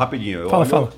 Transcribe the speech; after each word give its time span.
rapidinho. 0.00 0.40
Eu 0.40 0.50
Fala, 0.50 0.62
olho- 0.62 0.70
fala. 0.70 0.88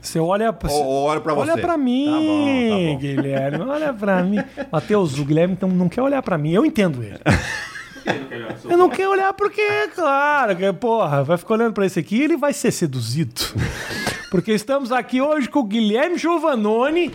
Você 0.00 0.18
olha 0.18 0.52
pra, 0.52 0.70
olho 0.72 1.20
pra 1.20 1.34
olha 1.34 1.52
você. 1.54 1.60
pra 1.60 1.76
mim, 1.76 2.06
Tá 2.06 2.12
bom, 2.18 2.68
tá 2.68 2.92
bom. 2.92 2.98
Guilherme. 2.98 3.60
Olha 3.64 3.92
pra 3.92 4.22
mim. 4.22 4.38
Matheus, 4.72 5.18
o 5.18 5.24
Guilherme 5.24 5.54
então, 5.54 5.68
não 5.68 5.88
quer 5.88 6.02
olhar 6.02 6.22
pra 6.22 6.36
mim. 6.36 6.52
Eu 6.52 6.64
entendo 6.66 7.02
ele. 7.02 7.18
Eu 8.68 8.76
não 8.76 8.90
quero 8.90 9.10
olhar 9.12 9.32
porque, 9.32 9.62
claro, 9.94 10.54
que, 10.56 10.70
porra, 10.74 11.22
vai 11.24 11.38
ficar 11.38 11.54
olhando 11.54 11.72
pra 11.72 11.86
esse 11.86 11.98
aqui 11.98 12.20
ele 12.22 12.36
vai 12.36 12.52
ser 12.52 12.70
seduzido. 12.70 13.40
Porque 14.30 14.52
estamos 14.52 14.90
aqui 14.92 15.20
hoje 15.22 15.48
com 15.48 15.60
o 15.60 15.64
Guilherme 15.64 16.18
Giovanoni. 16.18 17.10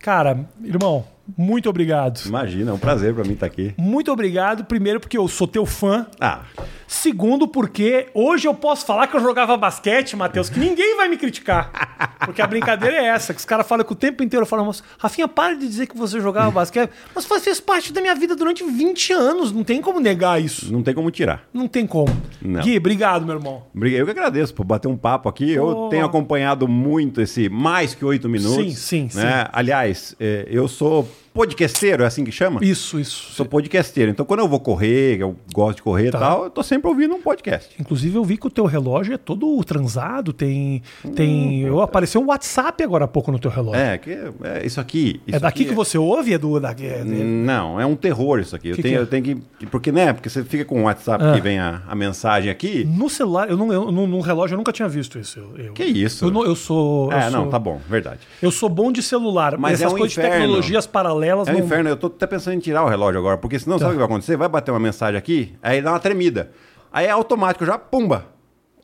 Cara, 0.00 0.46
irmão, 0.62 1.04
muito 1.36 1.68
obrigado. 1.68 2.20
Imagina, 2.26 2.70
é 2.70 2.74
um 2.74 2.78
prazer 2.78 3.14
pra 3.14 3.24
mim 3.24 3.32
estar 3.32 3.46
aqui. 3.46 3.74
Muito 3.78 4.12
obrigado, 4.12 4.64
primeiro 4.64 5.00
porque 5.00 5.16
eu 5.18 5.26
sou 5.28 5.48
teu 5.48 5.64
fã. 5.66 6.06
Ah, 6.20 6.42
Segundo, 6.90 7.46
porque 7.46 8.06
hoje 8.14 8.48
eu 8.48 8.54
posso 8.54 8.86
falar 8.86 9.06
que 9.08 9.14
eu 9.14 9.20
jogava 9.20 9.54
basquete, 9.58 10.16
Matheus, 10.16 10.48
que 10.48 10.58
ninguém 10.58 10.96
vai 10.96 11.06
me 11.06 11.18
criticar. 11.18 12.16
Porque 12.24 12.40
a 12.40 12.46
brincadeira 12.46 12.96
é 12.96 13.04
essa, 13.08 13.34
que 13.34 13.38
os 13.38 13.44
caras 13.44 13.66
falam 13.68 13.84
que 13.84 13.92
o 13.92 13.94
tempo 13.94 14.22
inteiro 14.22 14.46
falam, 14.46 14.64
"Moço, 14.64 14.82
Rafinha, 14.98 15.28
para 15.28 15.54
de 15.54 15.68
dizer 15.68 15.86
que 15.86 15.96
você 15.96 16.18
jogava 16.18 16.50
basquete. 16.50 16.90
Mas 17.14 17.26
fez 17.44 17.60
parte 17.60 17.92
da 17.92 18.00
minha 18.00 18.14
vida 18.14 18.34
durante 18.34 18.64
20 18.64 19.12
anos, 19.12 19.52
não 19.52 19.62
tem 19.62 19.82
como 19.82 20.00
negar 20.00 20.40
isso. 20.42 20.72
não 20.72 20.82
tem 20.82 20.94
como 20.94 21.10
tirar. 21.10 21.44
Não 21.52 21.68
tem 21.68 21.86
como. 21.86 22.08
Não. 22.40 22.62
Gui, 22.62 22.78
obrigado, 22.78 23.26
meu 23.26 23.36
irmão. 23.36 23.64
Obrigado. 23.74 24.00
Eu 24.00 24.04
que 24.06 24.10
agradeço 24.12 24.54
por 24.54 24.64
bater 24.64 24.88
um 24.88 24.96
papo 24.96 25.28
aqui. 25.28 25.52
Eu 25.52 25.66
Oh. 25.66 25.88
tenho 25.90 26.06
acompanhado 26.06 26.66
muito 26.66 27.20
esse 27.20 27.48
mais 27.50 27.94
que 27.94 28.04
oito 28.04 28.28
minutos. 28.30 28.78
Sim, 28.78 29.08
sim, 29.08 29.18
né? 29.18 29.46
Aliás, 29.52 30.14
é, 30.18 30.46
eu 30.50 30.66
sou 30.68 31.06
podcasteiro, 31.38 32.02
é 32.02 32.06
assim 32.06 32.24
que 32.24 32.32
chama? 32.32 32.58
Isso, 32.64 32.98
isso. 32.98 33.32
Sou 33.32 33.46
podcasteiro. 33.46 34.10
Então, 34.10 34.26
quando 34.26 34.40
eu 34.40 34.48
vou 34.48 34.58
correr, 34.58 35.20
eu 35.20 35.36
gosto 35.54 35.76
de 35.76 35.82
correr 35.82 36.08
e 36.08 36.10
Tá. 36.10 36.18
tal, 36.18 36.44
eu 36.44 36.50
tô 36.50 36.64
sempre 36.64 36.88
ouvindo 36.88 37.14
um 37.14 37.22
podcast. 37.22 37.68
Inclusive, 37.78 38.16
eu 38.16 38.24
vi 38.24 38.36
que 38.36 38.46
o 38.48 38.50
teu 38.50 38.64
relógio 38.66 39.14
é 39.14 39.16
todo 39.16 39.62
transado, 39.64 40.32
tem. 40.32 40.82
tem 41.14 41.60
eu 41.62 41.80
Apareceu 41.80 42.20
um 42.20 42.26
WhatsApp 42.26 42.82
agora 42.82 43.04
há 43.04 43.08
pouco 43.08 43.30
no 43.30 43.38
teu 43.38 43.50
relógio. 43.52 43.80
É, 43.80 43.96
que 43.98 44.10
é 44.10 44.66
isso 44.66 44.80
aqui. 44.80 45.20
É 45.28 45.30
isso 45.32 45.40
daqui 45.40 45.62
aqui 45.62 45.68
que 45.70 45.74
você 45.76 45.96
ouve? 45.96 46.32
É 46.34 46.38
do. 46.38 46.58
Daqui, 46.58 46.86
é- 46.86 47.04
Não, 47.04 47.80
é 47.80 47.86
um 47.86 47.94
terror 47.94 48.40
isso 48.40 48.56
aqui. 48.56 48.70
Eu 48.70 48.74
Que 48.76 48.82
tenho, 48.82 48.94
que 48.94 48.98
é? 48.98 49.02
eu 49.02 49.06
tenho 49.06 49.22
que. 49.22 49.66
Porque, 49.66 49.92
né? 49.92 50.12
Porque 50.12 50.28
você 50.28 50.42
fica 50.42 50.64
com 50.64 50.80
o 50.80 50.84
WhatsApp 50.84 51.22
Ah. 51.24 51.34
que 51.34 51.40
vem 51.40 51.58
a, 51.60 51.82
a 51.86 51.94
mensagem 51.94 52.50
aqui. 52.50 52.84
No 52.84 53.08
celular, 53.08 53.48
eu 53.48 53.56
não, 53.56 53.72
eu, 53.72 53.92
no, 53.92 54.06
no 54.08 54.20
relógio 54.20 54.54
eu 54.54 54.58
nunca 54.58 54.72
tinha 54.72 54.88
visto 54.88 55.18
isso. 55.20 55.38
Eu, 55.38 55.66
eu- 55.66 55.72
Que 55.72 55.84
isso? 55.84 56.24
Eu, 56.24 56.30
não- 56.32 56.44
eu 56.44 56.56
sou. 56.56 57.12
eu 57.12 57.16
É, 57.18 57.30
não, 57.30 57.42
sou- 57.42 57.50
tá 57.50 57.58
bom, 57.60 57.80
verdade. 57.88 58.20
Eu 58.42 58.50
sou 58.50 58.68
bom 58.68 58.90
de 58.90 59.02
celular, 59.02 59.52
mas 59.52 59.60
Mas 59.68 59.80
essas 59.80 59.92
é 59.92 59.94
um 59.94 59.98
coisas 59.98 60.16
inferno. 60.18 60.34
de 60.34 60.40
tecnologias 60.40 60.86
paralelas 60.86 61.27
É 61.28 61.50
um 61.50 61.58
não. 61.58 61.64
inferno, 61.64 61.88
eu 61.90 61.96
tô 61.96 62.06
até 62.08 62.26
pensando 62.26 62.54
em 62.54 62.58
tirar 62.60 62.84
o 62.84 62.88
relógio 62.88 63.18
agora, 63.20 63.36
porque 63.38 63.58
senão 63.58 63.76
Tá. 63.78 63.84
sabe 63.86 63.90
o 63.92 63.94
que 63.94 63.98
vai 63.98 64.06
acontecer? 64.06 64.36
Vai 64.36 64.48
bater 64.48 64.70
uma 64.70 64.80
mensagem 64.80 65.16
aqui, 65.18 65.54
aí 65.62 65.80
dá 65.82 65.92
uma 65.92 66.00
tremida. 66.00 66.50
Aí 66.92 67.06
é 67.06 67.10
automático, 67.10 67.64
já 67.66 67.78
pumba. 67.78 68.26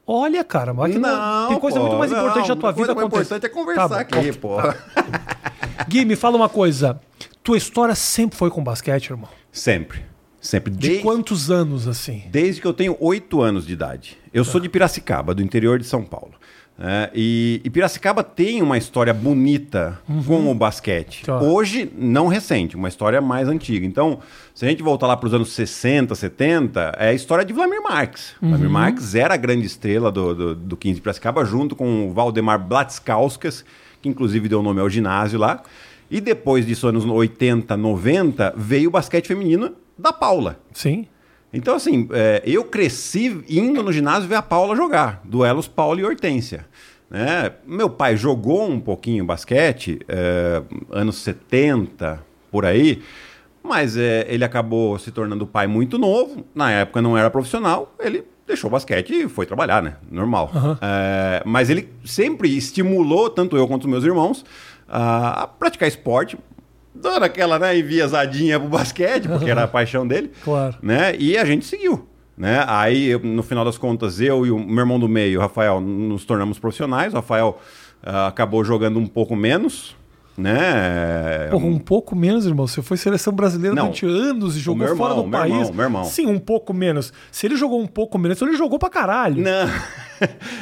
Olha, 0.07 0.45
cara, 0.45 0.75
mas 0.75 0.93
que 0.93 0.99
não, 0.99 1.49
tem 1.49 1.59
coisa 1.59 1.79
pô, 1.81 1.87
muito 1.87 1.99
mais 1.99 2.11
não, 2.11 2.19
importante 2.21 2.49
da 2.49 2.57
tua 2.57 2.73
vida 2.73 2.95
mais 2.95 3.07
acontecer. 3.07 3.37
importante 3.37 3.47
é 3.47 3.49
conversar 3.49 3.89
Tá 3.89 3.95
bom, 3.95 4.01
aqui, 4.01 4.17
ok. 4.19 4.33
pô. 4.35 4.57
Gui, 5.89 6.05
me 6.05 6.15
fala 6.17 6.37
uma 6.37 6.49
coisa. 6.49 7.01
Tua 7.43 7.57
história 7.57 7.95
sempre 7.95 8.37
foi 8.37 8.51
com 8.51 8.63
basquete, 8.63 9.11
irmão? 9.11 9.29
Sempre. 9.51 10.05
Sempre. 10.41 10.71
De 10.73 10.79
Desde, 10.89 11.03
quantos 11.03 11.51
anos, 11.51 11.89
assim? 11.89 12.25
desde 12.31 12.61
que 12.61 12.67
eu 12.67 12.75
tenho 12.75 12.97
oito 13.01 13.41
anos 13.41 13.67
de 13.67 13.73
idade. 13.73 14.19
Eu 14.33 14.45
sou 14.45 14.61
de 14.61 14.69
Piracicaba, 14.69 15.35
do 15.35 15.43
interior 15.43 15.79
de 15.79 15.87
São 15.87 16.05
Paulo. 16.05 16.33
É, 16.79 17.09
e, 17.15 17.61
e 17.65 17.71
Piracicaba 17.71 18.25
tem 18.25 18.61
uma 18.61 18.77
história 18.77 19.15
bonita 19.15 20.01
com 20.27 20.51
o 20.51 20.55
basquete. 20.55 21.25
Hoje, 21.31 21.91
não 21.97 22.27
recente, 22.27 22.75
uma 22.75 22.89
história 22.89 23.21
mais 23.21 23.49
antiga. 23.49 23.87
Então, 23.87 24.19
se 24.53 24.65
a 24.65 24.69
gente 24.69 24.83
voltar 24.83 25.07
lá 25.07 25.17
para 25.17 25.27
os 25.27 25.35
anos 25.35 25.53
60, 25.53 26.15
70, 26.15 26.97
é 26.99 27.11
a 27.11 27.15
história 27.15 27.45
de 27.45 27.53
Vladimir 27.53 27.83
Marques. 27.83 28.35
Vladimir 28.43 28.71
Marques 28.71 29.15
era 29.15 29.35
a 29.35 29.37
grande 29.37 29.67
estrela 29.67 30.11
do, 30.11 30.35
do, 30.35 30.55
do 30.55 30.77
15 30.77 30.97
de 30.97 31.01
Piracicaba, 31.01 31.45
junto 31.45 31.77
com 31.77 32.09
o 32.09 32.13
Valdemar 32.13 32.59
Blatskauskas, 32.59 33.65
que 34.03 34.09
inclusive 34.09 34.49
deu 34.49 34.63
nome 34.63 34.81
ao 34.81 34.91
ginásio 34.91 35.39
lá. 35.39 35.63
E 36.11 36.21
depois 36.21 36.67
disso, 36.67 36.89
anos 36.89 37.05
80, 37.05 37.77
90, 37.77 38.55
veio 38.57 38.89
o 38.89 38.93
basquete 38.93 39.29
feminino 39.29 39.73
da 39.97 40.13
Paula. 40.13 40.59
Sim. 40.73 41.07
Então, 41.55 41.77
assim, 41.77 42.09
é, 42.13 42.43
eu 42.45 42.65
cresci 42.65 43.45
indo 43.49 43.81
no 43.83 43.93
ginásio 43.93 44.29
ver 44.29 44.35
a 44.35 44.43
Paula 44.43 44.75
jogar, 44.75 45.21
duelos 45.25 45.69
Paula 45.69 46.01
e 46.01 46.05
Hortência. 46.05 46.67
né? 47.09 47.53
Meu 47.65 47.89
pai 47.89 48.17
jogou 48.17 48.69
um 48.69 48.81
pouquinho 48.81 49.25
basquete, 49.25 50.01
é, 50.09 50.63
anos 50.91 51.17
70, 51.19 52.21
por 52.51 52.67
aí, 52.67 53.01
mas 53.63 53.97
é, 53.97 54.27
ele 54.29 54.45
acabou 54.45 54.99
se 54.99 55.13
tornando 55.13 55.47
pai 55.47 55.69
muito 55.69 55.97
novo, 55.97 56.45
na 56.55 56.73
época 56.73 57.01
não 57.01 57.17
era 57.17 57.31
profissional, 57.31 57.95
ele 58.01 58.25
deixou 58.47 58.69
o 58.69 58.71
basquete 58.73 59.11
e 59.15 59.29
foi 59.29 59.47
trabalhar, 59.47 59.83
né? 59.83 59.97
Normal. 60.11 60.51
É, 60.83 61.43
mas 61.47 61.71
ele 61.71 61.89
sempre 62.05 62.55
estimulou, 62.55 63.31
tanto 63.31 63.57
eu 63.57 63.67
quanto 63.69 63.85
os 63.85 63.91
meus 63.91 64.05
irmãos, 64.05 64.45
a, 64.89 65.45
a 65.45 65.47
praticar 65.47 65.89
esporte, 65.89 66.37
dando 66.95 67.25
aquela 67.25 67.59
né, 67.59 67.79
enviesadinha 67.79 68.59
pro 68.61 68.69
basquete, 68.69 69.27
porque 69.29 69.51
era 69.51 69.65
a 69.65 69.69
paixão 69.69 70.07
dele 70.07 70.31
Claro. 70.45 70.77
né? 70.83 71.15
E 71.19 71.37
a 71.37 71.45
gente 71.45 71.65
seguiu. 71.65 72.09
Né? 72.37 72.65
Aí, 72.67 73.07
eu- 73.11 73.21
no 73.21 73.43
final 73.43 73.65
das 73.65 73.79
contas, 73.79 74.21
eu 74.21 74.45
e 74.47 74.51
o 74.51 74.59
meu 74.59 74.81
irmão 74.81 74.99
do 74.99 75.09
meio, 75.09 75.39
o 75.39 75.43
Rafael, 75.43 75.81
nos 75.81 76.25
tornamos 76.25 76.59
profissionais. 76.59 77.13
O 77.13 77.17
Rafael 77.17 77.59
ah, 78.03 78.27
acabou 78.27 78.65
jogando 78.65 78.99
um 78.99 79.07
pouco 79.07 79.37
menos, 79.37 79.95
né? 80.37 81.47
Porra, 81.51 81.67
um 81.67 81.79
pouco 81.79 82.17
menos, 82.17 82.45
irmão. 82.45 82.67
Você 82.67 82.83
foi 82.83 82.97
seleção 82.97 83.33
brasileira 83.33 83.75
Não. 83.75 83.85
durante 83.85 84.05
anos 84.05 84.57
e 84.57 84.61
jogou 84.61 84.85
meu 84.87 84.97
fora 84.97 85.13
irmão, 85.13 85.25
do 85.25 85.31
meu 85.31 85.39
país. 85.41 85.55
irmão, 85.55 85.73
meu 85.75 85.85
irmão. 85.85 86.05
Sim, 86.05 86.27
um 86.27 86.39
pouco 86.41 86.75
menos. 86.75 87.13
Se 87.31 87.47
ele 87.47 87.57
jogou 87.57 87.81
um 87.81 87.87
pouco 87.87 88.19
menos, 88.19 88.41
ele 88.43 88.57
jogou 88.57 88.79
pra 88.79 88.91
caralho. 88.91 89.43
Não. 89.43 89.69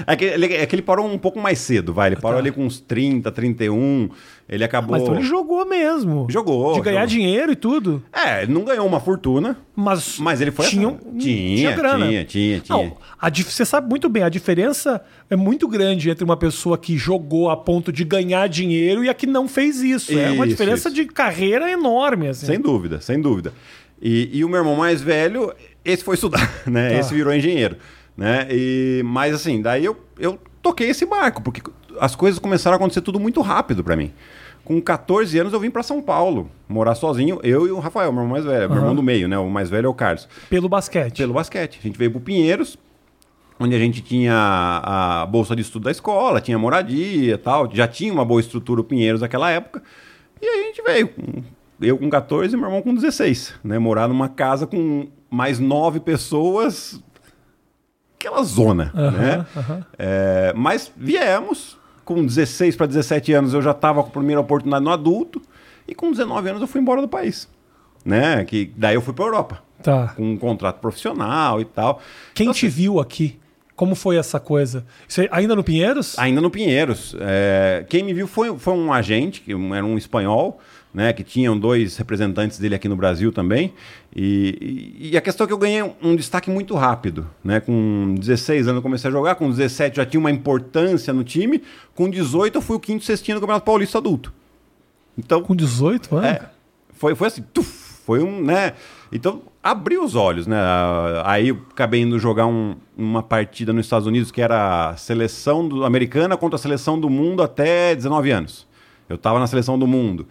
É 0.07 0.17
que, 0.17 0.25
ele, 0.25 0.55
é 0.55 0.67
que 0.67 0.75
ele 0.75 0.83
parou 0.83 1.07
um 1.07 1.19
pouco 1.19 1.39
mais 1.39 1.59
cedo, 1.59 1.93
vai. 1.93 2.09
Ele 2.09 2.17
parou 2.17 2.39
Tá. 2.39 2.41
ali 2.43 2.51
com 2.51 2.65
uns 2.65 2.81
30, 2.81 3.31
31. 3.31 4.09
Ele 4.53 4.65
acabou. 4.65 4.91
Mas 4.93 5.03
então 5.03 5.15
ele 5.15 5.25
jogou 5.25 5.65
mesmo. 5.65 6.27
Jogou, 6.29 6.75
De 6.75 6.83
ganhar 6.83 7.07
jogou. 7.07 7.07
dinheiro 7.07 7.53
e 7.53 7.57
tudo. 7.57 8.03
É, 8.13 8.43
ele 8.43 8.53
não 8.53 8.65
ganhou 8.65 8.87
uma 8.87 9.01
fortuna, 9.01 9.57
Mas, 9.75 10.19
mas 10.19 10.43
ele 10.43 10.51
foi. 10.51 10.67
tinha, 10.67 10.95
tinha, 11.19 11.73
grana. 11.73 12.07
tinha, 12.07 12.25
tinha, 12.27 12.61
tinha. 12.61 12.77
Não, 12.77 12.95
a 13.19 13.31
você 13.31 13.65
sabe 13.65 13.89
muito 13.89 14.11
bem, 14.11 14.23
a 14.23 14.29
diferença 14.29 15.03
é 15.31 15.37
muito 15.37 15.67
grande 15.67 16.11
entre 16.11 16.23
uma 16.23 16.37
pessoa 16.37 16.77
que 16.77 16.99
jogou 16.99 17.49
a 17.49 17.57
ponto 17.57 17.91
de 17.91 18.05
ganhar 18.05 18.47
dinheiro 18.47 19.03
e 19.03 19.09
a 19.09 19.15
que 19.15 19.27
não 19.27 19.49
fez 19.49 19.81
isso. 19.81 20.13
é 20.13 20.31
uma 20.33 20.45
Isso, 20.45 20.49
diferença 20.49 20.91
isso. 20.91 20.97
de 20.97 21.07
carreira 21.07 21.71
enorme. 21.73 22.29
Assim. 22.29 22.45
Sem 22.45 22.61
dúvida, 22.61 23.01
sem 23.01 23.23
dúvida. 23.23 23.55
E, 24.03 24.29
e 24.35 24.45
o 24.45 24.51
meu 24.51 24.59
irmão 24.59 24.77
mais 24.77 25.01
velho, 25.01 25.51
esse 25.83 26.05
foi 26.05 26.17
estudar, 26.17 26.47
né? 26.69 26.91
Tá. 26.91 26.99
Esse 26.99 27.15
virou 27.15 27.33
engenheiro, 27.33 27.79
né? 28.15 28.47
E, 28.51 29.01
mas 29.03 29.35
assim, 29.35 29.63
daí 29.63 29.83
eu, 29.83 29.97
eu 30.19 30.39
toquei 30.61 30.91
esse 30.91 31.07
barco, 31.07 31.41
porque 31.41 31.63
as 31.99 32.15
coisas 32.15 32.39
começaram 32.39 32.75
a 32.75 32.77
acontecer 32.77 33.01
tudo 33.01 33.19
muito 33.19 33.41
rápido 33.41 33.83
para 33.83 33.97
mim. 33.97 34.13
Com 34.65 34.81
14 34.81 35.39
anos 35.39 35.53
eu 35.53 35.61
vim 35.61 35.71
para 35.71 35.83
São 35.83 36.01
Paulo, 36.01 36.49
morar 36.69 36.95
sozinho, 36.95 37.41
eu 37.43 37.67
e 37.67 37.71
o 37.71 37.81
Rafael, 37.81 38.13
meu 38.13 38.23
irmão 38.23 38.33
mais 38.33 38.45
velho, 38.45 38.69
meu 38.69 38.79
irmão 38.79 38.95
do 38.95 39.03
meio, 39.03 39.27
né? 39.27 39.37
O 39.39 39.51
mais 39.51 39.69
velho 39.69 39.87
é 39.87 39.89
o 39.89 39.95
Carlos. 39.95 40.29
Pelo 40.49 40.69
basquete. 40.69 41.19
Pelo 41.19 41.35
basquete. 41.35 41.79
A 41.81 41.83
gente 41.83 41.99
veio 41.99 42.13
pro 42.13 42.21
Pinheiros, 42.21 42.79
onde 43.59 43.75
a 43.75 43.79
gente 43.79 44.01
tinha 44.03 44.35
a 44.35 45.27
bolsa 45.27 45.57
de 45.57 45.63
estudo 45.63 45.85
da 45.85 45.91
escola, 45.91 46.41
tinha 46.41 46.59
moradia 46.59 47.35
e 47.35 47.39
tal, 47.39 47.69
já 47.73 47.89
tinha 47.89 48.13
uma 48.13 48.25
boa 48.25 48.41
estrutura 48.41 48.81
o 48.81 48.85
Pinheiros 48.85 49.21
naquela 49.21 49.51
época. 49.51 49.83
E 50.41 50.47
aí 50.47 50.61
a 50.61 50.67
gente 50.67 50.83
veio, 50.83 51.11
eu 51.81 51.99
com 51.99 52.09
14 52.09 52.55
e 52.55 52.57
meu 52.57 52.67
irmão 52.67 52.83
com 52.83 52.95
16, 52.95 53.55
né? 53.65 53.79
Morar 53.79 54.09
numa 54.09 54.29
casa 54.29 54.67
com 54.67 55.09
mais 55.29 55.59
nove 55.59 55.99
pessoas, 55.99 57.03
aquela 58.15 58.43
zona, 58.45 58.93
né? 58.95 59.47
É, 59.99 60.53
mas 60.55 60.93
viemos, 60.97 61.79
com 62.05 62.25
16 62.25 62.77
para 62.77 62.87
17 62.87 63.33
anos 63.33 63.55
eu 63.55 63.63
já 63.63 63.71
estava 63.73 64.03
com 64.03 64.09
a 64.09 64.13
primeira 64.13 64.41
oportunidade 64.41 64.85
no 64.85 64.91
adulto, 64.91 65.41
e 65.87 65.95
com 65.95 66.11
19 66.11 66.49
anos 66.51 66.61
eu 66.63 66.67
fui 66.69 66.81
embora 66.81 67.01
do 67.01 67.09
país. 67.09 67.49
Né? 68.05 68.45
Que 68.45 68.73
daí 68.77 68.95
eu 68.95 69.01
fui 69.01 69.13
para 69.15 69.25
Europa 69.25 69.63
Tá. 69.83 70.09
com 70.17 70.33
um 70.33 70.37
contrato 70.37 70.79
profissional 70.81 71.61
e 71.61 71.65
tal. 71.65 72.01
Quem 72.35 72.45
Então, 72.47 72.55
te 72.55 72.69
viu 72.69 73.01
aqui? 73.01 73.39
Como 73.75 73.95
foi 73.97 74.17
essa 74.17 74.39
coisa? 74.39 74.85
Você, 75.09 75.29
ainda 75.33 75.57
no 75.57 75.65
Pinheiros? 75.65 76.17
Ainda 76.19 76.41
no 76.41 76.51
Pinheiros. 76.51 77.17
é, 77.19 77.85
quem 77.89 78.05
me 78.05 78.13
viu 78.15 78.27
foi, 78.29 78.57
foi 78.59 78.75
um 78.75 78.93
agente, 78.93 79.41
que 79.41 79.53
era 79.53 79.85
um 79.85 79.97
espanhol, 79.99 80.61
né? 80.95 81.13
Que 81.13 81.23
tinham 81.25 81.59
dois 81.59 81.97
representantes 81.97 82.59
dele 82.59 82.75
aqui 82.75 82.89
no 82.89 82.97
Brasil 82.97 83.33
também. 83.33 83.73
E, 84.15 84.99
e- 85.01 85.11
e 85.13 85.17
a 85.17 85.21
questão 85.21 85.45
é 85.45 85.47
que 85.49 85.53
eu 85.53 85.59
ganhei 85.59 85.83
um, 86.03 86.15
destaque 86.17 86.51
muito 86.51 86.75
rápido. 86.75 87.27
Né? 87.43 87.61
Com 87.61 88.15
16 88.19 88.67
anos 88.69 88.77
eu 88.79 88.83
comecei 88.83 89.09
a 89.09 89.13
jogar, 89.13 89.35
com 89.37 89.49
17 89.51 89.97
já 89.97 90.05
tinha 90.07 90.21
uma 90.21 90.31
importância 90.31 91.13
no 91.13 91.25
time, 91.25 91.63
com 91.95 92.09
18 92.11 92.57
eu 92.57 92.63
fui 92.63 92.77
o 92.77 92.81
quinto 92.81 93.05
cestinho 93.05 93.37
do 93.37 93.41
Campeonato 93.41 93.65
Paulista 93.67 93.99
adulto. 93.99 94.33
Então, 95.17 95.43
Com 95.43 95.55
18 95.55 96.17
anos? 96.17 96.29
É, 96.31 96.51
foi, 96.95 97.15
foi 97.15 97.29
assim, 97.29 97.43
tuf, 97.53 98.01
foi 98.05 98.23
um, 98.23 98.43
né? 98.43 98.73
Então, 99.13 99.43
abriu 99.63 100.03
os 100.03 100.15
olhos, 100.15 100.47
né? 100.47 100.57
Aí 101.25 101.49
eu 101.49 101.59
acabei 101.71 102.01
indo 102.01 102.19
jogar 102.19 102.47
um- 102.47 102.77
uma 102.97 103.23
partida 103.23 103.73
nos 103.75 103.85
Estados 103.87 104.07
Unidos 104.09 104.31
que 104.31 104.41
era 104.41 104.91
a 104.91 104.97
seleção 104.97 105.69
do- 105.69 105.85
americana 105.85 106.37
contra 106.37 106.57
a 106.57 106.59
seleção 106.59 106.99
do 106.99 107.11
mundo 107.11 107.43
até 107.43 107.95
19 107.95 108.31
anos. 108.31 108.67
Eu 109.09 109.19
tava 109.19 109.39
na 109.39 109.47
seleção 109.47 109.79
do 109.79 109.87
mundo. 109.87 110.27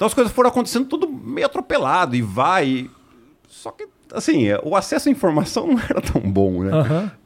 Então 0.00 0.06
as 0.06 0.14
coisas 0.14 0.32
foram 0.32 0.48
acontecendo 0.48 0.86
tudo 0.86 1.06
meio 1.06 1.44
atropelado 1.46 2.16
e 2.16 2.22
vai. 2.22 2.66
e- 2.66 2.90
Só 3.46 3.70
que, 3.70 3.86
assim, 4.14 4.46
o 4.64 4.74
acesso 4.74 5.10
à 5.10 5.12
informação 5.12 5.66
não 5.68 5.78
era 5.78 6.00
tão 6.00 6.22
bom, 6.22 6.62
né? 6.62 6.70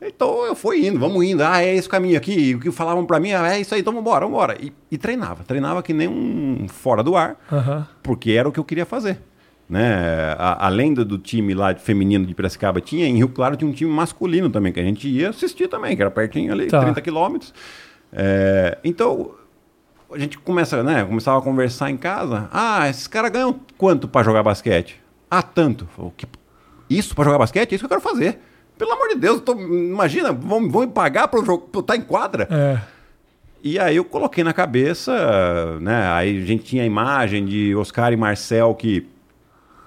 Gente 0.03 0.13
Então 0.17 0.45
eu 0.45 0.57
fui 0.57 0.85
indo, 0.85 0.99
vamos 0.99 1.25
indo. 1.25 1.45
Ah, 1.45 1.63
é 1.63 1.73
esse 1.77 1.89
caminho 1.89 2.17
aqui. 2.19 2.57
O 2.57 2.59
que 2.59 2.73
falavam 2.73 3.07
para 3.07 3.21
mim, 3.21 3.33
ah, 3.33 3.55
é 3.55 3.61
isso 3.61 3.73
aí, 3.77 3.81
então 3.81 3.93
vambora, 3.93 4.27
vambora. 4.27 4.57
E, 4.61 4.73
e 4.91 4.99
treinava. 4.99 5.45
Treinava 5.45 5.85
que 5.85 5.93
nem 5.93 6.09
um 6.09 6.67
fora 6.69 7.01
do 7.05 7.15
ar, 7.15 7.37
Aham. 7.53 7.87
porque 8.03 8.33
era 8.33 8.49
o 8.49 8.51
que 8.51 8.59
eu 8.59 8.65
queria 8.65 8.85
fazer. 8.85 9.21
Né? 9.69 10.35
A- 10.37 10.67
além 10.67 10.93
do, 10.93 11.05
do 11.05 11.17
time 11.17 11.55
lá 11.55 11.73
de 11.73 11.81
feminino 11.81 12.27
de 12.27 12.35
Piracicaba, 12.35 12.81
tinha 12.81 13.07
em 13.07 13.15
Rio 13.19 13.29
Claro 13.29 13.55
tinha 13.57 13.71
um 13.71 13.73
time 13.73 13.89
masculino 13.93 14.51
também, 14.51 14.73
que 14.73 14.81
a 14.81 14.85
gente 14.85 15.09
ia 15.09 15.29
assistir 15.31 15.69
também, 15.69 15.95
que 15.95 16.03
era 16.03 16.11
pertinho 16.11 16.53
ali, 16.53 16.67
Tá. 16.67 16.81
30 16.83 17.01
quilômetros. 17.01 17.55
É, 18.13 18.79
então, 18.83 19.31
a 20.15 20.19
gente 20.19 20.39
começa, 20.39 20.83
né? 20.83 21.05
Começava 21.05 21.39
a 21.39 21.43
conversar 21.43 21.91
em 21.91 21.97
casa. 21.97 22.49
Ah, 22.53 22.89
esses 22.89 23.07
caras 23.07 23.31
ganham 23.31 23.59
quanto 23.77 24.07
para 24.09 24.23
jogar 24.25 24.43
basquete? 24.43 25.01
Ah, 25.31 25.43
tanto. 25.43 25.87
Falei, 25.97 26.13
"Que- 26.17 26.27
Isso 26.89 27.15
para 27.15 27.25
jogar 27.25 27.39
basquete? 27.39 27.73
É 27.73 27.75
isso 27.75 27.83
que 27.83 27.93
eu 27.93 27.99
quero 27.99 28.01
fazer. 28.01 28.39
Pelo 28.79 28.93
amor 28.93 29.09
de 29.09 29.15
Deus, 29.17 29.37
eu 29.37 29.41
tô- 29.43 29.55
imagina, 29.59 30.33
vão, 30.33 30.69
vão 30.71 30.83
me 30.83 30.89
pagar 30.89 31.29
para 31.29 31.41
eu 31.41 31.69
estar 31.81 31.97
em 31.97 32.03
quadra? 32.03 32.47
É. 32.51 32.81
E 33.63 33.79
aí 33.79 33.97
eu 33.97 34.05
coloquei 34.05 34.45
na 34.45 34.53
cabeça, 34.53 35.79
né? 35.81 36.07
Aí 36.13 36.43
a 36.43 36.47
gente 36.47 36.65
tinha 36.65 36.83
a 36.83 36.87
imagem 36.87 37.45
de 37.47 37.75
Oscar 37.75 38.13
e 38.13 38.17
Marcel 38.17 38.75
que. 38.75 39.09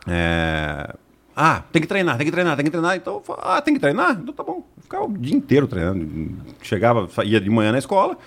é, 0.07 0.93
ah, 1.35 1.61
tem 1.71 1.81
que 1.81 1.87
treinar, 1.87 2.17
tem 2.17 2.25
que 2.25 2.31
treinar, 2.31 2.55
tem 2.55 2.65
que 2.65 2.71
treinar. 2.71 2.95
Então, 2.95 3.15
eu 3.15 3.21
falei, 3.21 3.41
ah, 3.45 3.61
tem 3.61 3.73
que 3.73 3.79
treinar? 3.79 4.17
Então 4.19 4.33
tá 4.33 4.43
bom. 4.43 4.63
Eu 4.77 4.83
Ficava 4.83 5.05
o 5.05 5.17
dia 5.17 5.35
inteiro 5.35 5.67
treinando. 5.67 6.31
Chegava, 6.63 7.07
ia 7.23 7.39
de 7.39 7.49
manhã 7.49 7.71
na 7.71 7.77
escola, 7.77 8.17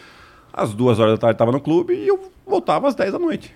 às 0.53 0.75
duas 0.75 0.99
horas 0.99 1.15
da 1.15 1.19
tarde 1.19 1.35
estava 1.35 1.53
no 1.53 1.61
clube 1.61 1.95
e 1.95 2.09
eu 2.09 2.21
voltava 2.47 2.89
às 2.89 2.95
10 2.95 3.13
da 3.13 3.19
noite. 3.19 3.55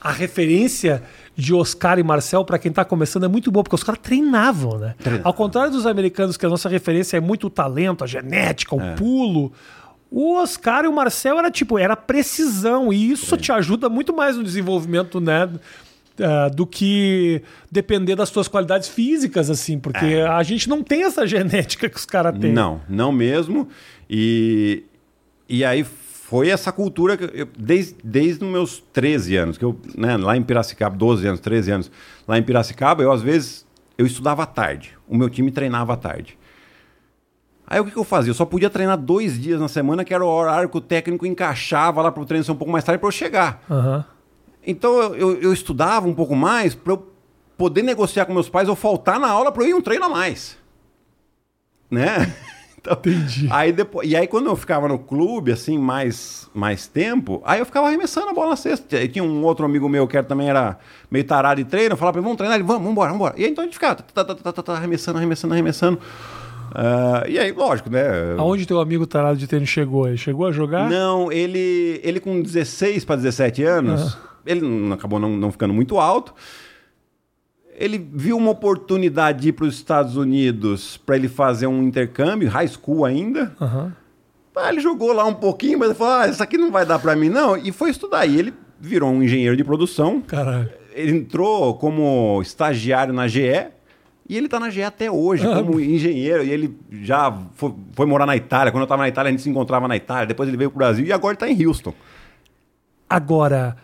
A 0.00 0.12
referência 0.12 1.02
de 1.36 1.54
Oscar 1.54 1.98
e 1.98 2.02
Marcel, 2.02 2.44
pra 2.44 2.58
quem 2.58 2.72
tá 2.72 2.84
começando, 2.84 3.24
é 3.24 3.28
muito 3.28 3.50
boa, 3.50 3.62
porque 3.62 3.74
os 3.74 3.82
caras 3.82 4.00
treinavam, 4.02 4.78
né? 4.78 4.94
Treinavam. 4.98 5.26
Ao 5.26 5.34
contrário 5.34 5.70
dos 5.70 5.86
americanos, 5.86 6.36
que 6.36 6.46
a 6.46 6.48
nossa 6.48 6.68
referência 6.68 7.16
é 7.16 7.20
muito 7.20 7.48
o 7.48 7.50
talento, 7.50 8.04
a 8.04 8.06
genética, 8.06 8.74
o 8.74 8.96
pulo. 8.96 9.52
O 10.10 10.34
Oscar 10.36 10.84
e 10.84 10.88
o 10.88 10.92
Marcel 10.92 11.38
era 11.38 11.50
tipo, 11.50 11.78
era 11.78 11.96
precisão, 11.96 12.92
e 12.92 13.10
isso 13.10 13.36
te 13.36 13.52
ajuda 13.52 13.88
muito 13.88 14.14
mais 14.14 14.36
no 14.36 14.42
desenvolvimento, 14.42 15.20
né? 15.20 15.48
eh, 16.20 16.50
do 16.50 16.66
que 16.66 17.42
depender 17.70 18.14
das 18.14 18.28
suas 18.28 18.46
qualidades 18.46 18.88
físicas, 18.88 19.48
assim, 19.48 19.78
porque 19.78 20.04
a 20.28 20.42
gente 20.42 20.68
não 20.68 20.82
tem 20.82 21.04
essa 21.04 21.24
genética 21.26 21.88
que 21.88 21.96
os 21.96 22.04
caras 22.04 22.38
têm. 22.38 22.52
Não, 22.52 22.80
não 22.88 23.10
mesmo. 23.10 23.68
E, 24.08 24.84
e 25.48 25.64
aí 25.64 25.84
foi 26.30 26.48
essa 26.48 26.70
cultura 26.70 27.16
que 27.16 27.24
eu, 27.24 27.48
desde, 27.58 27.96
desde 28.04 28.44
os 28.44 28.50
meus 28.52 28.84
13 28.92 29.36
anos, 29.36 29.58
que 29.58 29.64
eu, 29.64 29.76
né, 29.98 30.16
lá 30.16 30.36
em 30.36 30.42
Piracicaba, 30.44 30.96
12 30.96 31.26
anos, 31.26 31.40
13 31.40 31.72
anos, 31.72 31.90
lá 32.26 32.38
em 32.38 32.42
Piracicaba, 32.44 33.02
eu 33.02 33.10
às 33.10 33.20
vezes 33.20 33.66
eu 33.98 34.06
estudava 34.06 34.44
à 34.44 34.46
tarde. 34.46 34.96
O 35.08 35.16
meu 35.16 35.28
time 35.28 35.50
treinava 35.50 35.94
à 35.94 35.96
tarde. 35.96 36.38
Aí 37.66 37.80
o 37.80 37.84
que, 37.84 37.90
que 37.90 37.96
eu 37.96 38.04
fazia? 38.04 38.30
Eu 38.30 38.34
só 38.34 38.44
podia 38.44 38.70
treinar 38.70 38.96
dois 38.96 39.40
dias 39.40 39.60
na 39.60 39.66
semana, 39.66 40.04
que 40.04 40.14
era 40.14 40.24
o 40.24 40.28
horário 40.28 40.68
que 40.68 40.76
o 40.76 40.80
técnico 40.80 41.26
encaixava 41.26 42.00
lá 42.00 42.12
para 42.12 42.22
o 42.22 42.26
treino 42.26 42.44
ser 42.44 42.52
um 42.52 42.56
pouco 42.56 42.70
mais 42.70 42.84
tarde 42.84 43.00
para 43.00 43.08
eu 43.08 43.12
chegar. 43.12 43.64
Aham. 43.68 44.04
Então 44.64 45.02
eu, 45.02 45.16
eu, 45.16 45.42
eu 45.42 45.52
estudava 45.52 46.06
um 46.06 46.14
pouco 46.14 46.36
mais 46.36 46.76
para 46.76 46.92
eu 46.92 47.12
poder 47.58 47.82
negociar 47.82 48.24
com 48.24 48.32
meus 48.32 48.48
pais 48.48 48.68
ou 48.68 48.76
faltar 48.76 49.18
na 49.18 49.28
aula 49.28 49.50
para 49.50 49.64
eu 49.64 49.70
ir 49.70 49.74
um 49.74 49.82
treino 49.82 50.04
a 50.04 50.08
mais. 50.08 50.56
Né? 51.90 52.32
Então, 52.80 52.94
Entendi. 52.94 53.46
Aí 53.50 53.72
depois, 53.72 54.08
e 54.10 54.16
aí 54.16 54.26
quando 54.26 54.46
eu 54.46 54.56
ficava 54.56 54.88
no 54.88 54.98
clube, 54.98 55.52
assim, 55.52 55.76
mais, 55.78 56.48
mais 56.54 56.86
tempo, 56.86 57.42
aí 57.44 57.58
eu 57.60 57.66
ficava 57.66 57.88
arremessando 57.88 58.28
a 58.28 58.32
bola 58.32 58.50
na 58.50 58.56
cesta. 58.56 59.00
E 59.02 59.06
tinha 59.08 59.22
um 59.22 59.44
outro 59.44 59.64
amigo 59.66 59.88
meu 59.88 60.06
que 60.08 60.16
era, 60.16 60.26
também 60.26 60.48
era 60.48 60.78
meio 61.10 61.24
tarado 61.24 61.62
de 61.62 61.68
treino, 61.68 61.92
eu 61.92 61.96
falava 61.96 62.14
pra 62.14 62.20
ele, 62.20 62.24
vamos 62.24 62.38
treinar? 62.38 62.56
Ele, 62.56 62.64
vamos, 62.66 62.80
vamos 62.82 62.92
embora, 62.92 63.08
vamos 63.12 63.20
embora. 63.26 63.40
E 63.40 63.44
aí 63.44 63.50
então 63.50 63.62
a 63.62 63.66
gente 63.66 63.74
ficava 63.74 63.96
tá, 63.96 64.24
tá, 64.24 64.34
tá, 64.34 64.52
tá, 64.52 64.62
tá, 64.62 64.72
arremessando, 64.74 65.18
arremessando, 65.18 65.52
arremessando. 65.54 65.98
Ah, 66.74 67.24
e 67.28 67.38
aí, 67.38 67.52
lógico, 67.52 67.90
né? 67.90 68.02
Aonde 68.38 68.64
teu 68.66 68.80
amigo 68.80 69.06
tarado 69.06 69.36
de 69.36 69.46
tênis 69.46 69.68
chegou? 69.68 70.06
Ele 70.08 70.16
chegou 70.16 70.46
a 70.46 70.52
jogar? 70.52 70.88
Não, 70.88 71.30
ele, 71.32 72.00
ele 72.02 72.20
com 72.20 72.40
16 72.40 73.04
para 73.04 73.16
17 73.16 73.62
anos, 73.64 74.16
ele 74.46 74.60
não- 74.60 74.92
acabou 74.94 75.18
não, 75.18 75.30
não 75.36 75.50
ficando 75.50 75.74
muito 75.74 75.98
alto. 75.98 76.32
Ele 77.80 77.98
viu 78.12 78.36
uma 78.36 78.50
oportunidade 78.50 79.40
de 79.40 79.48
ir 79.48 79.52
para 79.52 79.64
os 79.64 79.74
Estados 79.74 80.14
Unidos 80.14 80.98
para 80.98 81.16
ele 81.16 81.28
fazer 81.28 81.66
um 81.66 81.82
intercâmbio, 81.82 82.48
high 82.50 82.68
school 82.68 83.06
ainda. 83.06 83.56
Aham. 83.60 83.92
Ah, 84.54 84.68
ele 84.70 84.80
jogou 84.80 85.12
lá 85.14 85.24
um 85.24 85.32
pouquinho, 85.32 85.78
mas 85.78 85.88
ele 85.88 85.98
falou: 85.98 86.12
ah, 86.12 86.28
isso 86.28 86.42
aqui 86.42 86.58
não 86.58 86.70
vai 86.70 86.84
dar 86.84 86.98
para 86.98 87.16
mim, 87.16 87.30
não. 87.30 87.56
E 87.56 87.72
foi 87.72 87.88
estudar. 87.88 88.26
E 88.26 88.38
ele 88.38 88.52
virou 88.78 89.08
um 89.10 89.22
engenheiro 89.22 89.56
de 89.56 89.64
produção. 89.64 90.20
Caralho. 90.20 90.68
Ele 90.92 91.12
entrou 91.16 91.74
como 91.76 92.38
estagiário 92.42 93.14
na 93.14 93.26
GE. 93.26 93.66
E 94.28 94.36
ele 94.36 94.46
tá 94.48 94.60
na 94.60 94.68
GE 94.70 94.82
até 94.82 95.10
hoje, 95.10 95.46
Ah. 95.46 95.54
como 95.56 95.80
engenheiro. 95.80 96.44
E 96.44 96.50
ele 96.50 96.76
já 97.02 97.32
foi, 97.54 97.72
foi 97.94 98.04
morar 98.06 98.26
na 98.26 98.36
Itália. 98.36 98.70
Quando 98.70 98.82
eu 98.82 98.86
tava 98.88 99.02
na 99.02 99.08
Itália, 99.08 99.28
a 99.28 99.32
gente 99.32 99.42
se 99.42 99.48
encontrava 99.48 99.88
na 99.88 99.96
Itália. 99.96 100.26
Depois 100.26 100.48
ele 100.48 100.58
veio 100.58 100.70
pro 100.70 100.78
Brasil 100.78 101.06
e 101.06 101.12
agora 101.12 101.32
ele 101.32 101.38
tá 101.38 101.48
em 101.48 101.66
Houston. 101.66 101.94
Agora, 103.08 103.76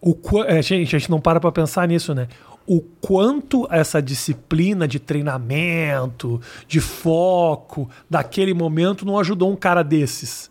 o 0.00 0.14
qua- 0.14 0.46
é, 0.48 0.60
gente, 0.62 0.94
a 0.96 0.98
gente 0.98 1.10
não 1.10 1.20
para 1.20 1.38
pra 1.38 1.52
pensar 1.52 1.86
nisso, 1.86 2.14
né? 2.14 2.26
O 2.72 2.80
quanto 2.80 3.66
essa 3.68 4.00
disciplina 4.00 4.86
de 4.86 5.00
treinamento, 5.00 6.40
de 6.68 6.80
foco, 6.80 7.90
daquele 8.08 8.54
momento 8.54 9.04
não 9.04 9.18
ajudou 9.18 9.50
um 9.50 9.56
cara 9.56 9.82
desses. 9.82 10.48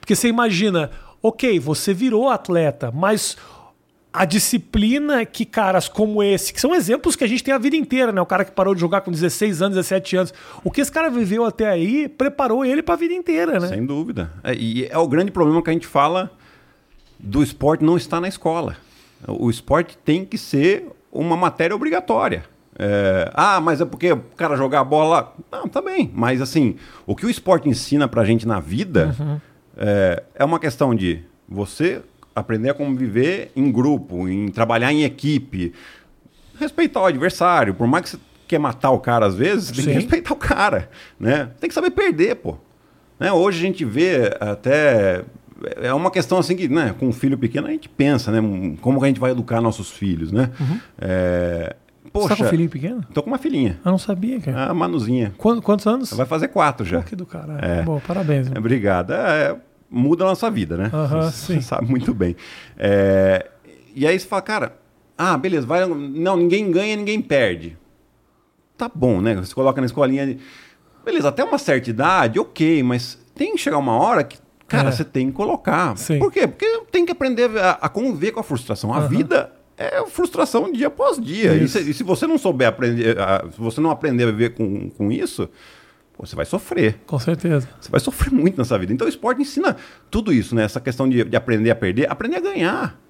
Porque 0.00 0.16
você 0.16 0.28
imagina, 0.28 0.90
ok, 1.22 1.60
você 1.60 1.92
virou 1.92 2.30
atleta, 2.30 2.90
mas 2.90 3.36
a 4.10 4.24
disciplina 4.24 5.26
que 5.26 5.44
caras 5.44 5.90
como 5.90 6.22
esse, 6.22 6.54
que 6.54 6.60
são 6.60 6.74
exemplos 6.74 7.14
que 7.14 7.22
a 7.22 7.26
gente 7.26 7.44
tem 7.44 7.52
a 7.52 7.58
vida 7.58 7.76
inteira, 7.76 8.12
né? 8.12 8.20
O 8.22 8.24
cara 8.24 8.46
que 8.46 8.52
parou 8.52 8.74
de 8.74 8.80
jogar 8.80 9.02
com 9.02 9.10
16 9.10 9.60
anos, 9.60 9.76
17 9.76 10.16
anos, 10.16 10.34
o 10.64 10.70
que 10.70 10.80
esse 10.80 10.90
cara 10.90 11.10
viveu 11.10 11.44
até 11.44 11.68
aí 11.68 12.08
preparou 12.08 12.64
ele 12.64 12.82
pra 12.82 12.96
vida 12.96 13.12
inteira, 13.12 13.60
né? 13.60 13.68
Sem 13.68 13.84
dúvida. 13.84 14.32
É, 14.42 14.54
e 14.54 14.86
é 14.86 14.96
o 14.96 15.06
grande 15.06 15.30
problema 15.30 15.62
que 15.62 15.68
a 15.68 15.72
gente 15.74 15.86
fala 15.86 16.30
do 17.20 17.42
esporte 17.42 17.84
não 17.84 17.98
estar 17.98 18.22
na 18.22 18.28
escola. 18.28 18.74
O 19.26 19.50
esporte 19.50 19.98
tem 19.98 20.24
que 20.24 20.38
ser 20.38 20.86
uma 21.20 21.36
matéria 21.36 21.74
obrigatória. 21.74 22.44
É, 22.78 23.30
ah, 23.34 23.60
mas 23.60 23.80
é 23.80 23.84
porque 23.84 24.12
o 24.12 24.20
cara 24.36 24.56
jogar 24.56 24.84
bola. 24.84 25.34
Não, 25.50 25.66
tá 25.66 25.82
bem. 25.82 26.10
Mas 26.14 26.40
assim, 26.40 26.76
o 27.06 27.16
que 27.16 27.26
o 27.26 27.30
esporte 27.30 27.68
ensina 27.68 28.06
pra 28.06 28.24
gente 28.24 28.46
na 28.46 28.60
vida 28.60 29.14
é, 29.76 30.22
é 30.34 30.44
uma 30.44 30.60
questão 30.60 30.94
de 30.94 31.20
você 31.48 32.00
aprender 32.34 32.70
a 32.70 32.74
conviver 32.74 33.50
em 33.56 33.70
grupo, 33.72 34.28
em 34.28 34.48
trabalhar 34.48 34.92
em 34.92 35.02
equipe, 35.02 35.72
respeitar 36.58 37.00
o 37.00 37.06
adversário. 37.06 37.74
Por 37.74 37.88
mais 37.88 38.04
que 38.04 38.10
você 38.10 38.18
quer 38.46 38.58
matar 38.58 38.90
o 38.90 39.00
cara 39.00 39.26
às 39.26 39.34
vezes, 39.34 39.72
tem 39.72 39.84
que 39.84 39.90
Sim. 39.90 39.92
respeitar 39.92 40.32
o 40.32 40.36
cara. 40.36 40.88
Né? 41.18 41.50
Tem 41.58 41.68
que 41.68 41.74
saber 41.74 41.90
perder, 41.90 42.36
pô. 42.36 42.56
Né? 43.18 43.32
Hoje 43.32 43.58
a 43.58 43.62
gente 43.62 43.84
vê 43.84 44.36
até. 44.38 45.24
É 45.76 45.92
uma 45.92 46.10
questão 46.10 46.38
assim 46.38 46.54
que, 46.56 46.68
né, 46.68 46.94
com 46.98 47.08
um 47.08 47.12
filho 47.12 47.36
pequeno, 47.36 47.66
a 47.66 47.70
gente 47.70 47.88
pensa, 47.88 48.30
né? 48.30 48.40
Como 48.80 48.98
que 48.98 49.04
a 49.04 49.08
gente 49.08 49.20
vai 49.20 49.32
educar 49.32 49.60
nossos 49.60 49.90
filhos, 49.90 50.30
né? 50.30 50.50
É, 51.00 51.74
Você 52.04 52.10
Poxa, 52.12 52.28
tá 52.28 52.36
com 52.36 52.44
um 52.44 52.48
filhinho 52.48 52.70
pequeno? 52.70 53.04
tô 53.12 53.22
com 53.22 53.28
uma 53.30 53.38
filhinha. 53.38 53.78
Eu 53.84 53.90
não 53.90 53.98
sabia, 53.98 54.40
cara. 54.40 54.66
A 54.70 54.74
Manuzinha. 54.74 55.32
Quantos, 55.36 55.64
quantos 55.64 55.86
anos? 55.86 56.12
Vai 56.12 56.26
fazer 56.26 56.48
quatro 56.48 56.86
já. 56.86 56.98
Pô, 57.02 57.04
que 57.08 57.16
do 57.16 57.26
caralho. 57.26 57.64
É. 57.64 57.82
Bom, 57.82 58.00
parabéns. 58.06 58.46
É, 58.46 58.50
mano. 58.50 58.60
Obrigado. 58.60 59.12
É, 59.12 59.56
muda 59.90 60.24
a 60.24 60.28
nossa 60.28 60.50
vida, 60.50 60.76
né? 60.76 60.90
Aham, 60.92 61.22
Você 61.30 61.54
sim. 61.54 61.60
sabe 61.60 61.86
muito 61.90 62.14
bem. 62.14 62.36
É, 62.76 63.46
e 63.94 64.06
aí 64.06 64.18
você 64.18 64.26
fala, 64.26 64.42
cara, 64.42 64.76
ah, 65.16 65.36
beleza, 65.36 65.66
vai, 65.66 65.84
não, 65.86 66.36
ninguém 66.36 66.70
ganha, 66.70 66.94
ninguém 66.94 67.20
perde. 67.20 67.76
Tá 68.76 68.88
bom, 68.94 69.20
né? 69.20 69.34
Você 69.34 69.52
coloca 69.52 69.80
na 69.80 69.86
escolinha. 69.86 70.38
Beleza, 71.04 71.28
até 71.30 71.42
uma 71.42 71.58
certa 71.58 71.90
idade, 71.90 72.38
ok, 72.38 72.82
mas 72.84 73.18
tem 73.34 73.52
que 73.52 73.58
chegar 73.58 73.78
uma 73.78 73.92
hora 73.98 74.22
que, 74.22 74.38
cara, 74.68 74.88
É. 74.90 74.92
você 74.92 75.04
tem 75.04 75.26
que 75.28 75.32
colocar. 75.32 75.96
Sim. 75.96 76.18
Por 76.20 76.30
quê? 76.32 76.46
Porque 76.46 76.82
tem 76.92 77.04
que 77.04 77.10
aprender 77.12 77.50
a, 77.58 77.70
a 77.72 77.88
conviver 77.88 78.30
com 78.32 78.40
a 78.40 78.44
frustração. 78.44 78.92
A 78.94 79.00
vida 79.00 79.52
é 79.76 80.04
frustração 80.06 80.70
dia 80.70 80.86
após 80.88 81.18
dia. 81.18 81.54
E 81.54 81.66
se, 81.68 81.90
e 81.90 81.94
se 81.94 82.02
você 82.04 82.26
não 82.26 82.38
souber 82.38 82.68
aprender, 82.68 83.18
a- 83.18 83.44
se 83.50 83.58
você 83.60 83.80
não 83.80 83.90
aprender 83.90 84.24
a 84.24 84.26
viver 84.26 84.50
com, 84.50 84.90
com 84.90 85.10
isso, 85.10 85.48
você 86.18 86.34
vai 86.36 86.44
sofrer. 86.44 87.00
Com 87.06 87.18
certeza. 87.18 87.68
Você 87.80 87.90
vai 87.90 88.00
sofrer 88.00 88.32
muito 88.32 88.58
nessa 88.58 88.78
vida. 88.78 88.92
Então 88.92 89.06
o 89.06 89.10
esporte 89.10 89.40
ensina 89.40 89.76
tudo 90.10 90.32
isso, 90.32 90.54
né? 90.54 90.64
Essa 90.64 90.80
questão 90.80 91.08
de, 91.08 91.24
de 91.24 91.36
aprender 91.36 91.70
a 91.70 91.76
perder, 91.76 92.10
aprender 92.10 92.36
a 92.36 92.40
ganhar. 92.40 93.00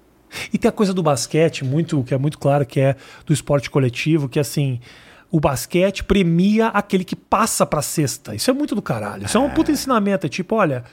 E 0.53 0.59
tem 0.59 0.69
a 0.69 0.71
coisa 0.71 0.93
do 0.93 1.01
basquete, 1.01 1.65
muito, 1.65 2.03
que 2.03 2.13
é 2.13 2.17
muito 2.19 2.37
claro, 2.37 2.63
que 2.63 2.79
é 2.79 2.95
do 3.25 3.33
esporte 3.33 3.69
coletivo, 3.69 4.29
que 4.29 4.39
assim. 4.39 4.79
O 5.31 5.39
basquete 5.39 6.03
premia 6.03 6.69
aquele 6.69 7.03
que 7.03 7.15
passa 7.15 7.63
pra 7.63 7.83
cesta. 7.83 8.33
Isso 8.33 8.49
é 8.49 8.53
muito 8.53 8.73
do 8.73 8.81
caralho. 8.81 9.25
Isso 9.25 9.37
é 9.37 9.39
um 9.39 9.47
puta 9.51 9.71
ensinamento. 9.71 10.25
É 10.25 10.29
tipo, 10.29 10.55
olha, 10.55 10.83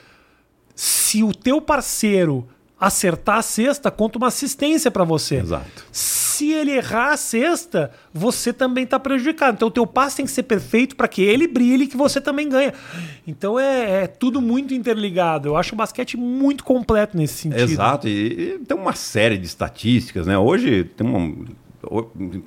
se 0.77 1.23
o 1.23 1.33
teu 1.33 1.59
parceiro 1.59 2.47
acertar 2.79 3.39
a 3.39 3.41
cesta, 3.41 3.89
conta 3.89 4.19
uma 4.19 4.27
assistência 4.27 4.91
pra 4.91 5.03
você. 5.03 5.37
Exato. 5.37 5.85
Se 5.91 6.51
ele 6.51 6.69
errar 6.71 7.13
a 7.13 7.17
cesta, 7.17 7.89
você 8.13 8.53
também 8.53 8.83
está 8.83 8.99
prejudicado. 8.99 9.55
Então 9.55 9.69
o 9.69 9.71
teu 9.71 9.87
passe 9.87 10.17
tem 10.17 10.25
que 10.27 10.31
ser 10.31 10.43
perfeito 10.43 10.95
para 10.95 11.07
que 11.07 11.23
ele 11.23 11.47
brilhe 11.47 11.85
e 11.85 11.87
que 11.87 11.97
você 11.97 12.21
também 12.21 12.47
ganha. 12.47 12.75
Então 13.25 13.59
é, 13.59 14.03
é 14.03 14.07
tudo 14.07 14.39
muito 14.39 14.75
interligado. 14.75 15.49
Eu 15.49 15.57
acho 15.57 15.73
o 15.73 15.75
basquete 15.75 16.15
muito 16.15 16.63
completo 16.63 17.17
nesse 17.17 17.33
sentido. 17.33 17.71
Exato. 17.71 18.07
E, 18.07 18.57
e 18.57 18.59
tem 18.59 18.77
uma 18.77 18.93
série 18.93 19.39
de 19.39 19.47
estatísticas, 19.47 20.27
né? 20.27 20.37
Hoje 20.37 20.83
tem 20.83 21.07
uma, 21.07 21.35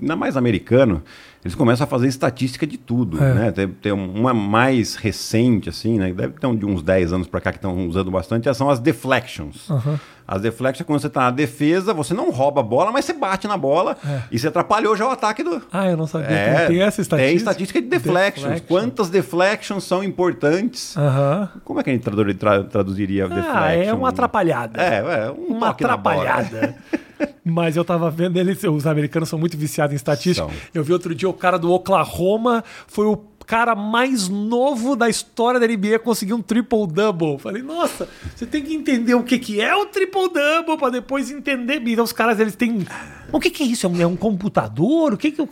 ainda 0.01 0.17
mais 0.17 0.37
americano, 0.37 1.03
eles 1.45 1.55
começam 1.55 1.85
a 1.85 1.87
fazer 1.87 2.07
estatística 2.09 2.67
de 2.67 2.77
tudo, 2.77 3.23
É. 3.23 3.35
né? 3.35 3.53
Tem, 3.53 3.69
tem 3.69 3.93
uma 3.93 4.35
mais 4.35 4.95
recente, 4.95 5.69
assim, 5.69 5.99
né? 5.99 6.13
Deve 6.13 6.35
ter 6.35 6.47
um, 6.47 6.55
de 6.57 6.67
uns 6.67 6.83
10 6.83 7.13
anos 7.13 7.27
pra 7.27 7.41
cá 7.41 7.51
que 7.53 7.59
estão 7.59 7.87
usando 7.89 8.11
bastante, 8.11 8.53
são 8.55 8.69
as 8.69 8.79
deflections. 8.79 9.71
Aham. 9.71 9.99
As 10.29 10.41
deflections 10.43 10.83
é 10.83 10.85
quando 10.85 11.01
você 11.01 11.11
tá 11.11 11.23
na 11.23 11.31
defesa, 11.33 11.93
você 11.93 12.15
não 12.15 12.31
rouba 12.31 12.61
a 12.61 12.63
bola, 12.63 12.93
mas 12.93 13.05
você 13.05 13.13
bate 13.13 13.49
na 13.49 13.57
bola 13.57 13.97
e 14.31 14.39
você 14.39 14.47
atrapalhou 14.47 14.95
já 14.97 15.05
o 15.09 15.11
ataque 15.11 15.43
do... 15.43 15.61
Ah, 15.73 15.89
eu 15.91 15.97
não 15.97 16.07
sabia. 16.07 16.29
É, 16.29 16.55
tem, 16.59 16.67
tem 16.69 16.83
essa 16.83 17.01
estatística? 17.01 17.29
Tem 17.31 17.37
estatística 17.37 17.83
de 17.83 17.89
deflections. 17.89 18.45
Deflection. 18.45 18.67
Quantas 18.69 19.11
deflections 19.11 19.83
são 19.83 20.05
importantes? 20.05 20.97
Aham. 20.97 21.49
Como 21.65 21.81
é 21.81 21.83
que 21.83 21.91
a 21.91 21.93
gente 21.95 22.03
tradu- 22.05 22.33
tra- 22.35 22.63
traduziria 22.63 23.27
deflection? 23.27 23.53
Ah, 23.57 23.73
é 23.73 23.93
uma 23.93 24.11
atrapalhada. 24.11 24.81
É, 24.81 24.99
é 25.27 25.31
um 25.33 25.57
uma 25.57 25.71
atrapalhada. 25.71 26.77
Mas 27.45 27.77
eu 27.77 27.85
tava 27.85 28.11
vendo 28.11 28.37
eles, 28.37 28.63
os 28.65 28.87
americanos 28.87 29.29
são 29.29 29.39
muito 29.39 29.57
viciados 29.57 29.93
em 29.93 29.97
estatística. 29.97 30.47
São. 30.47 30.57
Eu 30.75 30.85
vi 30.85 30.93
outro 30.93 31.15
dia 31.15 31.29
o 31.29 31.33
cara 31.33 31.59
do 31.59 31.73
Oklahoma 31.73 32.65
foi 32.87 33.07
o 33.07 33.17
cara 33.47 33.75
mais 33.75 34.29
novo 34.29 34.95
da 34.95 35.09
história 35.09 35.59
da 35.59 35.67
NBA 35.67 35.99
conseguir 35.99 36.35
um 36.35 36.41
triple-double. 36.41 37.37
Falei, 37.39 37.63
nossa, 37.63 38.09
você 38.37 38.47
tem 38.47 38.63
que 38.63 38.73
entender 38.73 39.15
o 39.15 39.25
que, 39.25 39.41
que 39.41 39.61
é 39.61 39.75
o 39.75 39.87
triple-double 39.87 40.79
para 40.79 40.91
depois 40.91 41.33
entender. 41.33 41.83
Então 41.85 42.05
os 42.05 42.13
caras, 42.13 42.39
eles 42.39 42.55
têm... 42.55 42.87
O 43.33 43.41
que, 43.41 43.51
que 43.51 43.65
é 43.65 43.67
isso? 43.67 43.87
É 43.87 43.89
um, 43.89 44.01
é 44.01 44.07
um 44.07 44.15
computador? 44.15 45.15
O 45.15 45.17
que 45.17 45.33
que... 45.33 45.43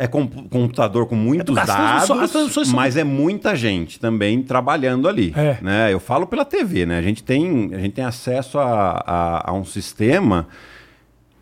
É 0.00 0.06
com- 0.06 0.28
computador 0.28 1.06
com 1.06 1.16
muitos 1.16 1.54
transmissões- 1.64 2.08
dados, 2.30 2.52
são- 2.52 2.76
mas 2.76 2.96
é 2.96 3.02
muita 3.02 3.56
gente 3.56 3.98
também 3.98 4.40
trabalhando 4.42 5.08
ali. 5.08 5.34
É. 5.36 5.58
Né? 5.60 5.92
Eu 5.92 5.98
falo 5.98 6.24
pela 6.24 6.44
TV, 6.44 6.86
né? 6.86 6.98
A 6.98 7.02
gente 7.02 7.22
tem, 7.24 7.70
a 7.74 7.78
gente 7.80 7.92
tem 7.94 8.04
acesso 8.04 8.58
a, 8.60 9.02
a, 9.04 9.50
a 9.50 9.52
um 9.52 9.64
sistema 9.64 10.46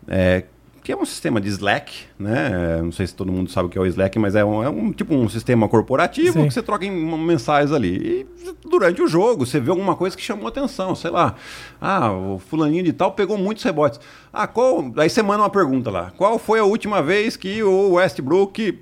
é, 0.07 0.43
que 0.87 0.93
é 0.93 0.95
um 0.95 1.03
sistema 1.03 1.41
de 1.41 1.49
Slack, 1.49 2.05
né? 2.17 2.81
Não 2.81 2.93
sei 2.93 3.05
se 3.05 3.13
todo 3.13 3.29
mundo 3.29 3.51
sabe 3.51 3.67
o 3.67 3.69
que 3.69 3.77
é 3.77 3.81
o 3.81 3.85
Slack, 3.85 4.17
mas 4.17 4.35
é 4.35 4.45
um, 4.45 4.63
é 4.63 4.69
um 4.69 4.93
tipo 4.93 5.13
um 5.13 5.27
sistema 5.27 5.67
corporativo 5.67 6.39
Sim. 6.39 6.47
que 6.47 6.53
você 6.53 6.63
troca 6.63 6.85
em 6.85 7.17
mensagens 7.17 7.73
ali. 7.73 7.97
E 7.97 8.27
durante 8.65 9.01
o 9.01 9.07
jogo, 9.09 9.45
você 9.45 9.59
vê 9.59 9.69
alguma 9.69 9.97
coisa 9.97 10.15
que 10.15 10.23
chamou 10.23 10.47
atenção, 10.47 10.95
sei 10.95 11.11
lá. 11.11 11.35
Ah, 11.81 12.13
o 12.13 12.39
fulaninho 12.39 12.85
de 12.85 12.93
tal 12.93 13.11
pegou 13.11 13.37
muitos 13.37 13.65
rebotes. 13.65 13.99
Ah, 14.31 14.47
qual... 14.47 14.89
Aí 14.95 15.09
você 15.09 15.21
manda 15.21 15.43
uma 15.43 15.49
pergunta 15.49 15.91
lá. 15.91 16.13
Qual 16.15 16.39
foi 16.39 16.57
a 16.57 16.63
última 16.63 17.01
vez 17.01 17.35
que 17.35 17.61
o 17.61 17.95
Westbrook 17.95 18.79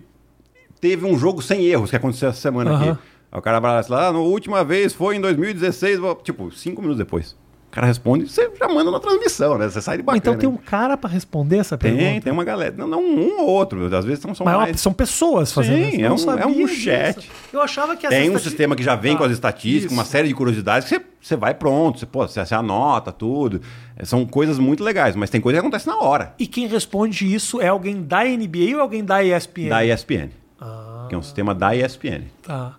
teve 0.79 1.07
um 1.07 1.17
jogo 1.17 1.41
sem 1.41 1.65
erros 1.65 1.89
que 1.89 1.95
aconteceu 1.95 2.29
essa 2.29 2.39
semana 2.39 2.77
aqui? 2.77 2.99
Aí 3.31 3.39
o 3.39 3.41
cara 3.41 3.59
vai 3.59 3.83
lá, 3.89 4.09
ah, 4.09 4.13
na 4.13 4.19
última 4.19 4.63
vez 4.63 4.93
foi 4.93 5.15
em 5.15 5.21
2016, 5.21 5.99
tipo, 6.21 6.51
cinco 6.51 6.83
minutos 6.83 6.99
depois. 6.99 7.35
O 7.75 7.79
cara 7.81 7.87
responde, 7.87 8.29
você 8.29 8.49
já 8.57 8.69
manda 8.69 8.89
na 8.89 9.01
transmissão, 9.01 9.57
né? 9.57 9.67
Você 9.67 9.81
sai 9.81 9.97
de 9.97 10.03
bacana. 10.03 10.17
Então 10.17 10.37
tem 10.37 10.47
um 10.47 10.55
cara 10.55 10.95
para 10.95 11.09
responder 11.09 11.57
essa 11.57 11.77
pergunta? 11.77 12.03
Tem, 12.05 12.21
tem 12.21 12.31
uma 12.31 12.45
galera. 12.45 12.73
Não, 12.77 12.87
não 12.87 13.03
um 13.03 13.41
ou 13.41 13.47
outro. 13.49 13.93
Às 13.93 14.05
vezes 14.05 14.21
são, 14.21 14.33
são 14.33 14.45
Mas 14.45 14.53
é 14.53 14.57
uma- 14.57 14.65
mais. 14.67 14.79
são 14.79 14.93
pessoas 14.93 15.51
fazendo 15.51 15.83
Sim, 15.91 15.97
isso. 16.13 16.29
É 16.29 16.33
um- 16.35 16.39
é 16.39 16.45
um 16.45 16.53
disso. 16.53 16.73
chat. 16.73 17.29
Eu 17.51 17.61
achava 17.61 17.97
que 17.97 18.07
Tem 18.07 18.29
um 18.29 18.39
sistema 18.39 18.77
que 18.77 18.81
já 18.83 18.95
vem 18.95 19.11
Tá. 19.11 19.17
com 19.17 19.23
as 19.25 19.31
estatísticas, 19.33 19.91
uma 19.91 20.03
Isso. 20.03 20.11
série 20.11 20.29
de 20.29 20.33
curiosidades 20.33 20.87
que 20.87 20.95
você, 20.97 21.05
você 21.21 21.35
vai 21.35 21.53
pronto, 21.53 21.99
você, 21.99 22.05
pô, 22.05 22.25
você, 22.25 22.45
você 22.45 22.55
anota 22.55 23.11
tudo. 23.11 23.59
É, 23.97 24.05
São 24.05 24.25
coisas 24.25 24.57
muito 24.57 24.81
legais, 24.81 25.13
mas 25.13 25.29
tem 25.29 25.41
coisa 25.41 25.57
que 25.57 25.59
acontece 25.59 25.85
na 25.85 25.97
hora. 25.99 26.33
E 26.39 26.47
quem 26.47 26.67
responde 26.67 27.35
isso 27.35 27.59
é 27.59 27.67
alguém 27.67 28.01
da 28.01 28.23
NBA 28.25 28.73
ou 28.77 28.79
alguém 28.81 29.03
da 29.03 29.21
ESPN? 29.21 29.67
Da 29.67 29.83
ESPN. 29.85 30.29
Ah, 30.61 31.07
Que 31.09 31.15
é 31.15 31.17
um 31.17 31.21
sistema 31.21 31.53
da 31.53 31.75
ESPN. 31.75 32.21
tá. 32.41 32.75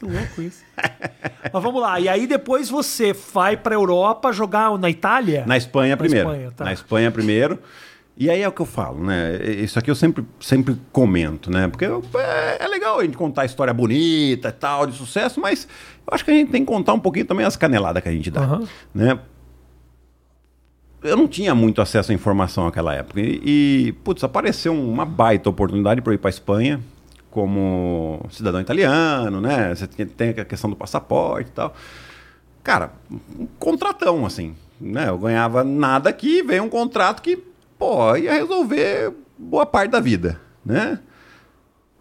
Que 0.00 0.06
louco 0.06 0.40
isso. 0.40 0.64
Mas 1.52 1.62
vamos 1.62 1.80
lá. 1.82 2.00
E 2.00 2.08
aí 2.08 2.26
depois 2.26 2.70
você 2.70 3.12
vai 3.12 3.54
pra 3.56 3.74
Europa 3.74 4.32
jogar 4.32 4.76
na 4.78 4.88
Itália? 4.88 5.44
Na 5.46 5.58
Espanha 5.58 5.94
primeiro. 5.94 6.26
Espanha, 6.30 6.50
tá. 6.56 6.64
Na 6.64 6.72
Espanha 6.72 7.10
primeiro. 7.10 7.58
E 8.16 8.28
aí 8.30 8.40
é 8.42 8.48
o 8.48 8.52
que 8.52 8.60
eu 8.62 8.66
falo, 8.66 9.02
né? 9.04 9.36
Isso 9.44 9.78
aqui 9.78 9.90
eu 9.90 9.94
sempre, 9.94 10.24
sempre 10.40 10.76
comento, 10.90 11.50
né? 11.50 11.68
Porque 11.68 11.84
eu- 11.84 12.02
é, 12.14 12.64
é 12.64 12.68
legal 12.68 12.98
a 12.98 13.04
gente 13.04 13.16
contar 13.16 13.42
a 13.42 13.44
história 13.44 13.72
bonita 13.74 14.48
e 14.48 14.52
tal, 14.52 14.86
de 14.86 14.96
sucesso, 14.96 15.38
mas 15.40 15.68
eu 16.06 16.14
acho 16.14 16.24
que 16.24 16.30
a 16.30 16.34
gente 16.34 16.50
tem 16.50 16.62
que 16.64 16.66
contar 16.72 16.92
um 16.94 16.98
pouquinho 17.00 17.26
também 17.26 17.44
as 17.46 17.56
caneladas 17.56 18.02
que 18.02 18.08
a 18.08 18.12
gente 18.12 18.30
dá, 18.30 18.40
Aham. 18.40 18.68
né? 18.94 19.18
Eu 21.02 21.16
não 21.16 21.26
tinha 21.28 21.54
muito 21.54 21.80
acesso 21.80 22.10
à 22.12 22.14
informação 22.14 22.64
naquela 22.64 22.94
época. 22.94 23.20
E, 23.20 23.40
e, 23.88 23.92
putz, 24.04 24.22
apareceu 24.24 24.74
uma 24.74 25.04
baita 25.06 25.48
oportunidade 25.48 26.02
para 26.02 26.12
ir 26.14 26.18
para 26.18 26.28
Espanha 26.30 26.80
como 27.30 28.20
cidadão 28.30 28.60
italiano, 28.60 29.40
né? 29.40 29.74
Você 29.74 29.86
tem- 29.86 30.30
a 30.30 30.44
questão 30.44 30.68
do 30.70 30.76
passaporte 30.76 31.50
e 31.50 31.52
tal. 31.52 31.74
Cara, 32.62 32.92
um 33.38 33.46
contratão, 33.58 34.26
assim. 34.26 34.54
Né? 34.80 35.08
Eu 35.08 35.18
ganhava 35.18 35.62
nada 35.62 36.08
aqui, 36.10 36.42
veio 36.42 36.62
um 36.64 36.68
contrato 36.68 37.20
que, 37.22 37.36
pô, 37.78 38.16
ia 38.16 38.32
resolver 38.32 39.12
boa 39.38 39.66
parte 39.66 39.90
da 39.90 40.00
vida, 40.00 40.40
né? 40.64 40.98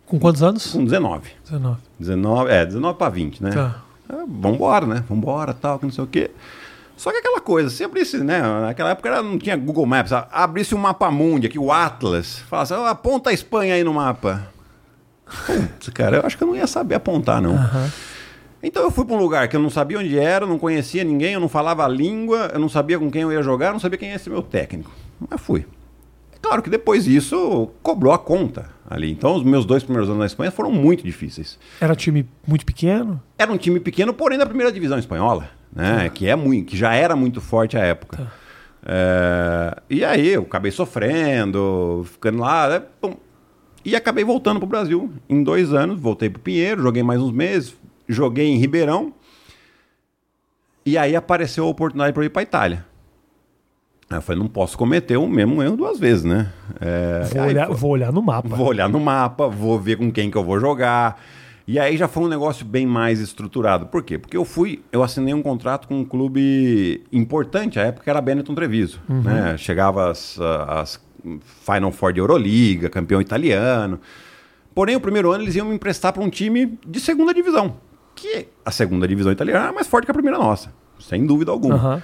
Com 0.06 0.18
quantos 0.18 0.42
anos? 0.42 0.66
Com 0.72 0.84
19. 0.84 1.30
19. 1.44 1.78
19, 2.00 2.50
é, 2.52 2.66
19 2.66 2.98
para 2.98 3.10
20, 3.10 3.44
né? 3.44 3.52
Tá. 3.52 3.84
É, 4.10 4.16
vambora, 4.28 4.86
né? 4.86 5.04
Vambora, 5.08 5.54
tal, 5.54 5.78
que 5.78 5.86
não 5.86 5.92
sei 5.92 6.04
o 6.04 6.08
quê. 6.08 6.32
Só 6.98 7.12
que 7.12 7.18
aquela 7.18 7.40
coisa, 7.40 7.70
se 7.70 7.84
abrisse, 7.84 8.18
né? 8.18 8.42
Naquela 8.42 8.90
época 8.90 9.08
era- 9.08 9.22
não 9.22 9.38
tinha 9.38 9.56
Google 9.56 9.86
Maps, 9.86 10.12
abrisse 10.32 10.74
o 10.74 10.78
mapa 10.78 11.10
mundi 11.12 11.48
aqui, 11.48 11.60
o 11.60 11.72
Atlas, 11.72 12.40
falasse, 12.40 12.74
"Ah, 12.74 12.90
aponta 12.90 13.30
a 13.30 13.34
Espanha 13.34 13.76
aí 13.76 13.84
no 13.84 13.94
mapa. 13.94 14.48
Cara, 15.94 16.18
eu 16.18 16.26
acho 16.26 16.38
que 16.38 16.44
eu 16.44 16.48
não 16.48 16.56
ia 16.56 16.68
saber 16.68 16.96
apontar, 16.96 17.42
não. 17.42 17.54
Aham. 17.56 17.92
Então 18.62 18.84
eu 18.84 18.92
fui 18.92 19.06
para 19.06 19.16
um 19.16 19.20
lugar 19.20 19.48
que 19.48 19.56
eu 19.56 19.62
não 19.62 19.70
sabia 19.70 20.00
onde 20.00 20.18
era, 20.20 20.46
não 20.46 20.60
conhecia 20.60 21.04
ninguém, 21.04 21.34
eu 21.34 21.40
não 21.40 21.48
falava 21.48 21.86
a 21.86 21.88
língua, 21.88 22.50
eu 22.54 22.60
não 22.60 22.68
sabia 22.68 23.00
com 23.00 23.10
quem 23.10 23.22
eu 23.22 23.32
ia 23.32 23.42
jogar, 23.42 23.68
eu 23.68 23.74
não 23.74 23.80
sabia 23.80 23.98
quem 23.98 24.10
ia 24.10 24.20
ser 24.20 24.30
meu 24.30 24.42
técnico. 24.42 24.92
Mas 25.30 25.40
fui. 25.40 25.66
Claro 26.42 26.62
que 26.62 26.70
depois 26.70 27.06
disso 27.06 27.70
cobrou 27.82 28.14
a 28.14 28.20
conta 28.20 28.70
ali. 28.90 29.12
Então 29.12 29.36
os 29.36 29.44
meus 29.44 29.66
dois 29.66 29.84
primeiros 29.84 30.10
anos 30.10 30.20
na 30.20 30.26
Espanha 30.26 30.52
foram 30.52 30.72
muito 30.72 31.04
difíceis. 31.04 31.58
Era 31.80 31.94
um 31.94 31.96
time 31.96 32.28
muito 32.46 32.66
pequeno? 32.66 33.22
Era 33.38 33.52
um 33.52 33.58
time 33.58 33.80
pequeno, 33.80 34.14
porém 34.14 34.38
da 34.38 34.46
primeira 34.46 34.72
divisão 34.72 34.98
espanhola, 34.98 35.50
né? 35.74 36.10
Que 36.14 36.28
é 36.28 36.36
muito, 36.36 36.68
que 36.68 36.78
já 36.78 36.94
era 36.94 37.16
muito 37.16 37.40
forte 37.40 37.78
à 37.78 37.82
época. 37.82 38.30
É, 38.86 39.78
e 39.90 40.04
aí 40.04 40.30
eu 40.30 40.44
acabei 40.44 40.72
sofrendo, 40.72 42.06
ficando 42.12 42.40
lá, 42.40 42.70
né? 42.70 42.82
Pum. 43.02 43.16
E 43.84 43.96
acabei 43.96 44.24
voltando 44.24 44.60
pro 44.60 44.68
Brasil 44.68 45.12
em 45.30 45.44
dois 45.44 45.74
anos. 45.74 46.00
Voltei 46.00 46.30
pro 46.30 46.40
Pinheiro, 46.42 46.82
joguei 46.82 47.04
mais 47.04 47.22
uns 47.22 47.32
meses, 47.32 47.76
joguei 48.08 48.48
em 48.48 48.58
Ribeirão. 48.58 49.14
E 50.86 50.98
aí 50.98 51.16
apareceu 51.16 51.66
a 51.66 51.68
oportunidade 51.68 52.14
para 52.14 52.26
ir 52.26 52.30
para 52.30 52.42
Itália. 52.42 52.86
Aí 54.10 54.18
eu 54.18 54.22
falei, 54.22 54.42
não 54.42 54.48
posso 54.50 54.76
cometer 54.78 55.18
o 55.18 55.28
mesmo 55.28 55.62
erro 55.62 55.78
duas 55.78 56.00
vezes, 56.00 56.24
né? 56.24 56.52
É, 56.82 57.30
Vou 57.32 57.42
aí 57.44 57.50
olhar, 57.50 57.68
foi- 57.68 57.76
vou 57.76 57.92
olhar 57.92 58.12
no 58.12 58.22
mapa. 58.24 58.50
Vou 58.50 58.68
olhar 58.68 58.90
no 58.90 59.00
mapa, 59.00 59.48
vou 59.48 59.80
ver 59.80 59.98
com 59.98 60.12
quem 60.12 60.32
que 60.32 60.38
eu 60.38 60.44
vou 60.44 60.60
jogar. 60.60 61.22
E 61.68 61.78
aí 61.78 61.96
já 61.96 62.08
foi 62.08 62.24
um 62.24 62.28
negócio 62.28 62.66
bem 62.66 62.88
mais 62.88 63.20
estruturado. 63.20 63.86
Por 63.86 64.02
quê? 64.02 64.18
Porque 64.18 64.36
eu 64.36 64.44
fui, 64.44 64.82
eu 64.92 65.04
assinei 65.04 65.36
um 65.36 65.44
contrato 65.44 65.88
com 65.88 66.00
um 66.00 66.04
clube 66.06 67.04
importante, 67.14 67.80
à 67.80 67.84
época 67.84 68.10
era 68.10 68.20
Benetton 68.20 68.56
Treviso. 68.56 69.00
Né? 69.08 69.56
Chegava 69.58 70.10
as, 70.10 70.40
as 70.68 71.00
Final 71.66 71.92
Four 71.92 72.14
de 72.14 72.20
Euroliga, 72.20 72.90
campeão 72.90 73.22
italiano. 73.22 74.00
Porém, 74.74 74.96
o 74.96 75.02
primeiro 75.02 75.32
ano 75.32 75.44
eles 75.44 75.56
iam 75.56 75.68
me 75.68 75.76
emprestar 75.76 76.14
para 76.14 76.24
um 76.24 76.30
time 76.30 76.78
de 76.88 77.00
segunda 77.00 77.34
divisão. 77.34 77.78
Que 78.16 78.48
a 78.66 78.72
segunda 78.72 79.08
divisão 79.08 79.32
italiana 79.32 79.66
era 79.66 79.74
mais 79.74 79.88
forte 79.88 80.06
que 80.06 80.12
a 80.12 80.14
primeira 80.14 80.38
nossa, 80.38 80.74
sem 81.00 81.26
dúvida 81.26 81.52
alguma. 81.52 81.76
Aham. 81.76 82.04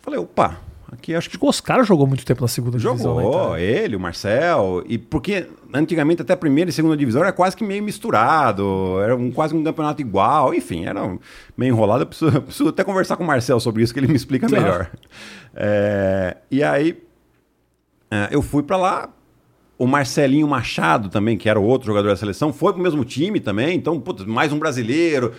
Falei, 0.00 0.18
opa, 0.20 0.58
aqui 0.90 1.14
acho 1.14 1.28
que 1.28 1.36
que 1.36 1.44
o 1.44 1.48
Oscar 1.48 1.84
jogou 1.84 2.06
muito 2.06 2.24
tempo 2.24 2.40
na 2.40 2.48
segunda 2.48 2.78
divisão. 2.78 3.16
né, 3.16 3.22
Jogou, 3.22 3.48
Itália. 3.58 3.64
ele, 3.64 3.96
o 3.96 4.00
Marcel, 4.00 4.82
e 4.86 4.96
porque 4.96 5.46
antigamente 5.74 6.22
até 6.22 6.32
a 6.32 6.36
primeira 6.36 6.70
e 6.70 6.72
segunda 6.72 6.96
divisão 6.96 7.20
era 7.22 7.32
quase 7.32 7.56
que 7.56 7.64
meio 7.64 7.82
misturado, 7.82 8.98
era 9.02 9.14
um, 9.14 9.30
quase 9.30 9.54
um 9.54 9.62
campeonato 9.62 10.00
igual, 10.00 10.54
enfim, 10.54 10.86
era 10.86 11.02
meio 11.56 11.72
enrolado. 11.72 12.02
Eu 12.02 12.06
preciso, 12.06 12.34
eu 12.34 12.40
preciso 12.42 12.68
até 12.70 12.84
conversar 12.84 13.16
com 13.16 13.24
o 13.24 13.26
Marcel 13.26 13.60
sobre 13.60 13.82
isso, 13.82 13.92
que 13.92 14.00
ele 14.00 14.08
me 14.08 14.16
explica 14.16 14.48
melhor. 14.48 14.90
É, 15.54 16.36
e 16.50 16.62
aí 16.62 16.90
é, 16.90 16.96
eu 18.30 18.42
fui 18.42 18.62
pra 18.62 18.76
lá. 18.76 19.10
O 19.78 19.86
Marcelinho 19.86 20.48
Machado 20.48 21.08
também, 21.08 21.38
que 21.38 21.48
era 21.48 21.58
o 21.58 21.62
outro 21.62 21.86
jogador 21.86 22.08
da 22.08 22.16
seleção, 22.16 22.52
foi 22.52 22.72
pro 22.72 22.82
mesmo 22.82 23.04
time 23.04 23.38
também, 23.38 23.76
então, 23.76 24.00
putz, 24.00 24.24
mais 24.24 24.52
um 24.52 24.58
brasileiro. 24.58 25.32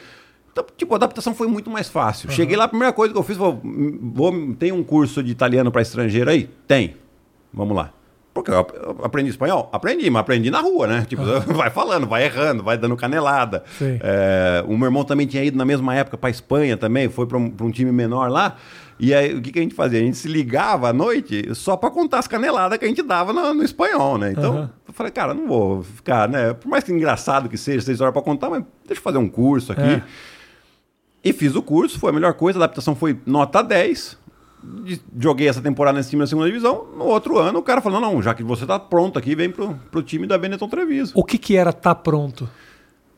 Então, 0.51 0.65
tipo, 0.77 0.93
a 0.93 0.95
adaptação 0.95 1.35
foi 1.35 1.47
muito 1.47 1.69
mais 1.69 1.89
fácil. 1.89 2.31
Cheguei 2.31 2.55
lá, 2.55 2.63
a 2.63 2.67
primeira 2.69 2.93
coisa 2.93 3.13
que 3.13 3.19
eu 3.19 3.23
fiz 3.23 3.35
foi: 3.35 3.57
vou, 4.01 4.55
tem 4.55 4.71
um 4.71 4.81
curso 4.81 5.21
de 5.21 5.31
italiano 5.31 5.71
para 5.71 5.81
estrangeiro 5.81 6.29
aí? 6.29 6.49
Tem. 6.65 6.95
Vamos 7.53 7.75
lá. 7.75 7.91
Porque 8.41 8.51
eu 8.51 8.59
ap- 8.59 8.73
eu 8.75 9.05
aprendi 9.05 9.29
espanhol? 9.29 9.69
Aprendi, 9.71 10.09
mas 10.09 10.21
aprendi 10.21 10.49
na 10.51 10.59
rua, 10.61 10.87
né? 10.87 11.05
Tipo, 11.07 11.23
vai 11.53 11.69
falando, 11.69 12.07
vai 12.07 12.25
errando, 12.25 12.63
vai 12.63 12.77
dando 12.77 12.95
canelada. 12.97 13.63
É, 14.01 14.63
o 14.67 14.77
meu 14.77 14.87
irmão 14.87 15.03
também 15.03 15.25
tinha 15.27 15.43
ido 15.43 15.57
na 15.57 15.65
mesma 15.65 15.93
época 15.95 16.17
para 16.17 16.29
Espanha 16.29 16.75
também, 16.77 17.09
foi 17.09 17.25
para 17.25 17.37
um, 17.37 17.53
um 17.61 17.71
time 17.71 17.91
menor 17.91 18.29
lá. 18.29 18.55
E 19.01 19.13
aí, 19.13 19.33
o 19.33 19.41
que, 19.41 19.51
que 19.53 19.59
a 19.59 19.61
gente 19.61 19.73
fazia? 19.75 19.97
A 19.99 20.03
gente 20.03 20.17
se 20.17 20.27
ligava 20.27 20.89
à 20.89 20.93
noite 20.93 21.55
só 21.55 21.77
para 21.77 21.89
contar 21.89 22.19
as 22.19 22.27
caneladas 22.27 22.77
que 22.77 22.83
a 22.83 22.87
gente 22.89 23.01
dava 23.01 23.31
no, 23.31 23.53
no 23.53 23.63
espanhol, 23.63 24.17
né? 24.17 24.31
Então, 24.31 24.53
Aham. 24.57 24.69
eu 24.87 24.93
falei, 24.93 25.09
cara, 25.11 25.33
não 25.33 25.47
vou 25.47 25.83
ficar, 25.83 26.27
né? 26.27 26.53
Por 26.53 26.67
mais 26.67 26.83
que 26.83 26.91
engraçado 26.91 27.47
que 27.47 27.57
seja 27.57 27.77
essa 27.79 27.91
história 27.93 28.11
para 28.11 28.21
contar, 28.21 28.49
mas 28.49 28.61
deixa 28.85 28.99
eu 28.99 29.03
fazer 29.03 29.17
um 29.17 29.29
curso 29.29 29.71
aqui. 29.71 29.81
É. 29.81 30.01
E 31.23 31.33
fiz 31.33 31.55
o 31.55 31.61
curso, 31.61 31.97
foi 31.99 32.09
a 32.11 32.13
melhor 32.13 32.33
coisa, 32.33 32.59
a 32.59 32.63
adaptação 32.63 32.93
foi 32.95 33.17
nota 33.25 33.61
10. 33.61 34.17
Joguei 35.19 35.47
essa 35.47 35.61
temporada 35.61 35.97
nesse 35.97 36.09
time 36.11 36.21
na 36.21 36.27
segunda 36.27 36.47
divisão. 36.47 36.87
No 36.95 37.05
outro 37.05 37.37
ano, 37.37 37.59
o 37.59 37.63
cara 37.63 37.81
falou: 37.81 37.99
não, 38.01 38.21
já 38.21 38.33
que 38.33 38.43
você 38.43 38.65
tá 38.65 38.79
pronto 38.79 39.17
aqui, 39.19 39.35
vem 39.35 39.49
pro, 39.49 39.75
pro 39.91 40.01
time 40.03 40.27
da 40.27 40.37
Benetton 40.37 40.67
Treviso. 40.67 41.13
O 41.15 41.23
que 41.23 41.37
que 41.37 41.55
era 41.55 41.71
tá 41.73 41.93
pronto? 41.95 42.49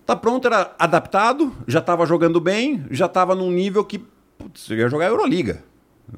Tá 0.05 0.15
pronto, 0.15 0.45
era 0.47 0.73
adaptado, 0.77 1.53
já 1.67 1.79
tava 1.79 2.05
jogando 2.05 2.39
bem, 2.41 2.85
já 2.91 3.07
tava 3.07 3.33
num 3.35 3.51
nível 3.51 3.83
que 3.85 3.99
putz, 4.37 4.69
eu 4.69 4.77
ia 4.77 4.89
jogar 4.89 5.07
Euroliga. 5.07 5.63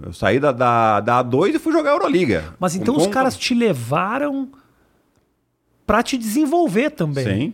Eu 0.03 0.12
saí 0.13 0.39
da, 0.39 0.51
da, 0.51 1.00
da 1.01 1.24
A2 1.24 1.56
e 1.56 1.60
fui 1.60 1.72
jogar 1.72 1.92
Euroliga. 1.92 2.56
Mas 2.60 2.75
então 2.75 2.96
Com- 2.96 3.01
os 3.01 3.06
com- 3.08 3.13
caras 3.13 3.38
te 3.38 3.53
levaram 3.53 4.50
pra 5.86 6.01
te 6.01 6.18
desenvolver 6.18 6.89
também. 6.92 7.24
Sim. 7.25 7.53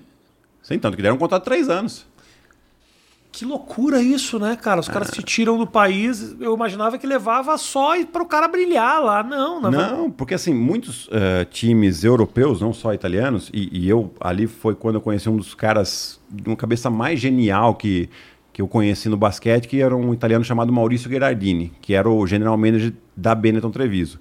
Sim, 0.61 0.79
tanto 0.79 0.95
que 0.95 1.01
deram 1.03 1.15
um 1.15 1.19
contrato 1.19 1.41
de 1.41 1.45
três 1.45 1.67
anos. 1.69 2.05
Que 3.39 3.45
loucura 3.45 4.01
isso, 4.01 4.37
né, 4.37 4.57
cara? 4.61 4.81
Os 4.81 4.89
Ah. 4.89 4.91
caras 4.91 5.11
te 5.11 5.23
tiram 5.23 5.57
do 5.57 5.65
país. 5.65 6.35
Eu 6.41 6.53
imaginava 6.53 6.97
que 6.97 7.07
levava 7.07 7.57
só 7.57 7.93
para 8.05 8.21
o 8.21 8.25
cara 8.25 8.49
brilhar 8.49 9.01
lá. 9.01 9.23
Não, 9.23 9.61
na 9.61 9.69
verdade- 9.69 9.93
Não, 9.93 10.11
porque 10.11 10.33
assim, 10.33 10.53
muitos 10.53 11.07
eh, 11.09 11.45
times 11.49 12.03
europeus, 12.03 12.59
não 12.59 12.73
só 12.73 12.93
italianos, 12.93 13.49
e, 13.53 13.69
e 13.71 13.87
eu 13.89 14.13
ali 14.19 14.45
foi 14.45 14.75
quando 14.75 14.95
eu 14.95 15.01
conheci 15.01 15.29
um 15.29 15.37
dos 15.37 15.55
caras 15.55 16.19
de 16.29 16.49
uma 16.49 16.57
cabeça 16.57 16.89
mais 16.89 17.17
genial 17.17 17.75
que, 17.75 18.09
que 18.51 18.61
eu 18.61 18.67
conheci 18.67 19.07
no 19.07 19.15
basquete, 19.15 19.69
que 19.69 19.81
era 19.81 19.95
um 19.95 20.13
italiano 20.13 20.43
chamado 20.43 20.73
Maurício 20.73 21.09
Gherardini, 21.09 21.71
que 21.81 21.93
era 21.93 22.09
o 22.09 22.27
general 22.27 22.57
manager 22.57 22.91
da 23.15 23.33
Benetton 23.33 23.71
Treviso. 23.71 24.19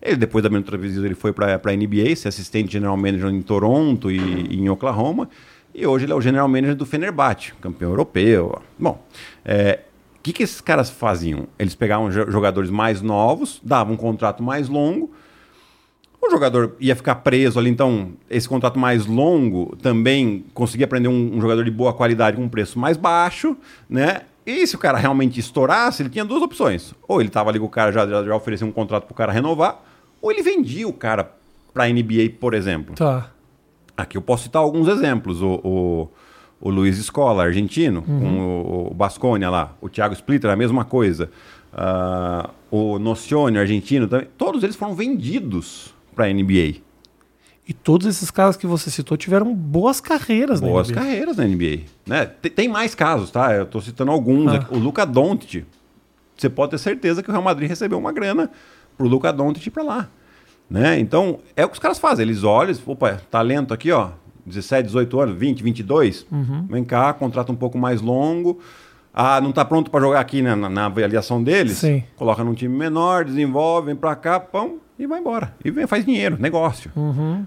Ele, 0.00 0.14
depois 0.16 0.44
da 0.44 0.48
Benetton 0.48 0.70
Treviso, 0.70 1.04
ele 1.04 1.16
foi 1.16 1.32
para 1.32 1.60
a 1.62 1.72
NBA, 1.76 2.14
ser 2.14 2.28
assistente 2.28 2.72
general 2.72 2.96
manager 2.96 3.30
em 3.30 3.42
Toronto 3.42 4.12
e, 4.12 4.16
e 4.48 4.60
em 4.60 4.68
Oklahoma, 4.68 5.28
e 5.74 5.86
hoje 5.86 6.04
ele 6.04 6.12
é 6.12 6.14
o 6.14 6.20
general 6.20 6.48
manager 6.48 6.74
do 6.76 6.86
Fenerbahçe, 6.86 7.52
campeão 7.60 7.90
europeu. 7.90 8.60
Bom, 8.78 9.02
é, 9.44 9.80
o 10.18 10.22
que, 10.22 10.32
que 10.32 10.42
esses 10.42 10.60
caras 10.60 10.90
faziam? 10.90 11.46
Eles 11.58 11.74
pegavam 11.74 12.10
jo- 12.10 12.30
jogadores 12.30 12.70
mais 12.70 13.00
novos, 13.00 13.60
davam 13.62 13.94
um 13.94 13.96
contrato 13.96 14.42
mais 14.42 14.68
longo, 14.68 15.10
o 16.22 16.30
jogador 16.30 16.76
ia 16.78 16.94
ficar 16.94 17.14
preso 17.16 17.58
ali, 17.58 17.70
então 17.70 18.12
esse 18.28 18.46
contrato 18.48 18.78
mais 18.78 19.06
longo 19.06 19.74
também 19.76 20.44
conseguia 20.52 20.86
prender 20.86 21.10
um, 21.10 21.36
um 21.36 21.40
jogador 21.40 21.64
de 21.64 21.70
boa 21.70 21.94
qualidade 21.94 22.36
com 22.36 22.42
um 22.42 22.48
preço 22.48 22.78
mais 22.78 22.96
baixo, 22.98 23.56
né? 23.88 24.22
E 24.44 24.66
se 24.66 24.74
o 24.74 24.78
cara 24.78 24.98
realmente 24.98 25.38
estourasse, 25.40 26.02
ele 26.02 26.10
tinha 26.10 26.24
duas 26.24 26.42
opções. 26.42 26.92
Ou 27.08 27.20
ele 27.20 27.28
estava 27.28 27.48
ali 27.50 27.58
com 27.58 27.66
o 27.66 27.70
cara, 27.70 27.90
já, 27.92 28.06
já, 28.06 28.22
já 28.24 28.34
oferecia 28.34 28.66
um 28.66 28.72
contrato 28.72 29.04
para 29.04 29.12
o 29.12 29.16
cara 29.16 29.32
renovar, 29.32 29.82
ou 30.20 30.30
ele 30.32 30.42
vendia 30.42 30.86
o 30.88 30.92
cara 30.92 31.30
para 31.72 31.84
a 31.84 31.88
NBA, 31.88 32.30
por 32.38 32.52
exemplo. 32.52 32.94
Tá. 32.94 33.30
Aqui 34.02 34.16
eu 34.16 34.22
posso 34.22 34.44
citar 34.44 34.62
alguns 34.62 34.88
exemplos. 34.88 35.42
O, 35.42 35.60
o, 35.62 36.08
o 36.60 36.70
Luiz 36.70 36.98
Escola, 36.98 37.44
argentino, 37.44 38.02
com 38.02 38.40
o, 38.40 38.90
o 38.90 38.94
Basconia 38.94 39.50
lá. 39.50 39.74
O 39.80 39.88
Thiago 39.88 40.14
Splitter, 40.14 40.50
a 40.50 40.56
mesma 40.56 40.84
coisa. 40.84 41.30
Ah, 41.72 42.50
o 42.70 42.98
Nocione, 42.98 43.58
argentino, 43.58 44.06
também. 44.06 44.28
Todos 44.36 44.62
eles 44.62 44.76
foram 44.76 44.94
vendidos 44.94 45.94
para 46.14 46.26
a 46.26 46.32
NBA. 46.32 46.80
E 47.66 47.72
todos 47.72 48.06
esses 48.06 48.30
caras 48.30 48.56
que 48.56 48.66
você 48.66 48.90
citou 48.90 49.16
tiveram 49.16 49.54
boas 49.54 50.00
carreiras, 50.00 50.60
Boas 50.60 50.88
né? 50.88 50.94
NBA? 50.94 51.02
carreiras 51.04 51.36
na 51.36 51.44
NBA. 51.44 51.80
Né? 52.04 52.26
Tem, 52.26 52.50
tem 52.50 52.68
mais 52.68 52.94
casos, 52.94 53.30
tá? 53.30 53.52
Eu 53.54 53.64
tô 53.64 53.80
citando 53.80 54.10
alguns. 54.10 54.52
Ah. 54.52 54.66
O 54.70 54.78
Luca 54.78 55.06
Doncic. 55.06 55.64
Você 56.36 56.48
pode 56.48 56.72
ter 56.72 56.78
certeza 56.78 57.22
que 57.22 57.28
o 57.28 57.32
Real 57.32 57.44
Madrid 57.44 57.68
recebeu 57.68 57.98
uma 57.98 58.12
grana 58.12 58.50
pro 58.96 59.06
Luca 59.06 59.32
Doncic 59.32 59.66
ir 59.66 59.70
pra 59.70 59.82
lá. 59.82 60.08
Né? 60.70 60.98
Então, 61.00 61.40
é 61.56 61.64
o 61.64 61.68
que 61.68 61.74
os 61.74 61.78
caras 61.80 61.98
fazem. 61.98 62.24
Eles 62.24 62.44
olham, 62.44 62.74
opa, 62.86 63.20
talento 63.30 63.74
aqui, 63.74 63.90
ó. 63.90 64.10
17, 64.46 64.86
18 64.86 65.20
anos, 65.20 65.36
20, 65.36 65.62
22. 65.62 66.26
Uhum. 66.30 66.66
Vem 66.68 66.84
cá, 66.84 67.12
contrato 67.12 67.50
um 67.52 67.56
pouco 67.56 67.76
mais 67.76 68.00
longo. 68.00 68.60
Ah, 69.12 69.40
não 69.40 69.50
tá 69.52 69.64
pronto 69.64 69.90
para 69.90 70.00
jogar 70.00 70.20
aqui 70.20 70.40
né, 70.42 70.54
na, 70.54 70.68
na 70.68 70.86
avaliação 70.86 71.42
deles? 71.42 71.78
Sim. 71.78 72.04
Coloca 72.16 72.42
num 72.44 72.54
time 72.54 72.74
menor, 72.76 73.24
desenvolve, 73.24 73.86
vem 73.88 73.96
pra 73.96 74.14
cá, 74.14 74.38
pão, 74.40 74.78
e 74.98 75.06
vai 75.06 75.18
embora. 75.20 75.54
E 75.64 75.70
vem, 75.70 75.86
faz 75.86 76.04
dinheiro, 76.04 76.36
negócio. 76.40 76.90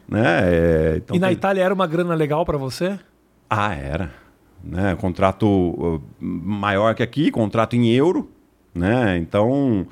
Né? 0.07 0.21
É, 0.43 0.93
então 0.97 1.13
Uhum. 1.13 1.17
E 1.17 1.19
na 1.19 1.27
tem- 1.27 1.33
Itália 1.37 1.63
era 1.63 1.73
uma 1.73 1.87
grana 1.87 2.13
legal 2.13 2.45
pra 2.45 2.57
você? 2.57 2.99
ah, 3.49 3.73
era. 3.73 4.11
Né? 4.63 4.95
Contrato 4.99 5.45
uh, 5.47 6.01
maior 6.19 6.93
que 6.95 7.03
aqui, 7.03 7.31
contrato 7.31 7.75
em 7.75 7.87
euro. 7.89 8.29
Né? 8.75 9.17
Então, 9.17 9.85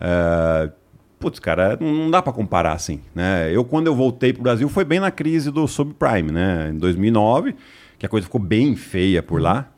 é, 0.00 0.70
putz, 1.18 1.38
cara, 1.38 1.76
não 1.80 2.10
dá 2.10 2.22
para 2.22 2.32
comparar 2.32 2.72
assim. 2.72 3.00
Né? 3.14 3.54
Eu, 3.54 3.64
quando 3.64 3.86
eu 3.86 3.94
voltei 3.94 4.32
pro 4.32 4.42
Brasil, 4.42 4.68
foi 4.68 4.84
bem 4.84 5.00
na 5.00 5.10
crise 5.10 5.50
do 5.50 5.66
subprime, 5.66 6.32
né? 6.32 6.70
em 6.72 6.78
2009, 6.78 7.54
que 7.98 8.06
a 8.06 8.08
coisa 8.08 8.24
ficou 8.24 8.40
bem 8.40 8.76
feia 8.76 9.22
por 9.22 9.40
lá. 9.40 9.68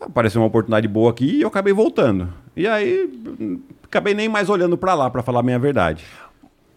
Apareceu 0.00 0.40
uma 0.40 0.48
oportunidade 0.48 0.88
boa 0.88 1.10
aqui 1.10 1.36
e 1.36 1.42
eu 1.42 1.48
acabei 1.48 1.72
voltando. 1.72 2.28
E 2.56 2.66
aí, 2.66 3.08
acabei 3.84 4.14
nem 4.14 4.28
mais 4.28 4.48
olhando 4.48 4.76
para 4.76 4.94
lá, 4.94 5.08
para 5.08 5.22
falar 5.22 5.40
a 5.40 5.42
minha 5.42 5.58
verdade. 5.58 6.04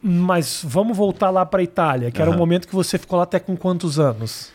Mas 0.01 0.61
vamos 0.63 0.95
voltar 0.95 1.31
lá 1.31 1.45
pra 1.45 1.63
Itália, 1.63 2.11
que 2.11 2.21
era 2.21 2.29
o 2.29 2.37
momento 2.37 2.67
que 2.67 2.75
você 2.75 2.97
ficou 2.97 3.17
lá 3.17 3.23
até 3.23 3.39
com 3.39 3.57
quantos 3.57 3.99
anos? 3.99 4.53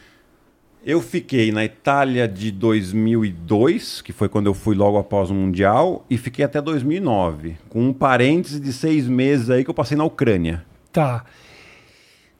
Eu 0.84 1.02
fiquei 1.02 1.52
na 1.52 1.62
Itália 1.62 2.26
de 2.26 2.50
2002, 2.50 4.00
que 4.00 4.14
foi 4.14 4.30
quando 4.30 4.46
eu 4.46 4.54
fui 4.54 4.74
logo 4.74 4.96
após 4.96 5.28
o 5.30 5.34
Mundial, 5.34 6.06
e 6.08 6.16
fiquei 6.16 6.42
até 6.42 6.60
2009, 6.60 7.56
com 7.68 7.88
um 7.88 7.92
parêntese 7.92 8.58
de 8.58 8.72
seis 8.72 9.06
meses 9.06 9.50
aí 9.50 9.62
que 9.62 9.68
eu 9.68 9.74
passei 9.74 9.96
na 9.96 10.04
Ucrânia. 10.04 10.64
Tá. 10.90 11.26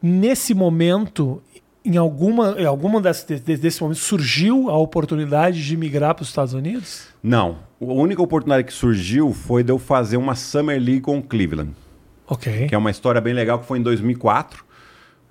Nesse 0.03 0.55
momento, 0.55 1.42
em 1.85 1.98
alguma, 1.98 2.57
em 2.59 2.64
alguma 2.64 2.98
desse, 3.03 3.38
desse, 3.38 3.83
momento, 3.83 3.98
surgiu 3.98 4.70
a 4.70 4.79
oportunidade 4.79 5.62
de 5.62 5.76
migrar 5.76 6.14
para 6.14 6.22
os 6.22 6.29
Estados 6.29 6.55
Unidos? 6.55 7.09
Não, 7.22 7.59
a 7.79 7.92
única 7.92 8.22
oportunidade 8.22 8.66
que 8.66 8.72
surgiu 8.72 9.35
foi 9.35 9.62
de 9.62 9.70
eu 9.70 9.79
fazer 9.79 10.16
uma 10.16 10.35
Summer 10.35 10.81
League 10.81 11.03
com 11.03 11.18
o 11.18 11.22
Cleveland, 11.22 11.72
Ok. 12.26 12.68
que 12.68 12.74
é 12.74 12.79
uma 12.79 12.90
história 12.90 13.20
bem 13.20 13.35
legal 13.35 13.59
que 13.59 13.66
foi 13.66 13.79
em 13.79 13.83
2004. 13.83 14.64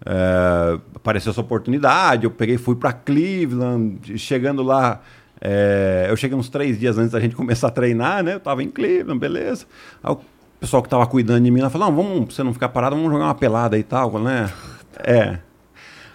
É, 0.05 0.79
apareceu 0.95 1.31
essa 1.31 1.41
oportunidade, 1.41 2.23
eu 2.23 2.31
peguei, 2.31 2.57
fui 2.57 2.75
para 2.75 2.93
Cleveland, 2.93 4.17
chegando 4.17 4.63
lá, 4.63 5.01
é, 5.41 6.07
eu 6.09 6.15
cheguei 6.15 6.37
uns 6.37 6.49
três 6.49 6.79
dias 6.79 6.97
antes 6.97 7.11
da 7.11 7.19
gente 7.19 7.35
começar 7.37 7.67
a 7.67 7.71
treinar, 7.71 8.23
né? 8.23 8.35
Eu 8.35 8.39
tava 8.39 8.63
em 8.63 8.69
Cleveland, 8.69 9.19
beleza. 9.19 9.65
Aí 10.03 10.11
o 10.11 10.19
pessoal 10.59 10.83
que 10.83 10.89
tava 10.89 11.05
cuidando 11.07 11.43
de 11.43 11.51
mim 11.51 11.61
lá 11.61 11.69
falou: 11.69 11.89
não, 11.89 11.95
vamos, 11.95 12.25
pra 12.25 12.35
você 12.35 12.43
não 12.43 12.53
ficar 12.53 12.69
parado, 12.69 12.95
vamos 12.95 13.11
jogar 13.11 13.25
uma 13.25 13.35
pelada 13.35 13.77
e 13.77 13.83
tal, 13.83 14.19
né? 14.19 14.51
É. 14.99 15.39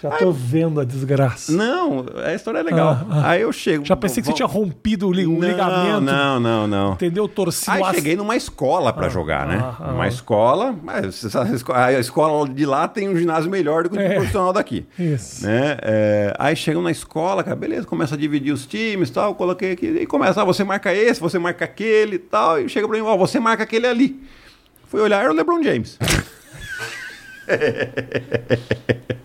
Já 0.05 0.19
tô 0.19 0.31
vendo 0.33 0.81
a 0.81 0.85
desgraça. 0.85 1.51
Não, 1.51 2.05
a 2.27 2.35
história 2.35 2.59
é 2.59 2.62
legal. 2.62 2.90
Ah, 2.90 3.07
ah. 3.09 3.31
Aí 3.31 3.40
eu 3.40 3.51
chego. 3.53 3.87
Já 3.87 3.97
pensei 3.97 4.23
que 4.23 4.27
você 4.29 4.35
tinha 4.35 4.47
rompido 4.47 5.09
o 5.09 5.12
ligamento. 5.12 6.03
Não, 6.03 6.38
não, 6.38 6.67
não. 6.67 6.93
Entendeu? 6.93 7.27
Torcido 7.27 7.73
Aí 7.83 7.95
cheguei 7.95 8.14
numa 8.14 8.37
escola 8.37 8.93
pra 8.93 9.07
Ah, 9.07 9.09
jogar, 9.09 9.47
né? 9.47 9.59
ah, 9.62 9.77
ah. 9.81 9.93
Uma 9.93 10.07
escola, 10.07 10.75
mas 10.83 11.25
a 11.73 11.93
escola 11.99 12.47
de 12.49 12.67
lá 12.67 12.87
tem 12.87 13.09
um 13.09 13.17
ginásio 13.17 13.51
melhor 13.51 13.85
do 13.85 13.90
que 13.90 13.97
o 13.97 14.01
É. 14.01 14.14
profissional 14.17 14.53
daqui. 14.53 14.85
Isso. 14.99 15.47
Né? 15.47 15.79
É, 15.81 16.35
aí 16.38 16.55
chegam 16.55 16.83
na 16.83 16.90
escola, 16.90 17.43
cara, 17.43 17.57
beleza, 17.57 17.87
começa 17.87 18.14
a 18.14 18.19
dividir 18.19 18.53
os 18.53 18.67
times 18.67 19.09
e 19.09 19.12
tal, 19.12 19.35
coloquei 19.35 19.73
aqui, 19.73 19.87
e 19.87 20.05
começa, 20.07 20.43
ah, 20.43 20.45
você 20.45 20.62
marca 20.64 20.93
esse, 20.93 21.19
você 21.19 21.38
marca 21.38 21.64
aquele 21.64 22.17
e 22.17 22.19
tal, 22.19 22.61
e 22.61 22.69
chega 22.69 22.87
pra 22.87 22.97
mim, 22.99 23.03
ó, 23.05 23.17
você 23.17 23.40
marca 23.40 23.62
aquele 23.62 23.87
ali. 23.87 24.21
Fui 24.88 25.01
olhar, 25.01 25.23
era 25.23 25.33
o 25.33 25.35
LeBron 25.35 25.62
James. 25.62 25.99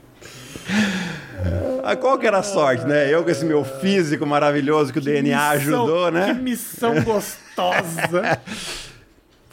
Ah, 1.83 1.95
qual 1.95 2.17
que 2.17 2.27
era 2.27 2.39
a 2.39 2.43
sorte, 2.43 2.85
né? 2.85 3.13
Eu 3.13 3.23
com 3.23 3.29
esse 3.29 3.45
meu 3.45 3.63
físico 3.63 4.25
maravilhoso 4.25 4.91
que 4.93 4.99
o 4.99 5.01
DNA 5.01 5.21
Missão- 5.55 5.81
ajudou, 5.83 6.11
né? 6.11 6.33
Que 6.33 6.41
missão 6.41 7.01
gostosa. 7.03 8.39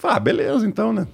Ah, 0.03 0.21
beleza, 0.21 0.65
então, 0.67 0.93
né? 0.93 1.05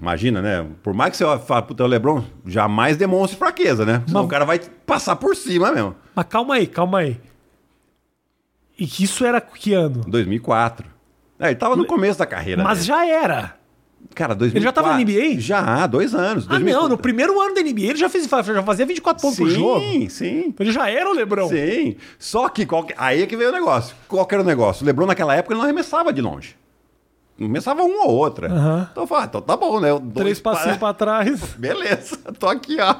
Imagina, 0.00 0.40
né? 0.40 0.66
Por 0.82 0.94
mais 0.94 1.10
que 1.10 1.18
você 1.18 1.38
fale 1.40 1.66
pro 1.66 1.74
teu 1.74 1.86
Lebron, 1.86 2.24
jamais 2.46 2.96
demonstre 2.96 3.36
fraqueza, 3.38 3.84
né? 3.84 4.02
Senão 4.06 4.20
Mas- 4.22 4.26
o 4.26 4.30
cara 4.30 4.44
vai 4.46 4.58
passar 4.86 5.16
por 5.16 5.36
cima 5.36 5.70
mesmo. 5.72 5.94
Mas 6.14 6.26
calma 6.26 6.54
aí, 6.54 6.66
calma 6.66 7.00
aí. 7.00 7.20
E 8.78 8.86
que 8.86 9.04
isso 9.04 9.26
era 9.26 9.40
que 9.42 9.74
ano? 9.74 10.02
2004. 10.06 10.86
É, 11.38 11.48
ele 11.48 11.56
tava 11.56 11.76
no 11.76 11.84
começo 11.84 12.18
da 12.18 12.24
carreira. 12.24 12.62
Mas 12.62 12.78
dele. 12.78 12.88
já 12.88 13.06
era. 13.06 13.56
Cara, 14.14 14.34
2004. 14.34 14.62
já 14.62 14.72
tava 14.72 14.96
na 14.96 15.04
NBA? 15.04 15.40
Já, 15.40 15.86
dois 15.86 16.14
anos. 16.14 16.46
Ah, 16.48 16.58
não, 16.58 16.88
no 16.88 16.98
primeiro 16.98 17.40
ano 17.40 17.54
da 17.54 17.62
NBA 17.62 17.90
ele 17.90 17.96
já, 17.96 18.08
fez, 18.08 18.26
já 18.26 18.62
fazia 18.62 18.84
24 18.84 19.22
pontos 19.22 19.36
sim, 19.36 19.44
por 19.44 19.50
jogo. 19.50 19.80
Sim, 20.10 20.44
Então 20.48 20.66
ele 20.66 20.72
já 20.72 20.90
era 20.90 21.08
o 21.08 21.12
Lebrão. 21.12 21.48
sim. 21.48 21.96
Só 22.18 22.48
que 22.48 22.66
qual 22.66 22.86
aí 22.96 23.22
é 23.22 23.26
que 23.26 23.36
veio 23.36 23.50
o 23.50 23.52
negócio. 23.52 23.94
Qual 24.08 24.26
que 24.26 24.34
era 24.34 24.42
o 24.42 24.46
negócio? 24.46 24.82
O 24.82 24.86
Lebron 24.86 25.06
naquela 25.06 25.34
época 25.34 25.54
ele 25.54 25.58
não 25.58 25.64
arremessava 25.64 26.12
de 26.12 26.20
longe. 26.20 26.56
Arremessava 27.38 27.82
uma 27.82 28.04
ou 28.04 28.16
outra. 28.16 28.48
Então 28.90 29.04
eu 29.04 29.06
falei, 29.06 29.24
ah, 29.24 29.26
então 29.28 29.40
tá 29.40 29.56
bom, 29.56 29.80
né? 29.80 29.88
Dou 29.88 30.00
Três 30.00 30.40
passinhos 30.40 30.76
pra 30.76 30.92
trás. 30.92 31.40
Beleza, 31.56 32.18
tô 32.38 32.46
aqui, 32.46 32.76
ó. 32.80 32.94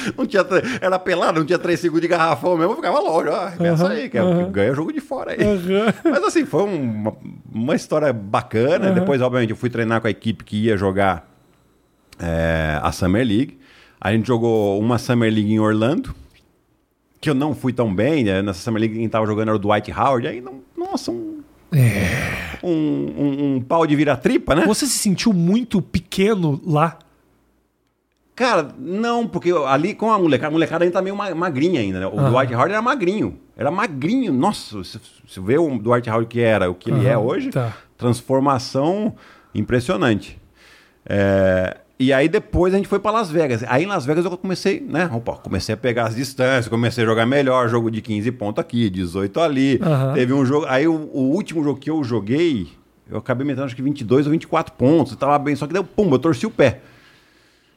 Não 0.16 0.26
tinha, 0.26 0.44
era 0.80 0.98
pelado, 0.98 1.38
não 1.40 1.46
tinha 1.46 1.58
três 1.58 1.80
segundos 1.80 2.02
de 2.02 2.08
garrafão 2.08 2.56
mesmo, 2.56 2.72
eu 2.72 2.76
ficava 2.76 2.98
longe, 3.00 3.28
ó. 3.28 3.50
Pensa 3.50 3.84
Aham, 3.84 3.92
aí, 3.94 4.08
que 4.08 4.18
é- 4.18 4.44
que 4.44 4.50
ganha 4.50 4.74
jogo 4.74 4.92
de 4.92 5.00
fora 5.00 5.32
aí. 5.32 5.38
Aham. 5.40 5.92
Mas 6.10 6.24
assim, 6.24 6.44
foi 6.44 6.62
uma, 6.64 7.12
uma 7.52 7.74
história 7.74 8.12
bacana. 8.12 8.90
Depois, 8.92 9.20
obviamente, 9.20 9.50
eu 9.50 9.56
fui 9.56 9.70
treinar 9.70 10.00
com 10.00 10.06
a 10.06 10.10
equipe 10.10 10.44
que 10.44 10.56
ia 10.64 10.76
jogar 10.76 11.28
é, 12.18 12.78
a 12.82 12.90
Summer 12.92 13.26
League. 13.26 13.58
A 14.00 14.12
gente 14.12 14.26
jogou 14.26 14.78
uma 14.80 14.98
Summer 14.98 15.32
League 15.32 15.52
em 15.52 15.58
Orlando, 15.58 16.14
que 17.20 17.30
eu 17.30 17.34
não 17.34 17.54
fui 17.54 17.72
tão 17.72 17.94
bem. 17.94 18.24
Né? 18.24 18.42
Nessa 18.42 18.60
Summer 18.60 18.80
League 18.80 18.96
quem 18.96 19.08
tava 19.08 19.26
jogando 19.26 19.48
era 19.48 19.56
o 19.56 19.58
Dwight 19.58 19.90
Howard. 19.92 20.26
Aí, 20.26 20.40
não, 20.40 20.60
nossa, 20.76 21.10
um, 21.10 21.40
um, 22.62 22.68
um, 22.70 23.54
um 23.56 23.60
pau 23.60 23.86
de 23.86 23.96
vira-tripa, 23.96 24.54
né? 24.54 24.64
Você 24.66 24.86
se 24.86 24.98
sentiu 24.98 25.32
muito 25.32 25.80
pequeno 25.82 26.60
lá? 26.64 26.98
Cara, 28.36 28.68
não, 28.78 29.28
porque 29.28 29.52
ali 29.68 29.94
com 29.94 30.10
a 30.10 30.18
molecada, 30.18 30.48
a 30.48 30.50
molecada 30.50 30.84
ainda 30.84 30.94
tá 30.94 31.00
meio 31.02 31.14
ma- 31.14 31.34
magrinha 31.34 31.80
ainda, 31.80 32.00
né? 32.00 32.06
O 32.06 32.30
Dwight 32.30 32.52
Howard 32.52 32.72
era 32.72 32.82
magrinho. 32.82 33.38
Era 33.56 33.70
magrinho. 33.70 34.32
Nossa, 34.32 34.82
se 34.82 34.98
você 35.26 35.40
vê 35.40 35.56
o 35.56 35.78
Dwight 35.78 36.10
Howard 36.10 36.26
que 36.28 36.40
era, 36.40 36.68
o 36.68 36.74
que 36.74 36.90
ele 36.90 37.06
é 37.06 37.16
hoje, 37.16 37.50
tá. 37.50 37.72
transformação 37.96 39.14
impressionante. 39.54 40.36
É, 41.06 41.76
e 41.98 42.12
aí 42.12 42.28
depois 42.28 42.74
a 42.74 42.76
gente 42.76 42.88
foi 42.88 42.98
para 42.98 43.12
Las 43.12 43.30
Vegas. 43.30 43.62
Aí 43.68 43.84
em 43.84 43.86
Las 43.86 44.04
Vegas 44.04 44.24
eu 44.24 44.36
comecei, 44.36 44.80
né? 44.80 45.08
Opa, 45.12 45.34
comecei 45.36 45.72
a 45.74 45.76
pegar 45.76 46.06
as 46.08 46.16
distâncias, 46.16 46.66
comecei 46.66 47.04
a 47.04 47.06
jogar 47.06 47.26
melhor, 47.26 47.68
jogo 47.68 47.90
de 47.90 48.00
15 48.00 48.32
pontos 48.32 48.60
aqui, 48.60 48.90
18 48.90 49.40
ali. 49.40 49.78
Aham. 49.80 50.12
Teve 50.14 50.32
um 50.32 50.44
jogo, 50.44 50.66
aí 50.68 50.88
o, 50.88 50.92
o 51.12 51.30
último 51.30 51.62
jogo 51.62 51.78
que 51.78 51.88
eu 51.90 52.02
joguei, 52.02 52.66
eu 53.08 53.18
acabei 53.18 53.46
metendo 53.46 53.66
acho 53.66 53.76
que 53.76 53.82
22 53.82 54.26
ou 54.26 54.32
24 54.32 54.74
pontos, 54.74 55.14
tava 55.14 55.38
bem, 55.38 55.54
só 55.54 55.66
que 55.68 55.72
deu 55.72 55.84
pum, 55.84 56.10
eu 56.10 56.18
torci 56.18 56.46
o 56.46 56.50
pé. 56.50 56.80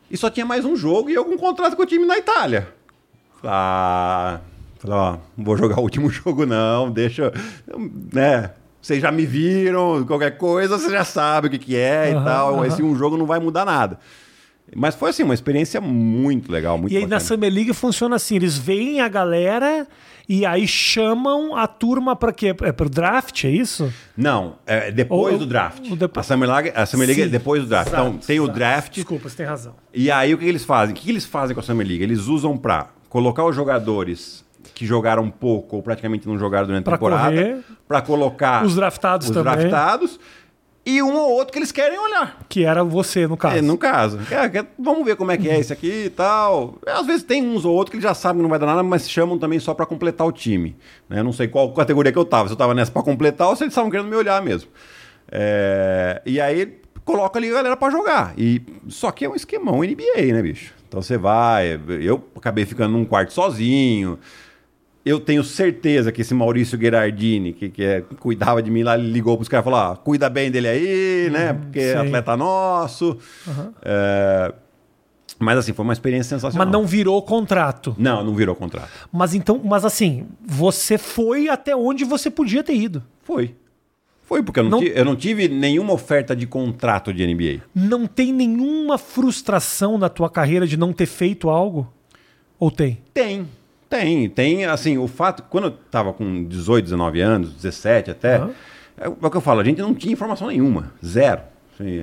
E 0.10 0.18
só 0.18 0.30
tinha 0.30 0.46
mais 0.46 0.64
um 0.66 0.76
jogo 0.76 1.10
e 1.10 1.14
eu 1.14 1.26
com 1.26 1.32
um 1.32 1.38
contrato 1.38 1.76
com 1.76 1.84
o 1.84 1.86
time 1.86 2.06
na 2.06 2.18
Itália. 2.18 2.68
Ah, 3.44 4.40
falei, 4.80 4.98
ó, 4.98 5.12
não 5.38 5.46
vou 5.46 5.58
jogar 5.58 5.80
o 5.80 5.84
último 5.84 6.10
jogo 6.12 6.46
não, 6.46 6.90
deixa, 6.90 7.32
né? 8.14 8.52
Vocês 8.82 9.02
já 9.02 9.12
me 9.12 9.26
viram, 9.26 10.06
qualquer 10.06 10.38
coisa 10.38 10.78
você 10.78 10.90
já 10.90 11.04
sabe 11.04 11.48
o 11.48 11.50
que, 11.52 11.58
que 11.58 11.76
é 11.76 12.12
Aham, 12.14 12.22
e 12.22 12.26
tal. 12.26 12.56
aham. 12.56 12.68
Esse 12.68 12.82
um 12.82 12.96
jogo 12.96 13.18
não 13.18 13.26
vai 13.26 13.40
mudar 13.40 13.66
nada. 13.66 14.00
Mas 14.76 14.96
foi 14.96 15.10
assim, 15.12 15.24
uma 15.24 15.34
experiência 15.34 15.80
muito 15.82 16.52
legal, 16.52 16.78
muito 16.78 16.92
E 16.94 16.98
aí 16.98 17.04
na 17.04 17.16
bacana. 17.18 17.22
Summer 17.28 17.52
League 17.54 17.74
funciona 17.74 18.16
assim: 18.18 18.36
eles 18.36 18.58
veem 18.58 19.00
a 19.02 19.08
galera 19.08 19.88
e 20.28 20.46
aí 20.46 20.68
chamam 20.68 21.56
a 21.56 21.66
turma 21.68 22.16
pra 22.18 22.34
quê? 22.34 22.54
É 22.62 22.72
pro 22.74 22.90
draft, 22.90 23.46
é 23.46 23.50
isso? 23.50 23.92
Não, 24.16 24.56
é 24.66 24.92
depois 24.92 25.34
Ou- 25.34 25.40
do 25.40 25.46
draft. 25.46 25.84
A 26.16 26.24
Summer 26.24 26.50
League, 26.50 26.72
a 26.76 26.86
Summer 26.86 27.08
League 27.08 27.22
é 27.22 27.28
depois 27.28 27.64
do 27.64 27.70
draft. 27.70 27.88
então 27.88 28.08
exato, 28.10 28.28
tem 28.28 28.40
o 28.40 28.44
exato. 28.44 28.58
draft 28.60 28.94
Desculpa, 28.94 29.30
você 29.30 29.38
tem 29.38 29.46
razão. 29.46 29.74
E 29.94 30.12
aí 30.12 30.34
o 30.34 30.38
que 30.38 30.46
eles 30.46 30.66
fazem? 30.66 30.94
O 30.94 30.98
que 30.98 31.10
eles 31.10 31.26
fazem 31.26 31.54
com 31.54 31.62
a 31.62 31.64
Summer 31.64 31.88
League? 31.88 32.04
Eles 32.04 32.28
usam 32.28 32.58
pra 32.58 32.88
colocar 33.10 33.46
os 33.46 33.56
jogadores 33.56 34.46
que 34.76 34.86
jogaram 34.86 35.32
pouco 35.32 35.78
ou 35.78 35.82
praticamente 35.82 36.28
não 36.28 36.38
jogaram 36.38 36.68
durante 36.68 36.82
a 36.82 36.84
Pra 36.84 36.98
temporada, 36.98 37.64
pra 37.88 38.02
colocar 38.02 38.66
Os 38.66 38.76
draftados 38.76 39.30
os 39.30 39.34
também. 39.34 39.56
draftados 39.56 40.20
e 40.90 41.04
um 41.04 41.14
ou 41.16 41.32
outro 41.34 41.52
que 41.52 41.60
eles 41.60 41.72
querem 41.72 42.00
olhar. 42.00 42.40
Que 42.48 42.64
era 42.64 42.84
você, 42.84 43.28
no 43.28 43.36
caso. 43.36 43.58
É, 43.58 43.62
no 43.62 43.78
caso. 43.78 44.20
É, 44.32 44.48
que- 44.50 44.66
vamos 44.80 45.04
ver 45.06 45.16
como 45.18 45.32
é 45.32 45.38
que 45.38 45.50
é 45.50 45.60
esse 45.60 45.74
aqui 45.74 46.06
e 46.06 46.10
tal. 46.10 46.76
Às 46.88 47.06
vezes 47.06 47.24
tem 47.24 47.44
uns 47.46 47.66
ou 47.66 47.76
outros 47.76 47.92
que 47.92 47.98
eles 47.98 48.04
já 48.04 48.14
sabem 48.14 48.38
que 48.38 48.44
não 48.44 48.50
vai 48.50 48.58
dar 48.58 48.66
nada, 48.68 48.82
mas 48.84 49.10
chamam 49.10 49.38
também 49.38 49.60
só 49.60 49.74
pra 49.74 49.86
completar 49.86 50.26
o 50.26 50.32
time. 50.32 50.76
né? 51.10 51.20
Eu 51.20 51.24
não 51.24 51.34
sei 51.34 51.48
qual 51.48 51.74
categoria 51.74 52.12
que 52.12 52.18
eu 52.18 52.26
tava. 52.26 52.48
Se 52.48 52.54
eu 52.54 52.58
tava 52.58 52.74
nessa 52.74 52.92
pra 52.92 53.04
completar 53.04 53.48
ou 53.50 53.56
se 53.56 53.64
eles 53.64 53.72
estavam 53.74 53.92
querendo 53.92 54.08
me 54.10 54.16
olhar 54.16 54.42
mesmo. 54.42 54.70
É, 55.32 56.22
e 56.26 56.40
aí 56.40 56.80
coloca 57.04 57.38
ali 57.40 57.50
a 57.50 57.54
galera 57.54 57.78
pra 57.78 57.90
jogar. 57.90 58.34
E, 58.38 58.62
só 58.88 59.12
que 59.12 59.26
é 59.26 59.30
um 59.30 59.36
esquemão 59.36 59.84
NBA, 59.84 60.34
né, 60.34 60.42
bicho? 60.42 60.74
Então 60.88 61.02
você 61.02 61.18
vai. 61.18 61.80
Eu 62.02 62.24
acabei 62.36 62.66
ficando 62.66 62.94
num 62.94 63.04
quarto 63.06 63.34
sozinho. 63.34 64.18
Eu 65.08 65.20
tenho 65.20 65.44
certeza 65.44 66.12
que 66.12 66.22
esse 66.22 66.34
Maurício 66.34 66.78
Gherardini, 66.78 67.54
que, 67.54 67.70
que 67.70 67.84
é- 67.84 68.02
cuidava 68.20 68.62
de 68.62 68.70
mim 68.70 68.84
lá, 68.84 68.98
ele 68.98 69.10
ligou 69.12 69.36
pros 69.38 69.48
caras 69.48 69.64
e 69.64 69.70
falou: 69.70 69.80
ah, 69.80 69.96
cuida 69.96 70.30
bem 70.30 70.52
dele 70.52 70.68
aí, 70.68 71.30
né? 71.32 71.54
Porque 71.54 71.80
é 71.80 71.96
atleta 71.98 72.36
nosso. 72.36 73.18
É, 73.84 74.54
Mas 75.40 75.58
assim, 75.60 75.72
foi 75.74 75.84
uma 75.84 75.94
experiência 75.94 76.36
sensacional. 76.36 76.66
Mas 76.68 76.74
não 76.74 76.86
virou 76.86 77.22
contrato. 77.22 77.96
Não, 77.98 78.24
não 78.24 78.34
virou 78.34 78.56
contrato. 78.56 78.90
Mas 79.12 79.34
então, 79.36 79.62
mas 79.64 79.86
assim, 79.86 80.26
você 80.44 80.98
foi 80.98 81.48
até 81.48 81.76
onde 81.76 82.04
você 82.04 82.30
podia 82.32 82.64
ter 82.64 82.76
ido. 82.76 83.04
Foi. 83.24 83.56
Foi, 84.24 84.44
porque 84.44 84.60
eu 84.60 84.64
não, 84.64 84.72
Não- 84.72 84.80
ti- 84.80 84.92
eu 84.94 85.06
não 85.06 85.16
tive 85.16 85.48
nenhuma 85.48 85.94
oferta 85.94 86.36
de 86.36 86.46
contrato 86.46 87.14
de 87.14 87.24
NBA. 87.26 87.62
Não 87.74 88.06
tem 88.06 88.34
nenhuma 88.34 88.98
frustração 88.98 89.98
na 89.98 90.10
tua 90.10 90.30
carreira 90.30 90.68
de 90.68 90.76
não 90.76 90.92
ter 90.92 91.06
feito 91.06 91.50
algo? 91.50 91.88
Ou 92.60 92.70
tem? 92.72 92.98
Tem, 93.14 93.48
tem. 93.90 94.30
Tem, 94.30 94.66
assim, 94.66 94.98
o 94.98 95.08
fato... 95.08 95.44
Quando 95.50 95.66
eu 95.66 95.72
tava 95.72 96.14
com 96.14 96.44
18, 96.44 96.86
19 96.86 97.22
anos, 97.22 97.54
17 97.54 98.12
até... 98.12 98.38
Aham. 98.38 98.52
É 99.00 99.08
o 99.08 99.30
que 99.30 99.38
eu 99.38 99.42
falo, 99.42 99.60
a 99.60 99.64
gente 99.64 99.80
não 99.80 99.94
tinha 99.94 100.12
informação 100.12 100.48
nenhuma. 100.48 100.92
Zero. 101.06 101.42
Assim, 101.74 102.00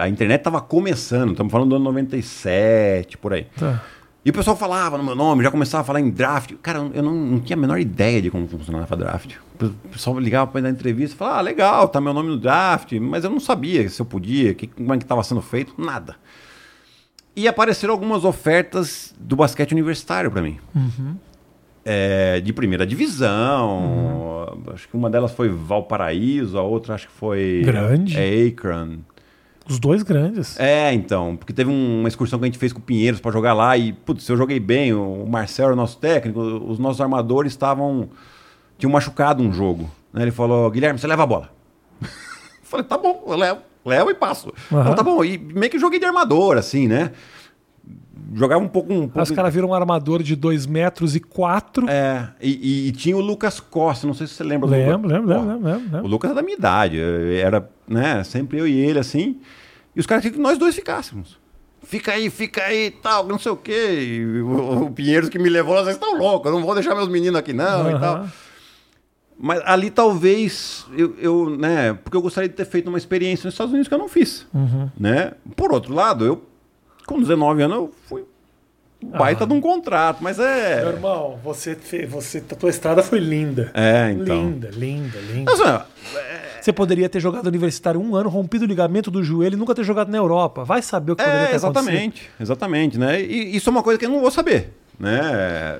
a 0.00 0.08
internet 0.08 0.40
tava 0.40 0.60
começando. 0.60 1.32
Estamos 1.32 1.50
falando 1.50 1.70
do 1.70 1.76
ano 1.76 1.84
97, 1.86 3.18
por 3.18 3.32
aí. 3.32 3.48
Tá. 3.58 3.82
E 4.24 4.30
o 4.30 4.32
pessoal 4.32 4.56
falava 4.56 4.98
no 4.98 5.04
meu 5.04 5.14
nome, 5.14 5.42
já 5.42 5.50
começava 5.50 5.80
a 5.80 5.84
falar 5.84 6.00
em 6.00 6.10
draft. 6.10 6.52
Cara, 6.62 6.90
eu 6.92 7.02
não, 7.02 7.14
não 7.14 7.40
tinha 7.40 7.56
a 7.56 7.60
menor 7.60 7.80
ideia 7.80 8.22
de 8.22 8.30
como 8.30 8.46
funcionava 8.46 8.96
draft. 8.96 9.34
O 9.60 9.70
pessoal 9.90 10.18
ligava 10.20 10.50
para 10.50 10.60
dar 10.60 10.70
entrevista 10.70 11.14
e 11.14 11.18
falava, 11.18 11.38
ah, 11.38 11.40
legal, 11.40 11.88
tá 11.88 12.00
meu 12.00 12.12
nome 12.12 12.28
no 12.28 12.36
draft, 12.36 12.92
mas 13.00 13.24
eu 13.24 13.30
não 13.30 13.40
sabia 13.40 13.88
se 13.88 14.00
eu 14.00 14.06
podia, 14.06 14.54
que, 14.54 14.66
como 14.66 14.92
é 14.92 14.98
que 14.98 15.04
estava 15.04 15.22
sendo 15.24 15.40
feito, 15.40 15.74
nada. 15.78 16.14
E 17.38 17.46
apareceram 17.46 17.94
algumas 17.94 18.24
ofertas 18.24 19.14
do 19.18 19.36
basquete 19.36 19.72
universitário 19.72 20.30
para 20.30 20.42
mim. 20.42 20.58
É, 21.84 22.40
de 22.40 22.52
primeira 22.52 22.84
divisão. 22.86 24.58
Acho 24.74 24.88
que 24.88 24.96
uma 24.96 25.08
delas 25.08 25.32
foi 25.32 25.48
Valparaíso, 25.48 26.58
a 26.58 26.62
outra 26.62 26.94
acho 26.94 27.06
que 27.06 27.12
foi 27.14 27.62
Grande. 27.64 28.16
é, 28.18 28.46
Akron. 28.48 28.98
Os 29.68 29.78
dois 29.78 30.02
grandes. 30.02 30.58
É, 30.58 30.92
então, 30.94 31.36
porque 31.36 31.52
teve 31.52 31.70
um- 31.70 32.00
uma 32.00 32.08
excursão 32.08 32.38
que 32.38 32.44
a 32.44 32.48
gente 32.48 32.58
fez 32.58 32.72
com 32.72 32.78
o 32.78 32.82
Pinheiros 32.82 33.20
pra 33.20 33.30
jogar 33.30 33.52
lá 33.52 33.76
e, 33.76 33.92
putz, 33.92 34.26
eu 34.28 34.36
joguei 34.36 34.58
bem, 34.58 34.94
o 34.94 35.26
Marcel 35.28 35.66
era 35.66 35.74
o 35.74 35.76
nosso 35.76 35.98
técnico, 35.98 36.40
os 36.40 36.78
nossos 36.78 37.00
armadores 37.00 37.52
estavam. 37.52 38.08
tinham 38.78 38.90
machucado 38.92 39.42
um 39.42 39.52
jogo. 39.52 39.90
né? 40.12 40.22
Ele 40.22 40.30
falou, 40.30 40.70
Guilherme, 40.70 40.98
você 40.98 41.06
leva 41.06 41.22
a 41.24 41.26
bola. 41.26 41.50
eu 42.00 42.08
falei, 42.62 42.86
tá 42.86 42.96
bom, 42.96 43.24
eu 43.26 43.36
levo, 43.36 43.60
levo 43.84 44.10
e 44.10 44.14
passo. 44.14 44.52
Aham. 44.72 44.82
Então, 44.82 44.94
tá 44.94 45.02
bom, 45.02 45.24
e 45.24 45.36
meio 45.38 45.70
que 45.70 45.78
joguei 45.78 45.98
de 45.98 46.04
armador, 46.06 46.56
assim, 46.56 46.86
né? 46.88 47.12
Jogava 48.34 48.62
um 48.62 48.68
pouco. 48.68 48.92
Um 48.92 49.08
pouco 49.08 49.22
os 49.22 49.30
caras 49.30 49.54
viram 49.54 49.68
um 49.68 49.74
armador 49.74 50.22
de 50.22 50.36
2 50.36 50.66
metros 50.66 51.16
e 51.16 51.20
4. 51.20 51.88
É, 51.88 52.28
e, 52.40 52.50
e- 52.50 52.88
e 52.88 52.92
tinha 52.92 53.16
o 53.16 53.20
Lucas 53.20 53.58
Costa, 53.58 54.06
não 54.06 54.12
sei 54.12 54.26
se 54.26 54.34
você 54.34 54.44
lembra 54.44 54.66
do 54.68 54.72
Lembro, 54.72 55.08
lembro, 55.08 55.26
lembro, 55.28 55.48
lembro, 55.62 55.68
lembro. 55.92 56.04
O 56.04 56.06
Lucas 56.06 56.30
é 56.32 56.34
da 56.34 56.42
minha 56.42 56.56
idade, 56.56 56.98
era, 57.40 57.68
né, 57.88 58.22
sempre 58.24 58.58
eu 58.58 58.66
e 58.68 58.78
ele, 58.78 58.98
assim. 58.98 59.38
E 59.96 60.00
os 60.00 60.04
caras 60.06 60.22
queriam 60.22 60.36
que 60.36 60.42
nós 60.42 60.58
dois 60.58 60.74
ficássemos. 60.74 61.38
Fica 61.84 62.12
aí, 62.12 62.28
fica 62.28 62.62
aí, 62.64 62.90
tal, 62.90 63.26
não 63.26 63.38
sei 63.38 63.50
o 63.52 63.56
quê. 63.56 64.18
E 64.20 64.42
o, 64.42 64.82
o 64.86 64.90
Pinheiros 64.90 65.30
que 65.30 65.38
me 65.38 65.48
levou, 65.48 65.74
vocês 65.82 65.94
estão 65.96 66.18
loucos, 66.18 66.50
eu 66.52 66.58
não 66.58 66.66
vou 66.66 66.74
deixar 66.74 66.94
meus 66.94 67.08
meninos 67.08 67.38
aqui 67.38 67.54
não 67.54 67.88
e 67.88 67.92
Aham. 67.94 68.00
tal. 68.00 68.26
Mas 69.40 69.60
ali 69.64 69.88
talvez 69.90 70.84
eu, 70.96 71.14
eu, 71.20 71.50
né, 71.56 71.92
porque 71.92 72.16
eu 72.16 72.22
gostaria 72.22 72.48
de 72.48 72.54
ter 72.56 72.64
feito 72.64 72.88
uma 72.88 72.98
experiência 72.98 73.46
nos 73.46 73.54
Estados 73.54 73.72
Unidos 73.72 73.86
que 73.88 73.94
eu 73.94 73.98
não 73.98 74.08
fiz, 74.08 74.46
Uhum. 74.52 74.90
né? 74.98 75.32
Por 75.54 75.72
outro 75.72 75.94
lado, 75.94 76.24
eu 76.24 76.42
com 77.06 77.20
19 77.20 77.62
anos 77.62 77.76
eu 77.76 77.92
fui 78.08 78.24
baita 79.00 79.44
Ah. 79.44 79.46
de 79.46 79.52
um 79.52 79.60
contrato, 79.60 80.18
mas 80.24 80.38
Meu 80.38 80.46
é 80.46 80.82
irmão, 80.88 81.38
você, 81.44 81.78
você, 82.10 82.42
a 82.50 82.54
tua 82.56 82.68
estrada 82.68 83.00
foi 83.00 83.20
linda. 83.20 83.70
É, 83.74 84.10
então. 84.10 84.42
Linda, 84.44 84.70
linda, 84.70 85.18
linda. 85.32 85.50
Mas, 85.52 85.60
ó, 85.60 85.86
Você 86.60 86.72
poderia 86.72 87.08
ter 87.08 87.20
jogado 87.20 87.46
universitário 87.46 88.00
um 88.00 88.16
ano, 88.16 88.28
rompido 88.28 88.64
o 88.64 88.68
ligamento 88.68 89.08
do 89.10 89.22
joelho 89.22 89.54
e 89.54 89.56
nunca 89.56 89.72
ter 89.74 89.84
jogado 89.84 90.10
na 90.10 90.18
Europa. 90.18 90.64
Vai 90.64 90.82
saber 90.82 91.12
o 91.12 91.16
que 91.16 91.22
poderia 91.22 91.44
É, 91.46 91.50
ter 91.50 91.56
acontecido. 91.58 91.88
exatamente, 91.88 92.30
exatamente, 92.40 92.98
né? 92.98 93.22
E 93.22 93.54
isso 93.56 93.70
é 93.70 93.72
uma 93.72 93.82
coisa 93.84 93.98
que 93.98 94.04
eu 94.04 94.10
não 94.10 94.20
vou 94.20 94.30
saber, 94.32 94.72
né? 94.98 95.78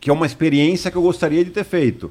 Que 0.00 0.08
é 0.08 0.12
uma 0.12 0.24
experiência 0.26 0.90
que 0.90 0.96
eu 0.96 1.02
gostaria 1.02 1.44
de 1.44 1.50
ter 1.50 1.64
feito. 1.64 2.10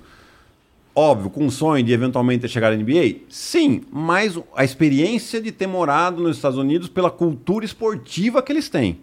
Óbvio, 0.94 1.30
com 1.30 1.46
o 1.46 1.52
sonho 1.52 1.84
de 1.84 1.94
eventualmente 1.94 2.48
chegar 2.50 2.72
à 2.72 2.76
NBA? 2.76 3.22
Sim, 3.30 3.82
mas 3.92 4.38
a 4.56 4.64
experiência 4.64 5.42
de 5.42 5.52
ter 5.52 5.68
morado 5.68 6.22
nos 6.22 6.36
Estados 6.36 6.58
Unidos 6.58 6.90
pela 6.90 7.10
cultura 7.10 7.64
esportiva 7.64 8.42
que 8.42 8.52
eles 8.52 8.68
têm, 8.68 9.00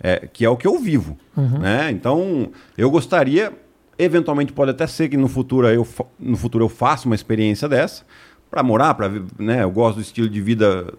é, 0.00 0.28
que 0.32 0.44
é 0.44 0.48
o 0.48 0.56
que 0.56 0.66
eu 0.66 0.78
vivo, 0.78 1.18
né? 1.58 1.90
Então, 1.90 2.50
eu 2.78 2.88
gostaria, 2.90 3.52
eventualmente 3.98 4.52
pode 4.52 4.70
até 4.70 4.86
ser 4.86 5.08
que 5.08 5.16
no 5.16 5.26
futuro 5.26 5.68
eu, 5.68 5.86
no 6.18 6.36
futuro 6.36 6.64
eu 6.64 6.68
faça 6.68 7.06
uma 7.06 7.14
experiência 7.14 7.68
dessa, 7.68 8.04
para 8.48 8.62
morar, 8.62 8.94
para 8.94 9.10
né? 9.36 9.64
Eu 9.64 9.70
gosto 9.70 9.96
do 9.96 10.02
estilo 10.02 10.28
de 10.28 10.40
vida 10.40 10.94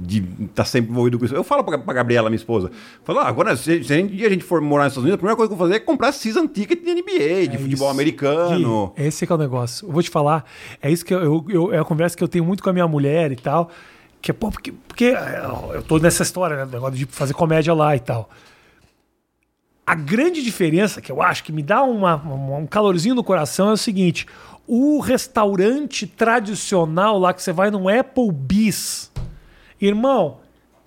de 0.00 0.24
estar 0.44 0.64
sempre 0.64 0.90
envolvido 0.92 1.18
com 1.18 1.24
isso. 1.24 1.34
Eu 1.34 1.42
falo 1.42 1.64
pra, 1.64 1.76
pra 1.78 1.92
Gabriela, 1.94 2.30
minha 2.30 2.36
esposa, 2.36 2.70
falo, 3.04 3.18
ah, 3.18 3.26
agora 3.28 3.56
se, 3.56 3.82
se 3.82 3.92
a 3.92 3.96
gente, 3.96 4.24
a 4.24 4.28
gente 4.30 4.44
for 4.44 4.60
morar 4.60 4.84
nos 4.84 4.92
Estados 4.92 5.04
Unidos, 5.04 5.14
a 5.14 5.18
primeira 5.18 5.36
coisa 5.36 5.48
que 5.48 5.54
eu 5.54 5.58
vou 5.58 5.66
fazer 5.66 5.76
é 5.76 5.80
comprar 5.80 6.12
season 6.12 6.46
ticket 6.46 6.84
de 6.84 6.94
NBA, 6.94 7.48
de 7.48 7.56
É 7.56 7.58
futebol 7.58 7.72
isso. 7.72 7.84
americano. 7.86 8.92
Gui, 8.96 9.02
esse 9.04 9.26
que 9.26 9.32
é 9.32 9.34
o 9.34 9.38
negócio. 9.38 9.88
Eu 9.88 9.92
vou 9.92 10.02
te 10.02 10.10
falar, 10.10 10.44
é 10.80 10.90
isso 10.90 11.04
que 11.04 11.12
eu, 11.12 11.20
eu- 11.20 11.44
eu- 11.48 11.74
é 11.74 11.78
a 11.78 11.84
conversa 11.84 12.16
que 12.16 12.22
eu 12.22 12.28
tenho 12.28 12.44
muito 12.44 12.62
com 12.62 12.70
a 12.70 12.72
minha 12.72 12.86
mulher 12.86 13.32
e 13.32 13.36
tal. 13.36 13.70
Que 14.22 14.30
é, 14.30 14.34
pô, 14.34 14.50
porque, 14.50 14.72
porque 14.86 15.04
é, 15.06 15.42
eu 15.74 15.82
tô 15.82 15.98
nessa 15.98 16.22
história, 16.22 16.56
né? 16.64 16.68
Negócio 16.72 16.96
de 16.96 17.06
fazer 17.06 17.34
comédia 17.34 17.72
lá 17.74 17.94
e 17.96 18.00
tal. 18.00 18.28
A 19.86 19.94
grande 19.94 20.42
diferença 20.42 21.00
que 21.00 21.10
eu 21.10 21.22
acho 21.22 21.42
que 21.44 21.50
me 21.52 21.62
dá 21.62 21.82
uma- 21.82 22.16
uma- 22.16 22.56
um 22.58 22.66
calorzinho 22.66 23.14
no 23.14 23.24
coração 23.24 23.70
é 23.70 23.72
o 23.72 23.76
seguinte: 23.76 24.26
o 24.66 24.98
restaurante 25.00 26.06
tradicional 26.06 27.18
lá 27.18 27.32
que 27.32 27.42
você 27.42 27.52
vai 27.52 27.70
no 27.70 27.88
Applebee's, 27.88 29.10
irmão, 29.80 30.38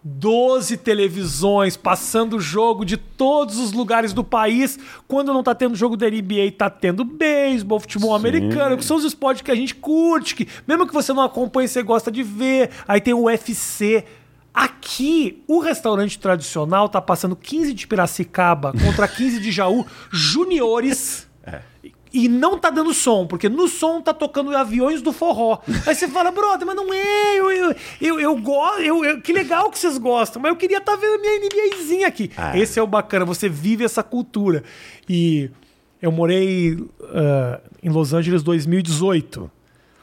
12 0.04 0.77
televisões 0.77 1.77
passando 1.77 2.39
jogo 2.39 2.84
de 2.84 2.97
todos 2.97 3.58
os 3.58 3.71
lugares 3.71 4.13
do 4.13 4.23
país. 4.23 4.80
Quando 5.08 5.34
não 5.34 5.43
tá 5.43 5.54
tendo 5.54 5.75
jogo 5.75 5.95
da 5.95 6.10
NBA, 6.10 6.54
tá 6.58 6.69
tendo 6.69 7.06
beisebol, 7.06 7.80
futebol 7.80 8.15
americano, 8.15 8.77
que 8.77 8.86
são 8.86 8.97
os 8.97 9.04
esportes 9.04 9.43
que 9.43 9.51
a 9.51 9.56
gente 9.56 9.75
curte, 9.75 10.36
que 10.36 10.47
mesmo 10.67 10.88
que 10.88 10.93
você 10.93 11.13
não 11.13 11.23
acompanhe, 11.23 11.67
você 11.67 11.84
gosta 11.84 12.12
de 12.12 12.23
ver. 12.23 12.71
Aí 12.88 12.99
tem 12.99 13.13
o 13.13 13.25
UFC. 13.25 14.04
Aqui, 14.54 15.43
o 15.47 15.60
restaurante 15.60 16.19
tradicional 16.19 16.89
tá 16.89 16.99
passando 16.99 17.36
15 17.36 17.73
de 17.73 17.88
Piracicaba 17.88 18.73
contra 18.73 19.08
15 19.08 19.39
de 19.39 19.51
Jaú, 19.51 19.86
juniores. 20.12 21.30
E 22.13 22.28
não 22.28 22.58
tá 22.60 22.69
dando 22.69 22.93
som, 22.93 23.26
porque 23.26 23.47
no 23.47 23.67
som 23.69 24.02
tá 24.02 24.13
tocando 24.13 24.56
aviões 24.56 25.02
do 25.02 25.13
forró. 25.13 25.60
Aí 25.88 25.95
você 25.95 26.08
fala, 26.10 26.30
brother, 26.30 26.67
mas 26.67 26.76
não 26.76 26.93
é, 26.93 27.39
eu, 27.39 27.50
eu, 27.52 27.76
eu, 28.02 28.19
eu 28.19 28.36
gosto, 28.38 28.82
eu, 28.82 29.06
eu- 29.06 29.21
que 29.21 29.32
legal 29.32 29.71
que 29.71 29.80
vocês 29.80 29.97
gostam, 29.97 30.41
mas 30.41 30.50
eu 30.52 30.58
queria 30.58 30.80
estar 30.80 30.95
vendo 30.97 31.15
a 31.15 31.17
minha 31.19 31.39
NBAzinha 31.39 32.08
aqui. 32.08 32.30
Ah. 32.36 32.58
Esse 32.58 32.78
é 32.80 32.84
o 32.84 32.88
bacana, 32.88 33.24
você 33.24 33.47
vive 33.47 33.86
essa 33.86 34.04
cultura. 34.04 34.62
E 35.08 35.50
eu 36.02 36.12
morei 36.12 36.78
ah, 37.13 37.62
em 37.82 37.89
Los 37.89 38.13
Angeles 38.13 38.43
2018. 38.43 39.50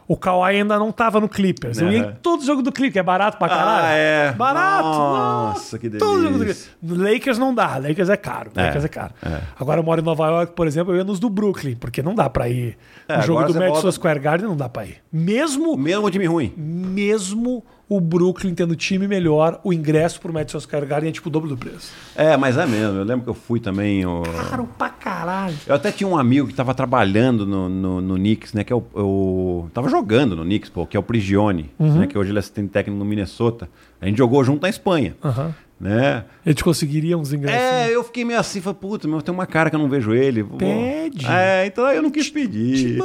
O 0.08 0.16
Kawhi 0.16 0.56
ainda 0.56 0.78
não 0.78 0.90
tava 0.90 1.20
no 1.20 1.28
Clippers. 1.28 1.78
Eu 1.78 1.92
ia 1.92 1.98
em 1.98 2.02
Aham. 2.02 2.16
todo 2.22 2.42
jogo 2.42 2.62
do 2.62 2.72
Clippers, 2.72 2.94
que 2.94 2.98
é 2.98 3.02
barato 3.02 3.36
pra 3.36 3.46
caralho. 3.46 3.84
Ah, 3.84 3.90
é. 3.92 4.32
Barato. 4.32 4.88
Nossa, 4.88 5.78
que 5.78 5.90
Todo 5.90 6.22
jogo 6.22 6.38
do 6.38 6.44
delícia. 6.44 6.70
Clippers. 6.80 7.12
Lakers 7.12 7.38
não 7.38 7.54
dá, 7.54 7.76
Lakers 7.76 8.08
é 8.08 8.16
caro. 8.16 8.50
É, 8.56 8.62
Lakers 8.68 8.84
é 8.86 8.88
caro. 8.88 9.12
é. 9.22 9.40
Agora 9.60 9.80
eu 9.80 9.84
moro 9.84 10.00
em 10.00 10.04
Nova 10.04 10.26
York, 10.28 10.54
por 10.54 10.66
exemplo, 10.66 10.94
eu 10.94 10.96
ia 10.96 11.04
nos 11.04 11.20
do 11.20 11.28
Brooklyn, 11.28 11.76
porque 11.76 12.02
não 12.02 12.14
dá 12.14 12.30
pra 12.30 12.48
ir. 12.48 12.78
É, 13.06 13.18
no 13.18 13.22
jogo 13.22 13.40
do 13.44 13.54
Madison 13.54 13.72
volta- 13.74 13.92
Square 13.92 14.18
Garden 14.18 14.48
não 14.48 14.56
dá 14.56 14.66
pra 14.68 14.86
ir. 14.86 14.96
Mesmo, 15.12 15.76
Mesmo 15.76 16.10
time 16.10 16.24
ruim. 16.26 16.54
mesmo 16.56 17.62
o 17.88 18.00
Brooklyn 18.00 18.54
tendo 18.54 18.76
time 18.76 19.08
melhor, 19.08 19.60
o 19.64 19.72
ingresso 19.72 20.20
pro 20.20 20.32
Madison 20.32 20.60
Square 20.60 20.84
Garden 20.86 21.08
é 21.08 21.12
tipo 21.12 21.28
o 21.28 21.32
dobro 21.32 21.48
do 21.48 21.56
preço. 21.56 21.90
É, 22.14 22.36
mas 22.36 22.56
é 22.58 22.66
mesmo. 22.66 22.98
Eu 22.98 23.04
lembro 23.04 23.24
que 23.24 23.30
eu 23.30 23.34
fui 23.34 23.58
também. 23.60 24.04
o- 24.04 24.22
Caro 24.50 24.68
pra 24.76 24.90
caralho. 24.90 25.54
Eu 25.66 25.74
até 25.74 25.90
tinha 25.90 26.06
um 26.06 26.16
amigo 26.18 26.46
que 26.46 26.52
estava 26.52 26.74
trabalhando 26.74 27.46
no, 27.46 27.68
no, 27.68 28.00
no 28.00 28.14
Knicks, 28.16 28.52
né? 28.52 28.62
Que 28.62 28.72
é 28.72 28.76
o, 28.76 28.84
o- 28.94 29.70
Tava 29.72 29.88
jogando 29.88 30.36
no 30.36 30.42
Knicks, 30.42 30.68
pô, 30.70 30.86
que 30.86 30.96
é 30.96 31.00
o 31.00 31.02
Prigione, 31.02 31.70
Uhum. 31.78 32.00
né? 32.00 32.06
Que 32.06 32.18
hoje 32.18 32.30
ele 32.30 32.38
é 32.38 32.40
assistente 32.40 32.68
técnico 32.70 32.98
no 32.98 33.04
Minnesota. 33.04 33.68
A 34.00 34.06
gente 34.06 34.18
jogou 34.18 34.44
junto 34.44 34.62
na 34.62 34.68
Espanha. 34.68 35.16
Aham. 35.24 35.54
Né? 35.80 36.24
Gente 36.48 36.64
conseguiria 36.64 37.16
uns 37.16 37.32
ingressos. 37.32 37.60
É, 37.60 37.94
eu 37.94 38.02
fiquei 38.04 38.24
meio 38.24 38.40
assim, 38.40 38.60
falei, 38.60 38.78
puta, 38.80 39.06
meu, 39.06 39.20
tem 39.22 39.32
uma 39.34 39.46
cara 39.46 39.70
que 39.70 39.76
eu 39.76 39.80
não 39.80 39.88
vejo 39.88 40.12
ele. 40.14 40.42
Pede. 40.44 41.26
É, 41.26 41.66
então 41.66 41.86
eu 41.92 42.02
não 42.02 42.10
quis 42.10 42.28
pedir. 42.30 42.98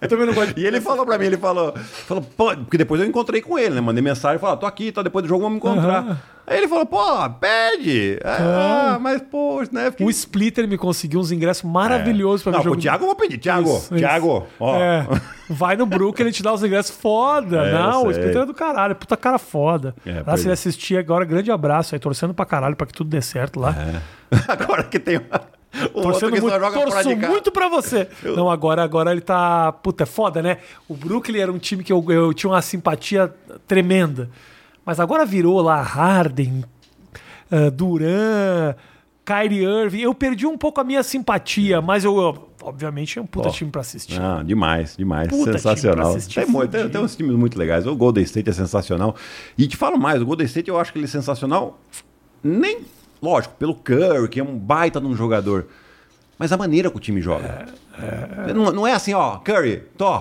Eu 0.00 0.08
também 0.08 0.26
não 0.26 0.34
gosto 0.34 0.54
de 0.54 0.60
E 0.62 0.66
ele 0.66 0.80
falou 0.80 1.04
pra 1.04 1.18
mim, 1.18 1.26
ele 1.26 1.36
falou, 1.36 1.74
falou 2.06 2.22
pô, 2.36 2.54
porque 2.56 2.78
depois 2.78 3.00
eu 3.00 3.06
encontrei 3.06 3.40
com 3.40 3.58
ele, 3.58 3.74
né? 3.74 3.80
Mandei 3.80 4.02
mensagem, 4.02 4.38
falou, 4.38 4.54
ah, 4.54 4.58
tô 4.58 4.66
aqui, 4.66 4.92
tá, 4.92 5.02
depois 5.02 5.22
do 5.22 5.28
jogo 5.28 5.42
vamos 5.42 5.56
encontrar. 5.56 6.02
Aham. 6.02 6.18
Aí 6.46 6.58
ele 6.58 6.68
falou, 6.68 6.84
pô, 6.84 6.98
pede. 7.40 8.18
Ah, 8.22 8.98
mas, 9.00 9.22
pô, 9.22 9.62
né? 9.72 9.90
Fiquei... 9.90 10.06
O 10.06 10.10
Splitter 10.10 10.68
me 10.68 10.76
conseguiu 10.76 11.18
uns 11.18 11.32
ingressos 11.32 11.62
maravilhosos 11.62 12.42
pra 12.42 12.52
ver 12.52 12.56
Não, 12.56 12.60
o 12.60 12.64
jogo. 12.64 12.76
pro 12.76 12.82
Thiago 12.82 13.02
eu 13.04 13.06
vou 13.06 13.16
pedir. 13.16 13.38
Thiago, 13.38 13.70
Isso, 13.70 13.76
isso. 13.76 13.94
Thiago, 13.96 14.46
ó. 14.60 14.76
É, 14.76 15.06
vai 15.48 15.74
no 15.74 15.86
Brooklyn, 15.86 16.26
ele 16.26 16.32
te 16.34 16.42
dá 16.42 16.52
os 16.52 16.62
ingressos 16.62 16.94
foda. 16.94 17.64
É, 17.64 17.72
não, 17.72 18.04
o. 18.06 18.10
Splitter 18.10 18.42
é 18.42 18.46
do 18.46 18.52
caralho, 18.52 18.94
puta 18.94 19.16
cara 19.16 19.38
foda. 19.38 19.94
É, 20.04 20.22
Lá 20.26 20.36
se 20.36 20.42
ele 20.42 20.50
é. 20.50 20.52
assistir 20.52 20.98
agora, 20.98 21.13
grande 21.22 21.52
abraço 21.52 21.94
aí, 21.94 21.98
torcendo 21.98 22.34
pra 22.34 22.46
caralho 22.46 22.74
pra 22.74 22.86
que 22.86 22.92
tudo 22.92 23.10
dê 23.10 23.22
certo 23.22 23.60
lá. 23.60 23.74
Agora 24.48 24.82
que 24.82 24.98
tem 24.98 25.20
o 25.92 26.02
Torcendo 26.02 26.30
muito, 26.30 26.48
joga 26.48 26.70
torço 26.70 27.16
muito 27.16 27.50
pra 27.50 27.68
você. 27.68 28.08
Não, 28.22 28.48
agora, 28.48 28.82
agora 28.82 29.10
ele 29.10 29.20
tá. 29.20 29.72
Puta, 29.72 30.04
é 30.04 30.06
foda, 30.06 30.40
né? 30.40 30.58
O 30.88 30.94
Brooklyn 30.94 31.40
era 31.40 31.52
um 31.52 31.58
time 31.58 31.82
que 31.82 31.92
eu, 31.92 32.04
eu 32.08 32.32
tinha 32.32 32.50
uma 32.50 32.62
simpatia 32.62 33.34
tremenda. 33.66 34.30
Mas 34.84 35.00
agora 35.00 35.26
virou 35.26 35.60
lá 35.60 35.82
Harden, 35.82 36.64
ah, 37.50 37.70
Duran, 37.70 38.74
Kyrie 39.24 39.64
Irving. 39.64 40.00
Eu 40.00 40.14
perdi 40.14 40.46
um 40.46 40.56
pouco 40.58 40.80
a 40.80 40.84
minha 40.84 41.02
simpatia, 41.02 41.80
mas 41.80 42.04
eu, 42.04 42.16
eu- 42.18 42.48
obviamente, 42.62 43.18
é 43.18 43.22
um 43.22 43.26
puta 43.26 43.48
time 43.50 43.70
pra 43.70 43.80
assistir. 43.80 44.20
Ah, 44.20 44.42
demais, 44.44 44.96
demais. 44.96 45.28
Puta 45.28 45.52
sensacional. 45.52 46.10
assistir, 46.14 46.40
Tem, 46.42 46.50
muito- 46.50 46.70
tem, 46.70 46.88
tem 46.88 47.00
uns 47.00 47.16
times 47.16 47.34
muito 47.36 47.58
legais. 47.58 47.86
O 47.86 47.94
Golden 47.96 48.22
State 48.24 48.50
é 48.50 48.52
sensacional. 48.52 49.14
E 49.56 49.66
te 49.66 49.76
falo 49.76 49.98
mais, 49.98 50.20
o 50.20 50.26
Golden 50.26 50.46
State 50.46 50.68
eu 50.68 50.78
acho 50.78 50.92
que 50.92 50.98
ele 50.98 51.06
é 51.06 51.08
sensacional. 51.08 51.80
Nem, 52.42 52.80
lógico, 53.22 53.54
pelo 53.56 53.74
Curry, 53.74 54.28
que 54.28 54.40
é 54.40 54.44
um 54.44 54.58
baita 54.58 55.00
de 55.00 55.06
um 55.06 55.14
jogador. 55.16 55.66
Mas 56.38 56.52
a 56.52 56.56
maneira 56.56 56.90
que 56.90 56.96
o 56.96 57.00
time 57.00 57.20
joga. 57.22 57.66
Não, 58.54 58.72
não 58.72 58.86
é 58.86 58.92
assim, 58.92 59.14
ó, 59.14 59.38
Curry, 59.38 59.84
tô, 59.96 60.20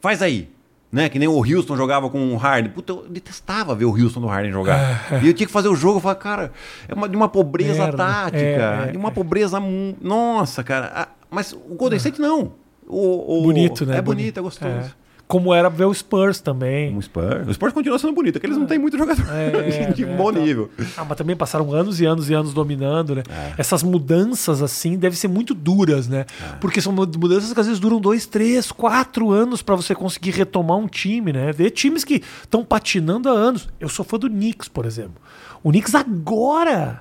faz 0.00 0.20
aí. 0.22 0.53
Né? 0.94 1.08
Que 1.08 1.18
nem 1.18 1.26
o 1.26 1.32
Houston 1.36 1.76
jogava 1.76 2.08
com 2.08 2.32
o 2.32 2.36
Harden. 2.36 2.70
Puta, 2.70 2.92
eu 2.92 3.06
detestava 3.10 3.74
ver 3.74 3.84
o 3.84 3.90
Houston 3.90 4.20
do 4.20 4.28
Harden 4.28 4.52
jogar. 4.52 5.08
E 5.22 5.26
eu 5.26 5.34
tinha 5.34 5.44
que 5.46 5.52
fazer 5.52 5.66
o 5.68 5.74
jogo. 5.74 5.96
Eu 5.96 6.00
falava, 6.00 6.20
cara, 6.20 6.52
é 6.88 6.94
uma, 6.94 7.08
de 7.08 7.16
uma 7.16 7.28
pobreza 7.28 7.82
Merda. 7.82 7.96
tática. 7.96 8.38
É, 8.38 8.84
é, 8.88 8.92
de 8.92 8.96
uma 8.96 9.10
pobreza. 9.10 9.58
mu- 9.58 9.96
Nossa, 10.00 10.62
cara. 10.62 10.92
Ah, 10.94 11.08
Mas 11.28 11.52
o 11.52 11.74
Golden 11.74 11.96
State 11.96 12.20
não. 12.20 12.52
O, 12.86 13.40
o- 13.40 13.42
Bonito, 13.42 13.84
né? 13.84 13.96
É 13.96 14.00
bonito, 14.02 14.38
é 14.38 14.42
gostoso. 14.42 14.94
Como 15.26 15.54
era 15.54 15.70
ver 15.70 15.86
o 15.86 15.94
Spurs 15.94 16.40
também. 16.40 16.94
O 16.96 17.00
Spurs, 17.00 17.48
o 17.48 17.54
Spurs 17.54 17.72
continua 17.72 17.98
sendo 17.98 18.12
bonito, 18.12 18.36
é 18.36 18.40
que 18.40 18.46
eles 18.46 18.58
não 18.58 18.66
têm 18.66 18.78
muito 18.78 18.96
jogador 18.98 19.24
É, 19.32 19.90
de 19.92 20.04
é, 20.04 20.16
bom 20.16 20.32
tá. 20.32 20.38
nível. 20.38 20.70
Ah, 20.96 21.04
mas 21.04 21.16
também 21.16 21.34
passaram 21.34 21.72
anos 21.72 22.00
e 22.00 22.04
anos 22.04 22.28
e 22.28 22.34
anos 22.34 22.52
dominando, 22.52 23.14
né? 23.14 23.22
É. 23.28 23.54
Essas 23.56 23.82
mudanças, 23.82 24.60
assim, 24.62 24.98
devem 24.98 25.16
ser 25.16 25.28
muito 25.28 25.54
duras, 25.54 26.06
né? 26.06 26.26
É. 26.42 26.56
Porque 26.56 26.80
são 26.80 26.92
mudanças 26.92 27.52
que 27.52 27.60
às 27.60 27.66
vezes 27.66 27.80
duram 27.80 28.00
dois, 28.00 28.26
três, 28.26 28.70
quatro 28.70 29.30
anos 29.30 29.62
pra 29.62 29.74
você 29.74 29.94
conseguir 29.94 30.30
retomar 30.32 30.76
um 30.76 30.86
time, 30.86 31.32
né? 31.32 31.52
Ver 31.52 31.70
times 31.70 32.04
que 32.04 32.22
estão 32.42 32.64
patinando 32.64 33.28
há 33.28 33.32
anos. 33.32 33.68
Eu 33.80 33.88
sou 33.88 34.04
fã 34.04 34.18
do 34.18 34.28
Knicks, 34.28 34.68
por 34.68 34.84
exemplo. 34.84 35.14
O 35.62 35.70
Knicks 35.70 35.94
agora 35.94 37.00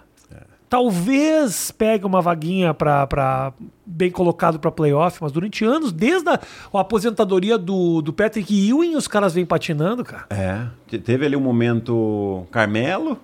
talvez 0.74 1.70
pegue 1.70 2.04
uma 2.04 2.20
vaguinha 2.20 2.74
pra 2.74 3.54
bem 3.86 4.10
colocado 4.10 4.58
pra 4.60 4.72
playoff, 4.72 5.20
mas 5.22 5.32
durante 5.32 5.64
anos, 5.64 5.92
desde 5.94 6.28
a, 6.28 6.40
a 6.74 6.80
aposentadoria 6.80 7.60
do, 7.60 8.02
do 8.02 8.12
Patrick 8.12 8.52
Ewing, 8.70 8.96
os 8.96 9.08
caras 9.08 9.36
vêm 9.36 9.46
patinando, 9.46 10.04
cara. 10.04 10.26
É, 10.32 10.66
te- 10.88 10.98
teve 10.98 11.28
ali 11.28 11.36
um 11.36 11.42
momento 11.42 12.48
Carmelo, 12.50 13.20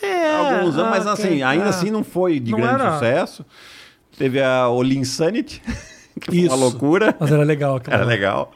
É, 0.00 0.36
alguns 0.36 0.76
anos, 0.78 0.90
mas 0.90 1.06
ah, 1.08 1.12
assim, 1.14 1.26
ok, 1.26 1.42
ainda 1.42 1.64
ah. 1.64 1.68
assim 1.70 1.90
não 1.90 2.04
foi 2.04 2.38
de 2.38 2.52
Não 2.52 2.60
grande 2.60 2.82
era- 2.82 2.92
sucesso. 2.92 3.44
Teve 4.16 4.40
a 4.40 4.68
Olinsanity, 4.68 5.60
que 6.20 6.26
foi 6.26 6.38
uma 6.38 6.46
Isso. 6.46 6.56
loucura. 6.56 7.16
Mas 7.18 7.32
era 7.32 7.42
legal 7.42 7.74
aquela. 7.78 7.96
Era 7.96 8.06
legal. 8.06 8.52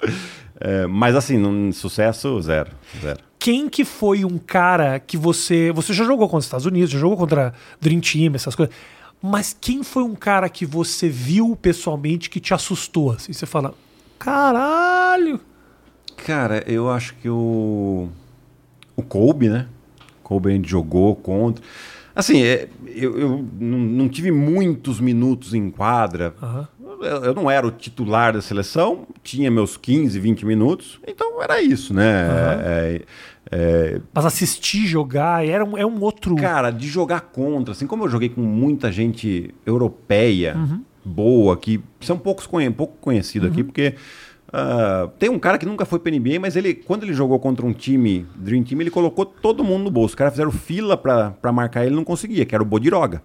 É, 0.60 0.86
mas 0.86 1.16
assim, 1.16 1.36
num 1.36 1.72
sucesso 1.72 2.40
zero. 2.40 2.70
Zero. 3.00 3.20
Quem 3.38 3.68
que 3.68 3.84
foi 3.84 4.24
um 4.24 4.38
cara 4.38 4.98
que 4.98 5.16
você. 5.16 5.72
Você 5.72 5.92
já 5.92 6.04
jogou 6.04 6.26
contra 6.28 6.38
os 6.38 6.44
Estados 6.44 6.66
Unidos, 6.66 6.90
já 6.90 6.98
jogou 6.98 7.16
contra 7.16 7.52
Dream 7.80 8.00
Team, 8.00 8.34
essas 8.34 8.54
coisas. 8.54 8.74
Mas 9.20 9.56
quem 9.58 9.82
foi 9.82 10.02
um 10.02 10.14
cara 10.14 10.48
que 10.48 10.66
você 10.66 11.08
viu 11.08 11.56
pessoalmente 11.56 12.28
que 12.28 12.40
te 12.40 12.52
assustou? 12.52 13.12
Assim, 13.12 13.32
você 13.32 13.46
fala, 13.46 13.74
caralho! 14.18 15.40
Cara, 16.16 16.62
eu 16.66 16.90
acho 16.90 17.14
que 17.16 17.28
o. 17.28 18.08
O 18.96 19.02
Kobe, 19.02 19.48
né? 19.48 19.66
Kobe 20.22 20.50
a 20.50 20.52
gente 20.54 20.68
jogou 20.68 21.16
contra. 21.16 21.64
Assim, 22.14 22.42
é, 22.42 22.68
eu, 22.86 23.18
eu 23.18 23.44
não, 23.58 24.08
tive 24.08 24.30
muitos 24.30 25.00
minutos 25.00 25.52
em 25.52 25.70
quadra. 25.70 26.34
Aham. 26.40 26.68
Eu, 27.00 27.24
eu 27.24 27.34
não 27.34 27.50
era 27.50 27.66
o 27.66 27.70
titular 27.70 28.32
da 28.32 28.40
seleção, 28.40 29.06
tinha 29.22 29.50
meus 29.50 29.76
15, 29.76 30.18
20 30.18 30.46
minutos, 30.46 31.00
então 31.06 31.42
era 31.42 31.60
isso, 31.60 31.92
né? 31.92 32.26
É, 32.64 33.02
é, 33.50 34.00
Mas 34.12 34.24
assistir 34.24 34.86
jogar 34.86 35.46
era 35.46 35.64
um, 35.64 35.76
é 35.76 35.84
um 35.84 36.00
outro. 36.00 36.34
cara, 36.36 36.70
de 36.70 36.86
jogar 36.86 37.20
contra, 37.20 37.72
assim, 37.72 37.86
como 37.86 38.04
eu 38.04 38.08
joguei 38.08 38.28
com 38.28 38.40
muita 38.40 38.90
gente 38.90 39.52
europeia 39.66 40.56
boa, 41.04 41.56
que 41.56 41.82
são 42.00 42.16
poucos 42.16 42.46
pouco 42.72 42.96
conhecido 43.00 43.46
aqui, 43.46 43.62
porque 43.62 43.94
ah, 44.56 45.10
tem 45.18 45.28
um 45.28 45.38
cara 45.40 45.58
que 45.58 45.66
nunca 45.66 45.84
foi 45.84 45.98
para 45.98 46.12
NBA, 46.12 46.38
mas 46.40 46.54
ele, 46.54 46.74
quando 46.74 47.02
ele 47.02 47.12
jogou 47.12 47.40
contra 47.40 47.66
um 47.66 47.72
time, 47.72 48.24
Dream 48.36 48.62
Team, 48.62 48.80
ele 48.80 48.90
colocou 48.90 49.26
todo 49.26 49.64
mundo 49.64 49.82
no 49.82 49.90
bolso. 49.90 50.10
Os 50.10 50.14
caras 50.14 50.32
fizeram 50.34 50.52
fila 50.52 50.96
para 50.96 51.52
marcar 51.52 51.84
ele, 51.84 51.92
não 51.96 52.04
conseguia, 52.04 52.44
que 52.46 52.54
era 52.54 52.62
o 52.62 52.66
Bodiroga. 52.66 53.20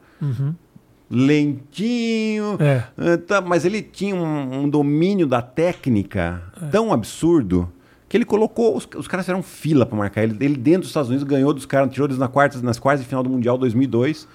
Lentinho, 1.12 2.58
É. 2.60 2.84
ah, 2.98 3.18
tá, 3.28 3.42
mas 3.42 3.64
ele 3.64 3.84
tinha 3.84 4.16
um, 4.16 4.64
um 4.64 4.70
domínio 4.70 5.28
da 5.28 5.40
técnica 5.40 6.42
tão 6.72 6.92
absurdo 6.92 7.72
que 8.08 8.18
ele 8.18 8.26
colocou. 8.26 8.76
Os, 8.76 8.88
os 8.96 9.08
caras 9.08 9.24
fizeram 9.28 9.44
fila 9.44 9.86
para 9.86 9.98
marcar 9.98 10.24
ele. 10.24 10.36
Ele, 10.40 10.58
dentro 10.58 10.82
dos 10.82 10.90
Estados 10.90 11.10
Unidos, 11.10 11.28
ganhou 11.28 11.54
dos 11.54 11.68
caras, 11.68 11.92
tirou 11.92 12.08
eles 12.08 12.18
na 12.18 12.28
quartas, 12.28 12.64
nas 12.64 12.80
quartas 12.80 13.02
de 13.04 13.08
final 13.08 13.22
do 13.22 13.30
Mundial 13.30 13.56
2002. 13.56 14.28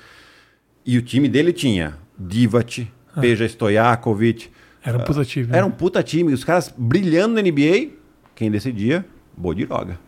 E 0.87 0.97
o 0.97 1.03
time 1.03 1.29
dele 1.29 1.53
tinha 1.53 1.97
Divac, 2.17 2.87
Peja 3.21 3.45
Stojakovic. 3.47 4.51
Era 4.85 4.99
um 4.99 5.01
puta 5.03 5.25
time. 5.25 5.47
né? 5.47 5.57
Era 5.59 5.67
um 5.67 5.71
puta 5.71 6.03
time. 6.03 6.33
Os 6.33 6.45
caras 6.45 6.73
brilhando 6.77 7.35
na 7.35 7.43
NBA, 7.43 7.91
quem 8.35 8.51
decidia? 8.51 9.05
Bodiroga. 9.37 9.99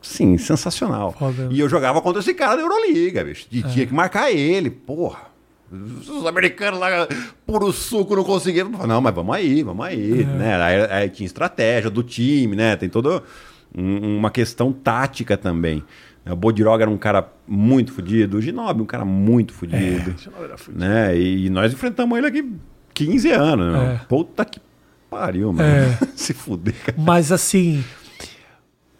Sim, 0.00 0.36
sensacional. 0.36 1.12
Foda. 1.12 1.48
E 1.50 1.60
eu 1.60 1.68
jogava 1.68 2.00
contra 2.02 2.20
esse 2.20 2.34
cara 2.34 2.56
da 2.56 2.62
Euroliga, 2.62 3.22
bicho. 3.24 3.46
E 3.52 3.62
tinha 3.62 3.86
que 3.86 3.94
marcar 3.94 4.32
ele, 4.32 4.68
porra. 4.70 5.30
Os 5.70 6.26
americanos 6.26 6.78
lá, 6.80 7.08
puro 7.46 7.72
suco, 7.72 8.14
não 8.16 8.24
conseguiam. 8.24 8.68
Não, 8.68 9.00
mas 9.00 9.14
vamos 9.14 9.34
aí, 9.34 9.62
vamos 9.62 9.86
aí. 9.86 10.24
Né? 10.24 10.60
Aí, 10.60 10.80
aí 10.90 11.08
tinha 11.08 11.24
estratégia 11.26 11.88
do 11.88 12.02
time, 12.02 12.54
né? 12.56 12.76
Tem 12.76 12.88
todo. 12.88 13.22
um- 13.74 14.18
uma 14.18 14.30
questão 14.30 14.70
tática 14.70 15.34
também. 15.34 15.82
O 16.26 16.36
Bodiroga 16.36 16.84
era 16.84 16.90
um 16.90 16.98
cara 16.98 17.26
muito 17.48 17.90
fodido, 17.92 18.36
o 18.36 18.40
Ginobili 18.42 18.82
um 18.82 18.86
cara 18.86 19.04
muito 19.04 19.54
fodido. 19.54 20.14
né? 20.78 21.16
E 21.18 21.48
nós 21.48 21.72
enfrentamos 21.72 22.18
ele 22.18 22.26
aqui 22.26 22.52
15 22.94 23.30
anos. 23.30 23.72
Né? 23.72 23.94
É. 24.02 24.04
Puta 24.06 24.44
que 24.44 24.60
pariu, 25.10 25.52
mano. 25.52 25.68
É. 25.68 25.98
Se 26.16 26.32
fuder, 26.32 26.74
cara. 26.84 26.98
Mas 26.98 27.30
assim, 27.32 27.82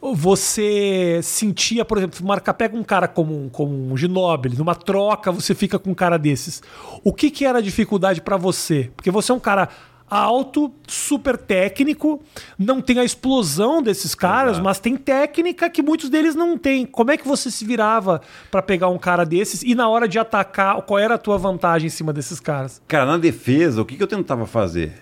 você 0.00 1.20
sentia, 1.22 1.84
por 1.84 1.98
exemplo, 1.98 2.24
marca, 2.26 2.52
pega 2.52 2.76
um 2.76 2.82
cara 2.82 3.06
como, 3.06 3.34
um- 3.44 3.48
como 3.48 3.92
um 3.92 3.96
Ginóbili, 3.96 4.56
numa 4.56 4.74
troca 4.74 5.30
você 5.30 5.54
fica 5.54 5.78
com 5.78 5.90
um 5.90 5.94
cara 5.94 6.18
desses. 6.18 6.62
O 7.04 7.12
que, 7.12 7.30
que 7.30 7.44
era 7.44 7.58
a 7.58 7.62
dificuldade 7.62 8.20
pra 8.20 8.36
você? 8.36 8.90
Porque 8.96 9.10
você 9.10 9.30
é 9.30 9.34
um 9.34 9.40
cara 9.40 9.68
alto, 10.12 10.70
super 10.86 11.38
técnico, 11.38 12.22
não 12.58 12.82
tem 12.82 12.98
a 12.98 13.04
explosão 13.04 13.82
desses 13.82 14.14
caras, 14.14 14.52
Exato. 14.52 14.64
mas 14.64 14.78
tem 14.78 14.96
técnica 14.96 15.70
que 15.70 15.80
muitos 15.80 16.10
deles 16.10 16.34
não 16.34 16.58
têm. 16.58 16.84
Como 16.84 17.10
é 17.10 17.16
que 17.16 17.26
você 17.26 17.50
se 17.50 17.64
virava 17.64 18.20
pra 18.50 18.60
pegar 18.60 18.88
um 18.88 18.98
cara 18.98 19.24
desses 19.24 19.62
e 19.62 19.74
na 19.74 19.88
hora 19.88 20.06
de 20.06 20.18
atacar, 20.18 20.82
qual 20.82 20.98
era 20.98 21.14
a 21.14 21.18
tua 21.18 21.38
vantagem 21.38 21.86
em 21.86 21.90
cima 21.90 22.12
desses 22.12 22.38
caras? 22.38 22.82
Cara, 22.86 23.06
na 23.06 23.16
defesa, 23.16 23.80
o 23.80 23.84
que, 23.86 23.96
que 23.96 24.02
eu 24.02 24.06
tentava 24.06 24.46
fazer? 24.46 24.92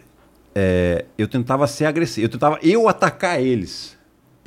É, 0.54 1.04
eu 1.18 1.26
tentava 1.26 1.66
ser 1.66 1.86
agressivo, 1.86 2.26
eu 2.26 2.30
tentava 2.30 2.58
eu 2.62 2.88
atacar 2.88 3.40
eles. 3.40 3.98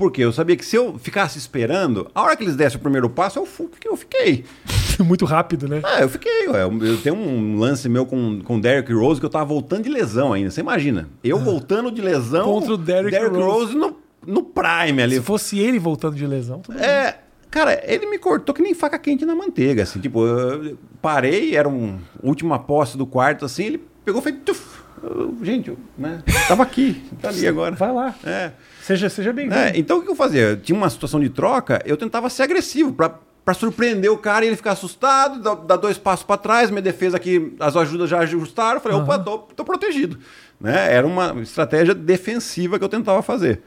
Porque 0.03 0.21
eu 0.21 0.31
sabia 0.33 0.55
que 0.57 0.65
se 0.65 0.75
eu 0.75 0.97
ficasse 0.99 1.37
esperando, 1.37 2.09
a 2.13 2.21
hora 2.21 2.35
que 2.35 2.43
eles 2.43 2.55
dessem 2.57 2.77
o 2.77 2.81
primeiro 2.81 3.09
passo, 3.09 3.39
eu, 3.39 3.45
fu- 3.45 3.69
eu 3.85 3.95
fiquei. 3.95 4.43
Muito 4.99 5.23
rápido, 5.25 5.67
né? 5.67 5.81
Ah, 5.83 6.01
eu 6.01 6.09
fiquei. 6.09 6.47
ué. 6.49 6.61
Eu, 6.63 6.85
eu 6.85 6.97
tenho 6.97 7.15
um 7.15 7.57
lance 7.57 7.87
meu 7.87 8.05
com, 8.05 8.41
com 8.41 8.57
o 8.57 8.61
Derrick 8.61 8.91
Rose 8.93 9.19
que 9.19 9.25
eu 9.25 9.29
tava 9.29 9.45
voltando 9.45 9.83
de 9.83 9.89
lesão 9.89 10.33
ainda. 10.33 10.51
Você 10.51 10.59
imagina? 10.61 11.07
Eu 11.23 11.39
voltando 11.39 11.89
de 11.91 12.01
lesão 12.01 12.41
Ah. 12.41 12.45
Contra 12.45 12.73
o 12.73 12.77
Derrick 12.77 13.17
Rose, 13.17 13.73
Rose. 13.73 13.75
no, 13.75 13.97
no 14.27 14.43
prime 14.43 15.01
ali. 15.01 15.15
Se 15.15 15.21
fosse 15.21 15.57
ele 15.57 15.79
voltando 15.79 16.15
de 16.15 16.27
lesão, 16.27 16.59
tudo 16.59 16.75
bem. 16.77 16.85
É, 16.85 17.19
cara, 17.49 17.81
ele 17.85 18.05
me 18.05 18.17
cortou 18.19 18.53
que 18.53 18.61
nem 18.61 18.73
faca 18.73 18.99
quente 18.99 19.25
na 19.25 19.33
manteiga, 19.33 19.83
assim, 19.83 19.99
tipo, 19.99 20.25
eu 20.25 20.77
parei, 21.01 21.55
era 21.55 21.67
um 21.69 21.97
última 22.21 22.59
posse 22.59 22.97
do 22.97 23.05
quarto, 23.07 23.45
assim, 23.45 23.63
ele 23.65 23.83
pegou 24.05 24.19
e 24.21 24.23
fez, 24.23 24.35
tuf, 24.45 24.79
eu- 25.01 25.35
gente, 25.43 25.69
eu, 25.69 25.77
né, 25.97 26.21
tava 26.47 26.61
aqui, 26.63 27.01
tá 27.21 27.29
ali 27.29 27.47
agora. 27.47 27.73
Vai 27.75 27.91
lá. 27.91 28.13
É, 28.23 28.51
Seja, 28.83 29.09
seja 29.09 29.31
bem-vindo. 29.31 29.55
é, 29.55 29.71
então 29.77 29.99
o 29.99 30.01
que 30.01 30.11
eu 30.11 30.15
fazia? 30.15 30.41
Eu 30.41 30.57
tinha 30.59 30.77
uma 30.77 30.89
situação 30.89 31.17
de 31.17 31.29
troca, 31.29 31.81
eu 31.85 31.95
tentava 31.95 32.29
ser 32.29 32.43
agressivo, 32.43 32.91
pra, 32.91 33.17
pra 33.45 33.53
surpreender 33.53 34.11
o 34.11 34.17
cara 34.17 34.43
e 34.43 34.49
ele 34.49 34.57
ficar 34.57 34.73
assustado, 34.73 35.41
dar, 35.65 35.77
dois 35.77 35.97
passos 35.97 36.25
pra 36.25 36.35
trás, 36.35 36.69
minha 36.69 36.81
defesa 36.81 37.15
aqui, 37.15 37.55
as 37.61 37.77
ajudas 37.77 38.09
já 38.09 38.19
ajustaram, 38.19 38.75
eu 38.75 38.81
falei, 38.81 38.97
opa, 38.97 39.17
tô, 39.17 39.37
tô 39.37 39.63
protegido. 39.63 40.19
Né? 40.59 40.93
Era 40.93 41.07
uma 41.07 41.41
estratégia 41.41 41.95
defensiva 41.95 42.77
que 42.77 42.83
eu 42.83 42.89
tentava 42.89 43.21
fazer. 43.21 43.61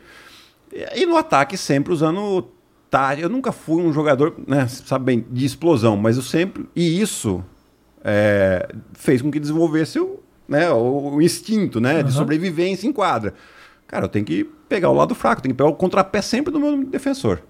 E, 0.71 1.03
e 1.03 1.07
no 1.07 1.17
ataque, 1.17 1.57
sempre 1.57 1.95
usando 1.95 2.49
tática. 2.91 3.25
Eu 3.25 3.31
nunca 3.31 3.53
fui 3.53 3.83
um 3.83 3.95
jogador, 3.95 4.35
né, 4.47 4.69
sabe 4.69 5.07
bem, 5.07 5.27
de 5.31 5.47
explosão, 5.47 5.97
mas 5.97 6.17
eu 6.17 6.23
sempre. 6.23 6.69
E 6.77 7.01
isso 7.01 7.43
é, 8.05 8.69
fez 8.93 9.23
com 9.23 9.31
que 9.31 9.41
desenvolvesse 9.41 9.99
o, 9.99 10.21
né, 10.47 10.71
o, 10.71 11.23
instinto 11.23 11.81
né, 11.81 12.03
de 12.03 12.11
Aham. 12.11 12.19
sobrevivência 12.19 12.87
em 12.87 12.93
quadra. 12.93 13.33
Cara, 13.87 14.05
eu 14.05 14.09
tenho 14.09 14.25
que 14.25 14.45
pegar 14.69 14.91
o 14.91 14.95
lado 14.95 15.15
fraco, 15.15 15.43
tenho 15.43 15.55
que 15.55 15.59
pegar 15.59 15.71
o 15.71 15.75
contrapé 15.75 16.21
sempre 16.21 16.53
do 16.53 16.59
meu 16.59 16.85
defensor. 16.85 17.41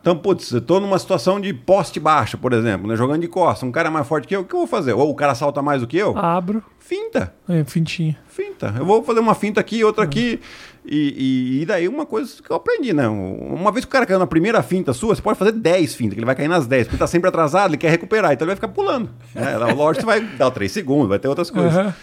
Então, 0.00 0.14
putz, 0.18 0.52
eu 0.52 0.60
tô 0.60 0.78
numa 0.80 0.98
situação 0.98 1.40
de 1.40 1.54
poste 1.54 1.98
baixo, 1.98 2.36
por 2.36 2.52
exemplo, 2.52 2.86
né, 2.86 2.94
jogando 2.94 3.22
de 3.22 3.28
costa, 3.28 3.64
um 3.64 3.72
cara 3.72 3.88
é 3.88 3.90
mais 3.90 4.06
forte 4.06 4.28
que 4.28 4.36
eu, 4.36 4.42
o 4.42 4.44
que 4.44 4.54
eu 4.54 4.58
vou 4.58 4.66
fazer? 4.66 4.92
Ou 4.92 5.08
o 5.08 5.14
cara 5.14 5.34
salta 5.34 5.62
mais 5.62 5.80
do 5.80 5.86
que 5.86 5.96
eu? 5.96 6.14
Abro. 6.18 6.62
Finta. 6.78 7.32
É, 7.48 7.64
fintinha. 7.64 8.14
Finta. 8.28 8.74
Eu 8.76 8.84
vou 8.84 9.02
fazer 9.02 9.20
uma 9.20 9.34
finta 9.34 9.60
aqui, 9.60 9.82
outra 9.82 10.04
aqui. 10.04 10.38
E, 10.84 11.56
e, 11.56 11.62
e 11.62 11.64
daí 11.66 11.88
uma 11.88 12.04
coisa 12.04 12.42
que 12.42 12.50
eu 12.50 12.56
aprendi, 12.56 12.92
né? 12.92 13.08
Uma 13.08 13.72
vez 13.72 13.86
que 13.86 13.88
o 13.88 13.92
cara 13.92 14.04
caiu 14.04 14.18
na 14.18 14.26
primeira 14.26 14.62
finta 14.62 14.92
sua, 14.92 15.14
você 15.14 15.22
pode 15.22 15.38
fazer 15.38 15.52
10 15.52 15.94
fintas, 15.94 16.12
que 16.12 16.20
ele 16.20 16.26
vai 16.26 16.34
cair 16.34 16.48
nas 16.48 16.66
10, 16.66 16.88
porque 16.88 16.98
tá 16.98 17.06
sempre 17.06 17.30
atrasado, 17.30 17.70
ele 17.70 17.78
quer 17.78 17.88
recuperar, 17.88 18.34
então 18.34 18.44
ele 18.44 18.50
vai 18.50 18.56
ficar 18.56 18.68
pulando. 18.68 19.08
Né? 19.34 19.56
Lógico, 19.56 20.02
você 20.02 20.06
vai 20.06 20.20
dar 20.20 20.50
3 20.50 20.70
segundos, 20.70 21.08
vai 21.08 21.18
ter 21.18 21.28
outras 21.28 21.50
coisas. 21.50 21.74
Aham. 21.74 21.94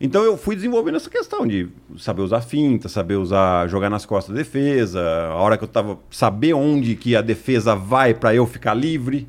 Então 0.00 0.24
eu 0.24 0.36
fui 0.36 0.56
desenvolvendo 0.56 0.96
essa 0.96 1.10
questão 1.10 1.46
de 1.46 1.68
saber 1.98 2.22
usar 2.22 2.40
finta, 2.40 2.88
saber 2.88 3.16
usar, 3.16 3.68
jogar 3.68 3.90
nas 3.90 4.06
costas 4.06 4.34
da 4.34 4.40
defesa, 4.40 5.02
a 5.26 5.34
hora 5.34 5.58
que 5.58 5.64
eu 5.64 5.68
tava. 5.68 5.98
saber 6.10 6.54
onde 6.54 6.96
que 6.96 7.14
a 7.14 7.20
defesa 7.20 7.76
vai 7.76 8.14
para 8.14 8.34
eu 8.34 8.46
ficar 8.46 8.72
livre. 8.72 9.28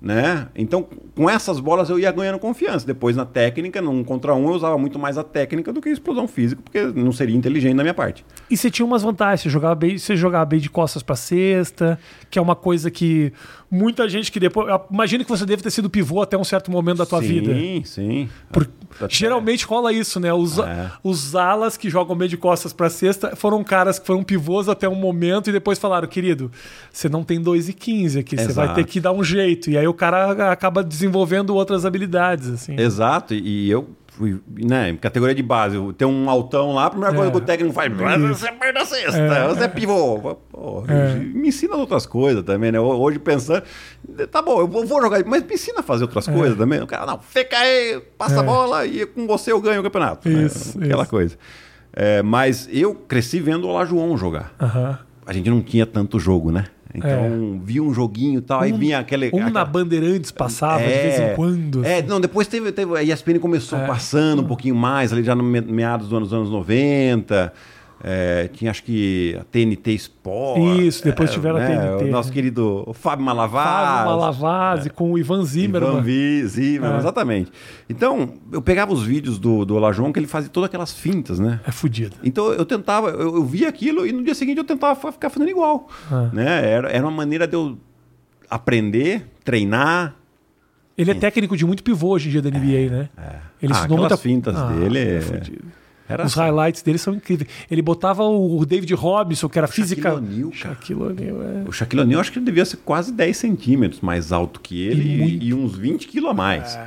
Né? 0.00 0.46
Então, 0.54 0.86
com 1.16 1.28
essas 1.28 1.58
bolas 1.58 1.88
eu 1.88 1.98
ia 1.98 2.12
ganhando 2.12 2.38
confiança. 2.38 2.86
Depois, 2.86 3.16
na 3.16 3.24
técnica, 3.24 3.80
num 3.80 4.04
contra 4.04 4.34
um, 4.34 4.46
eu 4.48 4.54
usava 4.54 4.76
muito 4.76 4.98
mais 4.98 5.16
a 5.16 5.24
técnica 5.24 5.72
do 5.72 5.80
que 5.80 5.88
a 5.88 5.92
explosão 5.92 6.28
física, 6.28 6.60
porque 6.62 6.82
não 6.82 7.10
seria 7.12 7.34
inteligente 7.34 7.76
da 7.76 7.82
minha 7.82 7.94
parte. 7.94 8.24
E 8.50 8.56
você 8.56 8.70
tinha 8.70 8.84
umas 8.84 9.02
vantagens. 9.02 9.40
Você 9.40 9.48
jogava 9.50 9.74
bem, 9.74 9.96
você 9.96 10.14
jogava 10.14 10.44
bem 10.44 10.60
de 10.60 10.68
costas 10.68 11.02
pra 11.02 11.16
cesta, 11.16 11.98
que 12.30 12.38
é 12.38 12.42
uma 12.42 12.54
coisa 12.54 12.90
que 12.90 13.32
muita 13.70 14.06
gente 14.08 14.30
que 14.30 14.38
depois. 14.38 14.68
eu 14.68 14.80
Imagino 14.92 15.24
que 15.24 15.30
você 15.30 15.46
deve 15.46 15.62
ter 15.62 15.70
sido 15.70 15.88
pivô 15.88 16.20
até 16.20 16.36
um 16.36 16.44
certo 16.44 16.70
momento 16.70 16.98
da 16.98 17.06
tua 17.06 17.20
sim, 17.22 17.28
vida. 17.28 17.54
Sim, 17.54 17.82
sim. 17.84 18.28
Por- 18.52 18.68
Geralmente 19.08 19.64
rola 19.66 19.92
isso, 19.92 20.18
né? 20.20 20.32
Os, 20.32 20.58
É. 20.58 20.90
os 21.02 21.34
alas 21.34 21.76
que 21.76 21.90
jogam 21.90 22.14
meio 22.16 22.28
de 22.30 22.36
costas 22.36 22.72
pra 22.72 22.88
cesta 22.88 23.34
foram 23.36 23.62
caras 23.64 23.98
que 23.98 24.06
foram 24.06 24.22
pivôs 24.22 24.68
até 24.68 24.88
um 24.88 24.94
momento 24.94 25.50
e 25.50 25.52
depois 25.52 25.78
falaram, 25.78 26.06
querido, 26.08 26.50
você 26.90 27.08
não 27.08 27.22
tem 27.24 27.40
2 27.40 27.68
e 27.68 27.72
15 27.72 28.18
aqui, 28.20 28.36
você 28.36 28.52
vai 28.52 28.72
ter 28.74 28.84
que 28.84 29.00
dar 29.00 29.12
um 29.12 29.22
jeito. 29.24 29.70
E 29.70 29.76
aí 29.76 29.85
o 29.88 29.94
cara 29.94 30.50
acaba 30.52 30.82
desenvolvendo 30.82 31.54
outras 31.54 31.84
habilidades, 31.84 32.48
assim. 32.48 32.78
Exato, 32.78 33.34
e 33.34 33.70
eu 33.70 33.88
fui, 34.08 34.40
né, 34.50 34.96
categoria 34.98 35.34
de 35.34 35.42
base, 35.42 35.76
tenho 35.98 36.10
um 36.10 36.30
altão 36.30 36.72
lá, 36.72 36.86
a 36.86 36.90
primeira 36.90 37.14
coisa 37.14 37.28
É. 37.28 37.30
que 37.32 37.36
o 37.36 37.40
técnico 37.42 37.74
faz, 37.74 37.92
você 37.92 38.50
perde 38.52 38.78
a 38.78 38.84
cesta, 38.86 39.18
É. 39.18 39.46
você 39.48 39.64
é 39.64 39.68
pivô. 39.68 40.38
Pô, 40.50 40.84
É. 40.88 41.14
Me 41.16 41.48
ensina 41.48 41.76
outras 41.76 42.06
coisas 42.06 42.42
também, 42.42 42.72
né? 42.72 42.80
Hoje 42.80 43.18
pensando, 43.18 43.62
tá 44.30 44.40
bom, 44.40 44.60
eu 44.60 44.66
vou 44.68 44.86
jogar, 45.02 45.22
mas 45.26 45.42
me 45.42 45.54
ensina 45.54 45.80
a 45.80 45.82
fazer 45.82 46.04
outras 46.04 46.26
coisas 46.26 46.56
também. 46.56 46.80
O 46.80 46.86
cara, 46.86 47.04
não, 47.04 47.18
fica 47.20 47.58
aí, 47.58 48.00
passa 48.16 48.40
a 48.40 48.42
É. 48.42 48.46
bola 48.46 48.86
e 48.86 49.04
com 49.04 49.26
você 49.26 49.52
eu 49.52 49.60
ganho 49.60 49.80
o 49.80 49.84
campeonato. 49.84 50.26
né? 50.28 50.44
Isso, 50.44 50.78
Aquela 50.82 51.02
isso. 51.02 51.10
coisa. 51.10 51.36
É, 51.92 52.22
mas 52.22 52.68
eu 52.72 52.94
cresci 52.94 53.38
vendo 53.40 53.64
o 53.64 53.68
Olajuwon 53.68 54.16
jogar. 54.16 54.52
Aham. 54.60 54.98
A 55.26 55.32
gente 55.32 55.50
não 55.50 55.60
tinha 55.60 55.84
tanto 55.84 56.18
jogo, 56.20 56.50
né? 56.52 56.64
Então, 56.98 57.60
via 57.62 57.82
um 57.82 57.92
joguinho 57.92 58.38
e 58.38 58.42
tal, 58.42 58.60
aí 58.60 58.72
vinha 58.72 58.98
aquele... 58.98 59.30
Um 59.32 59.38
na 59.40 59.46
aquela- 59.46 59.64
Bandeirantes 59.64 60.30
passava 60.30 60.78
de 60.82 60.88
vez 60.88 61.20
em 61.20 61.34
quando. 61.34 61.84
é, 61.84 61.98
assim. 61.98 62.06
não, 62.08 62.20
depois 62.20 62.46
teve, 62.46 62.72
teve- 62.72 62.96
a 62.96 63.02
ESPN 63.02 63.38
começou 63.38 63.78
É. 63.78 63.86
passando 63.86 64.42
um 64.42 64.46
pouquinho 64.46 64.74
mais, 64.74 65.12
ali 65.12 65.22
já 65.22 65.34
no 65.34 65.42
me- 65.42 65.60
meados 65.60 66.08
dos 66.08 66.16
anos, 66.16 66.32
anos 66.32 66.50
90. 66.50 67.52
É, 68.04 68.48
tinha 68.52 68.70
acho 68.70 68.84
que 68.84 69.36
a 69.40 69.44
TNT 69.44 69.92
Sport. 69.94 70.60
Isso, 70.80 71.02
depois 71.02 71.30
tiveram 71.32 71.56
a 71.56 71.66
TNT, 71.66 72.04
O 72.04 72.10
nosso 72.10 72.28
né? 72.28 72.34
querido 72.34 72.84
o 72.86 72.92
Fábio 72.92 73.24
Malavaz. 73.24 73.66
Fábio 73.88 74.10
Malavase 74.10 74.90
com 74.90 75.12
o 75.12 75.18
Ivan 75.18 75.36
Ivan 75.36 75.44
Zimmerman. 75.46 76.02
Vi- 76.02 76.46
Zimmerman, 76.46 76.94
É. 76.96 76.98
exatamente. 76.98 77.50
Então, 77.88 78.34
eu 78.52 78.60
pegava 78.60 78.92
os 78.92 79.02
vídeos 79.02 79.38
do, 79.38 79.64
do 79.64 79.74
Olajuwon 79.76 80.12
que 80.12 80.18
ele 80.18 80.26
fazia 80.26 80.50
todas 80.50 80.68
aquelas 80.68 80.92
fintas, 80.92 81.38
né? 81.40 81.58
É 81.66 81.72
fudido. 81.72 82.16
Então 82.22 82.52
eu 82.52 82.64
tentava, 82.66 83.08
eu, 83.08 83.36
eu 83.36 83.44
via 83.44 83.68
aquilo 83.68 84.06
e 84.06 84.12
no 84.12 84.22
dia 84.22 84.34
seguinte 84.34 84.58
eu 84.58 84.64
tentava 84.64 85.10
ficar 85.10 85.30
fazendo 85.30 85.48
igual. 85.50 85.88
Ah. 86.12 86.28
Né? 86.32 86.70
Era, 86.70 86.90
era 86.90 87.04
uma 87.04 87.10
maneira 87.10 87.46
de 87.48 87.54
eu 87.56 87.78
aprender, 88.48 89.26
treinar. 89.44 90.14
Ele 90.96 91.10
é 91.10 91.14
técnico 91.14 91.56
de 91.56 91.64
muito 91.66 91.82
pivô 91.82 92.08
hoje 92.10 92.28
em 92.28 92.32
dia 92.32 92.42
da 92.42 92.50
NBA, 92.50 92.90
né? 92.90 93.08
Ele 93.60 93.72
ah, 93.72 93.78
ensinou 93.78 93.98
muita 93.98 94.16
fintas 94.16 94.56
Ah, 94.56 94.66
dele. 94.72 94.98
é. 94.98 95.20
Era 96.08 96.24
Os 96.24 96.32
assim. 96.32 96.40
highlights 96.40 96.82
dele 96.82 96.98
são 96.98 97.14
incríveis. 97.14 97.48
Ele 97.70 97.82
botava 97.82 98.22
o 98.24 98.64
David 98.64 98.94
Robinson, 98.94 99.48
que 99.48 99.58
era 99.58 99.66
física. 99.66 100.14
O'Neal. 100.14 100.52
Shaquille 100.52 101.02
O'Neal, 101.02 101.42
é. 101.42 101.68
O 101.68 101.72
Shaquille 101.72 102.02
O'Neal 102.02 102.20
acho 102.20 102.30
que 102.32 102.38
ele 102.38 102.46
devia 102.46 102.64
ser 102.64 102.76
quase 102.78 103.12
10 103.12 103.36
centímetros 103.36 104.00
mais 104.00 104.30
alto 104.32 104.60
que 104.60 104.86
ele 104.86 105.02
E 105.42 105.48
e, 105.48 105.54
uns 105.54 105.76
20 105.76 106.06
quilos 106.08 106.30
a 106.30 106.34
mais. 106.34 106.78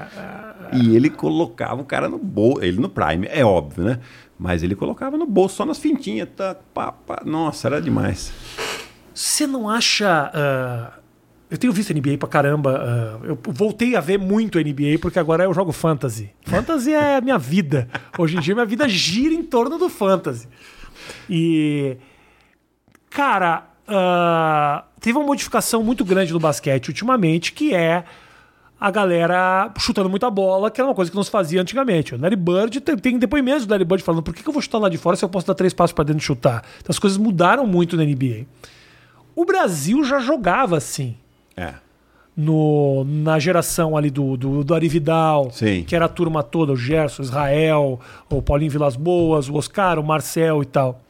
E 0.74 0.96
ele 0.96 1.10
colocava 1.10 1.82
o 1.82 1.86
cara 1.86 2.08
no 2.08 2.18
bolso, 2.18 2.64
ele 2.64 2.80
no 2.80 2.90
prime, 2.90 3.28
é 3.30 3.44
óbvio, 3.44 3.84
né? 3.84 4.00
Mas 4.38 4.64
ele 4.64 4.74
colocava 4.76 5.18
no 5.18 5.26
bolso 5.26 5.56
só 5.58 5.66
nas 5.66 5.80
fintinhas. 5.80 6.30
Tá, 6.36 6.56
pá, 6.74 6.92
pá. 6.92 7.22
Nossa, 7.26 7.68
era 7.68 7.82
demais. 7.82 8.32
Você 9.14 9.46
não 9.46 9.70
acha. 9.70 10.32
ah, 10.34 10.99
eu 11.50 11.58
tenho 11.58 11.74
visto 11.74 11.94
NBA 11.94 12.18
pra 12.18 12.30
caramba. 12.30 13.20
ah, 13.24 13.26
eu 13.26 13.38
voltei 13.48 13.96
a 13.96 14.02
ver 14.02 14.20
muito 14.20 14.60
NBA 14.60 15.00
porque 15.02 15.18
agora 15.18 15.44
eu 15.44 15.54
jogo 15.54 15.72
fantasy. 15.72 16.30
Fantasy 16.46 16.94
é 16.94 17.18
a 17.18 17.22
minha 17.22 17.38
vida. 17.38 17.88
Hoje 18.18 18.38
em 18.38 18.40
dia 18.40 18.54
minha 18.54 18.66
vida 18.66 18.88
gira 18.88 19.34
em 19.34 19.44
torno 19.44 19.78
do 19.78 19.90
fantasy. 19.90 20.48
E. 21.30 21.98
Cara, 23.10 23.68
ah, 23.88 24.84
teve 25.00 25.18
uma 25.18 25.26
modificação 25.26 25.84
muito 25.84 26.06
grande 26.06 26.32
no 26.32 26.40
basquete 26.40 26.90
ultimamente 26.90 27.52
que 27.52 27.74
é 27.74 28.04
a 28.80 28.92
galera 28.92 29.74
chutando 29.78 30.10
muita 30.10 30.30
bola, 30.30 30.72
que 30.72 30.80
era 30.80 30.88
uma 30.88 30.96
coisa 30.96 31.12
que 31.12 31.18
não 31.18 31.24
se 31.24 31.32
fazia 31.32 31.62
antigamente. 31.62 32.16
O 32.16 32.22
Larry 32.22 32.36
Bird 32.36 32.80
tem, 32.80 32.96
tem 32.96 33.20
depoimentos 33.20 33.66
do 33.66 33.72
Larry 33.72 33.84
Bird 33.84 34.04
falando 34.04 34.24
por 34.24 34.34
que, 34.34 34.42
que 34.42 34.48
eu 34.48 34.54
vou 34.54 34.62
chutar 34.62 34.78
lá 34.78 34.88
de 34.88 34.98
fora 34.98 35.18
se 35.18 35.26
eu 35.26 35.30
posso 35.30 35.48
dar 35.48 35.56
três 35.56 35.74
passos 35.74 35.94
pra 35.94 36.06
dentro 36.06 36.22
e 36.22 36.26
chutar? 36.26 36.64
Então 36.78 36.92
as 36.92 37.00
coisas 37.00 37.18
mudaram 37.18 37.66
muito 37.66 37.98
na 37.98 38.06
NBA. 38.06 38.46
O 39.36 39.44
Brasil 39.44 40.04
já 40.04 40.20
jogava 40.20 40.78
assim. 40.78 41.18
É. 41.60 41.74
No, 42.38 43.04
na 43.04 43.38
geração 43.38 43.98
ali 43.98 44.10
do, 44.10 44.38
do, 44.38 44.64
do 44.64 44.74
Ari 44.74 44.88
Vidal, 44.88 45.52
Sim. 45.52 45.84
que 45.84 45.94
era 45.94 46.06
a 46.06 46.10
turma 46.10 46.42
toda, 46.42 46.72
o 46.72 46.76
Gerson, 46.76 47.22
Israel, 47.22 48.00
o 48.30 48.42
Paulinho 48.42 48.72
Vilas 48.72 48.96
Boas, 48.96 49.50
o 49.50 49.56
Oscar, 49.56 50.00
o 50.00 50.04
Marcel 50.04 50.64
e 50.64 50.66
tal. 50.66 51.02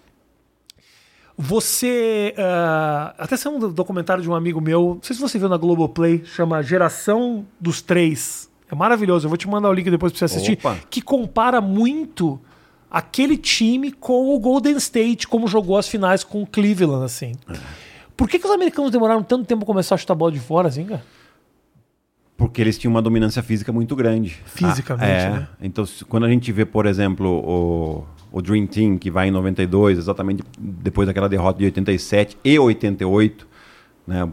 Você. 1.38 2.34
ah, 2.38 3.14
até 3.18 3.38
saiu 3.38 3.56
um 3.56 3.72
documentário 3.72 4.22
de 4.22 4.30
um 4.30 4.36
amigo 4.36 4.60
meu, 4.60 4.96
não 4.96 5.04
sei 5.04 5.16
se 5.16 5.22
você 5.22 5.38
viu 5.38 5.48
na 5.48 5.56
Globoplay, 5.56 6.24
chama 6.26 6.62
Geração 6.64 7.46
dos 7.60 7.82
Três. 7.82 8.50
É 8.72 8.76
maravilhoso, 8.76 9.26
eu 9.26 9.30
vou 9.30 9.38
te 9.38 9.48
mandar 9.48 9.70
o 9.70 9.74
link 9.74 9.90
depois 9.90 10.12
pra 10.12 10.20
você 10.20 10.26
assistir. 10.26 10.54
Opa. 10.54 10.78
Que 10.90 11.02
compara 11.02 11.62
muito 11.62 12.40
aquele 12.90 13.38
time 13.38 13.92
com 13.92 14.36
o 14.36 14.40
Golden 14.40 14.76
State, 14.78 15.28
como 15.28 15.48
jogou 15.48 15.78
as 15.78 15.88
finais 15.88 16.24
com 16.24 16.42
o 16.42 16.48
Cleveland, 16.48 17.06
assim. 17.06 17.34
Por 18.20 18.28
que, 18.30 18.38
que 18.38 18.46
os 18.46 18.52
americanos 18.52 18.92
demoraram 18.92 19.24
tanto 19.24 19.46
tempo 19.46 19.64
a 19.64 19.66
começar 19.66 19.96
a 19.96 19.98
chutar 19.98 20.12
a 20.14 20.18
bola 20.18 20.32
de 20.34 20.40
fora, 20.42 20.68
assim, 20.68 20.84
cara? 20.86 21.02
Porque 22.36 22.60
eles 22.62 22.78
tinham 22.78 22.92
uma 22.94 23.02
dominância 23.02 23.42
física 23.42 23.72
muito 23.72 23.96
grande. 23.96 24.42
Fisicamente, 24.46 25.06
Ah, 25.06 25.08
é. 25.08 25.30
né? 25.30 25.48
Então, 25.62 25.86
se- 25.86 26.04
quando 26.04 26.26
a 26.26 26.30
gente 26.30 26.52
vê, 26.52 26.66
por 26.66 26.86
exemplo, 26.86 27.28
o, 27.30 28.06
o 28.38 28.42
Dream 28.42 28.68
Team, 28.68 28.98
que 28.98 29.10
vai 29.10 29.30
em 29.30 29.32
92, 29.32 29.98
exatamente 29.98 30.44
depois 30.60 31.08
daquela 31.08 31.30
derrota 31.30 31.60
de 31.60 31.66
87 31.66 32.38
e 32.44 32.60
88, 32.60 33.48
né? 34.06 34.28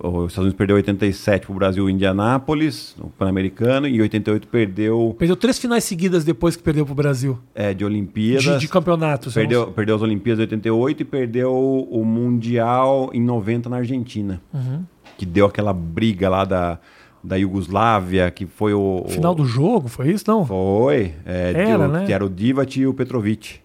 O- 0.00 0.08
Os 0.08 0.32
Estados 0.32 0.38
Unidos 0.38 0.54
perdeu 0.56 0.76
87 0.76 1.46
para 1.46 1.52
o 1.52 1.54
Brasil 1.56 1.88
em 1.90 1.94
Indianápolis, 1.94 2.94
no 2.98 3.08
Pan-Americano, 3.10 3.86
e 3.88 3.96
em 3.96 4.00
88 4.00 4.46
perdeu 4.48 5.14
Perdeu 5.18 5.36
três 5.36 5.58
finais 5.58 5.84
seguidas 5.84 6.24
depois 6.24 6.56
que 6.56 6.62
perdeu 6.62 6.84
pro 6.86 6.94
Brasil. 6.94 7.38
é, 7.54 7.74
de 7.74 7.84
Olimpíadas. 7.84 8.44
De, 8.44 8.58
de 8.58 8.68
campeonatos. 8.68 9.34
Perdeu, 9.34 9.66
perdeu 9.72 9.96
as 9.96 10.02
Olimpíadas 10.02 10.38
de 10.38 10.42
88 10.54 11.02
e 11.02 11.04
perdeu 11.04 11.52
o 11.90 12.04
Mundial 12.04 13.10
em 13.12 13.20
90 13.20 13.68
na 13.68 13.76
Argentina. 13.78 14.40
Uhum. 14.54 14.84
Que 15.16 15.26
deu 15.26 15.46
aquela 15.46 15.72
briga 15.72 16.28
lá 16.28 16.44
da, 16.44 16.78
da 17.24 17.36
Iugoslávia, 17.36 18.30
que 18.30 18.46
foi 18.46 18.72
o. 18.72 19.02
o- 19.04 19.08
Final 19.08 19.34
do 19.34 19.44
jogo, 19.44 19.88
foi 19.88 20.10
isso? 20.12 20.24
Não? 20.28 20.46
Foi. 20.46 21.12
É, 21.26 21.52
de- 21.52 21.58
Era, 21.60 21.88
o- 21.88 21.92
né? 21.92 22.06
Que 22.06 22.12
era 22.12 22.24
o 22.24 22.28
Divac 22.30 22.78
e 22.78 22.86
o 22.86 22.94
Petrovic. 22.94 23.56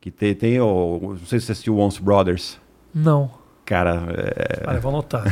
Que 0.00 0.10
tem, 0.10 0.34
tem 0.34 0.60
o. 0.60 0.98
Não 1.18 1.26
sei 1.26 1.38
se 1.40 1.46
você 1.46 1.52
assistiu 1.52 1.78
Once 1.78 2.00
Brothers. 2.02 2.58
Não. 2.94 3.30
Cara, 3.70 4.02
é, 4.16 4.64
Olha, 4.68 4.80
vou 4.80 4.90
anotar. 4.90 5.22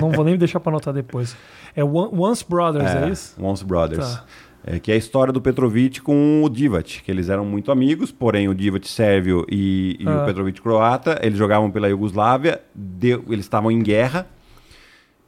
Não 0.00 0.10
vou- 0.10 0.24
nem 0.24 0.36
deixar 0.36 0.58
pra 0.58 0.72
anotar 0.72 0.92
depois. 0.92 1.36
É 1.76 1.84
Once 1.84 2.44
Brothers, 2.46 2.90
é, 2.90 3.04
é, 3.04 3.08
isso? 3.08 3.36
Once 3.40 3.64
Brothers. 3.64 4.14
Tá. 4.16 4.24
É, 4.66 4.80
que 4.80 4.90
é 4.90 4.94
a 4.94 4.98
história 4.98 5.32
do 5.32 5.40
Petrovic 5.40 6.00
com 6.02 6.42
o 6.42 6.48
Divac, 6.48 7.00
que 7.04 7.08
eles 7.08 7.28
eram 7.28 7.44
muito 7.44 7.70
amigos, 7.70 8.10
porém 8.10 8.48
o 8.48 8.54
Divac 8.54 8.86
sérvio 8.90 9.46
e, 9.48 9.96
e 10.00 10.08
Ah. 10.08 10.22
o 10.22 10.26
Petrovic 10.26 10.60
croata, 10.60 11.20
eles 11.22 11.38
jogavam 11.38 11.70
pela 11.70 11.88
Iugoslávia, 11.88 12.60
deu- 12.74 13.22
eles 13.28 13.44
estavam 13.44 13.70
em 13.70 13.80
guerra 13.80 14.26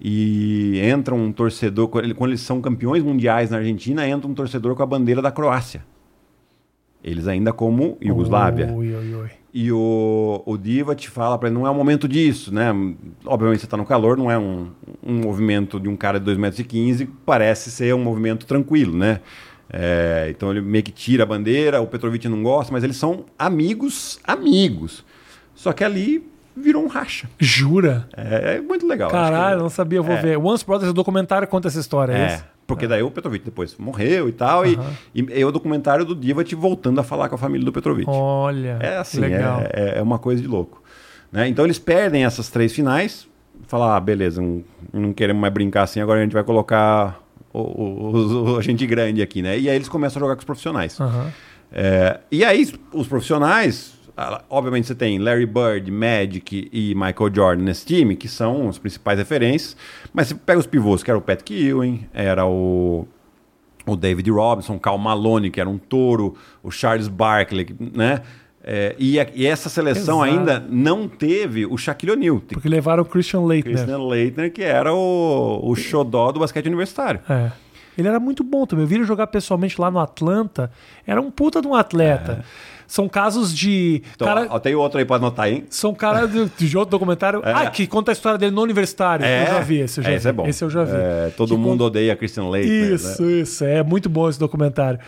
e 0.01 0.81
entra 0.83 1.15
um 1.15 1.31
torcedor, 1.31 1.87
quando 1.89 2.31
eles 2.31 2.41
são 2.41 2.61
campeões 2.61 3.05
mundiais 3.05 3.51
na 3.51 3.59
Argentina, 3.59 4.09
entra 4.09 4.27
um 4.29 4.35
torcedor 4.35 4.75
com 4.75 4.83
a 4.83 4.87
bandeira 4.87 5.23
da 5.23 5.31
Croácia. 5.31 5.85
Eles 7.03 7.29
ainda 7.29 7.53
como 7.53 7.97
Iugoslávia. 8.03 8.67
Ui, 8.73 8.93
ui, 8.93 9.15
ui. 9.15 9.31
E 9.53 9.73
o, 9.73 10.43
o 10.47 10.57
Divac 10.57 11.11
fala 11.11 11.37
para 11.37 11.49
ele, 11.49 11.59
não 11.59 11.67
é 11.67 11.71
o 11.71 11.75
momento 11.75 12.07
disso, 12.07 12.55
né? 12.55 12.71
Obviamente 13.25 13.61
você 13.61 13.67
está 13.67 13.77
no 13.77 13.85
calor, 13.85 14.17
não 14.17 14.31
é 14.31 14.39
um, 14.39 14.71
um 15.03 15.15
movimento 15.15 15.81
de 15.81 15.89
um 15.89 15.97
cara 15.97 16.21
de 16.21 16.31
2,15 16.31 16.39
metros, 16.39 16.61
e 16.61 16.65
15, 16.65 17.07
parece 17.27 17.71
ser 17.71 17.95
um 17.95 18.03
movimento 18.03 18.47
tranquilo, 18.47 18.97
né? 18.97 19.21
É, 19.73 20.29
então 20.31 20.51
ele 20.51 20.61
meio 20.61 20.85
que 20.85 20.93
tira 20.93 21.25
a 21.25 21.27
bandeira, 21.27 21.81
o 21.81 21.87
Petrovic 21.87 22.29
não 22.29 22.43
gosta, 22.43 22.73
mas 22.73 22.85
eles 22.85 22.97
são 22.97 23.25
amigos, 23.39 24.21
amigos. 24.25 25.05
Só 25.55 25.73
que 25.73 25.85
ali 25.85 26.29
virou 26.61 26.85
um 26.85 26.89
racha. 26.89 27.29
Jura? 27.39 28.09
É, 28.17 28.57
é 28.57 28.61
muito 28.61 28.87
legal. 28.87 29.09
acho 29.09 29.17
Caralho, 29.19 29.57
que- 29.57 29.63
não 29.63 29.71
sabia, 29.71 29.99
eu 29.99 30.05
vou 30.05 30.17
ver. 30.17 30.37
Once 30.39 30.65
Brothers, 30.65 30.91
o 30.91 30.95
documentário 30.95 31.49
conta 31.49 31.69
essa 31.69 31.81
história, 31.81 32.13
é, 32.13 32.17
é, 32.35 32.43
porque 32.67 32.87
daí 32.87 33.03
o 33.03 33.11
Petrovic 33.11 33.45
depois 33.45 33.77
morreu 33.77 34.29
e 34.29 34.33
tal, 34.33 34.65
e, 34.67 34.79
e 35.15 35.27
é 35.41 35.45
o 35.45 35.51
documentário 35.51 36.05
do 36.05 36.15
Divac 36.15 36.55
voltando 36.55 37.01
a 37.01 37.03
falar 37.03 37.29
com 37.29 37.35
a 37.35 37.39
família 37.39 37.65
do 37.65 37.73
Petrovic. 37.73 38.09
Olha, 38.09 38.77
É 38.81 38.97
assim, 38.99 39.19
legal. 39.21 39.61
é, 39.63 39.95
é- 39.95 39.99
é 39.99 40.03
uma 40.03 40.19
coisa 40.19 40.41
de 40.41 40.47
louco. 40.49 40.83
Né? 41.33 41.49
Então 41.49 41.65
eles 41.65 41.79
perdem 41.79 42.25
essas 42.25 42.49
três 42.49 42.73
finais, 42.73 43.27
falar, 43.67 43.97
ah, 43.97 44.01
beleza, 44.01 44.41
não, 44.43 44.63
não 44.93 45.13
queremos 45.13 45.41
mais 45.41 45.53
brincar 45.53 45.83
assim, 45.85 46.01
agora 46.01 46.19
a 46.21 46.23
gente 46.23 46.33
vai 46.33 46.43
colocar 46.45 47.21
o, 47.53 47.59
o- 47.61 48.53
o- 48.55 48.57
a 48.59 48.63
gente 48.63 48.87
grande 48.87 49.21
aqui, 49.23 49.43
né? 49.43 49.59
E 49.59 49.69
aí 49.69 49.77
eles 49.77 49.89
começam 49.89 50.19
a 50.19 50.25
jogar 50.25 50.35
com 50.35 50.41
os 50.41 50.45
profissionais. 50.45 50.99
Aham. 51.01 51.31
É, 51.73 52.19
e 52.33 52.45
aí 52.45 52.69
os 52.93 53.07
profissionais, 53.07 53.95
obviamente 54.49 54.87
você 54.87 54.95
tem 54.95 55.19
Larry 55.19 55.47
Bird, 55.47 55.91
Magic 55.91 56.69
e 56.73 56.95
Michael 56.95 57.35
Jordan 57.35 57.65
nesse 57.65 57.87
time, 57.87 58.17
que 58.17 58.29
são 58.29 58.69
as 58.69 58.79
principais 58.79 59.19
referências, 59.19 59.77
mas 60.13 60.29
você 60.29 60.35
pega 60.35 60.59
os 60.59 60.67
pivôs, 60.67 61.03
que 61.03 61.11
era 61.11 61.19
o 61.19 61.23
Pat 61.23 61.49
Ewing, 61.51 62.07
era 62.13 62.45
o 62.47 63.07
o 63.87 63.97
David 63.97 64.31
Robinson, 64.31 64.79
Cal 64.79 64.99
Malone, 64.99 65.51
que 65.51 65.59
era 65.61 65.69
um 65.69 65.79
touro, 65.79 66.35
o 66.63 66.71
Charles 66.71 67.09
Barkley, 67.09 67.75
né? 67.81 68.21
É, 68.63 68.95
e, 68.99 69.19
a- 69.19 69.27
e 69.35 69.47
essa 69.47 69.71
seleção 69.71 70.25
Exato. 70.25 70.39
ainda 70.39 70.61
não 70.69 71.09
teve 71.09 71.65
o 71.65 71.79
Shaquille 71.79 72.13
O'Neal, 72.13 72.43
Porque 72.53 72.69
levaram 72.69 73.03
o 73.03 73.07
Christian 73.07 73.41
Leitner. 73.41 73.75
Christian 73.75 74.05
Leitner, 74.07 74.53
que 74.53 74.63
era 74.63 74.93
o, 74.95 75.61
o 75.65 75.75
xodó 75.75 76.31
do 76.31 76.39
basquete 76.41 76.67
universitário. 76.67 77.21
É. 77.29 77.51
Ele 77.97 78.07
era 78.07 78.21
muito 78.21 78.45
bom 78.45 78.67
também. 78.67 78.85
Eu 78.85 78.89
vi 78.89 78.97
ele 78.97 79.05
jogar 79.05 79.27
pessoalmente 79.29 79.81
lá 79.81 79.91
no 79.91 79.99
Atlanta. 79.99 80.71
Era 81.07 81.21
um 81.21 81.31
puta 81.31 81.61
de 81.63 81.67
um 81.67 81.75
atleta. 81.75 82.45
São 82.91 83.09
casos 83.09 83.55
de. 83.57 84.03
Então, 84.17 84.27
cara, 84.27 84.59
tem 84.59 84.75
outro 84.75 84.99
aí 84.99 85.05
pra 85.05 85.15
anotar, 85.15 85.49
hein? 85.49 85.65
São 85.71 85.95
caras 85.95 86.29
de, 86.29 86.67
de 86.67 86.77
outro 86.77 86.91
documentário. 86.91 87.41
É. 87.45 87.53
Ah, 87.53 87.71
que 87.71 87.87
conta 87.87 88.11
a 88.11 88.15
história 88.15 88.37
dele 88.37 88.51
no 88.51 88.61
universitário. 88.61 89.25
Eu 89.25 89.47
já 89.47 89.61
vi 89.61 89.79
esse, 89.79 90.01
eu 90.01 90.05
já 90.05 90.13
esse 90.13 90.23
vi. 90.25 90.29
é 90.29 90.33
bom. 90.33 90.47
Esse 90.49 90.65
eu 90.65 90.71
já 90.71 90.83
vi. 90.83 90.97
É, 90.97 91.33
todo 91.37 91.51
Que 91.51 91.57
mundo 91.57 91.71
conta- 91.71 91.85
odeia 91.85 92.17
Christian 92.17 92.49
Leitner. 92.49 92.93
Isso, 92.95 93.23
né? 93.23 93.33
isso. 93.33 93.65
É 93.65 93.85
muito 93.85 94.09
bom 94.09 94.29
esse 94.29 94.41
documentário. 94.41 94.99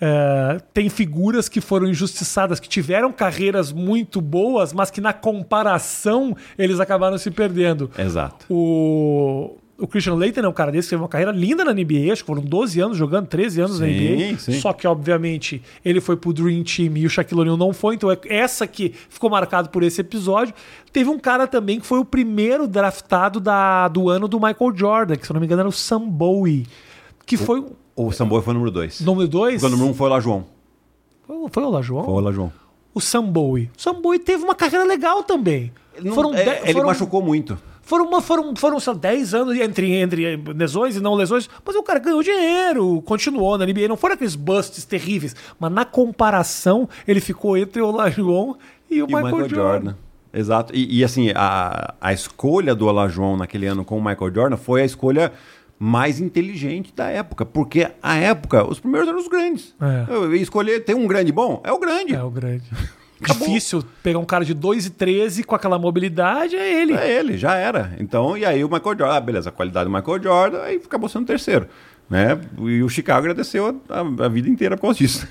É, 0.00 0.58
tem 0.72 0.88
figuras 0.88 1.46
que 1.46 1.60
foram 1.60 1.86
injustiçadas, 1.86 2.58
que 2.58 2.70
tiveram 2.70 3.12
carreiras 3.12 3.70
muito 3.70 4.22
boas, 4.22 4.72
mas 4.72 4.90
que 4.90 5.02
na 5.02 5.12
comparação 5.12 6.34
eles 6.58 6.80
acabaram 6.80 7.18
se 7.18 7.30
perdendo. 7.30 7.90
Exato. 7.98 8.46
O, 8.48 9.56
o 9.78 9.86
Christian 9.86 10.14
Leitner 10.14 10.44
é 10.44 10.48
um 10.48 10.52
cara 10.52 10.72
desse 10.72 10.86
que 10.88 10.90
teve 10.90 11.02
uma 11.02 11.08
carreira 11.08 11.30
linda 11.32 11.64
na 11.64 11.72
NBA, 11.74 12.10
acho 12.12 12.22
que 12.22 12.26
foram 12.26 12.40
12 12.42 12.80
anos 12.80 12.96
jogando, 12.96 13.26
13 13.26 13.60
anos 13.60 13.78
na 13.80 13.86
Sim, 13.86 13.92
NBA. 14.32 14.38
sim. 14.38 14.52
Só 14.60 14.72
que, 14.72 14.86
obviamente, 14.86 15.62
ele 15.84 16.00
foi 16.00 16.16
pro 16.16 16.32
Dream 16.32 16.62
Team 16.64 16.96
e 16.96 17.04
o 17.04 17.10
Shaquille 17.10 17.40
O'Neal 17.42 17.56
não 17.58 17.72
foi, 17.72 17.94
então 17.94 18.10
é 18.10 18.18
essa 18.28 18.66
que 18.66 18.94
ficou 19.10 19.28
marcado 19.28 19.68
por 19.68 19.82
esse 19.82 20.00
episódio. 20.00 20.54
Teve 20.92 21.10
um 21.10 21.18
cara 21.18 21.46
também 21.46 21.78
que 21.78 21.86
foi 21.86 21.98
o 21.98 22.04
primeiro 22.04 22.66
draftado 22.66 23.38
da, 23.38 23.88
do 23.88 24.08
ano 24.08 24.26
do 24.26 24.38
Michael 24.40 24.72
Jordan, 24.74 25.16
que 25.16 25.26
se 25.26 25.30
eu 25.30 25.34
não 25.34 25.40
me 25.40 25.46
engano 25.46 25.60
era 25.60 25.68
o 25.68 25.72
Sam 25.72 26.00
Bowie, 26.08 26.66
que 27.26 27.36
foi 27.36 27.60
o 27.60 27.72
O 27.94 28.12
Samboy 28.12 28.40
foi 28.42 28.52
o 28.52 28.54
número 28.54 28.70
2. 28.70 29.00
número 29.02 29.28
2. 29.28 29.62
O 29.62 29.68
número 29.68 29.88
1 29.88 29.90
um 29.90 29.94
foi 29.94 30.06
o 30.06 30.10
Lajoão. 30.10 30.46
Foi, 31.26 31.36
foi 31.50 31.62
o 31.64 31.70
Lajoão? 31.70 32.04
Foi 32.04 32.14
o 32.14 32.20
Lajoão. 32.20 32.52
O 32.94 33.00
Sam 33.00 33.24
Bowie. 33.24 33.70
O 33.76 33.82
Sam 33.82 34.00
Bowie 34.00 34.18
teve 34.20 34.42
uma 34.42 34.54
carreira 34.54 34.84
legal 34.86 35.22
também. 35.22 35.70
Não- 36.02 36.14
foram 36.14 36.34
é, 36.34 36.42
de- 36.44 36.50
ele 36.64 36.72
foram- 36.72 36.86
machucou 36.86 37.20
muito. 37.22 37.58
Foram, 37.86 38.20
foram, 38.20 38.56
foram 38.56 38.78
lá, 38.84 38.92
10 38.92 39.32
anos 39.32 39.56
entre, 39.60 39.92
entre 39.92 40.36
lesões 40.36 40.96
e 40.96 41.00
não 41.00 41.14
lesões, 41.14 41.48
mas 41.64 41.76
o 41.76 41.84
cara 41.84 42.00
ganhou 42.00 42.20
dinheiro, 42.20 43.00
continuou 43.02 43.56
na 43.56 43.64
NBA. 43.64 43.86
Não 43.86 43.96
foram 43.96 44.16
aqueles 44.16 44.34
busts 44.34 44.84
terríveis, 44.84 45.36
mas 45.58 45.70
na 45.70 45.84
comparação, 45.84 46.88
ele 47.06 47.20
ficou 47.20 47.56
entre 47.56 47.80
o 47.80 47.86
Olajuwon 47.86 48.56
e 48.90 49.00
o, 49.00 49.06
E 49.08 49.14
o 49.14 49.16
Michael, 49.16 49.48
Jordan. 49.48 49.94
Exato. 50.34 50.74
E, 50.74 50.98
e, 50.98 51.04
assim, 51.04 51.30
a, 51.32 51.94
a 52.00 52.12
escolha 52.12 52.74
do 52.74 52.86
Olajuwon 52.86 53.36
naquele 53.36 53.66
ano 53.66 53.84
com 53.84 53.96
o 53.96 54.04
Michael 54.04 54.34
Jordan 54.34 54.56
foi 54.56 54.82
a 54.82 54.84
escolha 54.84 55.32
mais 55.78 56.18
inteligente 56.18 56.92
da 56.92 57.08
época. 57.08 57.46
Porque 57.46 57.88
a 58.02 58.16
época, 58.16 58.68
os 58.68 58.80
primeiros 58.80 59.08
eram 59.08 59.20
os 59.20 59.28
grandes. 59.28 59.76
É. 59.80 60.12
Eu 60.12 60.34
ia 60.34 60.42
escolher, 60.42 60.80
tem 60.80 60.96
um 60.96 61.06
grande 61.06 61.30
bom? 61.30 61.60
É 61.62 61.70
o 61.70 61.78
grande. 61.78 62.16
É 62.16 62.22
o 62.22 62.30
grande. 62.30 62.64
Acabou. 63.20 63.48
Difícil 63.48 63.82
pegar 64.02 64.18
um 64.18 64.24
cara 64.24 64.44
de 64.44 64.52
2 64.52 64.86
e 64.86 64.90
13 64.90 65.42
com 65.44 65.54
aquela 65.54 65.78
mobilidade, 65.78 66.54
é 66.56 66.82
ele. 66.82 66.92
É 66.94 67.10
ele, 67.18 67.38
já 67.38 67.54
era. 67.54 67.96
Então, 67.98 68.36
e 68.36 68.44
aí 68.44 68.62
o 68.62 68.68
Michael 68.68 68.98
Jordan, 68.98 69.14
ah, 69.14 69.20
beleza, 69.20 69.48
a 69.48 69.52
qualidade 69.52 69.88
do 69.90 69.94
Michael 69.96 70.22
Jordan, 70.22 70.62
aí 70.62 70.76
acabou 70.76 71.08
sendo 71.08 71.24
terceiro. 71.26 71.66
Né? 72.10 72.38
E 72.60 72.82
o 72.82 72.88
Chicago 72.88 73.20
agradeceu 73.20 73.80
a, 73.88 74.00
a- 74.00 74.26
a 74.26 74.28
vida 74.28 74.48
inteira 74.48 74.76
por 74.76 74.82
causa 74.82 74.98
disso. 74.98 75.26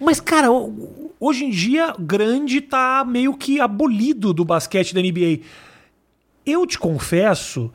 Mas, 0.00 0.20
cara, 0.20 0.50
ho- 0.50 1.12
hoje 1.20 1.44
em 1.44 1.50
dia, 1.50 1.94
grande 1.98 2.60
tá 2.60 3.04
meio 3.06 3.32
que 3.34 3.60
abolido 3.60 4.34
do 4.34 4.44
basquete 4.44 4.92
da 4.94 5.00
NBA. 5.00 5.40
Eu 6.44 6.66
te 6.66 6.78
confesso 6.78 7.72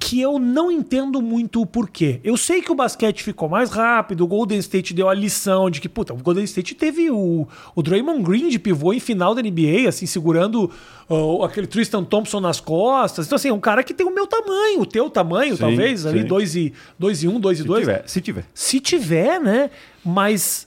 que 0.00 0.18
eu 0.18 0.38
não 0.38 0.72
entendo 0.72 1.20
muito 1.20 1.60
o 1.60 1.66
porquê. 1.66 2.20
Eu 2.24 2.34
sei 2.34 2.62
que 2.62 2.72
o 2.72 2.74
basquete 2.74 3.22
ficou 3.22 3.50
mais 3.50 3.70
rápido, 3.70 4.24
o 4.24 4.26
Golden 4.26 4.58
State 4.58 4.94
deu 4.94 5.10
a 5.10 5.14
lição 5.14 5.68
de 5.68 5.78
que, 5.78 5.90
puta, 5.90 6.14
o 6.14 6.16
Golden 6.16 6.42
State 6.44 6.74
teve 6.74 7.10
o, 7.10 7.46
o 7.76 7.82
Draymond 7.82 8.22
Green 8.22 8.48
de 8.48 8.58
pivô 8.58 8.94
em 8.94 8.98
final 8.98 9.34
da 9.34 9.42
NBA, 9.42 9.86
assim, 9.86 10.06
segurando 10.06 10.70
ó, 11.06 11.44
aquele 11.44 11.66
Tristan 11.66 12.02
Thompson 12.02 12.40
nas 12.40 12.60
costas. 12.60 13.26
Então, 13.26 13.36
assim, 13.36 13.48
é 13.50 13.52
um 13.52 13.60
cara 13.60 13.84
que 13.84 13.92
tem 13.92 14.06
o 14.06 14.14
meu 14.14 14.26
tamanho, 14.26 14.80
o 14.80 14.86
teu 14.86 15.10
tamanho, 15.10 15.54
Sim, 15.54 15.60
talvez, 15.60 16.06
ali 16.06 16.22
sim. 16.22 16.26
2 16.26 16.56
e 16.56 16.72
2 16.98 17.22
e 17.22 17.28
1, 17.28 17.40
2 17.40 17.58
e 17.58 17.62
Se 17.62 17.68
2. 17.68 17.80
tiver, 17.80 18.04
se 18.06 18.20
tiver. 18.22 18.44
Se 18.54 18.80
tiver, 18.80 19.38
né? 19.38 19.70
Mas. 20.02 20.66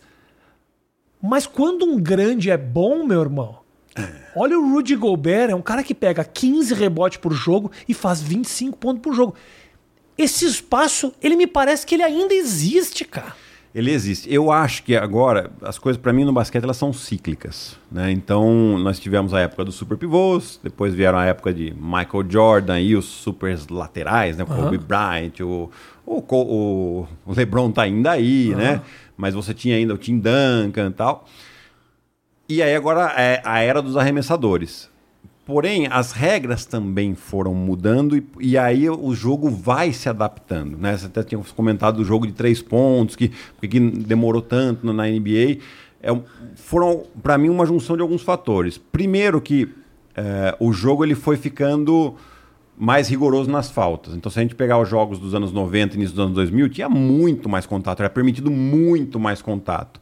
Mas 1.20 1.48
quando 1.48 1.86
um 1.86 2.00
grande 2.00 2.52
é 2.52 2.58
bom, 2.58 3.04
meu 3.04 3.22
irmão. 3.22 3.63
Olha 4.36 4.58
o 4.58 4.74
Rudy 4.74 4.96
Gobert, 4.96 5.50
é 5.50 5.56
um 5.56 5.62
cara 5.62 5.84
que 5.84 5.94
pega 5.94 6.24
15 6.24 6.74
rebotes 6.74 7.18
por 7.18 7.34
jogo 7.34 7.72
e 7.88 7.94
faz 7.94 8.22
25 8.22 8.78
pontos 8.78 9.02
por 9.02 9.14
jogo. 9.14 9.36
Esse 10.18 10.46
espaço, 10.46 11.14
ele 11.22 11.36
me 11.36 11.48
parece 11.48 11.86
que 11.86 11.96
ele 11.96 12.04
ainda 12.04 12.34
existe, 12.34 13.06
cara. 13.06 13.36
Ele 13.74 13.90
existe. 13.90 14.32
Eu 14.32 14.52
acho 14.52 14.84
que 14.84 14.96
agora 14.96 15.50
as 15.64 15.80
coisas 15.80 16.00
para 16.00 16.14
mim 16.14 16.24
no 16.24 16.32
basquete 16.32 16.64
elas 16.64 16.78
são 16.78 16.94
cíclicas, 16.94 17.76
né? 17.92 18.12
Então 18.12 18.78
nós 18.78 19.00
tivemos 19.00 19.34
a 19.34 19.40
época 19.40 19.66
dos 19.66 19.74
super 19.74 19.98
pivôs, 19.98 20.60
depois 20.64 20.94
vieram 20.94 21.18
a 21.18 21.26
época 21.26 21.52
de 21.52 21.74
Michael 21.74 22.24
Jordan 22.30 22.80
e 22.80 22.96
os 22.96 23.06
super 23.06 23.58
laterais, 23.72 24.38
né? 24.38 24.44
O 24.44 24.48
Kobe 24.48 24.78
Bryant, 24.78 25.40
o, 25.42 25.72
o, 26.06 27.08
o, 27.26 27.34
LeBron 27.34 27.72
tá 27.72 27.82
ainda 27.82 28.12
aí, 28.12 28.54
né? 28.54 28.80
Mas 29.18 29.34
você 29.34 29.56
tinha 29.56 29.76
ainda 29.76 29.96
o 29.96 29.98
Tim 29.98 30.20
Duncan 30.20 30.90
e 30.90 30.94
tal. 30.94 31.26
E 32.54 32.62
aí 32.62 32.76
agora 32.76 33.12
é 33.18 33.42
a 33.44 33.62
era 33.62 33.82
dos 33.82 33.98
arremessadores. 33.98 34.88
Porém, 35.44 35.88
as 35.90 36.12
regras 36.12 36.66
também 36.66 37.16
foram 37.16 37.52
mudando 37.56 38.16
e, 38.16 38.24
e, 38.40 38.56
aí 38.56 38.88
o 38.88 39.12
jogo 39.16 39.50
vai 39.50 39.92
se 39.92 40.08
adaptando. 40.08 40.78
Né? 40.78 40.96
Você 40.96 41.08
até 41.08 41.24
tinha 41.24 41.42
comentado 41.56 41.96
do 41.96 42.06
jogo 42.06 42.28
de 42.28 42.32
três 42.32 42.62
pontos, 42.62 43.16
que, 43.16 43.32
que 43.60 43.80
demorou 43.80 44.40
tanto 44.40 44.94
na 44.94 45.08
NBA. 45.08 45.58
É, 46.00 46.16
foram, 46.56 47.06
para 47.24 47.40
mim, 47.40 47.50
uma 47.50 47.66
junção 47.66 47.96
de 47.96 48.04
alguns 48.04 48.22
fatores. 48.22 48.78
Primeiro 48.78 49.42
que 49.42 49.68
é, 50.16 50.56
o 50.60 50.72
jogo 50.72 51.04
ele 51.04 51.16
foi 51.16 51.36
ficando 51.36 52.16
mais 52.78 53.08
rigoroso 53.08 53.50
nas 53.50 53.72
faltas. 53.72 54.14
Então, 54.14 54.32
se 54.32 54.38
a 54.38 54.44
gente 54.44 54.54
pegar 54.54 54.78
os 54.78 54.88
jogos 54.88 55.18
dos 55.18 55.34
anos 55.34 55.52
90 55.52 55.96
e 55.96 55.98
início 55.98 56.16
dos 56.16 56.24
anos 56.24 56.36
2000, 56.36 56.70
tinha 56.70 56.88
muito 56.88 57.50
mais 57.50 57.66
contato, 57.66 58.02
era 58.02 58.12
permitido 58.12 58.52
muito 58.52 59.20
mais 59.20 59.42
contato. 59.42 60.00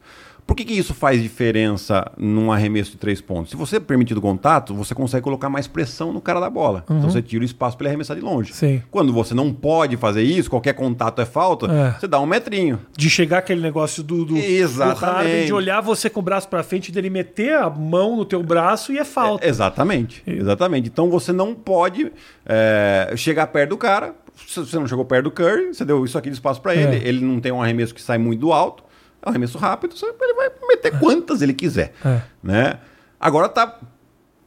Por 0.52 0.56
que, 0.56 0.66
que 0.66 0.74
isso 0.74 0.92
faz 0.92 1.22
diferença 1.22 2.12
num 2.14 2.52
arremesso 2.52 2.90
de 2.90 2.98
três 2.98 3.22
pontos? 3.22 3.52
Se 3.52 3.56
você 3.56 3.76
é 3.76 3.80
permitido 3.80 4.20
contato, 4.20 4.74
você 4.74 4.94
consegue 4.94 5.24
colocar 5.24 5.48
mais 5.48 5.66
pressão 5.66 6.12
no 6.12 6.20
cara 6.20 6.38
da 6.40 6.50
bola. 6.50 6.82
Então, 6.84 6.96
uhum. 6.96 7.00
Então 7.00 7.10
você 7.10 7.22
tira 7.22 7.40
o 7.40 7.46
espaço 7.46 7.74
para 7.74 7.86
ele 7.86 7.92
arremessar 7.92 8.14
de 8.14 8.22
longe. 8.22 8.52
Sim. 8.52 8.82
Quando 8.90 9.14
você 9.14 9.32
não 9.32 9.50
pode 9.50 9.96
fazer 9.96 10.22
isso, 10.22 10.50
qualquer 10.50 10.74
contato 10.74 11.22
é 11.22 11.24
falta, 11.24 11.72
é. 11.72 11.98
você 11.98 12.06
dá 12.06 12.20
um 12.20 12.26
metrinho. 12.26 12.78
De 12.94 13.08
chegar 13.08 13.38
aquele 13.38 13.62
negócio 13.62 14.02
do, 14.02 14.26
do, 14.26 14.36
Exatamente. 14.36 15.00
do 15.00 15.06
Harden, 15.06 15.46
de 15.46 15.52
olhar 15.54 15.80
você 15.80 16.10
com 16.10 16.20
o 16.20 16.22
braço 16.22 16.46
para 16.50 16.62
frente, 16.62 16.92
dele 16.92 17.08
meter 17.08 17.54
a 17.54 17.70
mão 17.70 18.14
no 18.14 18.26
teu 18.26 18.42
braço 18.42 18.92
e 18.92 18.98
é 18.98 19.06
falta. 19.06 19.46
É, 19.46 19.48
exatamente. 19.48 20.22
Exatamente. 20.26 20.86
Então 20.86 21.08
você 21.08 21.32
não 21.32 21.54
pode 21.54 22.12
é, 22.44 23.14
chegar 23.16 23.46
perto 23.46 23.70
do 23.70 23.78
cara. 23.78 24.14
Se 24.46 24.60
você 24.60 24.78
não 24.78 24.86
chegou 24.86 25.06
perto 25.06 25.24
do 25.24 25.30
Curry, 25.30 25.72
você 25.72 25.82
deu 25.82 26.04
isso 26.04 26.18
aqui 26.18 26.28
de 26.28 26.34
espaço 26.34 26.60
para 26.60 26.74
ele. 26.74 26.96
É. 26.96 27.08
Ele 27.08 27.24
não 27.24 27.40
tem 27.40 27.50
um 27.50 27.62
arremesso 27.62 27.94
que 27.94 28.02
sai 28.02 28.18
muito 28.18 28.40
do 28.40 28.52
alto 28.52 28.91
é 29.22 29.28
um 29.28 29.30
arremesso 29.30 29.56
rápido, 29.56 29.94
ele 30.02 30.34
vai 30.34 30.50
meter 30.68 30.98
quantas 30.98 31.40
ele 31.40 31.54
quiser. 31.54 31.94
É. 32.04 32.20
Né? 32.42 32.78
Agora 33.20 33.48
tá. 33.48 33.78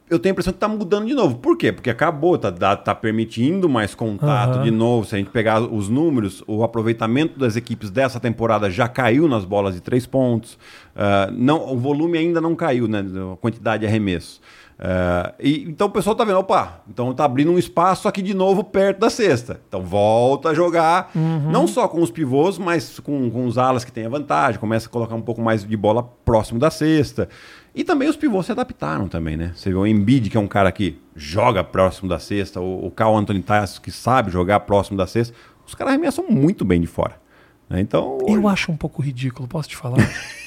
Eu 0.08 0.20
tenho 0.20 0.30
a 0.30 0.34
impressão 0.34 0.52
que 0.52 0.60
tá 0.60 0.68
mudando 0.68 1.06
de 1.06 1.14
novo. 1.14 1.38
Por 1.38 1.58
quê? 1.58 1.72
Porque 1.72 1.90
acabou, 1.90 2.38
tá, 2.38 2.76
tá 2.76 2.94
permitindo 2.94 3.68
mais 3.68 3.92
contato 3.92 4.58
uhum. 4.58 4.62
de 4.62 4.70
novo. 4.70 5.04
Se 5.04 5.16
a 5.16 5.18
gente 5.18 5.30
pegar 5.30 5.60
os 5.60 5.88
números, 5.88 6.44
o 6.46 6.62
aproveitamento 6.62 7.36
das 7.36 7.56
equipes 7.56 7.90
dessa 7.90 8.20
temporada 8.20 8.70
já 8.70 8.86
caiu 8.86 9.26
nas 9.26 9.44
bolas 9.44 9.74
de 9.74 9.80
três 9.80 10.06
pontos. 10.06 10.54
Uh, 10.94 11.32
não, 11.32 11.72
o 11.72 11.76
volume 11.76 12.18
ainda 12.18 12.40
não 12.40 12.54
caiu, 12.54 12.86
né? 12.86 13.04
A 13.32 13.36
quantidade 13.38 13.80
de 13.80 13.86
arremessos. 13.88 14.40
Uh, 14.78 15.32
e, 15.40 15.64
então 15.68 15.86
o 15.86 15.90
pessoal 15.90 16.14
tá 16.14 16.22
vendo, 16.22 16.38
opa, 16.38 16.82
então 16.86 17.14
tá 17.14 17.24
abrindo 17.24 17.50
um 17.50 17.58
espaço 17.58 18.06
aqui 18.06 18.20
de 18.20 18.34
novo 18.34 18.62
perto 18.62 18.98
da 18.98 19.08
cesta. 19.08 19.60
Então 19.66 19.82
volta 19.82 20.50
a 20.50 20.54
jogar, 20.54 21.10
uhum. 21.14 21.50
não 21.50 21.66
só 21.66 21.88
com 21.88 22.02
os 22.02 22.10
pivôs, 22.10 22.58
mas 22.58 23.00
com, 23.00 23.30
com 23.30 23.46
os 23.46 23.56
alas 23.56 23.84
que 23.84 23.92
tem 23.92 24.04
a 24.04 24.08
vantagem, 24.08 24.60
começa 24.60 24.86
a 24.86 24.90
colocar 24.90 25.14
um 25.14 25.22
pouco 25.22 25.40
mais 25.40 25.64
de 25.64 25.76
bola 25.76 26.02
próximo 26.02 26.60
da 26.60 26.70
cesta. 26.70 27.28
E 27.74 27.84
também 27.84 28.08
os 28.08 28.16
pivôs 28.16 28.46
se 28.46 28.52
adaptaram 28.52 29.08
também, 29.08 29.36
né? 29.36 29.52
Você 29.54 29.70
vê 29.70 29.76
o 29.76 29.86
Embiid, 29.86 30.30
que 30.30 30.36
é 30.36 30.40
um 30.40 30.48
cara 30.48 30.70
que 30.72 30.98
joga 31.14 31.64
próximo 31.64 32.08
da 32.08 32.18
cesta, 32.18 32.60
o, 32.60 32.86
o 32.86 32.90
Carl 32.90 33.16
Anthony 33.16 33.42
Towns, 33.42 33.78
que 33.78 33.90
sabe 33.90 34.30
jogar 34.30 34.60
próximo 34.60 34.96
da 34.96 35.06
cesta, 35.06 35.34
os 35.66 35.74
caras 35.74 35.94
arremessam 35.94 36.24
muito 36.28 36.64
bem 36.64 36.80
de 36.80 36.86
fora. 36.86 37.20
Né? 37.68 37.80
Então, 37.80 38.18
hoje... 38.22 38.34
Eu 38.34 38.48
acho 38.48 38.70
um 38.70 38.76
pouco 38.76 39.02
ridículo, 39.02 39.48
posso 39.48 39.68
te 39.68 39.76
falar? 39.76 39.98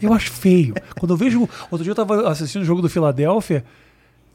Eu 0.00 0.12
acho 0.12 0.30
feio. 0.30 0.74
Quando 0.98 1.12
eu 1.12 1.16
vejo. 1.16 1.48
Outro 1.70 1.82
dia 1.82 1.90
eu 1.90 1.94
tava 1.94 2.28
assistindo 2.28 2.62
o 2.62 2.64
jogo 2.64 2.82
do 2.82 2.88
Filadélfia 2.88 3.64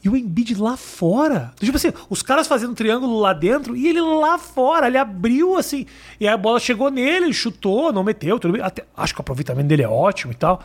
e 0.04 0.08
o 0.08 0.16
Embiid 0.16 0.54
lá 0.60 0.76
fora. 0.76 1.52
Tipo 1.58 1.76
assim, 1.76 1.92
os 2.10 2.22
caras 2.22 2.46
fazendo 2.46 2.72
um 2.72 2.74
triângulo 2.74 3.18
lá 3.18 3.32
dentro 3.32 3.74
e 3.74 3.88
ele 3.88 4.00
lá 4.00 4.36
fora. 4.36 4.86
Ele 4.86 4.98
abriu 4.98 5.56
assim. 5.56 5.86
E 6.20 6.28
a 6.28 6.36
bola 6.36 6.60
chegou 6.60 6.90
nele, 6.90 7.32
chutou, 7.32 7.92
não 7.92 8.04
meteu. 8.04 8.38
Tudo 8.38 8.52
bem. 8.52 8.62
Até, 8.62 8.84
acho 8.96 9.14
que 9.14 9.20
o 9.20 9.22
aproveitamento 9.22 9.66
dele 9.66 9.82
é 9.82 9.88
ótimo 9.88 10.32
e 10.32 10.36
tal. 10.36 10.62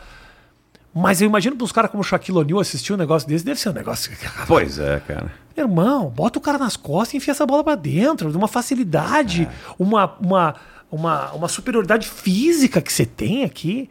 Mas 0.94 1.22
eu 1.22 1.26
imagino 1.26 1.56
para 1.56 1.64
os 1.64 1.72
caras 1.72 1.90
como 1.90 2.02
o 2.02 2.04
Shaquille 2.04 2.38
O'Neal 2.38 2.60
assistir 2.60 2.92
um 2.92 2.96
negócio 2.96 3.28
desse, 3.28 3.44
deve 3.44 3.60
ser 3.60 3.70
um 3.70 3.72
negócio. 3.72 4.12
Pois 4.46 4.78
é, 4.78 5.00
cara. 5.00 5.32
Irmão, 5.56 6.10
bota 6.10 6.38
o 6.38 6.42
cara 6.42 6.58
nas 6.58 6.76
costas 6.76 7.14
e 7.14 7.16
enfia 7.18 7.32
essa 7.32 7.46
bola 7.46 7.62
para 7.62 7.76
dentro, 7.76 8.30
de 8.30 8.36
uma 8.36 8.48
facilidade, 8.48 9.42
é. 9.42 9.74
uma, 9.78 10.16
uma, 10.20 10.56
uma, 10.90 11.32
uma 11.32 11.48
superioridade 11.48 12.08
física 12.08 12.80
que 12.80 12.92
você 12.92 13.06
tem 13.06 13.44
aqui. 13.44 13.88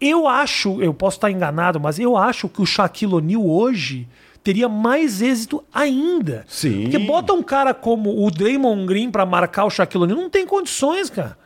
Eu 0.00 0.28
acho, 0.28 0.80
eu 0.80 0.94
posso 0.94 1.16
estar 1.16 1.30
enganado, 1.30 1.80
mas 1.80 1.98
eu 1.98 2.16
acho 2.16 2.48
que 2.48 2.62
o 2.62 2.66
Shaquille 2.66 3.14
O'Neal 3.14 3.44
hoje 3.44 4.06
teria 4.42 4.68
mais 4.68 5.20
êxito 5.20 5.62
ainda. 5.74 6.44
Sim. 6.48 6.82
Porque 6.82 6.98
bota 6.98 7.32
um 7.32 7.42
cara 7.42 7.74
como 7.74 8.24
o 8.24 8.30
Draymond 8.30 8.86
Green 8.86 9.10
para 9.10 9.26
marcar 9.26 9.64
o 9.64 9.70
Shaquille 9.70 10.04
O'Neal, 10.04 10.20
não 10.20 10.30
tem 10.30 10.46
condições, 10.46 11.10
cara. 11.10 11.36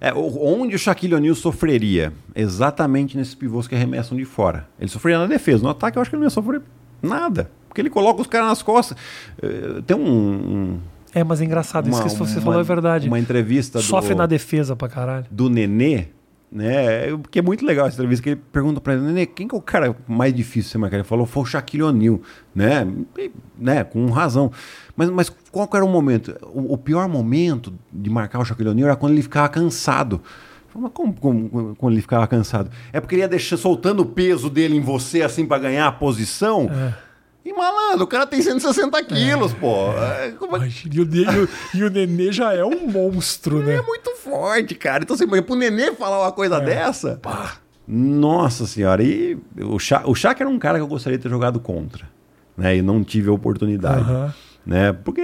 É, 0.00 0.12
onde 0.12 0.76
o 0.76 0.78
Shaquille 0.78 1.14
O'Neal 1.14 1.34
sofreria? 1.34 2.12
Exatamente 2.34 3.16
nesses 3.16 3.34
pivôs 3.34 3.66
que 3.66 3.74
arremessam 3.74 4.16
de 4.16 4.24
fora. 4.24 4.68
Ele 4.78 4.90
sofreria 4.90 5.18
na 5.18 5.26
defesa. 5.26 5.62
No 5.62 5.70
ataque 5.70 5.96
eu 5.96 6.02
acho 6.02 6.10
que 6.10 6.16
ele 6.16 6.20
não 6.20 6.26
ia 6.26 6.30
sofrer 6.30 6.60
nada. 7.02 7.50
Porque 7.66 7.80
ele 7.80 7.90
coloca 7.90 8.20
os 8.20 8.26
caras 8.26 8.48
nas 8.48 8.62
costas. 8.62 8.96
Eh, 9.42 9.82
tem 9.86 9.96
um... 9.96 10.78
É, 11.14 11.24
mas 11.24 11.40
é 11.40 11.44
engraçado, 11.44 11.86
uma, 11.86 11.92
isso 11.92 12.02
que 12.02 12.10
você 12.10 12.34
uma, 12.34 12.42
falou 12.42 12.60
é 12.60 12.62
verdade. 12.62 13.08
Uma 13.08 13.18
entrevista 13.18 13.80
Sofre 13.80 14.14
na 14.14 14.26
defesa 14.26 14.76
pra 14.76 14.86
caralho. 14.86 15.24
Do 15.30 15.48
Nenê, 15.48 16.08
né? 16.50 17.08
Porque 17.16 17.38
é 17.40 17.42
muito 17.42 17.64
legal 17.64 17.86
essa 17.86 17.96
entrevista 17.96 18.22
que 18.22 18.30
ele 18.30 18.40
pergunta 18.52 18.80
para 18.80 18.94
ele, 18.94 19.02
Nenê, 19.02 19.26
quem 19.26 19.48
que 19.48 19.54
é 19.54 19.58
o 19.58 19.62
cara 19.62 19.96
mais 20.06 20.34
difícil 20.34 20.70
você 20.70 20.78
marcar? 20.78 20.96
Ele 20.96 21.04
falou, 21.04 21.26
foi 21.26 21.42
o 21.42 21.46
Shaquille 21.46 21.82
O'Neal, 21.82 22.20
né? 22.54 22.86
E, 23.18 23.30
né? 23.58 23.84
Com 23.84 24.06
razão. 24.10 24.50
Mas, 24.96 25.10
mas 25.10 25.32
qual 25.50 25.68
era 25.74 25.84
o 25.84 25.88
momento? 25.88 26.36
O, 26.42 26.74
o 26.74 26.78
pior 26.78 27.08
momento 27.08 27.72
de 27.92 28.08
marcar 28.08 28.38
o 28.38 28.44
Shaquille 28.44 28.70
O'Neal 28.70 28.88
era 28.88 28.96
quando 28.96 29.12
ele 29.12 29.22
ficava 29.22 29.48
cansado. 29.48 30.20
Mas 30.74 30.92
como, 30.92 31.14
como, 31.14 31.74
quando 31.76 31.92
ele 31.92 32.02
ficava 32.02 32.26
cansado? 32.26 32.70
É 32.92 33.00
porque 33.00 33.14
ele 33.14 33.22
ia 33.22 33.28
deixar 33.28 33.56
soltando 33.56 34.00
o 34.00 34.06
peso 34.06 34.50
dele 34.50 34.76
em 34.76 34.80
você 34.80 35.22
assim 35.22 35.46
para 35.46 35.58
ganhar 35.58 35.86
a 35.86 35.92
posição. 35.92 36.70
É. 36.70 37.05
E 37.46 37.52
malandro, 37.52 38.02
o 38.02 38.08
cara 38.08 38.26
tem 38.26 38.42
160 38.42 39.04
quilos, 39.04 39.52
é. 39.52 39.54
pô. 39.54 39.92
É, 39.92 40.32
como... 40.32 40.56
É 40.56 40.66
e, 40.66 41.00
o, 41.00 41.48
e, 41.74 41.84
o, 41.84 41.90
Nenê 41.90 42.32
já 42.32 42.52
é 42.52 42.64
um 42.64 42.88
monstro, 42.88 43.60
né? 43.60 43.76
É 43.76 43.82
muito 43.82 44.16
forte, 44.16 44.74
cara. 44.74 45.04
Então, 45.04 45.14
assim, 45.14 45.28
pro 45.28 45.54
Nenê 45.54 45.92
falar 45.92 46.24
uma 46.24 46.32
coisa 46.32 46.56
é. 46.56 46.60
dessa. 46.60 47.20
Pá. 47.22 47.58
Nossa 47.86 48.66
senhora. 48.66 49.00
E 49.00 49.38
o, 49.62 49.78
Chá, 49.78 50.02
o 50.06 50.12
Chaka 50.12 50.42
era 50.42 50.50
um 50.50 50.58
cara 50.58 50.76
que 50.76 50.82
eu 50.82 50.88
gostaria 50.88 51.16
de 51.16 51.22
ter 51.22 51.28
jogado 51.28 51.60
contra. 51.60 52.08
Né? 52.56 52.78
E 52.78 52.82
não 52.82 53.04
tive 53.04 53.28
a 53.28 53.32
oportunidade. 53.32 54.10
Uhum. 54.10 54.30
Né? 54.66 54.92
Porque 54.92 55.22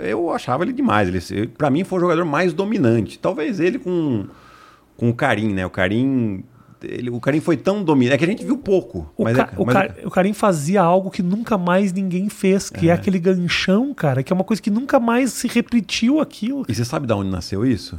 eu 0.00 0.28
achava 0.32 0.64
ele 0.64 0.72
demais. 0.72 1.30
Ele, 1.30 1.46
para 1.46 1.70
mim, 1.70 1.84
foi 1.84 1.98
o 1.98 2.00
jogador 2.00 2.24
mais 2.24 2.52
dominante. 2.52 3.16
Talvez 3.16 3.60
ele 3.60 3.78
com, 3.78 4.26
com 4.96 5.08
o 5.08 5.14
Karim, 5.14 5.52
né? 5.52 5.64
O 5.64 5.70
Karim 5.70 6.42
ele, 6.82 7.10
o 7.10 7.20
Karim 7.20 7.40
foi 7.40 7.56
tão 7.56 7.82
dominante. 7.82 8.14
É 8.14 8.18
que 8.18 8.24
a 8.24 8.28
gente 8.28 8.44
viu 8.44 8.58
pouco. 8.58 9.10
O, 9.16 9.24
mas 9.24 9.36
ca, 9.36 9.50
é, 9.52 9.60
o, 9.60 9.64
mas 9.64 9.92
o 10.04 10.10
Karim 10.10 10.32
fazia 10.32 10.82
algo 10.82 11.10
que 11.10 11.22
nunca 11.22 11.56
mais 11.56 11.92
ninguém 11.92 12.28
fez, 12.28 12.70
que 12.70 12.88
é. 12.88 12.90
é. 12.90 12.94
aquele 12.94 13.18
ganchão, 13.18 13.92
cara, 13.94 14.22
que 14.22 14.32
é 14.32 14.34
uma 14.34 14.44
coisa 14.44 14.60
que 14.60 14.70
nunca 14.70 14.98
mais 14.98 15.32
se 15.32 15.48
repetiu 15.48 16.20
aquilo. 16.20 16.64
E 16.68 16.74
você 16.74 16.84
sabe 16.84 17.06
de 17.06 17.12
onde 17.12 17.30
nasceu 17.30 17.64
isso? 17.64 17.98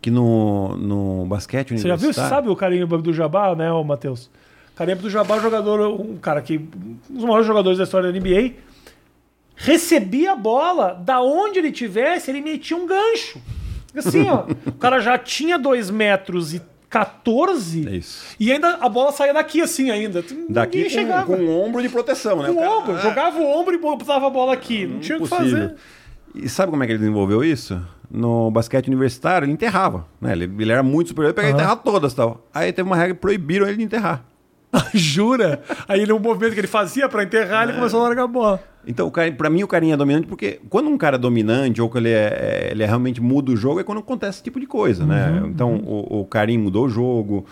Que 0.00 0.10
no, 0.10 0.76
no 0.76 1.26
basquete 1.26 1.76
Você 1.76 1.88
já 1.88 1.96
viu? 1.96 2.12
Você 2.12 2.20
sabe 2.20 2.48
o 2.48 2.56
Karim 2.56 2.86
do 2.86 3.12
Jabá, 3.12 3.54
né, 3.54 3.70
Matheus? 3.84 4.30
Karim 4.76 4.94
do 4.94 5.10
Jabá 5.10 5.36
é 5.36 5.38
um 5.38 5.42
jogador, 5.42 6.00
um 6.00 6.16
cara 6.16 6.40
que. 6.40 6.56
Um 7.10 7.14
dos 7.14 7.24
maiores 7.24 7.46
jogadores 7.46 7.78
da 7.78 7.84
história 7.84 8.12
da 8.12 8.18
NBA. 8.18 8.52
Recebia 9.56 10.32
a 10.32 10.36
bola, 10.36 10.94
da 10.94 11.20
onde 11.20 11.58
ele 11.58 11.72
tivesse, 11.72 12.30
ele 12.30 12.40
metia 12.40 12.76
um 12.76 12.86
gancho. 12.86 13.40
Assim, 13.96 14.28
ó. 14.28 14.44
o 14.66 14.72
cara 14.74 15.00
já 15.00 15.18
tinha 15.18 15.58
dois 15.58 15.90
metros 15.90 16.54
e 16.54 16.62
14 16.88 17.86
é 17.86 17.96
isso. 17.96 18.36
e 18.40 18.50
ainda 18.50 18.76
a 18.76 18.88
bola 18.88 19.12
saía 19.12 19.34
daqui 19.34 19.60
assim 19.60 19.90
ainda. 19.90 20.24
Daqui 20.48 20.84
com, 20.84 20.90
chegava. 20.90 21.26
com 21.26 21.42
o 21.42 21.60
ombro 21.60 21.82
de 21.82 21.88
proteção, 21.88 22.42
né? 22.42 22.48
Com 22.48 22.54
o 22.54 22.58
cara, 22.58 22.70
ombro, 22.70 22.94
ah, 22.94 22.98
jogava 22.98 23.38
o 23.38 23.44
ombro 23.44 23.74
e 23.74 23.78
botava 23.78 24.26
a 24.26 24.30
bola 24.30 24.54
aqui. 24.54 24.86
Não 24.86 25.00
tinha 25.00 25.18
o 25.18 25.22
que 25.22 25.28
fazer. 25.28 25.74
E 26.34 26.48
sabe 26.48 26.70
como 26.70 26.82
é 26.82 26.86
que 26.86 26.92
ele 26.92 27.00
desenvolveu 27.00 27.44
isso? 27.44 27.80
No 28.10 28.50
basquete 28.50 28.88
universitário, 28.88 29.44
ele 29.44 29.52
enterrava. 29.52 30.06
Né? 30.20 30.32
Ele, 30.32 30.44
ele 30.44 30.72
era 30.72 30.82
muito 30.82 31.08
superior, 31.08 31.28
ele 31.28 31.34
pegava 31.34 31.52
uhum. 31.52 31.60
enterrar 31.60 31.76
todas 31.76 32.14
tal. 32.14 32.46
Aí 32.54 32.72
teve 32.72 32.88
uma 32.88 32.96
regra 32.96 33.14
que 33.14 33.20
proibiram 33.20 33.66
ele 33.66 33.76
de 33.76 33.82
enterrar. 33.82 34.24
Jura? 34.94 35.62
Aí 35.86 36.00
ele, 36.00 36.12
um 36.12 36.18
movimento 36.18 36.54
que 36.54 36.60
ele 36.60 36.66
fazia 36.66 37.08
para 37.08 37.22
enterrar, 37.22 37.62
é. 37.62 37.64
ele 37.64 37.78
começou 37.78 38.00
a 38.00 38.04
largar 38.04 38.24
a 38.24 38.28
bola. 38.28 38.62
Então, 38.86 39.10
para 39.10 39.50
mim, 39.50 39.62
o 39.62 39.68
carinha 39.68 39.94
é 39.94 39.96
dominante 39.96 40.26
porque 40.26 40.60
quando 40.70 40.88
um 40.88 40.96
cara 40.96 41.16
é 41.16 41.18
dominante 41.18 41.80
ou 41.80 41.90
que 41.90 41.98
ele, 41.98 42.08
é, 42.08 42.12
é, 42.12 42.68
ele 42.70 42.82
é 42.82 42.86
realmente 42.86 43.20
muda 43.20 43.52
o 43.52 43.56
jogo 43.56 43.80
é 43.80 43.84
quando 43.84 43.98
acontece 43.98 44.38
esse 44.38 44.44
tipo 44.44 44.58
de 44.58 44.66
coisa, 44.66 45.04
né? 45.04 45.26
uhum, 45.26 45.40
né? 45.40 45.48
Então, 45.48 45.72
uhum. 45.74 46.06
o, 46.10 46.20
o 46.20 46.24
carinho 46.24 46.60
mudou 46.62 46.86
o 46.86 46.88
jogo. 46.88 47.44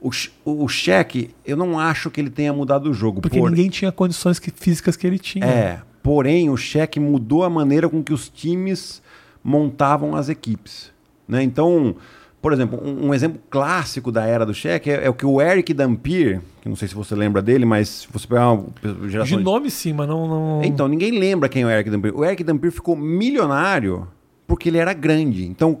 O, 0.00 0.10
o 0.44 0.68
cheque, 0.68 1.30
eu 1.44 1.56
não 1.56 1.78
acho 1.78 2.10
que 2.10 2.20
ele 2.20 2.30
tenha 2.30 2.52
mudado 2.52 2.90
o 2.90 2.94
jogo. 2.94 3.20
Porque 3.20 3.38
por... 3.38 3.50
ninguém 3.50 3.68
tinha 3.68 3.92
condições 3.92 4.38
que, 4.38 4.50
físicas 4.50 4.96
que 4.96 5.06
ele 5.06 5.18
tinha. 5.18 5.44
É, 5.44 5.80
porém, 6.02 6.50
o 6.50 6.56
cheque 6.56 6.98
mudou 6.98 7.44
a 7.44 7.50
maneira 7.50 7.88
com 7.88 8.02
que 8.02 8.12
os 8.12 8.28
times 8.28 9.02
montavam 9.42 10.16
as 10.16 10.28
equipes. 10.28 10.90
Né? 11.28 11.42
Então, 11.42 11.96
Por 12.46 12.52
exemplo, 12.52 12.80
um, 12.80 13.08
um 13.08 13.12
exemplo 13.12 13.40
clássico 13.50 14.12
da 14.12 14.24
era 14.24 14.46
do 14.46 14.54
cheque 14.54 14.88
é, 14.88 15.06
é 15.06 15.10
o 15.10 15.14
que 15.14 15.26
o 15.26 15.42
Eric 15.42 15.74
Dampier, 15.74 16.40
que 16.62 16.68
não 16.68 16.76
sei 16.76 16.86
se 16.86 16.94
você 16.94 17.12
lembra 17.12 17.42
dele, 17.42 17.64
mas 17.64 17.88
se 17.88 18.08
você 18.12 18.24
pegar 18.24 18.52
uma 18.52 18.68
geração... 19.08 19.36
De 19.36 19.42
nome 19.42 19.68
sim, 19.68 19.92
mas 19.92 20.06
não... 20.06 20.28
não... 20.28 20.62
Então, 20.62 20.86
ninguém 20.86 21.18
lembra 21.18 21.48
quem 21.48 21.62
é 21.62 21.66
o 21.66 21.68
Eric 21.68 21.90
Dampier. 21.90 22.16
O 22.16 22.24
Eric 22.24 22.44
Dampier 22.44 22.70
ficou 22.70 22.94
milionário 22.94 24.06
porque 24.46 24.68
ele 24.68 24.78
era 24.78 24.92
grande. 24.92 25.44
Então, 25.44 25.76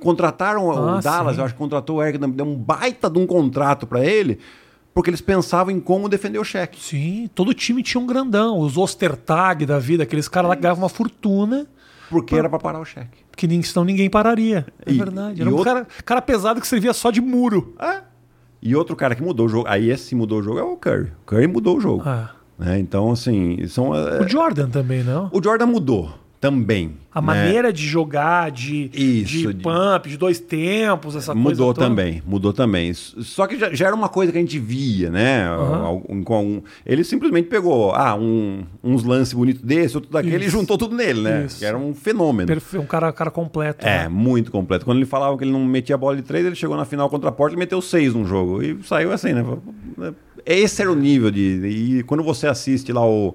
contrataram 0.00 0.70
Ah, 0.70 0.98
o 0.98 1.00
Dallas, 1.00 1.36
sim. 1.36 1.40
eu 1.40 1.46
acho 1.46 1.54
que 1.54 1.58
contratou 1.58 1.96
o 1.96 2.02
Eric 2.02 2.18
Dampier, 2.18 2.36
deu 2.36 2.46
um 2.46 2.56
baita 2.56 3.08
de 3.08 3.18
um 3.18 3.26
contrato 3.26 3.86
para 3.86 4.04
ele, 4.04 4.38
porque 4.92 5.08
eles 5.08 5.22
pensavam 5.22 5.74
em 5.74 5.80
como 5.80 6.10
defender 6.10 6.38
o 6.38 6.44
cheque. 6.44 6.78
Sim, 6.78 7.26
todo 7.34 7.54
time 7.54 7.82
tinha 7.82 7.98
um 7.98 8.06
grandão. 8.06 8.58
Os 8.58 8.76
Ostertag 8.76 9.64
da 9.64 9.78
vida, 9.78 10.02
aqueles 10.02 10.28
caras 10.28 10.50
lá 10.50 10.56
que 10.56 10.60
ganhavam 10.60 10.82
uma 10.82 10.90
fortuna, 10.90 11.66
Porque 12.10 12.34
era 12.34 12.48
para 12.48 12.58
parar 12.58 12.80
o 12.80 12.84
cheque. 12.84 13.24
que 13.36 13.46
nem- 13.46 13.62
senão 13.62 13.84
ninguém 13.84 14.08
pararia. 14.08 14.66
É 14.86 14.92
E- 14.92 14.98
verdade. 14.98 15.40
Era 15.40 15.50
um 15.50 15.54
outro- 15.54 15.64
cara, 15.72 15.86
cara 16.04 16.22
pesado 16.22 16.60
que 16.60 16.66
servia 16.66 16.92
só 16.92 17.10
de 17.10 17.20
muro. 17.20 17.74
É. 17.80 18.02
E 18.62 18.74
outro 18.74 18.94
cara 18.96 19.14
que 19.14 19.22
mudou 19.22 19.46
o 19.46 19.48
jogo, 19.48 19.66
aí 19.68 19.90
esse 19.90 20.14
mudou 20.14 20.38
o 20.38 20.42
jogo 20.42 20.58
é 20.58 20.62
o 20.62 20.76
Curry. 20.76 21.12
O 21.22 21.26
Curry 21.26 21.46
mudou 21.46 21.76
o 21.76 21.80
jogo. 21.80 22.02
Ah. 22.06 22.30
né? 22.58 22.78
Então, 22.78 23.10
assim, 23.10 23.66
são... 23.66 23.92
é, 23.94 24.20
O 24.22 24.28
Jordan 24.28 24.70
também, 24.70 25.02
não? 25.02 25.28
O 25.32 25.42
Jordan 25.42 25.66
mudou 25.66 26.14
também. 26.48 26.92
A 27.14 27.20
né? 27.20 27.26
maneira 27.28 27.72
de 27.72 27.86
jogar, 27.86 28.50
de, 28.50 28.90
Isso, 28.92 29.52
de 29.54 29.62
pump, 29.62 30.08
de 30.08 30.16
dois 30.16 30.40
tempos, 30.40 31.14
essa 31.16 31.32
Mudou 31.34 31.44
coisa 31.44 31.62
toda. 31.74 31.80
também, 31.88 32.22
mudou 32.26 32.52
também. 32.52 32.92
Só 32.92 33.46
que 33.46 33.56
já, 33.58 33.72
já 33.72 33.86
era 33.86 33.94
uma 33.94 34.08
coisa 34.08 34.32
que 34.32 34.36
a 34.36 34.40
gente 34.40 34.58
via, 34.58 35.10
né? 35.10 35.46
Aham. 35.48 35.82
Algum- 35.84 36.22
com 36.24 36.44
um- 36.44 36.62
ele 36.84 37.04
simplesmente 37.04 37.48
pegou 37.48 37.92
ah, 37.94 38.14
um- 38.16 38.64
uns 38.82 39.04
lances 39.04 39.32
bonitos 39.32 39.62
desse, 39.62 39.96
outro 39.96 40.10
daquele 40.10 40.38
Isso. 40.44 40.46
e 40.48 40.50
juntou 40.50 40.76
tudo 40.76 40.94
nele, 40.96 41.20
né? 41.22 41.44
Isso. 41.46 41.60
Que 41.60 41.64
era 41.64 41.78
um 41.78 41.94
fenômeno. 41.94 42.48
Perfe- 42.48 42.78
Um 42.78 42.86
cara, 42.86 43.12
cara 43.12 43.30
completo. 43.30 43.86
É, 43.86 44.02
né? 44.02 44.08
muito 44.08 44.50
completo. 44.50 44.84
Quando 44.84 44.98
ele 44.98 45.06
falava 45.06 45.38
que 45.38 45.44
ele 45.44 45.52
não 45.52 45.64
metia 45.64 45.96
bola 45.96 46.16
de 46.16 46.22
três, 46.22 46.44
ele 46.44 46.56
chegou 46.56 46.76
na 46.76 46.84
final 46.84 47.08
contra 47.08 47.28
a 47.28 47.32
Porta 47.32 47.54
e 47.54 47.58
meteu 47.58 47.80
seis 47.80 48.12
num 48.12 48.26
jogo. 48.26 48.60
E 48.62 48.76
saiu 48.82 49.12
assim, 49.12 49.32
né? 49.32 49.44
Esse 50.44 50.82
era 50.82 50.92
o 50.92 50.94
nível 50.96 51.30
de. 51.30 51.40
E 52.00 52.02
quando 52.02 52.22
você 52.22 52.46
assiste 52.46 52.92
lá 52.92 53.06
o, 53.06 53.34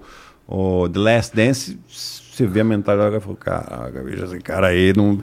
o 0.51 0.89
The 0.89 0.99
Last 0.99 1.35
Dance, 1.35 1.79
você 1.87 2.47
vê 2.47 2.61
a 2.61 2.63
mentalidade 2.63 3.17
e 3.17 3.19
fala, 3.19 3.35
caraca, 3.35 4.03
veja 4.03 4.25
esse 4.25 4.39
cara 4.39 4.67
aí. 4.67 4.91
Não... 4.97 5.19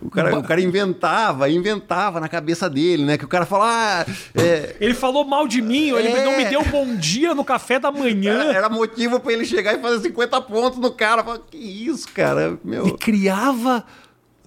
O, 0.00 0.08
cara, 0.08 0.38
o 0.38 0.42
cara 0.42 0.60
inventava, 0.62 1.50
inventava 1.50 2.18
na 2.18 2.28
cabeça 2.28 2.70
dele, 2.70 3.04
né? 3.04 3.18
Que 3.18 3.24
o 3.24 3.28
cara 3.28 3.44
fala, 3.44 3.66
ah, 4.00 4.06
é, 4.34 4.76
Ele 4.80 4.94
falou 4.94 5.24
mal 5.24 5.46
de 5.46 5.60
mim, 5.60 5.90
ele 5.90 6.08
É. 6.08 6.24
não 6.24 6.38
me 6.38 6.44
deu 6.46 6.64
bom 6.64 6.96
dia 6.96 7.34
no 7.34 7.44
café 7.44 7.78
da 7.78 7.92
manhã. 7.92 8.52
era, 8.54 8.70
motivo 8.70 9.20
pra 9.20 9.32
ele 9.34 9.44
chegar 9.44 9.74
e 9.74 9.82
fazer 9.82 10.00
50 10.08 10.40
pontos 10.42 10.78
no 10.78 10.90
cara. 10.90 11.22
Fala, 11.22 11.38
que 11.50 11.58
isso, 11.58 12.08
cara? 12.14 12.58
E 12.64 12.66
Meu. 12.68 12.96
criava, 12.96 13.84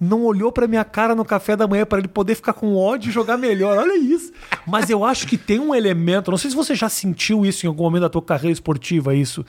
não 0.00 0.22
olhou 0.24 0.50
pra 0.50 0.66
minha 0.66 0.84
cara 0.84 1.14
no 1.14 1.24
café 1.24 1.54
da 1.54 1.68
manhã 1.68 1.86
para 1.86 1.98
ele 2.00 2.08
poder 2.08 2.34
ficar 2.34 2.54
com 2.54 2.74
ódio 2.74 3.10
e 3.10 3.12
jogar 3.12 3.36
melhor. 3.36 3.78
Olha 3.78 3.96
isso. 3.96 4.32
Mas 4.66 4.90
eu 4.90 5.04
acho 5.04 5.28
que 5.28 5.36
tem 5.38 5.60
um 5.60 5.72
elemento, 5.74 6.30
não 6.32 6.38
sei 6.38 6.50
se 6.50 6.56
você 6.56 6.74
já 6.74 6.88
sentiu 6.88 7.46
isso 7.46 7.64
em 7.66 7.68
algum 7.68 7.84
momento 7.84 8.02
da 8.02 8.08
tua 8.08 8.22
carreira 8.22 8.52
esportiva, 8.52 9.14
isso. 9.14 9.44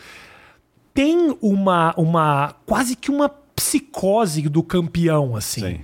Tem 0.96 1.38
uma, 1.42 1.94
uma 1.96 2.56
quase 2.66 2.96
que 2.96 3.12
uma 3.12 3.30
psicose 3.30 4.42
do 4.44 4.64
campeão, 4.64 5.36
assim. 5.36 5.62
Sim. 5.62 5.80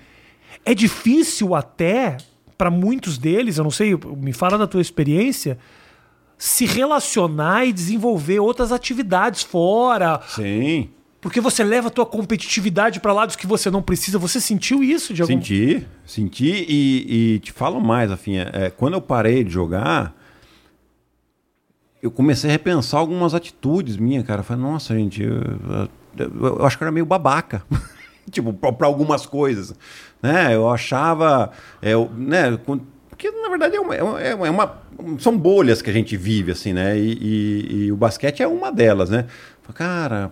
É 0.66 0.74
difícil 0.74 1.53
até 1.53 2.18
para 2.57 2.72
muitos 2.72 3.18
deles, 3.18 3.57
eu 3.57 3.64
não 3.64 3.72
sei, 3.72 3.97
me 4.18 4.32
fala 4.32 4.57
da 4.57 4.68
tua 4.68 4.82
experiência, 4.82 5.57
se 6.38 6.66
relacionar 6.66 7.66
e 7.66 7.74
desenvolver 7.74 8.39
outras 8.39 8.72
atividades 8.72 9.41
fora, 9.41 10.22
Sim. 10.28 10.89
porque 11.20 11.41
você 11.41 11.64
leva 11.64 11.88
a 11.88 11.91
tua 11.91 12.05
competitividade 12.05 12.99
para 12.99 13.12
lados 13.14 13.36
que 13.36 13.45
você 13.45 13.70
não 13.70 13.82
precisa. 13.82 14.18
Você 14.18 14.39
sentiu 14.39 14.84
isso 14.84 15.14
de 15.14 15.24
algum 15.24 15.34
Senti, 15.34 15.88
senti 16.05 16.66
e, 16.70 17.34
e 17.36 17.39
te 17.39 17.51
falo 17.51 17.82
mais, 17.82 18.12
Afinha. 18.12 18.49
É, 18.53 18.70
quando 18.70 18.93
eu 18.93 19.01
parei 19.01 19.43
de 19.43 19.49
jogar, 19.49 20.16
eu 22.02 22.10
comecei 22.12 22.49
a 22.49 22.54
repensar 22.54 22.99
algumas 22.99 23.34
atitudes 23.34 23.97
minhas, 23.97 24.26
cara. 24.26 24.41
Eu 24.41 24.43
falei, 24.43 24.64
nossa, 24.64 24.95
gente, 24.95 25.22
eu, 25.24 25.36
eu- 26.18 26.58
eu 26.60 26.66
acho 26.66 26.78
que 26.78 26.84
eu 26.84 26.86
era 26.88 26.91
meio 26.91 27.06
babaca. 27.06 27.64
tipo, 28.32 28.54
para 28.54 28.88
algumas 28.88 29.26
coisas. 29.26 29.74
Né? 30.22 30.56
Eu 30.56 30.70
achava. 30.70 31.52
é, 31.82 31.91
Eu, 31.93 32.10
né, 32.16 32.58
com- 32.66 32.80
porque, 33.10 33.30
na 33.30 33.49
verdade, 33.49 33.76
é 33.76 33.80
uma, 33.80 33.95
é 33.95 34.04
uma- 34.04 34.47
é 34.47 34.49
uma- 34.49 34.78
são 35.20 35.38
bolhas 35.38 35.82
que 35.82 35.89
a 35.89 35.93
gente 35.93 36.18
vive, 36.18 36.52
assim, 36.52 36.74
né? 36.74 36.97
E, 36.97 37.14
e- 37.22 37.76
e 37.86 37.91
o 37.91 37.95
basquete 37.95 38.41
é 38.41 38.47
uma 38.47 38.72
delas, 38.72 39.10
né? 39.12 39.26
Cara, 39.76 40.32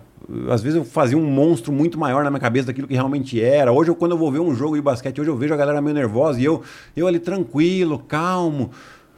às 0.50 0.60
vezes 0.62 0.76
eu 0.76 0.84
fazia 0.84 1.16
um 1.16 1.24
monstro 1.24 1.72
muito 1.72 1.98
maior 1.98 2.22
na 2.24 2.30
minha 2.30 2.40
cabeça 2.40 2.66
daquilo 2.66 2.86
que 2.86 2.92
realmente 2.94 3.40
era. 3.42 3.72
Hoje, 3.72 3.90
eu, 3.90 3.94
quando 3.94 4.12
eu 4.12 4.18
vou 4.18 4.30
ver 4.30 4.38
um 4.40 4.54
jogo 4.54 4.74
de 4.76 4.82
basquete, 4.82 5.18
hoje 5.20 5.30
eu 5.30 5.36
vejo 5.36 5.54
a 5.54 5.56
galera 5.56 5.80
meio 5.80 5.94
nervosa 5.94 6.38
e 6.40 6.44
eu, 6.44 6.62
eu 6.94 7.06
ali 7.06 7.18
tranquilo, 7.18 7.98
calmo. 8.00 8.70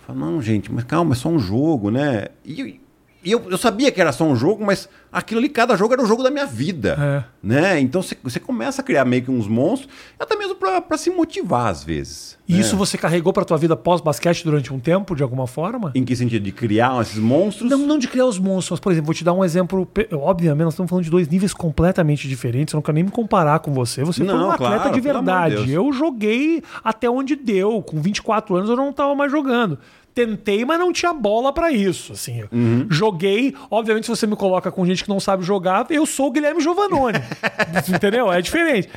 Falo, 0.06 0.18
não, 0.18 0.42
gente, 0.42 0.72
mas 0.72 0.84
calma, 0.84 1.12
é 1.12 1.16
só 1.16 1.28
um 1.28 1.38
jogo, 1.38 1.90
né? 1.90 2.26
E, 2.44 2.80
e 3.24 3.30
eu, 3.32 3.42
eu 3.50 3.58
sabia 3.58 3.90
que 3.92 4.00
era 4.00 4.12
só 4.12 4.24
um 4.24 4.34
jogo, 4.36 4.64
mas 4.64 4.88
aquilo 5.12 5.38
ali, 5.40 5.48
cada 5.48 5.76
jogo 5.76 5.92
era 5.94 6.02
o 6.02 6.06
jogo 6.06 6.22
da 6.22 6.30
minha 6.30 6.46
vida. 6.46 6.96
É. 7.00 7.24
Né? 7.42 7.80
Então 7.80 8.02
você- 8.02 8.40
começa 8.40 8.82
a 8.82 8.84
criar 8.84 9.04
meio 9.04 9.22
que 9.22 9.30
uns 9.30 9.46
monstros, 9.46 9.92
até 10.18 10.36
mesmo 10.36 10.54
pra 10.56 10.96
se 10.98 11.10
motivar 11.10 11.66
às 11.68 11.82
vezes. 11.84 12.38
E 12.48 12.54
né? 12.54 12.60
isso 12.60 12.76
você 12.76 12.98
carregou 12.98 13.32
pra 13.32 13.44
tua 13.44 13.56
vida 13.56 13.76
pós-basquete 13.76 14.44
durante 14.44 14.72
um 14.72 14.78
tempo, 14.80 15.14
de 15.14 15.22
alguma 15.22 15.46
forma? 15.46 15.92
Em 15.94 16.04
que 16.04 16.14
sentido? 16.16 16.42
De 16.42 16.52
criar 16.52 17.00
esses 17.00 17.18
monstros? 17.18 17.70
Não, 17.70 17.78
não 17.78 17.98
de 17.98 18.08
criar 18.08 18.26
os 18.26 18.38
monstros, 18.38 18.70
mas, 18.72 18.80
por 18.80 18.92
exemplo, 18.92 19.06
vou 19.06 19.14
te 19.14 19.24
dar 19.24 19.32
um 19.32 19.44
exemplo. 19.44 19.88
Obviamente, 20.12 20.64
nós 20.64 20.74
estamos 20.74 20.90
falando 20.90 21.04
de 21.04 21.10
dois 21.10 21.28
níveis 21.28 21.54
completamente 21.54 22.28
diferentes. 22.28 22.72
Eu 22.74 22.78
não 22.78 22.82
quero 22.82 22.94
nem 22.94 23.04
me 23.04 23.10
comparar 23.10 23.58
com 23.60 23.72
você. 23.72 24.02
Você 24.04 24.24
foi 24.24 24.34
Não, 24.34 24.48
um 24.48 24.50
atleta 24.50 24.74
claro, 24.76 24.90
de 24.94 25.00
de 25.00 25.00
verdade. 25.00 25.54
Deus. 25.56 25.68
eu 25.70 25.92
joguei 25.92 26.62
até 26.82 27.08
onde 27.08 27.36
deu. 27.36 27.80
Com 27.82 28.00
24 28.00 28.56
anos 28.56 28.68
eu 28.70 28.76
não 28.76 28.90
estava 28.90 29.14
mais 29.14 29.30
jogando. 29.30 29.78
Tentei, 30.14 30.64
mas 30.64 30.78
não 30.78 30.92
tinha 30.92 31.12
bola 31.14 31.52
pra 31.52 31.72
isso. 31.72 32.12
Assim, 32.12 32.42
Uhum. 32.52 32.86
joguei. 32.90 33.54
Obviamente, 33.70 34.04
se 34.04 34.10
você 34.10 34.26
me 34.26 34.36
coloca 34.36 34.70
com 34.70 34.84
gente 34.84 35.02
que 35.04 35.08
não 35.08 35.18
sabe 35.20 35.42
jogar, 35.42 35.86
eu 35.90 36.04
sou 36.04 36.26
o 36.28 36.30
Guilherme 36.30 36.60
Giovanoni. 36.60 37.18
entendeu? 37.94 38.30
É 38.30 38.40
diferente. 38.42 38.88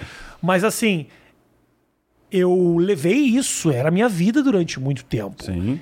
Mas 0.42 0.64
assim, 0.64 1.08
eu 2.32 2.76
levei 2.78 3.18
isso, 3.18 3.72
era 3.72 3.88
a 3.88 3.92
minha 3.92 4.10
vida 4.10 4.44
durante 4.44 4.80
muito 4.80 5.06
tempo. 5.06 5.44
Sim. 5.44 5.80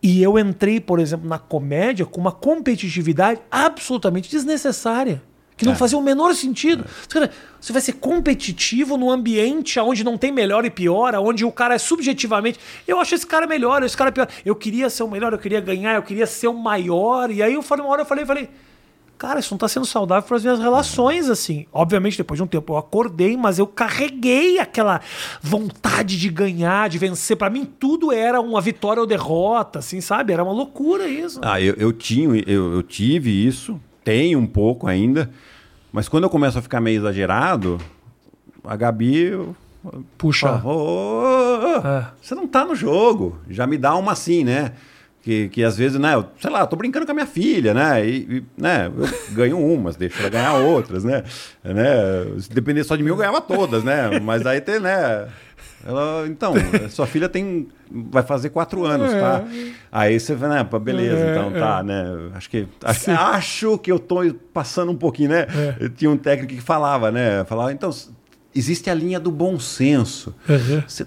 E 0.00 0.22
eu 0.22 0.38
entrei, 0.38 0.78
por 0.80 1.00
exemplo, 1.00 1.28
na 1.28 1.38
comédia 1.40 2.06
com 2.06 2.20
uma 2.20 2.30
competitividade 2.30 3.40
absolutamente 3.50 4.30
desnecessária. 4.30 5.20
Que 5.58 5.64
não 5.66 5.72
É. 5.72 5.76
fazia 5.76 5.98
o 5.98 6.02
menor 6.02 6.34
sentido. 6.34 6.84
Cara, 7.10 7.30
Você 7.60 7.72
vai 7.72 7.82
ser 7.82 7.94
competitivo 7.94 8.96
num 8.96 9.10
ambiente 9.10 9.78
onde 9.80 10.04
não 10.04 10.16
tem 10.16 10.30
melhor 10.30 10.64
e 10.64 10.70
pior, 10.70 11.12
onde 11.16 11.44
o 11.44 11.50
cara 11.50 11.74
é 11.74 11.78
subjetivamente. 11.78 12.58
Eu 12.86 13.00
acho 13.00 13.16
esse 13.16 13.26
cara 13.26 13.46
melhor, 13.48 13.82
esse 13.82 13.96
cara 13.96 14.12
pior. 14.12 14.28
Eu 14.46 14.54
queria 14.54 14.88
ser 14.88 15.02
o 15.02 15.08
melhor, 15.10 15.32
eu 15.32 15.38
queria 15.40 15.60
ganhar, 15.60 15.96
eu 15.96 16.02
queria 16.02 16.24
ser 16.26 16.46
o 16.46 16.54
maior. 16.54 17.30
E 17.32 17.42
aí 17.42 17.52
eu 17.54 17.60
falei, 17.62 17.84
uma 17.84 17.90
hora 17.90 18.02
eu 18.02 18.06
falei, 18.06 18.24
falei, 18.24 18.48
cara, 19.18 19.40
isso 19.40 19.52
não 19.52 19.58
tá 19.58 19.66
sendo 19.66 19.84
saudável 19.84 20.22
para 20.28 20.36
as 20.36 20.44
minhas 20.44 20.60
relações, 20.60 21.28
assim. 21.28 21.66
Obviamente, 21.72 22.16
depois 22.16 22.38
de 22.38 22.44
um 22.44 22.46
tempo 22.46 22.74
eu 22.74 22.76
acordei, 22.76 23.36
mas 23.36 23.58
eu 23.58 23.66
carreguei 23.66 24.60
aquela 24.60 25.00
vontade 25.42 26.16
de 26.16 26.28
ganhar, 26.28 26.88
de 26.88 26.96
vencer. 26.98 27.36
Para 27.36 27.50
mim, 27.50 27.64
tudo 27.64 28.12
era 28.12 28.40
uma 28.40 28.60
vitória 28.60 29.00
ou 29.00 29.06
derrota, 29.06 29.80
assim, 29.80 30.00
sabe? 30.00 30.32
Era 30.32 30.44
uma 30.44 30.52
loucura 30.52 31.08
isso. 31.08 31.40
Ah, 31.42 31.60
eu, 31.60 31.74
eu 31.76 31.92
tinha, 31.92 32.28
eu, 32.46 32.72
eu 32.74 32.82
tive 32.84 33.30
isso, 33.44 33.80
tenho 34.08 34.38
um 34.38 34.46
pouco 34.46 34.86
ainda, 34.86 35.28
mas 35.92 36.08
quando 36.08 36.24
eu 36.24 36.30
começo 36.30 36.58
a 36.58 36.62
ficar 36.62 36.80
meio 36.80 36.98
exagerado, 36.98 37.78
a 38.64 38.74
Gabi. 38.74 39.38
Puxa. 40.16 40.62
Ô, 40.64 40.70
ô, 40.70 41.76
ô, 41.76 41.86
É. 41.86 42.06
Você 42.20 42.34
não 42.34 42.48
tá 42.48 42.64
no 42.64 42.74
jogo. 42.74 43.38
Já 43.50 43.66
me 43.66 43.76
dá 43.76 43.94
uma 43.94 44.12
assim, 44.12 44.44
né? 44.44 44.72
Que, 45.22 45.50
que 45.50 45.62
às 45.62 45.76
vezes, 45.76 46.00
né? 46.00 46.14
Eu, 46.14 46.24
sei 46.40 46.50
lá, 46.50 46.66
tô 46.66 46.74
brincando 46.74 47.04
com 47.04 47.12
a 47.12 47.14
minha 47.14 47.26
filha, 47.26 47.74
né? 47.74 48.06
E, 48.06 48.16
e, 48.38 48.44
né? 48.56 48.86
Eu 48.86 49.34
ganho 49.34 49.58
umas, 49.58 49.94
deixo 49.94 50.18
ela 50.20 50.30
ganhar 50.30 50.54
outras, 50.54 51.04
né? 51.04 51.22
né? 51.62 51.84
Se 52.40 52.48
depender 52.48 52.84
só 52.84 52.96
de 52.96 53.02
mim, 53.02 53.10
eu 53.10 53.16
ganhava 53.16 53.42
todas, 53.42 53.84
né? 53.84 54.18
Mas 54.20 54.46
aí 54.46 54.62
tem, 54.62 54.80
né? 54.80 55.28
Ela, 55.86 56.26
então, 56.26 56.54
sua 56.90 57.06
filha 57.06 57.28
tem. 57.28 57.68
Vai 57.90 58.22
fazer 58.22 58.50
quatro 58.50 58.84
anos, 58.84 59.10
tá? 59.12 59.44
Aí 59.90 60.18
você 60.18 60.34
vai, 60.34 60.48
né? 60.50 60.64
Beleza, 60.80 61.16
É, 61.18 61.30
então 61.30 61.52
tá, 61.52 61.82
né? 61.82 62.04
Acho 62.34 62.50
que. 62.50 62.66
Acho, 62.84 63.10
acho 63.10 63.78
que 63.78 63.90
eu 63.90 63.98
tô 63.98 64.18
passando 64.52 64.92
um 64.92 64.96
pouquinho, 64.96 65.30
né? 65.30 65.46
Eu 65.80 65.88
tinha 65.88 66.10
um 66.10 66.16
técnico 66.16 66.54
que 66.54 66.60
falava, 66.60 67.10
né? 67.10 67.44
Falava, 67.44 67.72
então, 67.72 67.90
existe 68.54 68.90
a 68.90 68.94
linha 68.94 69.18
do 69.20 69.30
bom 69.30 69.58
senso. 69.58 70.34
Uhum. 70.48 70.82
Você 70.86 71.06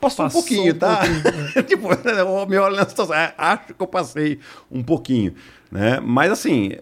passou, 0.00 0.24
Passou 0.24 0.26
um 0.26 0.30
pouquinho, 0.30 0.74
um 0.74 0.78
tá? 0.78 0.96
pouquinho, 0.98 1.62
tipo, 1.64 1.88
o 1.88 2.46
meu 2.46 2.62
olho 2.62 2.76
na 2.76 2.86
situação, 2.86 3.14
é, 3.14 3.32
acho 3.38 3.72
que 3.74 3.74
eu 3.78 3.86
passei 3.86 4.38
um 4.70 4.82
pouquinho, 4.82 5.34
né? 5.70 6.00
Mas 6.00 6.30
assim, 6.30 6.72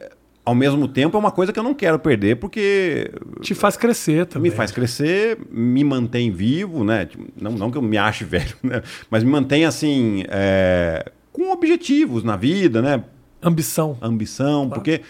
ao 0.44 0.54
mesmo 0.54 0.88
tempo 0.88 1.16
é 1.16 1.20
uma 1.20 1.30
coisa 1.30 1.52
que 1.52 1.58
eu 1.58 1.62
não 1.62 1.74
quero 1.74 1.98
perder 1.98 2.36
porque 2.36 3.10
Te 3.40 3.54
faz 3.54 3.76
crescer 3.76 4.26
também. 4.26 4.50
me 4.50 4.56
faz 4.56 4.72
crescer, 4.72 5.38
me 5.50 5.84
mantém 5.84 6.30
vivo, 6.30 6.82
né? 6.82 7.06
Tipo, 7.06 7.24
Não, 7.40 7.52
não 7.52 7.70
que 7.70 7.78
eu 7.78 7.82
me 7.82 7.96
ache 7.96 8.24
velho, 8.26 8.56
né? 8.62 8.82
Mas 9.10 9.22
me 9.22 9.30
mantém 9.30 9.64
assim, 9.64 10.24
é, 10.28 11.10
com 11.32 11.52
objetivos 11.52 12.24
na 12.24 12.36
vida, 12.36 12.82
né? 12.82 13.04
Ambição. 13.42 13.98
ambição, 14.00 14.68
porque, 14.68 15.00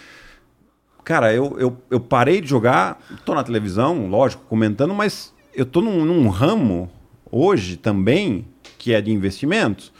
cara, 1.03 1.31
eu, 1.33 1.55
eu, 1.59 1.77
eu 1.91 1.99
parei 1.99 2.41
de 2.41 2.47
jogar, 2.47 2.99
tô 3.23 3.35
na 3.35 3.43
televisão, 3.43 4.07
lógico, 4.07 4.43
comentando, 4.49 4.93
mas 4.93 5.31
eu 5.53 5.65
tô 5.67 5.81
num, 5.81 6.03
num 6.03 6.27
ramo 6.29 6.89
hoje 7.31 7.77
também, 7.77 8.47
que 8.79 8.91
é 8.91 8.99
de 9.01 9.11
investimentos, 9.11 9.93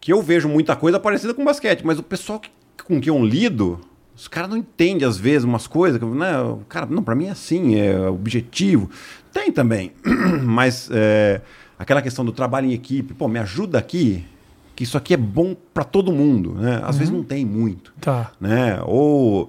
que 0.00 0.12
eu 0.12 0.22
vejo 0.22 0.48
muita 0.48 0.74
coisa 0.76 0.98
parecida 0.98 1.34
com 1.34 1.44
basquete, 1.44 1.84
mas 1.84 1.98
o 1.98 2.02
pessoal 2.02 2.40
que, 2.40 2.50
com 2.84 2.98
quem 3.00 3.14
eu 3.14 3.22
lido, 3.24 3.80
os 4.16 4.28
caras 4.28 4.50
não 4.50 4.56
entendem 4.56 5.06
às 5.06 5.18
vezes 5.18 5.44
umas 5.44 5.66
coisas, 5.66 6.00
né? 6.00 6.32
Cara, 6.68 6.86
não, 6.86 7.02
para 7.02 7.14
mim 7.14 7.26
é 7.26 7.30
assim, 7.30 7.76
é 7.76 8.08
objetivo. 8.08 8.88
Tem 9.32 9.50
também, 9.50 9.92
mas 10.42 10.88
é, 10.92 11.40
aquela 11.78 12.00
questão 12.00 12.24
do 12.24 12.32
trabalho 12.32 12.66
em 12.66 12.72
equipe, 12.72 13.14
pô, 13.14 13.26
me 13.26 13.38
ajuda 13.38 13.78
aqui, 13.78 14.24
que 14.76 14.84
isso 14.84 14.96
aqui 14.96 15.14
é 15.14 15.16
bom 15.16 15.56
para 15.72 15.84
todo 15.84 16.12
mundo, 16.12 16.54
né? 16.54 16.80
Às 16.82 16.94
uhum. 16.94 16.98
vezes 16.98 17.14
não 17.14 17.22
tem 17.24 17.44
muito, 17.44 17.92
tá. 18.00 18.30
né? 18.40 18.80
Ou 18.84 19.48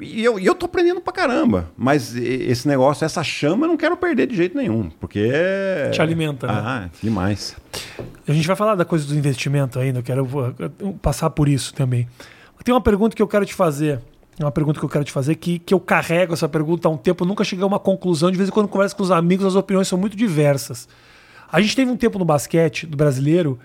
e 0.00 0.24
eu, 0.24 0.38
e 0.40 0.46
eu 0.46 0.54
tô 0.54 0.64
aprendendo 0.66 1.00
pra 1.00 1.12
caramba. 1.12 1.70
Mas 1.76 2.16
esse 2.16 2.66
negócio, 2.66 3.04
essa 3.04 3.22
chama, 3.22 3.66
eu 3.66 3.68
não 3.68 3.76
quero 3.76 3.96
perder 3.96 4.26
de 4.26 4.34
jeito 4.34 4.56
nenhum. 4.56 4.88
Porque. 4.98 5.30
Te 5.92 6.00
alimenta, 6.00 6.46
né? 6.46 6.52
Ah, 6.56 6.90
demais. 7.02 7.54
A 8.26 8.32
gente 8.32 8.46
vai 8.46 8.56
falar 8.56 8.74
da 8.74 8.84
coisa 8.84 9.06
do 9.06 9.14
investimento 9.14 9.78
ainda, 9.78 9.98
eu 9.98 10.02
quero 10.02 10.26
passar 11.02 11.28
por 11.30 11.48
isso 11.48 11.74
também. 11.74 12.08
Tem 12.64 12.74
uma 12.74 12.80
pergunta 12.80 13.16
que 13.16 13.22
eu 13.22 13.28
quero 13.28 13.44
te 13.46 13.54
fazer. 13.54 14.00
Uma 14.38 14.50
pergunta 14.50 14.78
que 14.78 14.84
eu 14.84 14.88
quero 14.88 15.04
te 15.04 15.12
fazer, 15.12 15.34
que, 15.34 15.58
que 15.58 15.74
eu 15.74 15.80
carrego 15.80 16.32
essa 16.32 16.48
pergunta 16.48 16.88
há 16.88 16.90
um 16.90 16.96
tempo, 16.96 17.26
nunca 17.26 17.44
cheguei 17.44 17.62
a 17.62 17.66
uma 17.66 17.78
conclusão. 17.78 18.30
De 18.30 18.38
vez 18.38 18.48
em 18.48 18.52
quando 18.52 18.68
converso 18.68 18.96
com 18.96 19.02
os 19.02 19.10
amigos, 19.10 19.44
as 19.44 19.54
opiniões 19.54 19.86
são 19.86 19.98
muito 19.98 20.16
diversas. 20.16 20.88
A 21.52 21.60
gente 21.60 21.76
teve 21.76 21.90
um 21.90 21.96
tempo 21.96 22.18
no 22.18 22.24
basquete 22.24 22.86
do 22.86 22.96
brasileiro 22.96 23.58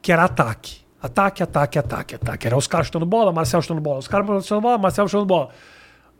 que 0.00 0.12
era 0.12 0.24
ataque. 0.24 0.84
Ataque, 1.02 1.42
ataque, 1.42 1.78
ataque, 1.78 2.14
ataque. 2.14 2.46
Era 2.46 2.56
os 2.56 2.66
caras 2.66 2.86
chutando 2.86 3.06
bola, 3.06 3.32
Marcel 3.32 3.60
chutando 3.60 3.80
bola. 3.80 3.98
Os 3.98 4.08
caras 4.08 4.44
chutando 4.44 4.60
bola, 4.60 4.78
Marcel 4.78 5.08
chutando 5.08 5.26
bola. 5.26 5.50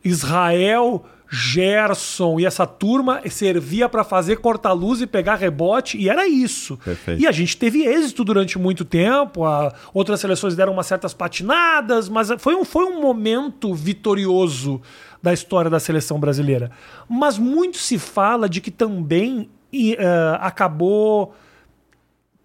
Israel, 0.03 1.05
Gerson 1.31 2.39
e 2.39 2.47
essa 2.47 2.67
turma 2.67 3.21
servia 3.29 3.89
para 3.89 4.05
fazer 4.05 4.37
corta-luz 4.37 5.01
e 5.01 5.07
pegar 5.07 5.37
rebote, 5.37 5.99
e 5.99 6.09
era 6.09 6.27
isso. 6.29 6.77
Perfeito. 6.79 7.21
E 7.21 7.27
a 7.27 7.33
gente 7.33 7.57
teve 7.57 7.83
êxito 7.85 8.25
durante 8.25 8.59
muito 8.59 8.85
tempo, 8.85 9.45
a, 9.45 9.73
outras 9.93 10.21
seleções 10.21 10.55
deram 10.55 10.73
umas 10.73 10.87
certas 10.87 11.15
patinadas, 11.15 12.09
mas 12.09 12.29
foi 12.39 12.55
um, 12.55 12.65
foi 12.65 12.85
um 12.85 13.01
momento 13.01 13.75
vitorioso 13.75 14.81
da 15.23 15.33
história 15.33 15.71
da 15.71 15.81
seleção 15.81 16.21
brasileira. 16.21 16.71
Mas 17.09 17.39
muito 17.39 17.79
se 17.79 17.99
fala 17.99 18.49
de 18.49 18.61
que 18.61 18.71
também 18.71 19.49
uh, 19.73 20.37
acabou 20.41 21.35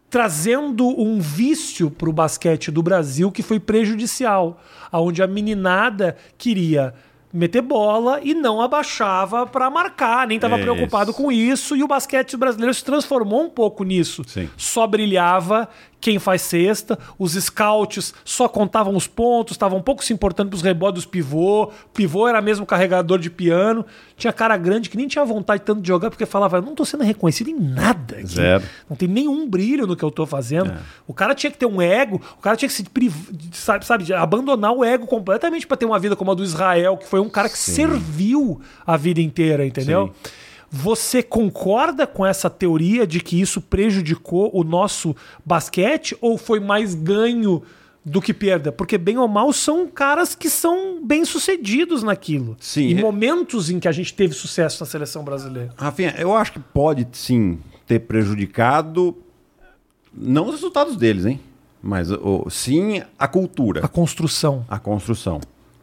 trazendo 0.09 0.87
um 0.87 1.19
vício 1.19 1.91
para 1.91 2.09
o 2.09 2.13
basquete 2.13 2.71
do 2.71 2.81
Brasil 2.81 3.31
que 3.31 3.43
foi 3.43 3.59
prejudicial, 3.59 4.59
aonde 4.91 5.21
a 5.21 5.27
meninada 5.27 6.17
queria 6.37 6.95
meter 7.31 7.61
bola 7.61 8.19
e 8.23 8.33
não 8.33 8.61
abaixava 8.61 9.45
para 9.45 9.69
marcar, 9.69 10.27
nem 10.27 10.37
estava 10.37 10.57
é 10.57 10.61
preocupado 10.61 11.13
com 11.13 11.31
isso. 11.31 11.75
E 11.75 11.83
o 11.83 11.87
basquete 11.87 12.35
brasileiro 12.35 12.73
se 12.73 12.83
transformou 12.83 13.43
um 13.43 13.49
pouco 13.49 13.83
nisso. 13.83 14.23
Sim. 14.27 14.49
Só 14.57 14.87
brilhava 14.87 15.69
quem 16.01 16.17
faz 16.19 16.41
cesta, 16.41 16.97
os 17.17 17.33
scouts 17.33 18.13
só 18.23 18.47
contavam 18.47 18.95
os 18.95 19.07
pontos, 19.07 19.53
estavam 19.53 19.79
um 19.79 19.81
pouco 19.81 20.03
se 20.03 20.13
importando 20.13 20.49
para 20.49 20.57
os 20.57 20.61
rebotes 20.61 21.03
dos 21.03 21.05
pivô. 21.05 21.71
Pivô 21.93 22.27
era 22.27 22.41
mesmo 22.41 22.65
carregador 22.65 23.19
de 23.19 23.29
piano. 23.29 23.85
Tinha 24.15 24.31
cara 24.31 24.55
grande 24.57 24.89
que 24.89 24.97
nem 24.97 25.07
tinha 25.07 25.25
vontade 25.25 25.63
tanto 25.63 25.81
de 25.81 25.87
jogar 25.87 26.09
porque 26.09 26.25
falava: 26.25 26.57
eu 26.57 26.61
não 26.61 26.71
estou 26.71 26.85
sendo 26.85 27.03
reconhecido 27.03 27.49
em 27.49 27.59
nada. 27.59 28.15
Aqui. 28.15 28.27
Zero. 28.27 28.63
Não 28.89 28.95
tem 28.95 29.07
nenhum 29.07 29.47
brilho 29.47 29.85
no 29.85 29.95
que 29.95 30.03
eu 30.03 30.09
estou 30.09 30.25
fazendo. 30.25 30.71
É. 30.71 30.77
O 31.07 31.13
cara 31.13 31.35
tinha 31.35 31.51
que 31.51 31.57
ter 31.57 31.65
um 31.65 31.81
ego, 31.81 32.21
o 32.37 32.41
cara 32.41 32.55
tinha 32.55 32.69
que 32.69 32.75
se 32.75 32.85
sabe, 33.51 33.85
sabe, 33.85 34.13
abandonar 34.13 34.71
o 34.71 34.83
ego 34.83 35.05
completamente 35.05 35.67
para 35.67 35.77
ter 35.77 35.85
uma 35.85 35.99
vida 35.99 36.15
como 36.15 36.31
a 36.31 36.33
do 36.33 36.43
Israel, 36.43 36.97
que 36.97 37.07
foi 37.07 37.19
um 37.19 37.29
cara 37.29 37.49
que 37.49 37.57
Sim. 37.57 37.73
serviu 37.73 38.61
a 38.85 38.95
vida 38.97 39.21
inteira, 39.21 39.65
entendeu? 39.65 40.13
Sim. 40.23 40.31
Você 40.71 41.23
concorda 41.23 42.05
com 42.05 42.25
essa 42.25 42.49
teoria 42.49 43.07
de 43.07 43.19
que 43.19 43.39
isso 43.39 43.59
prejudicou 43.59 44.51
o 44.53 44.63
nosso 44.63 45.15
basquete 45.43 46.15
ou 46.21 46.37
foi 46.37 46.59
mais 46.59 46.93
ganho 46.93 47.63
do 48.05 48.21
que 48.21 48.33
perda? 48.33 48.71
Porque, 48.71 48.97
bem 48.97 49.17
ou 49.17 49.27
mal, 49.27 49.51
são 49.51 49.87
caras 49.87 50.35
que 50.35 50.49
são 50.49 51.03
bem-sucedidos 51.03 52.03
naquilo. 52.03 52.55
Sim. 52.59 52.89
Em 52.89 52.95
momentos 52.95 53.69
em 53.69 53.79
que 53.79 53.87
a 53.87 53.91
gente 53.91 54.13
teve 54.13 54.33
sucesso 54.33 54.83
na 54.83 54.87
seleção 54.87 55.23
brasileira. 55.23 55.73
Rafinha, 55.75 56.13
eu 56.17 56.35
acho 56.35 56.53
que 56.53 56.59
pode 56.59 57.07
sim 57.13 57.59
ter 57.87 57.99
prejudicado, 58.01 59.17
não 60.13 60.45
os 60.45 60.51
resultados 60.51 60.95
deles, 60.95 61.25
hein? 61.25 61.39
Mas 61.81 62.09
sim 62.49 63.01
a 63.17 63.27
cultura. 63.27 63.83
A 63.83 63.87
construção. 63.87 64.65
A 64.69 64.77
construção 64.77 65.39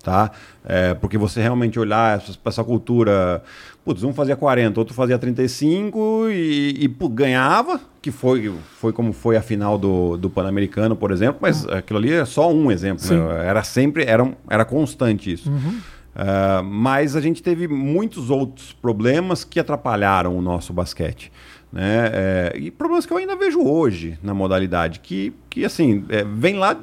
tá? 0.07 0.31
É, 0.65 0.95
porque 0.95 1.19
você 1.19 1.43
realmente 1.43 1.81
olhar 1.81 2.21
para 2.21 2.51
essa 2.51 2.63
cultura, 2.63 3.43
putz, 3.85 4.05
um 4.05 4.13
fazia 4.13 4.37
40, 4.37 4.79
outro 4.79 4.95
fazia 4.95 5.19
35 5.19 6.29
e, 6.29 6.85
e 6.85 6.89
pô, 6.89 7.09
ganhava, 7.09 7.81
que 8.01 8.13
foi, 8.13 8.55
foi 8.79 8.93
como 8.93 9.13
foi 9.13 9.37
a 9.37 9.43
final 9.43 9.77
do, 9.77 10.17
do 10.17 10.31
Pan-Americano, 10.31 10.95
por 10.95 11.11
exemplo, 11.11 11.39
mas 11.43 11.65
uhum. 11.65 11.75
aquilo 11.75 11.99
ali 11.99 12.13
é 12.13 12.25
só 12.25 12.53
um 12.53 12.71
exemplo, 12.71 13.05
né? 13.05 13.49
era 13.49 13.65
sempre, 13.65 14.05
era, 14.05 14.33
era 14.49 14.65
constante 14.65 15.33
isso. 15.33 15.51
Uhum. 15.51 15.81
Uh, 16.15 16.63
mas 16.63 17.17
a 17.17 17.21
gente 17.21 17.43
teve 17.43 17.67
muitos 17.67 18.31
outros 18.31 18.73
problemas 18.73 19.43
que 19.43 19.59
atrapalharam 19.59 20.39
o 20.39 20.41
nosso 20.41 20.73
basquete. 20.73 21.33
Né? 21.73 22.11
É, 22.13 22.53
e 22.57 22.71
problemas 22.71 23.05
que 23.05 23.13
eu 23.13 23.17
ainda 23.17 23.35
vejo 23.35 23.61
hoje 23.61 24.17
na 24.23 24.33
modalidade, 24.33 25.01
que, 25.01 25.35
que 25.51 25.65
assim, 25.65 26.05
é, 26.09 26.25
vem 26.25 26.55
lá 26.55 26.79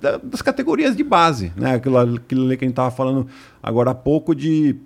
das 0.00 0.42
categorias 0.42 0.96
de 0.96 1.04
base, 1.04 1.52
né? 1.56 1.74
Aquilo, 1.74 1.98
aquilo 1.98 2.46
ali 2.46 2.56
que 2.56 2.64
a 2.64 2.68
gente 2.68 2.72
estava 2.72 2.90
falando 2.90 3.26
agora 3.62 3.90
há 3.90 3.94
pouco 3.94 4.34
de 4.34 4.76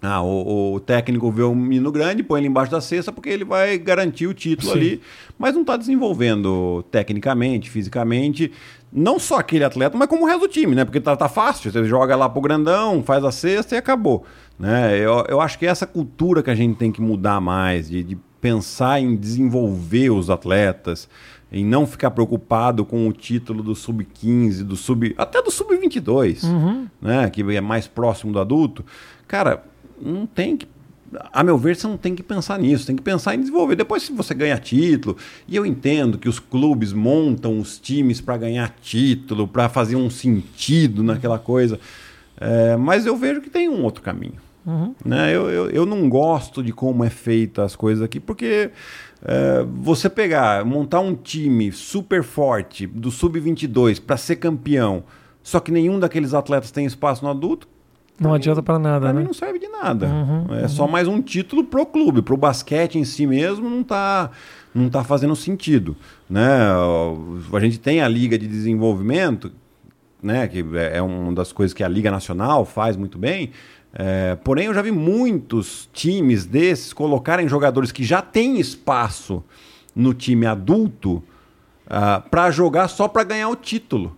ah, 0.00 0.22
o, 0.22 0.74
o, 0.74 0.80
técnico 0.80 1.30
vê 1.30 1.42
um 1.42 1.54
menino 1.54 1.90
grande, 1.90 2.22
põe 2.22 2.40
ele 2.40 2.48
embaixo 2.48 2.70
da 2.70 2.80
cesta 2.80 3.10
porque 3.10 3.28
ele 3.28 3.44
vai 3.44 3.76
garantir 3.78 4.28
o 4.28 4.34
título 4.34 4.72
Sim. 4.72 4.78
ali, 4.78 5.00
mas 5.36 5.54
não 5.54 5.62
está 5.62 5.76
desenvolvendo 5.76 6.84
tecnicamente, 6.90 7.68
fisicamente, 7.68 8.52
não 8.92 9.18
só 9.18 9.38
aquele 9.38 9.64
atleta, 9.64 9.96
mas 9.96 10.08
como 10.08 10.24
o 10.24 10.26
resto 10.26 10.40
do 10.42 10.48
time, 10.48 10.74
né? 10.74 10.84
Porque 10.84 11.00
tá, 11.00 11.16
tá 11.16 11.28
fácil, 11.28 11.72
você 11.72 11.84
joga 11.84 12.14
lá 12.14 12.28
pro 12.28 12.40
grandão, 12.40 13.02
faz 13.02 13.24
a 13.24 13.32
cesta 13.32 13.74
e 13.74 13.78
acabou. 13.78 14.24
Né? 14.58 14.96
Eu, 14.98 15.24
eu 15.28 15.40
acho 15.40 15.58
que 15.58 15.66
é 15.66 15.68
essa 15.68 15.86
cultura 15.86 16.42
que 16.42 16.50
a 16.50 16.54
gente 16.54 16.76
tem 16.76 16.92
que 16.92 17.00
mudar 17.00 17.40
mais, 17.40 17.88
de, 17.88 18.04
de 18.04 18.18
pensar 18.40 19.00
em 19.00 19.16
desenvolver 19.16 20.10
os 20.10 20.30
atletas, 20.30 21.08
em 21.50 21.64
não 21.64 21.86
ficar 21.86 22.10
preocupado 22.10 22.84
com 22.84 23.08
o 23.08 23.12
título 23.12 23.62
do 23.62 23.74
sub-15, 23.74 24.62
do 24.62 24.76
sub, 24.76 25.14
até 25.16 25.42
do 25.42 25.50
sub-22, 25.50 26.44
uhum. 26.44 26.86
né, 27.00 27.30
que 27.30 27.40
é 27.40 27.60
mais 27.60 27.86
próximo 27.86 28.32
do 28.32 28.38
adulto. 28.38 28.84
Cara, 29.26 29.64
não 30.00 30.26
tem 30.26 30.56
que 30.56 30.66
a 31.32 31.42
meu 31.42 31.56
ver, 31.56 31.76
você 31.76 31.86
não 31.86 31.96
tem 31.96 32.14
que 32.14 32.22
pensar 32.22 32.58
nisso, 32.58 32.86
tem 32.86 32.96
que 32.96 33.02
pensar 33.02 33.34
em 33.34 33.40
desenvolver. 33.40 33.76
Depois, 33.76 34.02
se 34.02 34.12
você 34.12 34.34
ganha 34.34 34.58
título, 34.58 35.16
e 35.46 35.56
eu 35.56 35.64
entendo 35.64 36.18
que 36.18 36.28
os 36.28 36.38
clubes 36.38 36.92
montam 36.92 37.58
os 37.58 37.78
times 37.78 38.20
para 38.20 38.36
ganhar 38.36 38.74
título, 38.80 39.48
para 39.48 39.68
fazer 39.68 39.96
um 39.96 40.10
sentido 40.10 41.02
naquela 41.02 41.38
coisa, 41.38 41.80
é, 42.38 42.76
mas 42.76 43.06
eu 43.06 43.16
vejo 43.16 43.40
que 43.40 43.50
tem 43.50 43.68
um 43.68 43.82
outro 43.82 44.02
caminho. 44.02 44.36
Uhum. 44.66 44.94
Né? 45.02 45.34
Eu, 45.34 45.48
eu, 45.48 45.70
eu 45.70 45.86
não 45.86 46.08
gosto 46.10 46.62
de 46.62 46.72
como 46.72 47.02
é 47.02 47.08
feita 47.08 47.64
as 47.64 47.74
coisas 47.74 48.04
aqui, 48.04 48.20
porque 48.20 48.70
é, 49.24 49.64
você 49.66 50.08
pegar, 50.08 50.64
montar 50.64 51.00
um 51.00 51.14
time 51.14 51.72
super 51.72 52.22
forte 52.22 52.86
do 52.86 53.10
sub-22 53.10 54.00
para 54.00 54.16
ser 54.16 54.36
campeão, 54.36 55.04
só 55.42 55.60
que 55.60 55.72
nenhum 55.72 55.98
daqueles 55.98 56.34
atletas 56.34 56.70
tem 56.70 56.86
espaço 56.86 57.24
no 57.24 57.30
adulto, 57.30 57.68
não 58.20 58.34
adianta 58.34 58.60
para 58.60 58.78
nada, 58.80 59.00
pra 59.00 59.12
né? 59.12 59.20
Mim 59.20 59.26
não 59.26 59.32
serve 59.32 59.60
de 59.60 59.68
nada. 59.68 60.06
Uhum, 60.06 60.46
é 60.56 60.62
uhum. 60.62 60.68
só 60.68 60.88
mais 60.88 61.06
um 61.06 61.22
título 61.22 61.62
pro 61.62 61.86
clube, 61.86 62.20
pro 62.20 62.36
basquete 62.36 62.98
em 62.98 63.04
si 63.04 63.26
mesmo 63.26 63.70
não 63.70 63.84
tá 63.84 64.30
não 64.74 64.88
tá 64.90 65.02
fazendo 65.02 65.34
sentido, 65.34 65.96
né? 66.28 66.48
A 67.52 67.60
gente 67.60 67.78
tem 67.78 68.00
a 68.00 68.08
liga 68.08 68.36
de 68.36 68.46
desenvolvimento, 68.46 69.52
né, 70.22 70.46
que 70.48 70.64
é, 70.74 70.98
é 70.98 71.02
uma 71.02 71.32
das 71.32 71.52
coisas 71.52 71.72
que 71.72 71.82
a 71.82 71.88
liga 71.88 72.10
nacional 72.10 72.64
faz 72.64 72.96
muito 72.96 73.18
bem, 73.18 73.50
é, 73.92 74.36
porém, 74.36 74.66
eu 74.66 74.74
já 74.74 74.82
vi 74.82 74.92
muitos 74.92 75.88
times 75.92 76.44
desses 76.44 76.92
colocarem 76.92 77.48
jogadores 77.48 77.90
que 77.90 78.04
já 78.04 78.20
têm 78.20 78.60
espaço 78.60 79.42
no 79.94 80.14
time 80.14 80.46
adulto 80.46 81.14
uh, 81.14 81.22
ah, 81.88 82.22
para 82.30 82.50
jogar 82.50 82.88
só 82.88 83.08
para 83.08 83.24
ganhar 83.24 83.48
o 83.48 83.56
título. 83.56 84.16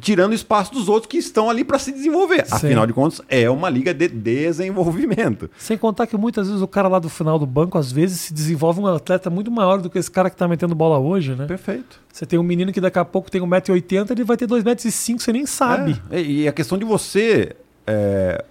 Tirando 0.00 0.34
espaço 0.34 0.72
dos 0.72 0.88
outros 0.88 1.10
que 1.10 1.16
estão 1.16 1.48
ali 1.48 1.64
para 1.64 1.78
se 1.78 1.92
desenvolver. 1.92 2.46
Sim. 2.46 2.56
Afinal 2.56 2.86
de 2.86 2.92
contas, 2.92 3.22
é 3.28 3.48
uma 3.48 3.70
liga 3.70 3.94
de 3.94 4.08
desenvolvimento. 4.08 5.48
Sem 5.56 5.78
contar 5.78 6.06
que 6.06 6.16
muitas 6.16 6.46
vezes 6.48 6.60
o 6.60 6.68
cara 6.68 6.88
lá 6.88 6.98
do 6.98 7.08
final 7.08 7.38
do 7.38 7.46
banco, 7.46 7.78
às 7.78 7.90
vezes, 7.90 8.20
se 8.20 8.34
desenvolve 8.34 8.80
um 8.80 8.86
atleta 8.86 9.30
muito 9.30 9.50
maior 9.50 9.80
do 9.80 9.88
que 9.88 9.98
esse 9.98 10.10
cara 10.10 10.28
que 10.28 10.34
está 10.34 10.48
metendo 10.48 10.74
bola 10.74 10.98
hoje, 10.98 11.34
né? 11.34 11.46
Perfeito. 11.46 12.00
Você 12.12 12.26
tem 12.26 12.38
um 12.38 12.42
menino 12.42 12.72
que 12.72 12.80
daqui 12.80 12.98
a 12.98 13.04
pouco 13.04 13.30
tem 13.30 13.40
1,80m, 13.40 14.10
ele 14.10 14.24
vai 14.24 14.36
ter 14.36 14.46
2,05m, 14.46 15.18
você 15.18 15.32
nem 15.32 15.46
sabe. 15.46 16.00
É. 16.10 16.20
E 16.20 16.48
a 16.48 16.52
questão 16.52 16.76
de 16.76 16.84
você 16.84 17.54
é, 17.86 18.44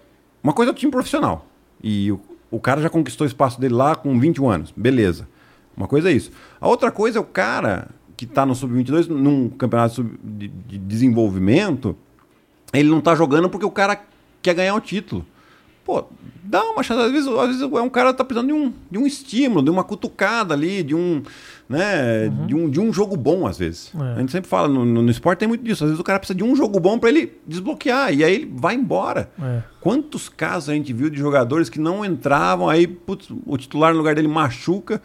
uma 0.44 0.54
coisa 0.54 0.72
é 0.72 0.74
o 0.74 0.76
time 0.76 0.92
profissional. 0.92 1.46
E 1.84 2.12
o, 2.12 2.20
o 2.50 2.60
cara 2.60 2.82
já 2.82 2.90
conquistou 2.90 3.26
o 3.26 3.28
espaço 3.28 3.60
dele 3.60 3.74
lá 3.74 3.96
com 3.96 4.20
21 4.20 4.50
anos. 4.50 4.74
Beleza. 4.76 5.28
Uma 5.76 5.88
coisa 5.88 6.10
é 6.10 6.14
isso. 6.14 6.32
A 6.60 6.68
outra 6.68 6.92
coisa 6.92 7.18
é 7.18 7.22
o 7.22 7.26
cara 7.26 7.90
que 8.16 8.26
está 8.26 8.46
no 8.46 8.54
sub-22, 8.54 9.08
num 9.08 9.50
campeonato 9.50 10.04
de, 10.24 10.48
de 10.48 10.78
desenvolvimento, 10.78 11.96
ele 12.72 12.90
não 12.90 13.00
está 13.00 13.16
jogando 13.16 13.50
porque 13.50 13.66
o 13.66 13.72
cara 13.72 14.00
quer 14.42 14.54
ganhar 14.54 14.76
o 14.76 14.80
título. 14.80 15.26
pô, 15.84 16.06
dá 16.44 16.64
uma 16.66 16.84
chance. 16.84 17.02
Às 17.02 17.12
vezes, 17.12 17.28
às 17.28 17.48
vezes 17.48 17.62
é 17.62 17.82
um 17.82 17.90
cara 17.90 18.12
que 18.12 18.18
tá 18.18 18.24
precisando 18.24 18.48
de 18.48 18.54
um, 18.54 18.74
de 18.92 18.98
um 19.00 19.08
estímulo, 19.08 19.64
de 19.64 19.72
uma 19.72 19.84
cutucada 19.84 20.54
ali, 20.54 20.84
de 20.84 20.94
um, 20.94 21.24
né, 21.72 22.28
Uhum. 22.28 22.46
de, 22.48 22.56
um, 22.56 22.70
de 22.70 22.80
um 22.80 22.94
jogo 22.94 23.16
bom, 23.18 23.48
às 23.48 23.58
vezes. 23.58 23.92
É. 24.00 24.14
A 24.14 24.20
gente 24.20 24.32
sempre 24.32 24.50
fala, 24.50 24.68
no, 24.68 24.84
no, 24.86 25.02
no 25.02 25.10
esporte 25.10 25.40
tem 25.40 25.48
muito 25.48 25.64
disso. 25.64 25.84
Às 25.84 25.90
vezes 25.92 26.00
o 26.00 26.04
cara 26.04 26.20
precisa 26.20 26.36
de 26.38 26.44
um 26.44 26.56
jogo 26.56 26.80
bom 26.80 27.00
para 27.00 27.10
ele 27.10 27.34
desbloquear, 27.48 28.14
e 28.14 28.24
aí 28.24 28.34
ele 28.34 28.52
vai 28.56 28.76
embora. 28.76 29.32
É. 29.42 29.62
Quantos 29.80 30.30
casos 30.30 30.70
a 30.70 30.74
gente 30.74 30.92
viu 30.94 31.10
de 31.10 31.18
jogadores 31.18 31.70
que 31.70 31.80
não 31.80 32.04
entravam, 32.06 32.70
aí 32.70 32.86
putz, 32.86 33.28
o 33.46 33.58
titular 33.58 33.92
no 33.94 33.98
lugar 33.98 34.14
dele 34.16 34.28
machuca, 34.28 35.02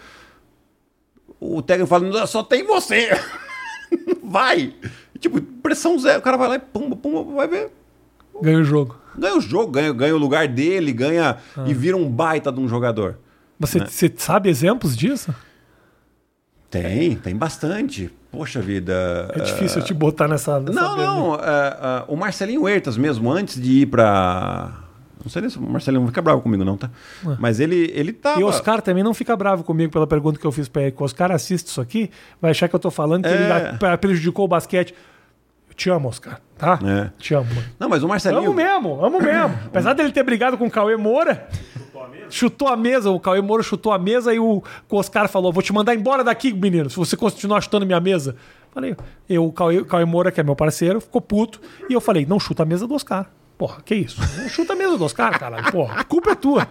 o 1.41 1.63
técnico 1.63 1.89
fala, 1.89 2.09
"Não, 2.09 2.27
só 2.27 2.43
tem 2.43 2.65
você. 2.67 3.09
vai! 4.23 4.75
Tipo, 5.19 5.41
pressão 5.41 5.99
zero. 5.99 6.19
O 6.19 6.23
cara 6.23 6.37
vai 6.37 6.49
lá 6.49 6.55
e 6.57 6.59
pumba, 6.59 6.97
pumba, 6.97 7.23
vai 7.35 7.49
ver. 7.49 7.71
Ganha 8.43 8.59
o 8.59 8.65
jogo. 8.65 8.99
Ganha 9.17 9.37
o 9.37 9.41
jogo, 9.41 9.73
ganha, 9.73 9.93
ganha 9.93 10.15
o 10.15 10.19
lugar 10.19 10.47
dele, 10.47 10.93
ganha 10.93 11.39
Ah. 11.57 11.65
e 11.67 11.73
vira 11.73 11.97
um 11.97 12.09
baita 12.11 12.53
de 12.53 12.61
um 12.61 12.69
jogador. 12.69 13.19
Você, 13.59 13.79
Né? 13.79 13.87
você 13.89 14.13
sabe 14.15 14.51
exemplos 14.51 14.95
disso? 14.95 15.35
Tem, 16.71 17.15
tem 17.17 17.37
bastante. 17.37 18.11
Poxa 18.31 18.61
vida. 18.61 19.31
É 19.35 19.41
difícil 19.41 19.81
eu 19.81 19.85
te 19.87 19.95
botar 19.95 20.29
nessa. 20.29 20.61
nessa 20.61 20.73
Não, 20.79 20.97
não. 20.97 21.35
é, 21.37 21.39
é, 21.41 22.05
o 22.09 22.17
Marcelinho 22.17 22.63
Huertas 22.63 22.97
mesmo, 22.97 23.31
antes 23.33 23.61
de 23.61 23.83
ir 23.83 23.87
pra. 23.87 24.73
Não 25.23 25.31
sei 25.31 25.49
se 25.51 25.59
o 25.59 25.63
Marcelinho 25.63 26.03
não 26.03 26.09
fica 26.09 26.23
bravo 26.23 26.41
comigo, 26.43 26.65
não, 26.65 26.77
tá? 26.77 26.91
Mas 27.39 27.59
ele, 27.59 27.91
ele 27.95 28.13
tava. 28.13 28.39
E 28.41 28.45
o 28.45 28.47
Oscar 28.47 28.81
também 28.83 29.03
não 29.03 29.15
fica 29.15 29.35
bravo 29.35 29.65
comigo 29.65 29.91
pela 29.93 30.07
pergunta 30.07 30.39
que 30.39 30.47
eu 30.47 30.53
fiz 30.53 30.69
pra 30.69 30.83
ele. 30.83 30.95
O 30.99 31.03
Oscar 31.05 31.33
assiste 31.33 31.67
isso 31.69 31.81
aqui, 31.81 32.11
vai 32.41 32.51
achar 32.53 32.69
que 32.69 32.75
eu 32.77 32.79
tô 32.81 32.91
falando 32.91 33.23
que 33.25 33.29
É. 33.31 33.77
ele 33.89 33.97
prejudicou 33.97 34.45
o 34.45 34.49
basquete. 34.49 34.95
Eu 35.69 35.75
te 35.75 35.91
amo, 35.91 36.09
Oscar, 36.09 36.41
tá? 36.57 36.79
É. 36.85 37.11
Te 37.19 37.35
amo. 37.35 37.47
mano. 37.55 37.67
Não, 37.79 37.89
mas 37.89 38.03
o 38.05 38.09
Marcelinho. 38.09 38.43
Amo 38.45 38.53
mesmo, 38.55 39.05
amo 39.05 39.21
mesmo. 39.21 39.59
Apesar 39.67 39.95
dele 39.95 40.13
ter 40.13 40.23
brigado 40.23 40.57
com 40.59 40.67
o 40.67 40.71
Cauê 40.71 40.97
Moura, 40.97 41.49
chutou 42.31 42.69
a 42.69 42.77
mesa, 42.77 43.11
o 43.11 43.21
Cauê 43.21 43.41
Moura 43.41 43.63
chutou 43.63 43.93
a 43.93 43.99
mesa 43.99 44.35
e 44.35 44.39
o, 44.39 44.63
Oscar 44.91 45.29
falou: 45.29 45.53
Vou 45.53 45.63
te 45.63 45.73
mandar 45.73 45.95
embora 45.95 46.25
daqui, 46.25 46.53
menino, 46.53 46.89
se 46.91 46.97
você 46.97 47.17
continuar 47.17 47.61
chutando 47.61 47.87
minha 47.87 48.01
mesa. 48.01 48.37
Falei, 48.73 48.95
eu, 49.29 49.47
o 49.47 49.53
Cauê, 49.53 49.85
Cauê 49.85 50.05
Moura, 50.05 50.31
que 50.31 50.41
é 50.41 50.43
meu 50.43 50.55
parceiro, 50.55 51.01
ficou 51.01 51.21
puto. 51.21 51.61
E 51.89 51.93
eu 51.93 52.01
falei: 52.01 52.27
Não 52.27 52.39
chuta 52.39 52.63
a 52.63 52.67
mesa 52.67 52.87
do 52.87 52.95
Oscar. 52.95 53.31
Porra, 53.57 53.81
que 53.83 53.95
isso? 53.95 54.21
Não 54.37 54.49
chuta 54.49 54.75
a 54.75 54.77
mesa 54.77 54.99
do 54.99 55.05
Oscar, 55.05 55.39
caralho. 55.39 55.73
Porra, 55.73 56.01
a 56.01 56.05
culpa 56.05 56.33
é 56.33 56.35
tua. 56.35 56.69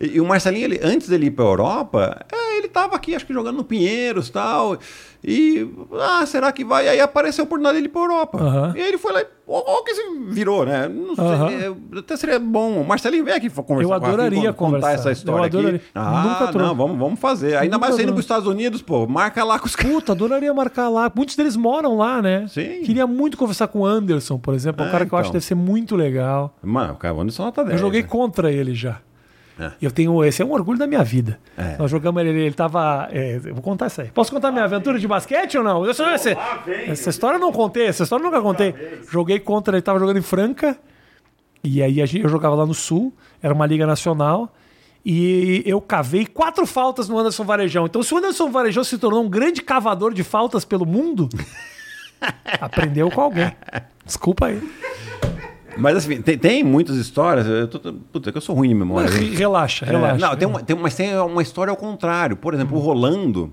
E, 0.00 0.16
e 0.16 0.20
o 0.20 0.24
Marcelinho, 0.24 0.64
ele, 0.64 0.80
antes 0.82 1.08
dele 1.08 1.26
ir 1.26 1.30
pra 1.32 1.44
Europa, 1.44 2.24
é, 2.32 2.58
ele 2.58 2.68
tava 2.68 2.94
aqui, 2.96 3.14
acho 3.14 3.26
que 3.26 3.32
jogando 3.32 3.56
no 3.56 3.64
Pinheiros 3.64 4.28
e 4.28 4.32
tal. 4.32 4.78
E. 5.24 5.68
Ah, 6.00 6.24
será 6.26 6.52
que 6.52 6.64
vai? 6.64 6.88
Aí 6.88 7.00
apareceu 7.00 7.42
a 7.42 7.46
oportunidade 7.46 7.76
dele 7.76 7.88
ir 7.88 7.90
pra 7.90 8.02
Europa. 8.02 8.38
Aham. 8.40 8.72
E 8.76 8.80
aí 8.80 8.88
ele 8.88 8.98
foi 8.98 9.12
lá 9.12 9.20
e. 9.22 9.26
Ó, 9.50 9.82
que 9.82 9.94
se 9.94 10.02
virou, 10.28 10.64
né? 10.66 10.86
Não 10.88 11.16
sei, 11.16 11.24
é, 11.94 11.98
até 11.98 12.16
seria 12.16 12.38
bom. 12.38 12.80
O 12.80 12.86
Marcelinho 12.86 13.24
vem 13.24 13.34
aqui 13.34 13.48
conversar 13.50 13.82
Eu 13.94 13.98
com 14.00 14.06
a 14.06 14.08
adoraria 14.08 14.52
con- 14.52 14.72
contar 14.72 14.92
essa 14.92 15.10
história 15.10 15.40
Eu 15.40 15.44
adoraria. 15.44 15.76
aqui. 15.78 15.86
Ah, 15.94 16.50
não, 16.54 16.74
vamos, 16.76 16.98
vamos 16.98 17.18
fazer. 17.18 17.56
Ainda 17.56 17.76
Nunca 17.76 17.78
mais 17.86 17.94
você 17.96 18.02
indo 18.02 18.12
trouxe. 18.12 18.14
pros 18.14 18.24
Estados 18.24 18.46
Unidos, 18.46 18.82
pô, 18.82 19.06
marca 19.08 19.42
lá 19.42 19.58
com 19.58 19.66
os 19.66 19.74
caras. 19.74 19.90
Puta, 19.92 20.12
adoraria 20.12 20.52
marcar 20.54 20.88
lá. 20.90 21.10
Muitos 21.12 21.34
deles 21.34 21.56
moram 21.56 21.96
lá, 21.96 22.20
né? 22.22 22.46
Sim. 22.48 22.82
Queria 22.84 23.06
muito 23.06 23.36
conversar 23.38 23.66
com 23.68 23.80
o 23.80 23.86
Anderson, 23.86 24.38
por 24.38 24.52
exemplo. 24.54 24.82
É 24.82 24.84
um 24.84 24.88
É, 24.88 24.92
cara 24.92 25.06
que 25.06 25.12
eu 25.12 25.18
acho 25.18 25.30
então. 25.30 25.32
que 25.32 25.38
deve 25.38 25.46
ser 25.46 25.54
muito 25.56 25.96
legal. 25.96 26.54
Mano, 26.62 26.92
o 26.92 26.96
cara, 26.96 27.14
o 27.14 27.20
Anderson 27.20 27.44
nota 27.44 27.64
10. 27.64 27.72
Eu 27.74 27.78
joguei 27.86 28.02
né? 28.02 28.08
contra 28.08 28.52
ele 28.52 28.74
já. 28.74 28.98
É. 29.58 29.72
Eu 29.82 29.90
tenho. 29.90 30.24
Esse 30.24 30.40
é 30.40 30.44
um 30.44 30.52
orgulho 30.52 30.78
da 30.78 30.86
minha 30.86 31.02
vida. 31.02 31.38
É. 31.56 31.76
Nós 31.78 31.90
jogamos 31.90 32.22
ele, 32.22 32.30
ele 32.38 32.54
tava. 32.54 33.08
é, 33.10 33.40
eu 33.44 33.54
vou 33.54 33.62
contar 33.62 33.86
isso 33.88 34.00
aí. 34.00 34.08
Posso 34.08 34.30
contar 34.30 34.52
minha 34.52 34.64
aventura 34.64 34.98
de 34.98 35.08
basquete 35.08 35.58
ou 35.58 35.64
não? 35.64 35.84
Essa, 35.88 36.04
essa, 36.10 36.30
essa 36.86 37.10
história 37.10 37.36
eu 37.36 37.40
não 37.40 37.50
contei, 37.52 37.86
essa 37.86 38.04
história 38.04 38.22
eu 38.22 38.26
nunca 38.30 38.40
contei. 38.40 38.74
Joguei 39.10 39.40
contra, 39.40 39.74
ele 39.76 39.82
tava 39.82 39.98
jogando 39.98 40.18
em 40.18 40.22
Franca. 40.22 40.78
E 41.64 41.82
aí 41.82 42.00
a 42.00 42.06
gente- 42.06 42.22
eu 42.22 42.28
jogava 42.28 42.54
lá 42.54 42.64
no 42.64 42.74
Sul, 42.74 43.12
era 43.42 43.52
uma 43.52 43.66
liga 43.66 43.84
nacional. 43.86 44.54
E 45.04 45.62
eu 45.66 45.80
cavei 45.80 46.26
quatro 46.26 46.66
faltas 46.66 47.08
no 47.08 47.18
Anderson 47.18 47.42
Varejão. 47.44 47.86
Então, 47.86 48.02
se 48.02 48.12
o 48.14 48.18
Anderson 48.18 48.50
Varejão 48.50 48.84
se 48.84 48.98
tornou 48.98 49.22
um 49.24 49.28
grande 49.28 49.62
cavador 49.62 50.12
de 50.12 50.22
faltas 50.22 50.64
pelo 50.64 50.84
mundo, 50.86 51.28
aprendeu 52.60 53.10
com 53.10 53.20
alguém. 53.22 53.50
Desculpa 54.04 54.46
aí. 54.46 54.60
Mas 55.78 55.96
assim, 55.96 56.20
tem, 56.20 56.36
tem 56.36 56.64
muitas 56.64 56.96
histórias. 56.96 57.46
Eu 57.46 57.68
tô, 57.68 57.92
puta, 58.12 58.30
que 58.32 58.38
eu 58.38 58.42
sou 58.42 58.54
ruim 58.54 58.68
de 58.68 58.74
memória. 58.74 59.10
Mas, 59.10 59.38
relaxa, 59.38 59.84
É, 59.86 59.90
relaxa. 59.90 60.26
não, 60.26 60.36
tem 60.36 60.48
uma, 60.48 60.62
tem, 60.62 60.76
mas 60.76 60.94
tem 60.94 61.16
uma 61.18 61.42
história 61.42 61.70
ao 61.70 61.76
contrário. 61.76 62.36
Por 62.36 62.54
exemplo, 62.54 62.76
o 62.76 62.80
Rolando. 62.80 63.52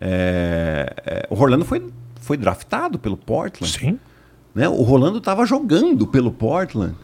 é, 0.00 0.92
é, 1.04 1.26
o 1.30 1.34
Rolando 1.34 1.64
foi, 1.64 1.86
foi 2.20 2.36
draftado 2.36 2.98
pelo 2.98 3.16
Portland. 3.16 3.72
Sim. 3.78 3.98
Né? 4.54 4.68
O 4.68 4.82
Rolando 4.82 5.18
estava 5.18 5.44
jogando 5.46 6.06
pelo 6.06 6.30
Portland. 6.32 6.94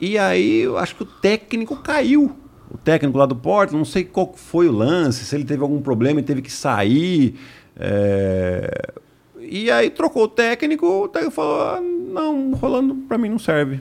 E 0.00 0.18
aí 0.18 0.60
eu 0.60 0.76
acho 0.76 0.94
que 0.96 1.02
o 1.02 1.06
técnico 1.06 1.76
caiu. 1.76 2.36
O 2.70 2.76
técnico 2.76 3.16
lá 3.16 3.26
do 3.26 3.36
Portland, 3.36 3.76
não 3.78 3.84
sei 3.84 4.04
qual 4.04 4.34
foi 4.34 4.68
o 4.68 4.72
lance, 4.72 5.24
se 5.24 5.34
ele 5.34 5.44
teve 5.44 5.62
algum 5.62 5.80
problema 5.80 6.20
e 6.20 6.22
teve 6.22 6.42
que 6.42 6.52
sair. 6.52 7.38
é, 7.76 8.70
E 9.48 9.70
aí 9.70 9.90
trocou 9.90 10.24
o 10.24 10.28
técnico, 10.28 10.86
o 10.86 11.08
técnico 11.08 11.34
falou: 11.34 11.60
ah, 11.62 11.80
não, 11.80 12.50
o 12.50 12.54
Rolando 12.54 12.94
para 12.94 13.18
mim 13.18 13.28
não 13.28 13.38
serve. 13.38 13.80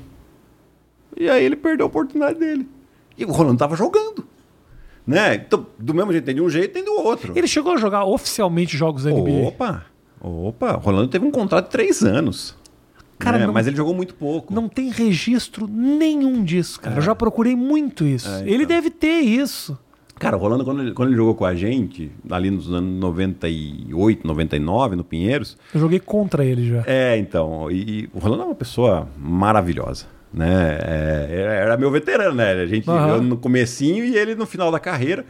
E 1.17 1.29
aí 1.29 1.43
ele 1.43 1.55
perdeu 1.55 1.85
a 1.85 1.87
oportunidade 1.87 2.39
dele. 2.39 2.67
E 3.17 3.23
o 3.25 3.31
Rolando 3.31 3.55
estava 3.55 3.75
jogando. 3.75 4.25
Né? 5.07 5.35
Então, 5.35 5.65
do 5.77 5.93
mesmo 5.93 6.11
jeito, 6.11 6.25
tem 6.25 6.35
de 6.35 6.41
um 6.41 6.49
jeito, 6.49 6.73
tem 6.73 6.83
do 6.83 6.93
outro. 6.93 7.31
Ele 7.35 7.47
chegou 7.47 7.73
a 7.73 7.77
jogar 7.77 8.05
oficialmente 8.05 8.75
jogos 8.75 9.03
da 9.03 9.11
NBA. 9.11 9.47
Opa! 9.47 9.85
Opa! 10.19 10.75
O 10.77 10.79
Rolando 10.79 11.07
teve 11.09 11.25
um 11.25 11.31
contrato 11.31 11.65
de 11.65 11.71
três 11.71 12.03
anos. 12.03 12.55
Cara, 13.19 13.37
né? 13.37 13.45
não- 13.45 13.53
Mas 13.53 13.67
ele 13.67 13.77
jogou 13.77 13.93
muito 13.93 14.13
pouco. 14.15 14.53
Não 14.53 14.67
tem 14.67 14.89
registro 14.89 15.67
nenhum 15.67 16.43
disso, 16.43 16.79
cara. 16.81 16.97
Eu 16.97 17.01
já 17.01 17.15
procurei 17.15 17.55
muito 17.55 18.03
isso. 18.03 18.27
É, 18.27 18.41
Ele 18.41 18.63
então. 18.63 18.67
deve 18.67 18.89
ter 18.89 19.19
isso. 19.21 19.77
Cara, 20.17 20.37
o 20.37 20.39
Rolando, 20.39 20.63
quando 20.63 20.81
ele, 20.81 20.93
quando 20.93 21.09
ele 21.09 21.17
jogou 21.17 21.35
com 21.35 21.45
a 21.45 21.53
gente, 21.53 22.09
ali 22.29 22.49
nos 22.49 22.71
anos 22.71 22.99
98, 22.99 24.25
99, 24.25 24.95
no 24.95 25.03
Pinheiros. 25.03 25.57
Eu 25.73 25.79
joguei 25.79 25.99
contra 25.99 26.45
ele 26.45 26.67
já. 26.69 26.83
É, 26.87 27.17
então. 27.17 27.69
E, 27.69 28.03
e 28.03 28.09
o 28.13 28.19
Rolando 28.19 28.43
é 28.43 28.45
uma 28.45 28.55
pessoa 28.55 29.09
maravilhosa. 29.17 30.05
Né? 30.33 30.77
É, 30.81 31.61
era, 31.63 31.77
meu 31.77 31.91
veterano, 31.91 32.35
né? 32.35 32.51
A 32.51 32.65
gente 32.65 32.87
eu 32.87 33.21
no 33.21 33.37
comecinho 33.37 34.03
e 34.03 34.17
ele 34.17 34.35
no 34.35 34.45
final 34.45 34.71
da 34.71 34.79
carreira. 34.79 35.25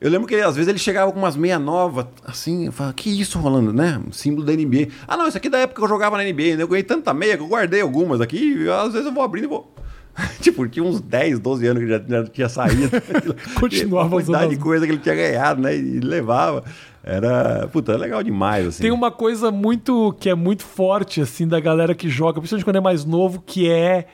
Eu 0.00 0.10
lembro 0.10 0.26
que 0.26 0.34
às 0.36 0.54
vezes 0.54 0.68
ele 0.68 0.78
chegava 0.78 1.10
com 1.10 1.18
umas 1.18 1.36
meia 1.36 1.58
nova, 1.58 2.10
assim, 2.24 2.66
eu 2.66 2.72
falava, 2.72 2.94
que 2.94 3.08
isso, 3.08 3.38
Rolando, 3.38 3.72
né? 3.72 4.00
Um 4.06 4.12
símbolo 4.12 4.44
da 4.44 4.52
NBA. 4.52 4.88
Ah, 5.08 5.16
não, 5.16 5.26
isso 5.26 5.36
aqui 5.36 5.46
é 5.46 5.50
da 5.50 5.58
época 5.58 5.80
que 5.80 5.84
eu 5.84 5.88
jogava 5.88 6.16
na 6.16 6.24
NBA, 6.24 6.56
né? 6.56 6.62
Eu 6.62 6.68
ganhei 6.68 6.82
tanta 6.82 7.14
meia 7.14 7.36
que 7.36 7.42
eu 7.42 7.48
guardei 7.48 7.80
algumas 7.80 8.20
aqui, 8.20 8.68
às 8.68 8.92
vezes 8.92 9.06
eu 9.06 9.14
vou 9.14 9.22
abrindo 9.22 9.44
e 9.44 9.48
vou. 9.48 9.73
tipo, 10.40 10.66
tinha 10.68 10.84
uns 10.84 11.00
10, 11.00 11.40
12 11.40 11.66
anos 11.66 11.82
que 11.82 11.88
já, 11.88 12.00
já 12.06 12.24
tinha 12.24 12.48
saído. 12.48 12.90
Continuava 13.58 14.06
a 14.06 14.10
quantidade 14.10 14.44
usando 14.44 14.50
de 14.50 14.62
coisa 14.62 14.86
que 14.86 14.92
ele 14.92 15.00
tinha 15.00 15.14
ganhado, 15.14 15.60
né? 15.60 15.76
E 15.76 16.00
levava. 16.00 16.64
Era, 17.02 17.68
puta, 17.68 17.96
legal 17.96 18.22
demais, 18.22 18.66
assim. 18.66 18.82
Tem 18.82 18.92
uma 18.92 19.10
coisa 19.10 19.50
muito 19.50 20.14
que 20.18 20.30
é 20.30 20.34
muito 20.34 20.64
forte 20.64 21.20
assim 21.20 21.46
da 21.46 21.60
galera 21.60 21.94
que 21.94 22.08
joga, 22.08 22.40
principalmente 22.40 22.64
quando 22.64 22.76
é 22.76 22.80
mais 22.80 23.04
novo, 23.04 23.42
que 23.44 23.68
é 23.68 24.06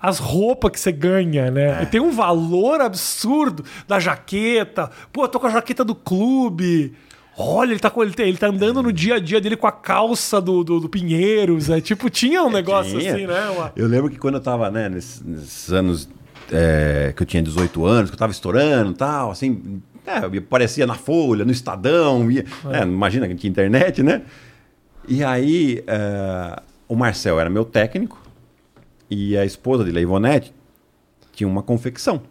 as 0.00 0.18
roupas 0.18 0.72
que 0.72 0.80
você 0.80 0.90
ganha, 0.90 1.48
né? 1.50 1.84
Tem 1.86 2.00
um 2.00 2.10
valor 2.10 2.80
absurdo 2.80 3.64
da 3.86 4.00
jaqueta. 4.00 4.90
Pô, 5.12 5.24
eu 5.24 5.28
tô 5.28 5.38
com 5.38 5.46
a 5.46 5.50
jaqueta 5.50 5.84
do 5.84 5.94
clube. 5.94 6.92
Olha, 7.36 7.70
ele 7.70 7.80
tá, 7.80 7.88
com, 7.90 8.02
ele, 8.02 8.12
ele 8.18 8.36
tá 8.36 8.48
andando 8.48 8.82
no 8.82 8.92
dia 8.92 9.14
a 9.14 9.18
dia 9.18 9.40
dele 9.40 9.56
com 9.56 9.66
a 9.66 9.72
calça 9.72 10.40
do, 10.40 10.62
do, 10.62 10.80
do 10.80 10.88
Pinheiros. 10.88 11.70
É, 11.70 11.80
tipo, 11.80 12.10
tinha 12.10 12.42
um 12.42 12.50
negócio 12.50 12.98
Tinha. 12.98 13.14
assim, 13.14 13.26
né? 13.26 13.48
Uma- 13.50 13.72
Eu 13.74 13.86
lembro 13.88 14.10
que 14.10 14.18
quando 14.18 14.34
eu 14.34 14.40
tava, 14.40 14.70
né, 14.70 14.88
nesses, 14.88 15.22
nesses 15.22 15.72
anos 15.72 16.08
é, 16.50 17.12
que 17.16 17.22
eu 17.22 17.26
tinha 17.26 17.42
18 17.42 17.84
anos, 17.86 18.10
que 18.10 18.14
eu 18.14 18.18
tava 18.18 18.32
estourando 18.32 18.90
e 18.90 18.94
tal, 18.94 19.30
assim, 19.30 19.80
é, 20.06 20.16
aparecia 20.38 20.86
na 20.86 20.94
Folha, 20.94 21.44
no 21.44 21.50
Estadão, 21.52 22.30
ia, 22.30 22.44
é, 22.70 22.82
imagina 22.82 23.26
que 23.26 23.34
tinha 23.34 23.50
internet, 23.50 24.02
né? 24.02 24.22
E 25.08 25.24
aí, 25.24 25.82
é, 25.86 26.60
o 26.86 26.94
Marcel 26.94 27.40
era 27.40 27.48
meu 27.48 27.64
técnico 27.64 28.20
e 29.10 29.36
a 29.38 29.44
esposa 29.44 29.84
dele, 29.84 29.98
a 29.98 30.02
Ivonete, 30.02 30.52
tinha 31.32 31.48
uma 31.48 31.62
confecção 31.62 32.22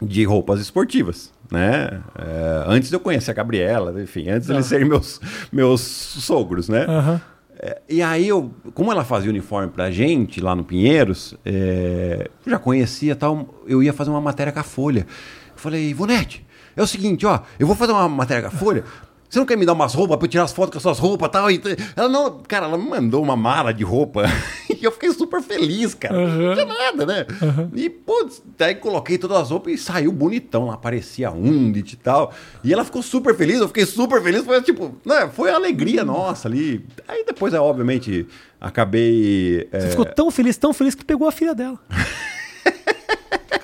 de 0.00 0.24
roupas 0.24 0.60
esportivas, 0.60 1.32
né? 1.50 2.00
É, 2.18 2.64
antes 2.66 2.88
de 2.88 2.96
eu 2.96 3.00
conhecer 3.00 3.30
a 3.30 3.34
Gabriela, 3.34 4.00
enfim, 4.02 4.28
antes 4.28 4.46
de 4.48 4.54
eles 4.54 4.66
serem 4.66 4.86
meus, 4.88 5.20
meus 5.52 5.80
sogros, 5.80 6.68
né? 6.68 6.84
Aham. 6.88 7.20
É, 7.58 7.80
E 7.88 8.02
aí, 8.02 8.28
eu, 8.28 8.50
como 8.74 8.92
ela 8.92 9.04
fazia 9.04 9.30
uniforme 9.30 9.70
pra 9.72 9.90
gente 9.90 10.40
lá 10.40 10.54
no 10.54 10.62
Pinheiros, 10.64 11.34
é, 11.44 12.28
eu 12.44 12.50
já 12.52 12.58
conhecia 12.58 13.16
tal, 13.16 13.62
eu 13.66 13.82
ia 13.82 13.92
fazer 13.92 14.10
uma 14.10 14.20
matéria 14.20 14.52
com 14.52 14.60
a 14.60 14.64
Folha. 14.64 15.06
Eu 15.54 15.58
falei, 15.58 15.88
Ivonete, 15.88 16.44
é 16.76 16.82
o 16.82 16.86
seguinte, 16.86 17.24
ó, 17.24 17.40
eu 17.58 17.66
vou 17.66 17.74
fazer 17.74 17.92
uma 17.92 18.08
matéria 18.08 18.42
com 18.42 18.48
a 18.54 18.58
Folha. 18.58 18.84
Você 19.28 19.38
não 19.38 19.46
quer 19.46 19.56
me 19.56 19.66
dar 19.66 19.72
umas 19.72 19.92
roupas 19.94 20.16
pra 20.16 20.26
eu 20.26 20.30
tirar 20.30 20.44
as 20.44 20.52
fotos 20.52 20.70
com 20.72 20.76
as 20.78 20.82
suas 20.82 20.98
roupas 20.98 21.28
e 21.28 21.32
tal? 21.32 21.50
E 21.50 21.58
t- 21.58 21.76
ela 21.96 22.08
não, 22.08 22.38
cara, 22.46 22.66
ela 22.66 22.78
me 22.78 22.88
mandou 22.88 23.22
uma 23.22 23.36
mala 23.36 23.72
de 23.74 23.82
roupa 23.84 24.24
e 24.70 24.84
eu 24.84 24.92
fiquei 24.92 25.10
super 25.12 25.42
feliz, 25.42 25.94
cara. 25.94 26.14
Não 26.16 26.54
tinha 26.54 26.64
nada, 26.66 27.04
né? 27.06 27.26
E, 27.74 27.90
putz, 27.90 28.42
daí 28.56 28.74
coloquei 28.76 29.18
todas 29.18 29.36
as 29.38 29.50
roupas 29.50 29.72
e 29.72 29.78
saiu 29.78 30.12
bonitão 30.12 30.66
lá, 30.66 30.74
aparecia 30.74 31.30
Undit 31.30 31.94
e 31.94 31.96
tal. 31.96 32.32
E 32.62 32.72
ela 32.72 32.84
ficou 32.84 33.02
super 33.02 33.34
feliz, 33.34 33.60
eu 33.60 33.68
fiquei 33.68 33.84
super 33.86 34.22
feliz, 34.22 34.44
foi 34.44 34.62
tipo, 34.62 34.94
né, 35.04 35.28
foi 35.32 35.50
a 35.50 35.54
alegria 35.56 36.04
nossa 36.04 36.48
ali. 36.48 36.84
Aí 37.08 37.24
depois, 37.24 37.52
é, 37.52 37.58
obviamente, 37.60 38.26
acabei. 38.60 39.68
é, 39.72 39.80
Você 39.80 39.90
ficou 39.90 40.04
tão 40.04 40.30
feliz, 40.30 40.56
tão 40.56 40.72
feliz 40.72 40.94
que 40.94 41.04
pegou 41.04 41.26
a 41.26 41.32
filha 41.32 41.54
dela. 41.54 41.78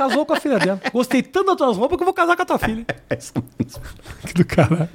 casou 0.09 0.26
com 0.26 0.32
a 0.34 0.40
filha 0.40 0.59
dela. 0.59 0.80
Gostei 0.92 1.22
tanto 1.22 1.46
das 1.48 1.57
tuas 1.57 1.76
roupas 1.76 1.96
que 1.96 2.03
eu 2.03 2.07
vou 2.07 2.14
casar 2.14 2.36
com 2.36 2.42
a 2.42 2.46
tua 2.46 2.59
filha. 2.59 2.84
É 3.11 3.16
isso 3.18 3.32
mesmo. 3.59 3.82
Que 4.26 4.34
do 4.34 4.44
caralho. 4.44 4.88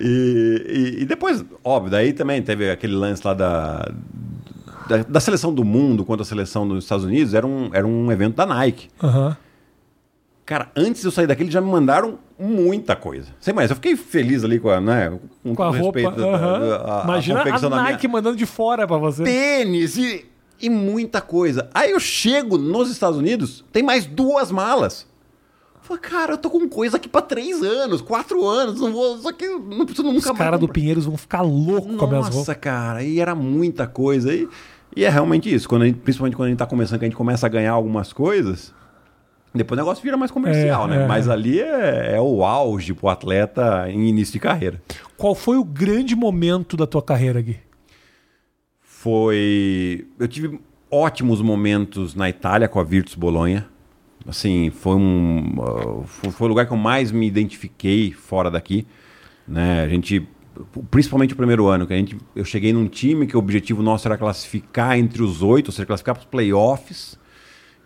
E, 0.00 0.64
e- 0.98 1.02
e 1.02 1.04
depois, 1.04 1.44
óbvio, 1.64 1.90
daí 1.90 2.12
também 2.12 2.42
teve 2.42 2.70
aquele 2.70 2.94
lance 2.94 3.22
lá 3.26 3.34
da, 3.34 3.90
da, 4.88 4.98
da 5.08 5.20
seleção 5.20 5.52
do 5.52 5.64
mundo 5.64 6.04
contra 6.04 6.22
a 6.22 6.26
seleção 6.26 6.66
dos 6.66 6.84
Estados 6.84 7.04
Unidos, 7.04 7.34
era 7.34 7.46
um, 7.46 7.70
era 7.72 7.86
um 7.86 8.10
evento 8.12 8.36
da 8.36 8.46
Nike. 8.46 8.88
Aham. 9.02 9.36
Cara, 10.46 10.68
antes 10.74 11.02
de 11.02 11.06
eu 11.06 11.12
sair 11.12 11.28
daqui, 11.28 11.42
eles 11.44 11.52
já 11.52 11.60
me 11.60 11.70
mandaram 11.70 12.18
muita 12.36 12.96
coisa. 12.96 13.28
Sem 13.40 13.54
mais, 13.54 13.70
eu 13.70 13.76
fiquei 13.76 13.94
feliz 13.94 14.42
ali 14.42 14.58
com 14.58 14.68
a, 14.68 14.80
né, 14.80 15.16
com, 15.44 15.54
Com 15.54 15.62
a 15.62 15.68
roupa. 15.68 15.98
respeito 16.00 16.20
da- 16.20 16.36
da- 16.38 16.76
a- 16.76 17.00
a 17.02 17.04
Imagina 17.04 17.40
a, 17.40 17.44
confecção 17.44 17.70
da 17.70 17.76
minha- 17.80 17.90
Nike 17.92 18.08
mandando 18.08 18.36
de 18.36 18.46
fora 18.46 18.84
pra 18.86 18.96
você. 18.96 19.22
tênis 19.22 19.96
e, 19.96 20.24
e 20.60 20.68
muita 20.70 21.20
coisa. 21.20 21.68
Aí 21.74 21.90
eu 21.90 22.00
chego 22.00 22.56
nos 22.58 22.90
Estados 22.90 23.18
Unidos, 23.18 23.64
tem 23.72 23.82
mais 23.82 24.06
duas 24.06 24.50
malas. 24.50 25.06
Falei, 25.82 26.00
cara, 26.02 26.32
eu 26.34 26.38
tô 26.38 26.48
com 26.50 26.68
coisa 26.68 26.96
aqui 26.98 27.08
pra 27.08 27.22
três 27.22 27.62
anos, 27.62 28.00
quatro 28.00 28.46
anos, 28.46 28.80
não 28.80 28.92
vou, 28.92 29.18
só 29.18 29.32
que 29.32 29.48
não 29.48 29.84
preciso 29.84 30.02
nunca 30.04 30.18
Os 30.18 30.24
mais 30.26 30.38
caras 30.38 30.60
do. 30.60 30.68
Pinheiros 30.68 31.04
vão 31.06 31.16
ficar 31.16 31.40
loucos 31.42 31.96
com 31.96 32.04
as 32.04 32.10
minhas 32.10 32.24
roupas. 32.26 32.36
Nossa, 32.36 32.54
cara, 32.54 33.02
e 33.02 33.18
era 33.18 33.34
muita 33.34 33.86
coisa. 33.86 34.32
E, 34.32 34.46
e 34.94 35.04
é 35.04 35.08
realmente 35.08 35.52
isso, 35.52 35.68
quando 35.68 35.84
gente- 35.86 35.98
principalmente 35.98 36.36
quando 36.36 36.46
a 36.46 36.50
gente 36.50 36.58
tá 36.58 36.66
começando, 36.66 36.98
que 36.98 37.04
a 37.06 37.08
gente 37.08 37.16
começa 37.16 37.46
a 37.46 37.48
ganhar 37.48 37.72
algumas 37.72 38.12
coisas, 38.12 38.72
depois 39.52 39.76
o 39.78 39.82
negócio 39.82 40.02
vira 40.04 40.16
mais 40.16 40.30
comercial, 40.30 40.84
É, 40.84 40.90
né? 40.90 41.02
é. 41.04 41.06
Mas 41.08 41.28
ali 41.28 41.58
é, 41.60 42.12
é 42.16 42.20
o 42.20 42.44
auge 42.44 42.92
pro 42.94 43.08
atleta 43.08 43.90
em 43.90 44.06
início 44.08 44.34
de 44.34 44.38
carreira. 44.38 44.80
Qual 45.16 45.34
foi 45.34 45.56
o 45.56 45.64
grande 45.64 46.14
momento 46.14 46.76
da 46.76 46.86
tua 46.86 47.02
carreira, 47.02 47.40
Gui? 47.40 47.58
Foi. 49.02 50.06
Eu 50.18 50.28
tive 50.28 50.60
ótimos 50.90 51.40
momentos 51.40 52.14
na 52.14 52.28
Itália 52.28 52.68
com 52.68 52.78
a 52.78 52.84
Virtus 52.84 53.14
Bolonha. 53.14 53.66
Assim, 54.28 54.68
foi 54.68 54.94
um. 54.94 55.54
uh, 55.58 56.04
foi- 56.06 56.46
o 56.46 56.48
lugar 56.50 56.66
que 56.66 56.72
eu 56.74 56.76
mais 56.76 57.10
me 57.10 57.26
identifiquei 57.26 58.12
fora 58.12 58.50
daqui. 58.50 58.86
Né? 59.48 59.82
A 59.82 59.88
gente. 59.88 60.28
Principalmente 60.90 61.32
o 61.32 61.36
primeiro 61.36 61.66
ano, 61.68 61.86
que 61.86 61.94
a 61.94 61.96
gente, 61.96 62.18
eu 62.36 62.44
cheguei 62.44 62.74
num 62.74 62.86
time 62.86 63.26
que 63.26 63.34
o 63.34 63.38
objetivo 63.38 63.82
nosso 63.82 64.06
era 64.06 64.18
classificar 64.18 64.98
entre 64.98 65.22
os 65.22 65.40
oito, 65.42 65.68
ou 65.68 65.72
seja, 65.72 65.86
classificar 65.86 66.14
para 66.14 66.20
os 66.20 66.26
playoffs. 66.26 67.18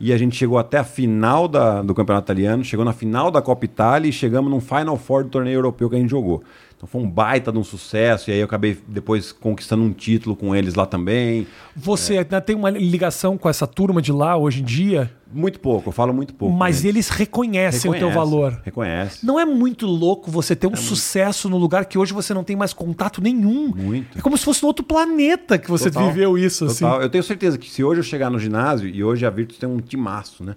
E 0.01 0.13
a 0.13 0.19
gente 0.19 0.35
chegou 0.35 0.59
até 0.59 0.79
a 0.79 0.85
final 0.85 1.47
da- 1.47 1.81
do 1.81 1.95
Campeonato 1.95 2.27
Italiano, 2.27 2.65
chegou 2.65 2.85
na 2.85 2.93
final 2.93 3.31
da 3.31 3.41
Copa 3.41 3.65
Itália 3.65 4.09
e 4.09 4.13
chegamos 4.13 4.51
num 4.51 4.61
Final 4.61 4.97
Four 4.97 5.23
do 5.23 5.31
torneio 5.31 5.55
europeu 5.59 5.89
que 5.89 5.95
a 5.95 5.99
gente 6.01 6.11
jogou. 6.11 6.43
Então 6.85 7.01
foi 7.01 7.01
um 7.01 7.11
baita 7.11 7.51
de 7.51 7.57
um 7.57 7.65
sucesso, 7.65 8.29
e 8.29 8.35
aí 8.35 8.41
eu 8.41 8.45
acabei 8.45 8.77
depois 8.87 9.33
conquistando 9.33 9.83
um 9.83 9.91
título 9.91 10.37
com 10.37 10.55
eles 10.55 10.75
lá 10.75 10.85
também. 10.85 11.47
Você 11.75 12.19
ainda 12.19 12.43
tem 12.43 12.55
uma 12.55 12.69
ligação 12.69 13.39
com 13.39 13.49
essa 13.49 13.67
turma 13.67 14.03
de 14.03 14.13
lá 14.13 14.37
hoje 14.37 14.61
em 14.61 14.65
dia, 14.65 15.11
Muito 15.33 15.59
pouco, 15.61 15.89
eu 15.89 15.93
falo 15.93 16.13
muito 16.13 16.35
pouco. 16.35 16.55
mas 16.55 16.83
com 16.83 16.89
eles 16.89 17.09
reconhecem 17.09 17.91
o 17.91 17.95
teu 17.95 18.09
Reconhece, 18.09 18.15
valor. 18.31 18.61
Reconhece. 18.63 19.25
Não 19.25 19.41
é 19.41 19.47
muito 19.47 19.87
louco 19.87 20.31
você 20.31 20.55
ter 20.55 20.67
um 20.67 20.77
sucesso 20.77 21.49
no 21.49 21.57
lugar 21.57 21.87
que 21.87 21.97
hoje 21.97 22.13
você 22.13 22.35
não 22.35 22.45
tem 22.45 22.55
mais 22.55 22.75
contato 22.75 23.23
nenhum. 23.23 23.73
Muito. 23.75 24.19
É 24.19 24.21
como 24.21 24.37
se 24.37 24.45
fosse 24.45 24.63
um 24.63 24.69
outro 24.69 24.85
planeta 24.85 25.57
que 25.57 25.71
você 25.71 25.91
Total. 25.91 26.09
viveu 26.09 26.37
isso, 26.37 26.67
assim. 26.67 26.85
Total. 26.85 27.01
Eu 27.01 27.09
tenho 27.09 27.25
certeza 27.25 27.57
que 27.57 27.71
se 27.71 27.83
hoje 27.83 28.01
eu 28.01 28.05
chegar 28.05 28.29
no 28.29 28.39
ginásio, 28.39 28.89
e 28.89 29.03
hoje 29.03 29.25
a 29.25 29.31
Virtus 29.31 29.57
tem 29.57 29.69
um 29.69 29.79
timaço, 29.79 30.45
né? 30.45 30.55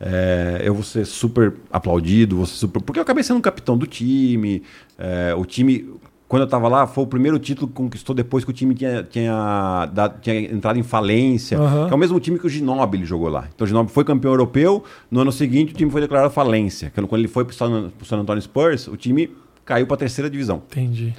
É, 0.00 0.60
eu 0.64 0.74
vou 0.74 0.82
ser 0.82 1.04
super 1.06 1.54
aplaudido, 1.70 2.36
vou 2.36 2.46
ser 2.46 2.56
super. 2.56 2.80
Porque 2.82 2.98
eu 2.98 3.02
acabei 3.02 3.22
sendo 3.24 3.40
capitão 3.40 3.76
do 3.78 3.86
time. 3.86 4.62
é, 4.98 5.34
o 5.34 5.44
time, 5.44 5.88
quando 6.28 6.42
eu 6.42 6.48
tava 6.48 6.68
lá, 6.68 6.86
foi 6.86 7.04
o 7.04 7.06
primeiro 7.06 7.38
título 7.38 7.66
que 7.68 7.74
conquistou 7.74 8.14
depois 8.14 8.44
que 8.44 8.50
o 8.50 8.52
time 8.52 8.74
tinha, 8.74 9.02
tinha, 9.02 9.86
dado- 9.92 10.20
tinha 10.20 10.38
entrado 10.52 10.78
em 10.78 10.82
falência. 10.82 11.58
Aham. 11.58 11.86
Que 11.86 11.92
é 11.92 11.96
o 11.96 11.98
mesmo 11.98 12.20
time 12.20 12.38
que 12.38 12.46
o 12.46 12.48
Ginóbili 12.50 13.04
jogou 13.06 13.28
lá. 13.28 13.48
Então 13.54 13.64
o 13.64 13.68
Ginóbili 13.68 13.94
foi 13.94 14.04
campeão 14.04 14.32
europeu. 14.32 14.84
No 15.10 15.20
ano 15.20 15.32
seguinte, 15.32 15.72
o 15.72 15.76
time 15.76 15.90
foi 15.90 16.00
declarado 16.02 16.30
falência. 16.32 16.92
Quando 16.94 17.16
ele 17.16 17.28
foi 17.28 17.46
San, 17.52 17.90
pro 17.90 18.06
San 18.06 18.18
Antonio 18.18 18.42
Spurs, 18.42 18.88
o 18.88 18.96
time 18.96 19.30
caiu 19.64 19.86
pra 19.86 19.96
terceira 19.96 20.28
divisão. 20.28 20.62
Entendi. 20.70 21.14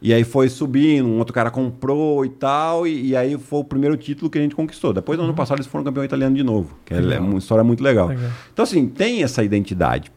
E 0.00 0.14
aí 0.14 0.22
foi 0.22 0.48
subindo, 0.48 1.08
um 1.08 1.18
outro 1.18 1.34
cara 1.34 1.50
comprou 1.50 2.24
e 2.24 2.28
tal, 2.28 2.86
e, 2.86 3.08
e 3.08 3.16
aí 3.16 3.36
foi 3.36 3.60
o 3.60 3.64
primeiro 3.64 3.96
título 3.96 4.30
que 4.30 4.38
a 4.38 4.40
gente 4.40 4.54
conquistou. 4.54 4.92
Depois, 4.92 5.18
no 5.18 5.24
ano 5.24 5.34
passado, 5.34 5.58
eles 5.58 5.66
foram 5.66 5.84
campeão 5.84 6.04
italiano 6.04 6.36
de 6.36 6.42
novo, 6.44 6.76
que 6.84 6.94
é, 6.94 6.98
é 6.98 7.20
uma 7.20 7.38
história 7.38 7.64
muito 7.64 7.82
legal. 7.82 8.08
Legal. 8.08 8.30
Então, 8.52 8.62
assim, 8.62 8.86
tem 8.86 9.24
essa 9.24 9.42
identidade. 9.42 10.12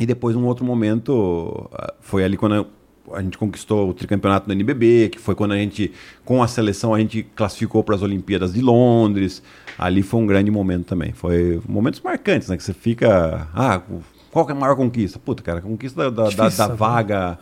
E 0.00 0.06
depois, 0.06 0.34
num 0.34 0.46
outro 0.46 0.64
momento, 0.64 1.68
ah, 1.72 1.92
foi 2.00 2.24
ali 2.24 2.36
quando 2.36 2.66
a 3.12 3.20
gente 3.20 3.36
conquistou 3.36 3.90
o 3.90 3.94
tricampeonato 3.94 4.46
do 4.46 4.52
NBB, 4.52 5.10
que 5.10 5.18
foi 5.18 5.34
quando 5.34 5.52
a 5.52 5.56
gente, 5.58 5.92
com 6.24 6.42
a 6.42 6.48
seleção, 6.48 6.94
a 6.94 6.98
gente 6.98 7.22
classificou 7.22 7.84
para 7.84 7.94
as 7.94 8.02
Olimpíadas 8.02 8.54
de 8.54 8.62
Londres. 8.62 9.42
Ali 9.78 10.02
foi 10.02 10.20
um 10.20 10.26
grande 10.26 10.50
momento 10.50 10.86
também. 10.86 11.12
Foi 11.12 11.60
momentos 11.68 12.00
marcantes, 12.00 12.48
né? 12.48 12.56
Que 12.56 12.62
você 12.62 12.72
fica. 12.72 13.48
Ah, 13.54 13.82
qual 14.30 14.46
que 14.46 14.52
é 14.52 14.54
a 14.54 14.58
maior 14.58 14.74
conquista? 14.74 15.18
Puta, 15.18 15.42
cara, 15.42 15.58
a 15.58 15.62
conquista 15.62 16.04
da, 16.04 16.10
da, 16.10 16.22
Difícil 16.30 16.44
da 16.44 16.50
saber. 16.50 16.76
vaga 16.76 17.38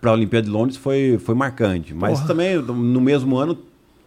para 0.00 0.10
a 0.10 0.14
Olimpíada 0.14 0.46
de 0.46 0.52
Londres 0.52 0.76
foi, 0.76 1.18
foi 1.18 1.34
marcante. 1.34 1.94
Mas 1.94 2.14
Porra. 2.18 2.26
também, 2.28 2.56
no 2.56 3.00
mesmo 3.00 3.36
ano, 3.36 3.56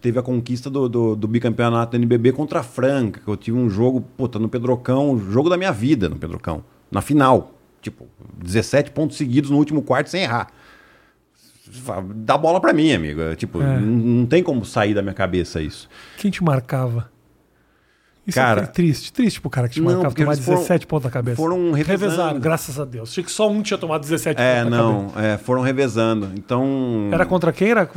teve 0.01 0.17
a 0.19 0.21
conquista 0.21 0.69
do, 0.69 0.87
do, 0.87 1.15
do 1.15 1.27
bicampeonato 1.27 1.91
do 1.91 1.95
NBB 2.01 2.31
contra 2.31 2.59
a 2.59 2.63
Franca, 2.63 3.19
que 3.23 3.27
eu 3.27 3.35
tive 3.35 3.57
um 3.57 3.69
jogo, 3.69 4.01
puta, 4.17 4.39
no 4.39 4.47
Pedrocão, 4.47 5.19
jogo 5.31 5.49
da 5.49 5.57
minha 5.57 5.71
vida 5.71 6.07
no 6.09 6.15
Pedrocão, 6.15 6.63
na 6.91 7.01
final. 7.01 7.53
Tipo, 7.81 8.07
17 8.43 8.91
pontos 8.91 9.17
seguidos 9.17 9.49
no 9.49 9.57
último 9.57 9.81
quarto 9.81 10.09
sem 10.09 10.23
errar. 10.23 10.47
Dá 12.15 12.37
bola 12.37 12.59
pra 12.59 12.73
mim, 12.73 12.91
amigo. 12.93 13.21
É, 13.21 13.35
Tipo, 13.35 13.61
É. 13.61 13.79
não, 13.79 13.87
não 14.19 14.25
tem 14.25 14.41
como 14.43 14.65
sair 14.65 14.93
da 14.93 15.01
minha 15.01 15.13
cabeça 15.13 15.61
isso. 15.61 15.87
Quem 16.17 16.31
te 16.31 16.43
marcava? 16.43 17.11
Isso 18.29 18.37
Cara- 18.37 18.61
é 18.61 18.65
triste. 18.65 19.11
Triste 19.13 19.41
pro 19.41 19.49
cara 19.49 19.67
que 19.67 19.75
te 19.75 19.81
Não, 19.81 19.91
marcava 19.93 20.13
tomar 20.15 20.33
eles 20.33 20.45
foram- 20.45 20.59
17 20.59 20.87
pontos 20.87 21.05
na 21.05 21.11
cabeça. 21.11 21.37
foram 21.37 21.71
revezando. 21.71 22.39
graças 22.39 22.79
a 22.79 22.85
Deus. 22.85 23.09
Achei 23.11 23.23
que 23.23 23.31
só 23.31 23.49
um 23.49 23.61
tinha 23.61 23.77
tomado 23.77 24.01
17 24.01 24.41
É, 24.41 24.63
pontos 24.63 24.71
na 24.71 24.83
cabeça. 24.83 25.13
não, 25.15 25.21
é, 25.23 25.37
foram 25.37 25.61
revezando. 25.61 26.29
Então. 26.35 27.09
Era 27.11 27.25
contra 27.25 27.51
quem? 27.51 27.69
Era. 27.69 27.89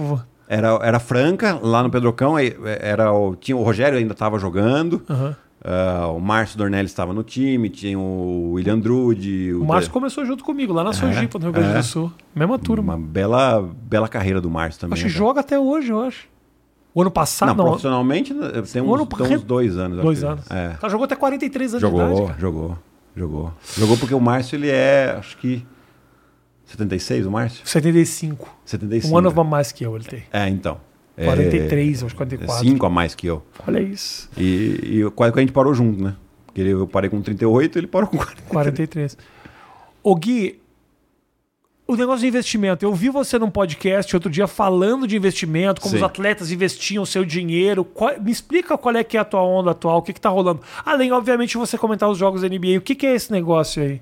Era, 0.48 0.78
era 0.82 0.98
Franca, 0.98 1.58
lá 1.62 1.82
no 1.82 1.88
Pedrocão, 1.90 2.36
aí, 2.36 2.54
era 2.80 3.10
o, 3.12 3.34
tinha, 3.34 3.56
o 3.56 3.62
Rogério 3.62 3.96
ainda 3.98 4.12
estava 4.12 4.38
jogando, 4.38 5.02
Aham. 5.08 5.34
ah, 5.64 6.08
o 6.08 6.20
Márcio 6.20 6.58
Dornelles 6.58 6.90
estava 6.90 7.14
no 7.14 7.22
time, 7.22 7.70
tinha 7.70 7.98
o 7.98 8.52
William 8.52 8.78
Drude. 8.78 9.54
O 9.54 9.64
Márcio 9.64 9.90
começou 9.90 10.26
junto 10.26 10.44
comigo, 10.44 10.72
lá 10.74 10.84
na 10.84 10.92
Sojipa, 10.92 11.38
no 11.38 11.44
Rio 11.46 11.52
Grande 11.54 11.70
é. 11.70 11.78
do 11.78 11.82
Sul. 11.84 12.12
Mesma 12.34 12.58
turma. 12.58 12.94
Uma 12.96 13.06
bela, 13.06 13.66
bela 13.84 14.08
carreira 14.08 14.42
do 14.42 14.50
Márcio 14.50 14.80
também. 14.82 14.92
Acho 14.94 15.04
que 15.04 15.08
né, 15.10 15.16
joga 15.16 15.40
até 15.40 15.58
hoje, 15.58 15.90
eu 15.90 16.02
acho. 16.02 16.26
O 16.94 17.00
ano 17.00 17.10
passado, 17.10 17.48
Não, 17.48 17.56
não. 17.56 17.64
profissionalmente 17.64 18.34
tem 18.72 18.82
O 18.82 18.94
ano 18.94 19.04
uns, 19.04 19.08
tem 19.26 19.36
uns 19.36 19.42
dois 19.42 19.76
anos. 19.78 20.02
dois 20.02 20.22
anos. 20.22 20.50
É. 20.50 20.76
Ela 20.80 20.90
jogou 20.90 21.04
até 21.04 21.16
43 21.16 21.74
anos 21.74 21.80
de 21.80 21.88
Jogou, 21.88 22.06
idade. 22.06 22.26
cara. 22.26 22.38
jogou, 22.40 22.78
jogou. 23.16 23.52
Jogou 23.78 23.96
porque 23.96 24.14
o 24.14 24.20
Márcio, 24.20 24.56
ele 24.56 24.68
é, 24.70 25.14
acho 25.18 25.36
que 25.38 25.64
76, 26.66 27.26
o 27.26 27.30
Márcio? 27.30 27.66
75. 27.66 28.48
75. 28.64 29.14
Um 29.14 29.18
ano 29.18 29.32
a 29.40 29.44
mais 29.44 29.72
que 29.72 29.84
eu, 29.84 29.94
ele 29.96 30.04
tem. 30.04 30.22
É, 30.32 30.48
então. 30.48 30.78
É, 31.16 31.24
43, 31.26 32.04
acho 32.04 32.14
que 32.14 32.16
44. 32.16 32.64
5 32.66 32.86
a 32.86 32.90
mais 32.90 33.14
que 33.14 33.26
eu. 33.26 33.42
Olha 33.66 33.80
isso. 33.80 34.30
E, 34.36 35.00
e 35.06 35.10
quase 35.14 35.32
que 35.32 35.38
a 35.38 35.42
gente 35.42 35.52
parou 35.52 35.74
junto, 35.74 36.02
né? 36.02 36.14
Porque 36.46 36.60
eu 36.62 36.86
parei 36.86 37.08
com 37.10 37.20
38 37.20 37.78
ele 37.78 37.86
parou 37.86 38.08
com 38.08 38.16
40. 38.16 38.42
43. 38.48 39.16
Ô 40.02 40.14
Gui, 40.14 40.60
o 41.94 41.96
negócio 41.96 42.20
de 42.20 42.26
investimento. 42.28 42.84
Eu 42.84 42.94
vi 42.94 43.08
você 43.08 43.38
num 43.38 43.50
podcast 43.50 44.14
outro 44.16 44.30
dia 44.30 44.46
falando 44.46 45.06
de 45.06 45.16
investimento, 45.16 45.80
como 45.80 45.92
Sim. 45.92 45.98
os 45.98 46.02
atletas 46.02 46.50
investiam 46.50 47.04
seu 47.04 47.24
dinheiro. 47.24 47.84
Qual- 47.84 48.20
me 48.20 48.30
explica 48.30 48.76
qual 48.78 48.94
é 48.96 49.04
que 49.04 49.16
é 49.16 49.20
a 49.20 49.24
tua 49.24 49.42
onda 49.42 49.70
atual, 49.72 49.98
o 49.98 50.02
que, 50.02 50.12
que 50.12 50.20
tá 50.20 50.28
rolando. 50.28 50.60
Além, 50.84 51.12
obviamente, 51.12 51.50
de 51.50 51.58
você 51.58 51.76
comentar 51.78 52.08
os 52.10 52.18
jogos 52.18 52.42
da 52.42 52.48
NBA. 52.48 52.78
O 52.78 52.80
que, 52.80 52.94
que 52.94 53.06
é 53.06 53.14
esse 53.14 53.30
negócio 53.32 53.82
aí? 53.82 54.00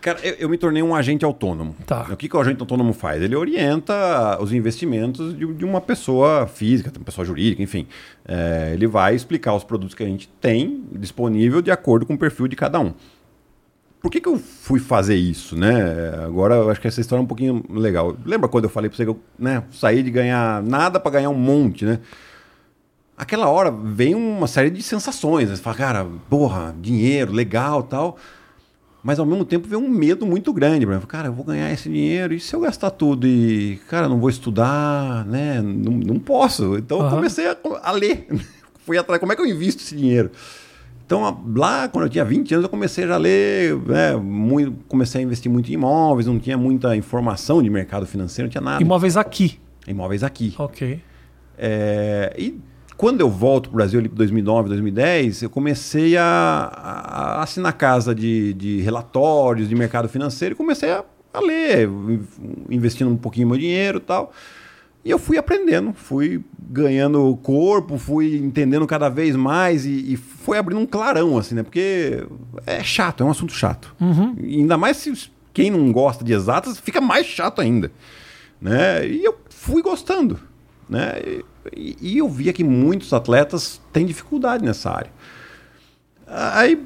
Cara, 0.00 0.18
eu, 0.24 0.34
eu 0.34 0.48
me 0.48 0.58
tornei 0.58 0.82
um 0.82 0.96
agente 0.96 1.24
autônomo. 1.24 1.76
Tá. 1.86 2.08
O 2.10 2.16
que, 2.16 2.28
que 2.28 2.36
o 2.36 2.40
agente 2.40 2.60
autônomo 2.60 2.92
faz? 2.92 3.22
Ele 3.22 3.36
orienta 3.36 4.36
os 4.40 4.52
investimentos 4.52 5.32
de, 5.38 5.46
de 5.54 5.64
uma 5.64 5.80
pessoa 5.80 6.48
física, 6.48 6.90
uma 6.96 7.04
pessoa 7.04 7.24
jurídica, 7.24 7.62
enfim. 7.62 7.86
É, 8.26 8.70
ele 8.72 8.88
vai 8.88 9.14
explicar 9.14 9.54
os 9.54 9.62
produtos 9.62 9.94
que 9.94 10.02
a 10.02 10.06
gente 10.06 10.28
tem 10.40 10.82
disponível 10.92 11.62
de 11.62 11.70
acordo 11.70 12.04
com 12.04 12.14
o 12.14 12.18
perfil 12.18 12.48
de 12.48 12.56
cada 12.56 12.80
um. 12.80 12.92
Por 14.02 14.10
que, 14.10 14.20
que 14.20 14.28
eu 14.28 14.36
fui 14.36 14.80
fazer 14.80 15.14
isso, 15.14 15.56
né? 15.56 16.12
Agora 16.24 16.56
eu 16.56 16.70
acho 16.70 16.80
que 16.80 16.88
essa 16.88 17.00
história 17.00 17.20
é 17.20 17.24
um 17.24 17.26
pouquinho 17.26 17.64
legal. 17.70 18.16
Lembra 18.26 18.48
quando 18.48 18.64
eu 18.64 18.70
falei 18.70 18.90
pra 18.90 18.96
você 18.96 19.04
que 19.04 19.10
eu 19.10 19.20
né, 19.38 19.62
saí 19.70 20.02
de 20.02 20.10
ganhar 20.10 20.60
nada 20.62 20.98
para 20.98 21.12
ganhar 21.12 21.30
um 21.30 21.34
monte, 21.34 21.84
né? 21.84 22.00
Aquela 23.16 23.48
hora 23.48 23.70
vem 23.70 24.14
uma 24.16 24.48
série 24.48 24.70
de 24.70 24.82
sensações. 24.82 25.48
né? 25.48 25.54
Você 25.54 25.62
fala, 25.62 25.76
cara, 25.76 26.06
porra, 26.28 26.74
dinheiro, 26.80 27.32
legal 27.32 27.84
tal. 27.84 28.16
Mas 29.04 29.18
ao 29.20 29.26
mesmo 29.26 29.44
tempo 29.44 29.68
vem 29.68 29.78
um 29.78 29.88
medo 29.88 30.26
muito 30.26 30.52
grande. 30.52 30.84
Pra 30.84 30.96
mim. 30.96 31.02
Cara, 31.06 31.28
eu 31.28 31.32
vou 31.32 31.44
ganhar 31.44 31.72
esse 31.72 31.88
dinheiro 31.88 32.34
e 32.34 32.40
se 32.40 32.54
eu 32.54 32.60
gastar 32.60 32.90
tudo 32.90 33.26
e, 33.26 33.80
cara, 33.88 34.08
não 34.08 34.18
vou 34.18 34.30
estudar, 34.30 35.24
né? 35.26 35.60
Não, 35.62 35.92
não 35.92 36.18
posso. 36.18 36.76
Então 36.76 36.98
eu 36.98 37.04
Aham. 37.04 37.16
comecei 37.16 37.46
a, 37.46 37.56
a 37.82 37.92
ler. 37.92 38.26
Fui 38.84 38.98
atrás, 38.98 39.20
como 39.20 39.32
é 39.32 39.36
que 39.36 39.42
eu 39.42 39.46
invisto 39.46 39.80
esse 39.82 39.94
dinheiro? 39.96 40.32
Então, 41.12 41.44
lá, 41.54 41.88
quando 41.88 42.06
eu 42.06 42.08
tinha 42.08 42.24
20 42.24 42.54
anos, 42.54 42.64
eu 42.64 42.70
comecei 42.70 43.06
já 43.06 43.16
a 43.16 43.18
ler, 43.18 43.76
né, 43.86 44.16
muito, 44.16 44.72
comecei 44.88 45.20
a 45.20 45.24
investir 45.24 45.52
muito 45.52 45.68
em 45.68 45.74
imóveis, 45.74 46.26
não 46.26 46.38
tinha 46.38 46.56
muita 46.56 46.96
informação 46.96 47.62
de 47.62 47.68
mercado 47.68 48.06
financeiro, 48.06 48.46
não 48.46 48.50
tinha 48.50 48.62
nada. 48.62 48.82
Imóveis 48.82 49.14
aqui. 49.18 49.60
Imóveis 49.86 50.24
aqui. 50.24 50.54
Ok. 50.56 51.02
É, 51.58 52.34
e 52.38 52.58
quando 52.96 53.20
eu 53.20 53.28
volto 53.28 53.68
para 53.68 53.74
o 53.74 53.76
Brasil, 53.76 54.00
em 54.00 54.08
2009, 54.08 54.70
2010, 54.70 55.42
eu 55.42 55.50
comecei 55.50 56.16
a, 56.16 56.24
a 56.24 57.42
assinar 57.42 57.74
casa 57.74 58.14
de, 58.14 58.54
de, 58.54 58.80
relatórios 58.80 59.68
de 59.68 59.74
mercado 59.74 60.08
financeiro 60.08 60.54
e 60.54 60.56
comecei 60.56 60.92
a, 60.92 61.04
a 61.34 61.40
ler, 61.40 61.90
investindo 62.70 63.10
um 63.10 63.18
pouquinho 63.18 63.48
meu 63.48 63.58
dinheiro 63.58 63.98
e 63.98 64.00
tal. 64.00 64.32
E 65.04 65.10
eu 65.10 65.18
fui 65.18 65.36
aprendendo, 65.36 65.92
fui 65.92 66.44
ganhando 66.70 67.36
corpo, 67.42 67.98
fui 67.98 68.36
entendendo 68.36 68.86
cada 68.86 69.08
vez 69.08 69.34
mais 69.34 69.84
e, 69.84 70.12
e 70.12 70.16
foi 70.16 70.58
abrindo 70.58 70.80
um 70.80 70.86
clarão, 70.86 71.36
assim, 71.36 71.54
né? 71.56 71.62
Porque 71.62 72.24
é 72.66 72.82
chato, 72.82 73.22
é 73.22 73.26
um 73.26 73.30
assunto 73.30 73.52
chato. 73.52 73.94
Uhum. 74.00 74.36
ainda 74.38 74.78
mais 74.78 74.96
se 74.96 75.12
quem 75.52 75.70
não 75.70 75.92
gosta 75.92 76.24
de 76.24 76.32
exatas, 76.32 76.78
fica 76.78 77.00
mais 77.00 77.26
chato 77.26 77.60
ainda. 77.60 77.90
Né? 78.60 79.06
E 79.06 79.24
eu 79.24 79.36
fui 79.50 79.82
gostando. 79.82 80.38
Né? 80.88 81.42
E, 81.76 81.96
e 82.00 82.18
eu 82.18 82.28
via 82.28 82.52
que 82.52 82.64
muitos 82.64 83.12
atletas 83.12 83.80
têm 83.92 84.06
dificuldade 84.06 84.64
nessa 84.64 84.90
área. 84.90 85.10
Aí, 86.34 86.82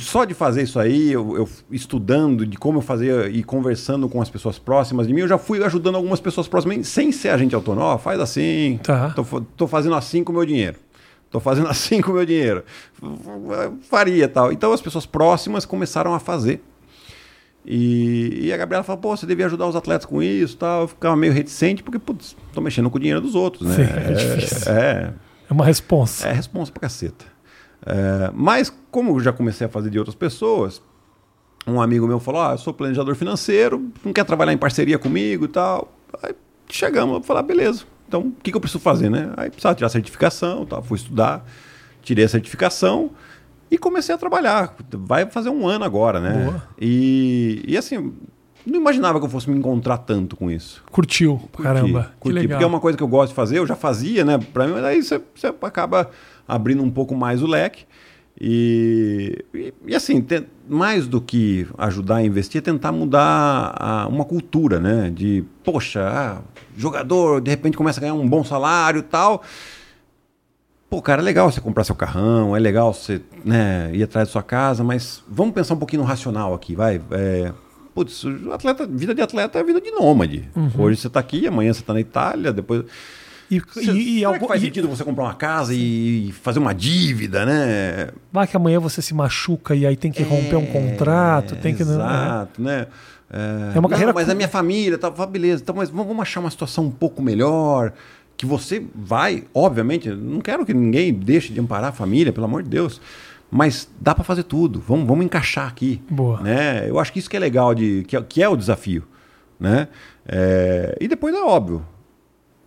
só 0.00 0.24
de 0.24 0.32
fazer 0.32 0.62
isso 0.62 0.78
aí, 0.78 1.12
eu, 1.12 1.36
eu, 1.36 1.48
estudando 1.70 2.46
de 2.46 2.56
como 2.56 2.78
eu 2.78 2.82
fazia 2.82 3.28
e 3.28 3.44
conversando 3.44 4.08
com 4.08 4.22
as 4.22 4.30
pessoas 4.30 4.58
próximas 4.58 5.06
de 5.06 5.12
mim, 5.12 5.20
eu 5.20 5.28
já 5.28 5.36
fui 5.36 5.62
ajudando 5.62 5.96
algumas 5.96 6.18
pessoas 6.18 6.48
próximas, 6.48 6.88
sem 6.88 7.12
ser 7.12 7.28
agente 7.28 7.54
autônomo. 7.54 7.86
Oh, 7.86 7.98
faz 7.98 8.18
assim, 8.18 8.80
tá. 8.82 9.10
tô, 9.10 9.42
tô 9.54 9.66
fazendo 9.66 9.94
assim 9.94 10.24
com 10.24 10.32
o 10.32 10.34
meu 10.36 10.46
dinheiro. 10.46 10.76
Tô 11.30 11.40
fazendo 11.40 11.68
assim 11.70 12.00
com 12.00 12.10
o 12.12 12.14
meu 12.14 12.24
dinheiro. 12.24 12.64
Faria 13.82 14.26
tal. 14.26 14.50
Então 14.50 14.72
as 14.72 14.80
pessoas 14.80 15.04
próximas 15.04 15.66
começaram 15.66 16.14
a 16.14 16.18
fazer. 16.18 16.62
E, 17.66 18.46
e, 18.46 18.52
a 18.54 18.56
Gabriela 18.56 18.82
falou, 18.82 19.02
pô, 19.02 19.14
você 19.14 19.26
devia 19.26 19.44
ajudar 19.44 19.66
os 19.66 19.76
atletas 19.76 20.06
com 20.06 20.22
isso 20.22 20.56
tal. 20.56 20.82
Eu 20.82 20.88
ficava 20.88 21.14
meio 21.14 21.34
reticente, 21.34 21.82
porque, 21.82 21.98
putz, 21.98 22.34
tô 22.54 22.62
mexendo 22.62 22.88
com 22.88 22.96
o 22.96 23.00
dinheiro 23.00 23.20
dos 23.20 23.34
outros, 23.34 23.68
né? 23.68 23.74
Sim, 23.74 23.82
é, 23.82 24.10
é 24.10 24.14
difícil. 24.14 24.72
É, 24.72 25.12
é 25.50 25.52
uma 25.52 25.66
responsa. 25.66 26.26
É 26.26 26.32
responsa 26.32 26.72
pra 26.72 26.80
caceta. 26.80 27.26
É, 27.86 28.30
mas, 28.34 28.72
como 28.90 29.16
eu 29.16 29.20
já 29.20 29.32
comecei 29.32 29.66
a 29.66 29.70
fazer 29.70 29.90
de 29.90 29.98
outras 29.98 30.14
pessoas, 30.14 30.82
um 31.66 31.80
amigo 31.80 32.06
meu 32.06 32.20
falou: 32.20 32.42
Ah, 32.42 32.52
eu 32.52 32.58
sou 32.58 32.72
planejador 32.72 33.14
financeiro, 33.14 33.90
não 34.04 34.12
quer 34.12 34.24
trabalhar 34.24 34.52
em 34.52 34.58
parceria 34.58 34.98
comigo 34.98 35.44
e 35.44 35.48
tal. 35.48 35.92
Aí 36.22 36.34
chegamos, 36.68 37.16
eu 37.16 37.22
falei: 37.22 37.42
ah, 37.42 37.46
beleza, 37.46 37.84
então 38.08 38.20
o 38.20 38.32
que, 38.42 38.50
que, 38.50 38.56
eu 38.56 38.60
preciso 38.60 38.80
fazer, 38.80 39.10
né? 39.10 39.32
Aí 39.36 39.50
precisava 39.50 39.74
tirar 39.74 39.86
a 39.86 39.90
certificação, 39.90 40.66
tal, 40.66 40.82
fui 40.82 40.96
estudar, 40.96 41.44
tirei 42.02 42.24
a 42.24 42.28
certificação 42.28 43.10
e 43.70 43.78
comecei 43.78 44.14
a 44.14 44.18
trabalhar. 44.18 44.74
Vai 44.92 45.26
fazer 45.26 45.50
um 45.50 45.66
ano 45.66 45.84
agora, 45.84 46.20
né? 46.20 46.44
Boa. 46.44 46.62
E, 46.80 47.62
e 47.66 47.76
assim, 47.76 48.12
não 48.66 48.80
imaginava 48.80 49.18
que 49.18 49.26
eu 49.26 49.30
fosse 49.30 49.48
me 49.48 49.56
encontrar 49.56 49.98
tanto 49.98 50.36
com 50.36 50.50
isso. 50.50 50.82
Curtiu, 50.90 51.38
curti, 51.52 51.62
caramba. 51.62 52.12
Curti, 52.18 52.48
porque 52.48 52.64
é 52.64 52.66
uma 52.66 52.80
coisa 52.80 52.96
que 52.96 53.02
eu 53.02 53.08
gosto 53.08 53.30
de 53.30 53.34
fazer, 53.34 53.58
eu 53.58 53.66
já 53.66 53.76
fazia, 53.76 54.24
né? 54.24 54.38
Pra 54.38 54.66
mim, 54.66 54.72
mas 54.72 54.84
aí 54.84 55.02
você, 55.02 55.20
você 55.34 55.54
acaba 55.62 56.10
abrindo 56.54 56.82
um 56.82 56.90
pouco 56.90 57.14
mais 57.14 57.42
o 57.42 57.46
leque. 57.46 57.84
E, 58.40 59.44
e, 59.52 59.74
e 59.88 59.94
assim, 59.94 60.22
tem, 60.22 60.46
mais 60.66 61.06
do 61.06 61.20
que 61.20 61.66
ajudar 61.76 62.16
a 62.16 62.22
investir, 62.22 62.60
é 62.60 62.62
tentar 62.62 62.90
mudar 62.90 63.74
a, 63.76 64.06
uma 64.08 64.24
cultura, 64.24 64.80
né? 64.80 65.10
De, 65.10 65.44
poxa, 65.62 66.08
ah, 66.08 66.40
jogador 66.76 67.40
de 67.40 67.50
repente 67.50 67.76
começa 67.76 68.00
a 68.00 68.02
ganhar 68.02 68.14
um 68.14 68.26
bom 68.26 68.42
salário 68.42 69.00
e 69.00 69.02
tal. 69.02 69.42
Pô, 70.88 71.00
cara, 71.00 71.22
é 71.22 71.24
legal 71.24 71.50
você 71.50 71.60
comprar 71.60 71.84
seu 71.84 71.94
carrão, 71.94 72.56
é 72.56 72.58
legal 72.58 72.92
você 72.92 73.20
né, 73.44 73.90
ir 73.94 74.02
atrás 74.02 74.26
da 74.26 74.32
sua 74.32 74.42
casa, 74.42 74.82
mas 74.82 75.22
vamos 75.28 75.54
pensar 75.54 75.74
um 75.74 75.78
pouquinho 75.78 76.02
no 76.02 76.08
racional 76.08 76.52
aqui, 76.52 76.74
vai. 76.74 77.00
É, 77.12 77.52
putz, 77.94 78.24
atleta, 78.50 78.86
vida 78.86 79.14
de 79.14 79.22
atleta 79.22 79.58
é 79.58 79.62
vida 79.62 79.80
de 79.80 79.90
nômade. 79.92 80.48
Uhum. 80.56 80.70
Hoje 80.78 81.00
você 81.00 81.06
está 81.06 81.20
aqui, 81.20 81.46
amanhã 81.46 81.72
você 81.72 81.80
está 81.80 81.92
na 81.92 82.00
Itália, 82.00 82.52
depois. 82.52 82.84
E, 83.50 83.60
Cê, 83.72 83.90
e, 83.90 84.18
e 84.18 84.24
algo, 84.24 84.46
faz 84.46 84.60
sentido 84.60 84.86
você 84.88 85.02
comprar 85.02 85.24
uma 85.24 85.34
casa 85.34 85.74
e 85.74 86.32
fazer 86.40 86.60
uma 86.60 86.72
dívida, 86.72 87.44
né? 87.44 88.10
Vai 88.32 88.46
que 88.46 88.56
amanhã 88.56 88.78
você 88.78 89.02
se 89.02 89.12
machuca 89.12 89.74
e 89.74 89.84
aí 89.84 89.96
tem 89.96 90.12
que 90.12 90.22
é, 90.22 90.24
romper 90.24 90.56
um 90.56 90.66
contrato, 90.66 91.56
tem 91.56 91.74
que 91.74 91.82
exato, 91.82 92.62
né? 92.62 92.86
É, 93.28 93.76
é 93.76 93.78
uma 93.78 93.88
carreira. 93.88 94.12
Não, 94.12 94.14
mas 94.14 94.28
a 94.28 94.34
minha 94.34 94.48
família, 94.48 94.96
tá, 94.96 95.10
beleza. 95.26 95.62
Então, 95.62 95.74
mas 95.74 95.90
vamos 95.90 96.18
achar 96.20 96.38
uma 96.38 96.50
situação 96.50 96.84
um 96.84 96.90
pouco 96.90 97.20
melhor. 97.20 97.92
Que 98.36 98.46
você 98.46 98.82
vai, 98.94 99.44
obviamente, 99.52 100.08
não 100.08 100.40
quero 100.40 100.64
que 100.64 100.72
ninguém 100.72 101.12
deixe 101.12 101.52
de 101.52 101.60
amparar 101.60 101.90
a 101.90 101.92
família, 101.92 102.32
pelo 102.32 102.46
amor 102.46 102.62
de 102.62 102.70
Deus. 102.70 103.00
Mas 103.50 103.90
dá 104.00 104.14
para 104.14 104.24
fazer 104.24 104.44
tudo. 104.44 104.82
Vamos, 104.86 105.06
vamos 105.06 105.24
encaixar 105.24 105.66
aqui. 105.66 106.00
Boa. 106.08 106.40
Né? 106.40 106.88
Eu 106.88 106.98
acho 106.98 107.12
que 107.12 107.18
isso 107.18 107.28
que 107.28 107.36
é 107.36 107.40
legal, 107.40 107.74
de, 107.74 108.04
que, 108.06 108.16
é, 108.16 108.22
que 108.22 108.42
é 108.42 108.48
o 108.48 108.56
desafio. 108.56 109.02
Né? 109.58 109.88
É, 110.26 110.96
e 111.00 111.06
depois 111.08 111.34
é 111.34 111.42
óbvio 111.42 111.84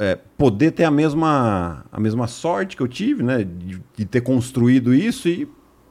é, 0.04 0.20
poder 0.38 0.72
ter 0.72 0.84
a 0.84 0.91
mesma, 0.91 1.86
a 1.91 1.99
mesma 1.99 2.28
sorte 2.28 2.76
que 2.76 2.84
eu 2.84 2.88
tive, 2.88 3.24
né? 3.24 3.43
De, 3.43 3.82
de 3.95 4.06
ter 4.06 4.22
construído 4.22 4.93
isso 4.93 5.28
e 5.30 5.47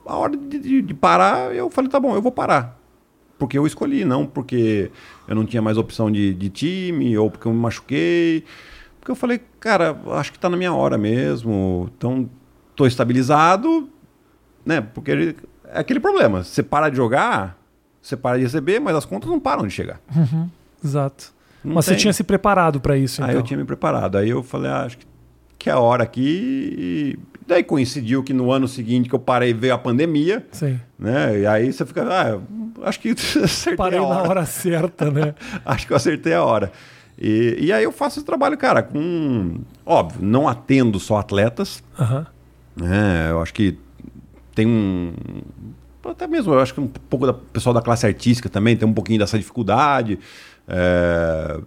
a 0.06 0.16
hora 0.16 0.36
de, 0.36 0.58
de, 0.58 0.82
de, 0.82 0.94
parar, 0.94 1.54
eu 1.54 1.70
falei, 1.70 1.90
tá 1.90 1.98
bom, 1.98 2.14
eu 2.14 2.22
vou 2.22 2.32
parar. 2.32 2.78
Porque 3.38 3.56
eu 3.56 3.66
escolhi, 3.66 4.04
não 4.04 4.26
porque 4.26 4.90
eu 5.26 5.34
não 5.34 5.44
tinha 5.44 5.62
mais 5.62 5.78
opção 5.78 6.10
de, 6.10 6.34
de 6.34 6.48
time 6.50 7.16
ou 7.16 7.30
porque 7.30 7.46
eu 7.48 7.52
me 7.52 7.58
machuquei. 7.58 8.44
Porque 9.00 9.10
eu 9.10 9.16
falei, 9.16 9.40
cara, 9.58 9.98
acho 10.12 10.30
que 10.30 10.38
está 10.38 10.48
na 10.48 10.56
minha 10.56 10.72
hora 10.72 10.96
mesmo. 10.96 11.90
Então, 11.96 12.28
estou 12.70 12.86
estabilizado, 12.86 13.88
né? 14.64 14.80
Porque 14.80 15.34
é 15.64 15.80
aquele 15.80 15.98
problema. 15.98 16.44
Você 16.44 16.62
para 16.62 16.88
de 16.88 16.96
jogar, 16.96 17.58
você 18.00 18.16
para 18.16 18.36
de 18.36 18.44
receber, 18.44 18.78
mas 18.78 18.94
as 18.94 19.04
contas 19.04 19.28
não 19.28 19.40
param 19.40 19.66
de 19.66 19.72
chegar. 19.72 20.00
Uhum, 20.14 20.48
exato. 20.84 21.31
Não 21.64 21.74
Mas 21.74 21.86
tem. 21.86 21.94
você 21.94 22.00
tinha 22.00 22.12
se 22.12 22.24
preparado 22.24 22.80
para 22.80 22.96
isso, 22.96 23.20
então? 23.20 23.30
Aí 23.30 23.36
eu 23.36 23.42
tinha 23.42 23.56
me 23.56 23.64
preparado. 23.64 24.18
Aí 24.18 24.30
eu 24.30 24.42
falei, 24.42 24.70
ah, 24.70 24.82
acho 24.82 24.98
que, 24.98 25.06
que 25.58 25.70
é 25.70 25.72
a 25.72 25.78
hora 25.78 26.02
aqui. 26.02 26.74
E 26.76 27.18
daí 27.46 27.62
coincidiu 27.62 28.22
que 28.22 28.32
no 28.32 28.50
ano 28.50 28.66
seguinte 28.66 29.08
que 29.08 29.14
eu 29.14 29.18
parei 29.18 29.52
veio 29.52 29.74
a 29.74 29.78
pandemia. 29.78 30.46
Sim. 30.52 30.80
Né? 30.98 31.40
E 31.40 31.46
aí 31.46 31.72
você 31.72 31.86
fica, 31.86 32.02
ah, 32.02 32.40
acho 32.84 33.00
que 33.00 33.10
acertei 33.42 33.76
Parei 33.76 33.98
a 33.98 34.02
hora. 34.02 34.22
na 34.22 34.28
hora 34.28 34.46
certa, 34.46 35.10
né? 35.10 35.34
acho 35.64 35.86
que 35.86 35.92
eu 35.92 35.96
acertei 35.96 36.34
a 36.34 36.42
hora. 36.42 36.72
E, 37.18 37.56
e 37.60 37.72
aí 37.72 37.84
eu 37.84 37.92
faço 37.92 38.18
esse 38.18 38.26
trabalho, 38.26 38.56
cara, 38.56 38.82
com. 38.82 39.60
Óbvio, 39.86 40.20
não 40.22 40.48
atendo 40.48 40.98
só 40.98 41.18
atletas. 41.18 41.82
Uhum. 41.98 42.24
Né? 42.76 43.30
Eu 43.30 43.40
acho 43.40 43.52
que 43.54 43.78
tem 44.54 44.66
um. 44.66 45.12
Até 46.04 46.26
mesmo, 46.26 46.52
eu 46.52 46.58
acho 46.58 46.74
que 46.74 46.80
um 46.80 46.88
pouco 46.88 47.26
da 47.26 47.32
pessoal 47.32 47.72
da 47.72 47.80
classe 47.80 48.04
artística 48.04 48.48
também 48.48 48.76
tem 48.76 48.88
um 48.88 48.92
pouquinho 48.92 49.20
dessa 49.20 49.38
dificuldade. 49.38 50.18
É... 50.68 51.60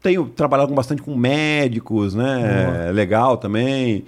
Tenho 0.00 0.26
trabalhado 0.26 0.72
bastante 0.72 1.02
com 1.02 1.16
médicos, 1.16 2.14
né? 2.14 2.88
É 2.88 2.92
legal 2.92 3.36
também. 3.36 4.04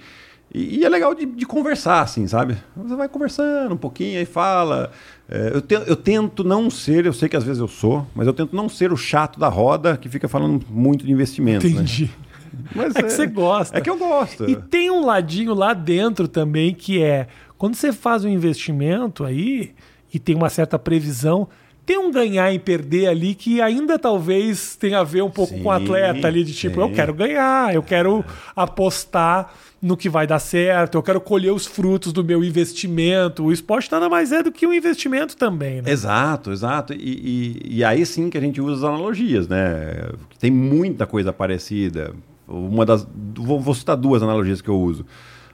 E, 0.53 0.79
e, 0.79 0.85
é 0.85 0.89
legal 0.89 1.15
de, 1.15 1.25
de, 1.25 1.45
conversar, 1.45 2.01
assim, 2.01 2.27
sabe? 2.27 2.57
Você 2.75 2.95
vai 2.95 3.07
conversando 3.07 3.73
um 3.73 3.77
pouquinho, 3.77 4.19
aí 4.19 4.25
fala. 4.25 4.91
É, 5.29 5.51
eu, 5.53 5.61
te, 5.61 5.73
eu 5.73 5.95
tento 5.95 6.43
não 6.43 6.69
ser, 6.69 7.05
eu 7.05 7.13
sei 7.13 7.29
que 7.29 7.37
às 7.37 7.43
vezes 7.43 7.59
eu 7.59 7.67
sou, 7.67 8.05
mas 8.13 8.27
eu 8.27 8.33
tento 8.33 8.53
não 8.53 8.67
ser 8.67 8.91
o 8.91 8.97
chato 8.97 9.39
da 9.39 9.47
roda 9.47 9.95
que 9.95 10.09
fica 10.09 10.27
falando 10.27 10.65
muito 10.69 11.05
de 11.05 11.11
investimento. 11.11 11.65
Né? 11.65 11.73
Entendi. 11.73 12.05
Né? 12.05 12.65
Mas 12.75 12.95
é, 12.95 12.99
é 12.99 13.03
que 13.03 13.09
você 13.11 13.27
gosta. 13.27 13.77
É 13.77 13.81
que 13.81 13.89
eu 13.89 13.97
gosto. 13.97 14.49
E 14.49 14.55
tem 14.55 14.91
um 14.91 15.05
ladinho 15.05 15.53
lá 15.53 15.73
dentro 15.73 16.27
também 16.27 16.73
que 16.73 17.01
é 17.01 17.27
quando 17.57 17.75
você 17.75 17.93
faz 17.93 18.25
um 18.25 18.29
investimento 18.29 19.23
aí 19.23 19.73
e 20.13 20.19
tem 20.19 20.35
uma 20.35 20.49
certa 20.49 20.77
previsão, 20.77 21.47
tem 21.91 21.97
um 21.97 22.09
ganhar 22.09 22.53
e 22.53 22.57
perder 22.57 23.07
ali 23.07 23.35
que 23.35 23.59
ainda 23.59 23.99
talvez 23.99 24.77
tenha 24.77 24.99
a 24.99 25.03
ver 25.03 25.23
um 25.23 25.29
pouco 25.29 25.53
sim, 25.53 25.61
com 25.61 25.67
o 25.67 25.71
atleta 25.71 26.25
ali, 26.25 26.41
de 26.41 26.53
tipo, 26.53 26.75
sim. 26.75 26.81
eu 26.81 26.89
quero 26.93 27.13
ganhar, 27.13 27.75
eu 27.75 27.83
quero 27.83 28.23
apostar 28.55 29.53
no 29.81 29.97
que 29.97 30.07
vai 30.07 30.25
dar 30.25 30.39
certo, 30.39 30.95
eu 30.95 31.03
quero 31.03 31.19
colher 31.19 31.51
os 31.51 31.65
frutos 31.65 32.13
do 32.13 32.23
meu 32.23 32.45
investimento. 32.45 33.43
O 33.43 33.51
esporte 33.51 33.91
nada 33.91 34.07
mais 34.07 34.31
é 34.31 34.41
do 34.41 34.53
que 34.53 34.65
um 34.65 34.73
investimento 34.73 35.35
também, 35.35 35.81
né? 35.81 35.91
Exato, 35.91 36.53
exato. 36.53 36.93
E, 36.93 36.97
e, 36.97 37.77
e 37.79 37.83
aí 37.83 38.05
sim 38.05 38.29
que 38.29 38.37
a 38.37 38.41
gente 38.41 38.61
usa 38.61 38.87
as 38.87 38.93
analogias, 38.93 39.49
né? 39.49 40.11
Tem 40.39 40.49
muita 40.49 41.05
coisa 41.05 41.33
parecida. 41.33 42.13
Uma 42.47 42.85
das. 42.85 43.05
Vou, 43.35 43.59
vou 43.59 43.75
citar 43.75 43.97
duas 43.97 44.23
analogias 44.23 44.61
que 44.61 44.69
eu 44.69 44.79
uso. 44.79 45.05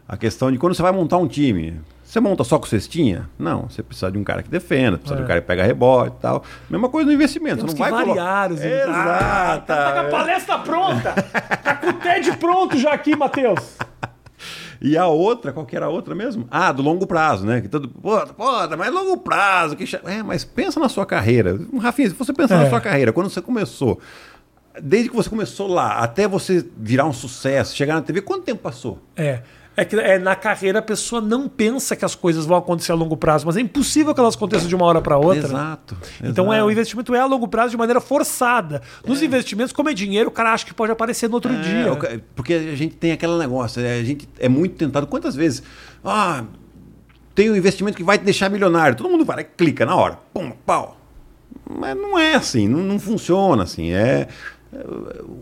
A 0.08 0.16
questão 0.16 0.52
de 0.52 0.60
quando 0.60 0.76
você 0.76 0.84
vai 0.84 0.92
montar 0.92 1.18
um 1.18 1.28
time. 1.28 1.80
Você 2.18 2.22
monta 2.22 2.44
só 2.44 2.58
com 2.58 2.66
cestinha? 2.66 3.30
Não, 3.38 3.70
você 3.70 3.84
precisa 3.84 4.12
de 4.12 4.18
um 4.18 4.24
cara 4.24 4.42
que 4.42 4.50
defenda, 4.50 4.98
precisa 4.98 5.14
é. 5.14 5.18
de 5.18 5.22
um 5.22 5.26
é. 5.26 5.28
cara 5.28 5.40
que 5.40 5.46
pega 5.46 5.64
rebote 5.64 6.16
e 6.18 6.20
tal. 6.20 6.44
Mesma 6.68 6.90
coisa 6.90 7.06
no 7.06 7.14
investimento. 7.14 7.58
Temos 7.58 7.74
você 7.74 7.80
não 7.80 7.92
vai 7.92 8.06
variar 8.06 8.52
os 8.52 8.60
Exato. 8.60 8.90
Ah, 8.92 9.64
tá, 9.64 9.76
tá, 9.76 9.92
com 9.92 10.00
a 10.00 10.04
palestra 10.10 10.58
pronta. 10.58 11.12
tá 11.64 11.76
com 11.76 11.90
o 11.90 11.94
TED 11.94 12.36
pronto 12.38 12.76
já 12.76 12.92
aqui, 12.92 13.16
Matheus. 13.16 13.78
E 14.82 14.98
a 14.98 15.06
outra, 15.06 15.54
qual 15.54 15.64
que 15.64 15.76
era 15.76 15.86
a 15.86 15.90
outra 15.90 16.16
mesmo? 16.16 16.48
Ah, 16.50 16.72
do 16.72 16.82
longo 16.82 17.06
prazo, 17.06 17.46
né? 17.46 17.62
Que 17.62 17.68
todo, 17.68 17.88
pô, 17.88 18.20
pô, 18.26 18.68
mas 18.76 18.92
longo 18.92 19.18
prazo. 19.18 19.76
Que... 19.76 19.86
É, 20.06 20.24
mas 20.24 20.44
pensa 20.44 20.80
na 20.80 20.90
sua 20.90 21.06
carreira. 21.06 21.56
Rafinha, 21.80 22.10
se 22.10 22.16
você 22.16 22.34
pensar 22.34 22.56
é. 22.56 22.64
na 22.64 22.70
sua 22.72 22.82
carreira, 22.82 23.14
quando 23.14 23.30
você 23.30 23.44
começou, 23.44 24.00
desde 24.82 25.08
que 25.08 25.16
você 25.16 25.30
começou 25.30 25.68
lá, 25.68 26.00
até 26.00 26.28
você 26.28 26.66
virar 26.78 27.06
um 27.06 27.14
sucesso, 27.14 27.76
chegar 27.76 27.94
na 27.94 28.02
TV, 28.02 28.22
quanto 28.22 28.44
tempo 28.44 28.64
passou? 28.64 28.98
É. 29.16 29.44
É 29.80 29.86
que 29.86 29.96
é, 29.96 30.18
na 30.18 30.36
carreira 30.36 30.80
a 30.80 30.82
pessoa 30.82 31.22
não 31.22 31.48
pensa 31.48 31.96
que 31.96 32.04
as 32.04 32.16
coisas 32.16 32.48
vão 32.48 32.58
acontecer 32.58 32.92
a 32.92 32.96
longo 32.96 33.16
prazo, 33.16 33.46
mas 33.46 33.56
é 33.58 33.62
impossível 33.62 34.12
que 34.12 34.20
elas 34.20 34.34
aconteçam 34.36 34.68
de 34.68 34.76
uma 34.76 34.84
hora 34.86 35.00
para 35.04 35.18
outra. 35.18 35.48
Exato. 35.48 35.96
Então 36.24 36.52
é, 36.52 36.56
exato. 36.58 36.68
o 36.68 36.72
investimento 36.72 37.14
é 37.14 37.20
a 37.20 37.26
longo 37.28 37.48
prazo 37.48 37.70
de 37.70 37.78
maneira 37.78 38.02
forçada. 38.02 38.82
Nos 39.06 39.22
investimentos, 39.22 39.72
como 39.72 39.88
é 39.88 39.94
dinheiro, 39.94 40.30
o 40.30 40.32
cara 40.32 40.52
acha 40.52 40.66
que 40.66 40.74
pode 40.74 40.92
aparecer 40.92 41.30
no 41.30 41.36
outro 41.36 41.54
É, 41.54 41.62
dia. 41.62 42.20
porque 42.36 42.56
a 42.56 42.76
gente 42.76 42.96
tem 42.96 43.12
aquele 43.12 43.38
negócio, 43.38 43.80
é, 43.80 44.00
a 44.00 44.04
gente 44.04 44.28
é 44.40 44.50
muito 44.50 44.76
tentado. 44.76 45.06
Quantas 45.06 45.36
vezes? 45.36 45.62
Ah, 46.04 46.44
tem 47.36 47.52
um 47.52 47.56
investimento 47.56 47.96
que 47.96 48.04
vai 48.04 48.18
te 48.18 48.24
deixar 48.24 48.50
milionário. 48.50 48.98
Todo 48.98 49.08
mundo 49.12 49.24
vai 49.24 49.44
clica 49.44 49.86
na 49.86 49.96
hora. 49.96 50.18
Pum, 50.34 50.52
pau. 50.66 50.98
Mas 51.70 51.96
não 51.96 52.18
é 52.18 52.34
assim, 52.34 52.68
não, 52.68 52.80
não 52.80 52.98
funciona 53.00 53.62
assim. 53.62 53.92
É, 53.92 53.98
é, 54.02 54.28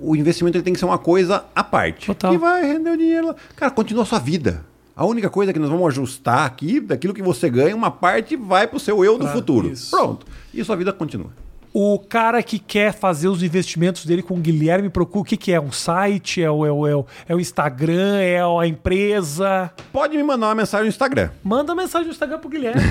o 0.01 0.15
investimento 0.15 0.57
ele 0.57 0.63
tem 0.63 0.73
que 0.73 0.79
ser 0.79 0.85
uma 0.85 0.97
coisa 0.97 1.45
à 1.55 1.63
parte. 1.63 2.07
Total. 2.07 2.31
Que 2.31 2.37
vai 2.37 2.63
render 2.65 2.91
o 2.91 2.97
dinheiro. 2.97 3.27
lá. 3.27 3.35
Cara, 3.55 3.71
continua 3.71 4.03
a 4.03 4.05
sua 4.05 4.19
vida. 4.19 4.63
A 4.95 5.05
única 5.05 5.29
coisa 5.29 5.51
que 5.51 5.59
nós 5.59 5.69
vamos 5.69 5.87
ajustar 5.87 6.45
aqui, 6.45 6.79
daquilo 6.79 7.13
que 7.13 7.21
você 7.21 7.49
ganha, 7.49 7.75
uma 7.75 7.91
parte 7.91 8.35
vai 8.37 8.65
para 8.65 8.77
o 8.77 8.79
seu 8.79 9.03
eu 9.03 9.17
do 9.17 9.25
Pra- 9.25 9.33
futuro. 9.33 9.67
isso. 9.69 9.91
Pronto. 9.91 10.25
E 10.53 10.63
sua 10.63 10.75
vida 10.75 10.93
continua. 10.93 11.31
O 11.73 11.99
cara 11.99 12.41
que 12.41 12.57
quer 12.57 12.93
fazer 12.93 13.27
os 13.27 13.43
investimentos 13.43 14.05
dele 14.05 14.21
com 14.23 14.35
o 14.35 14.39
Guilherme 14.39 14.89
procura 14.89 15.21
o 15.21 15.25
que, 15.25 15.35
que 15.35 15.51
é? 15.51 15.59
Um 15.59 15.73
site? 15.73 16.41
É 16.41 16.49
o, 16.49 16.65
é, 16.65 16.71
o, 16.71 16.87
é, 16.87 16.95
o, 16.95 17.05
é 17.27 17.35
o 17.35 17.39
Instagram? 17.41 18.15
É 18.21 18.39
a 18.39 18.65
empresa? 18.65 19.69
Pode 19.91 20.15
me 20.15 20.23
mandar 20.23 20.47
uma 20.47 20.55
mensagem 20.55 20.85
no 20.85 20.89
Instagram. 20.89 21.29
Manda 21.43 21.75
mensagem 21.75 22.07
no 22.07 22.13
Instagram 22.13 22.39
pro 22.39 22.47
Guilherme. 22.49 22.81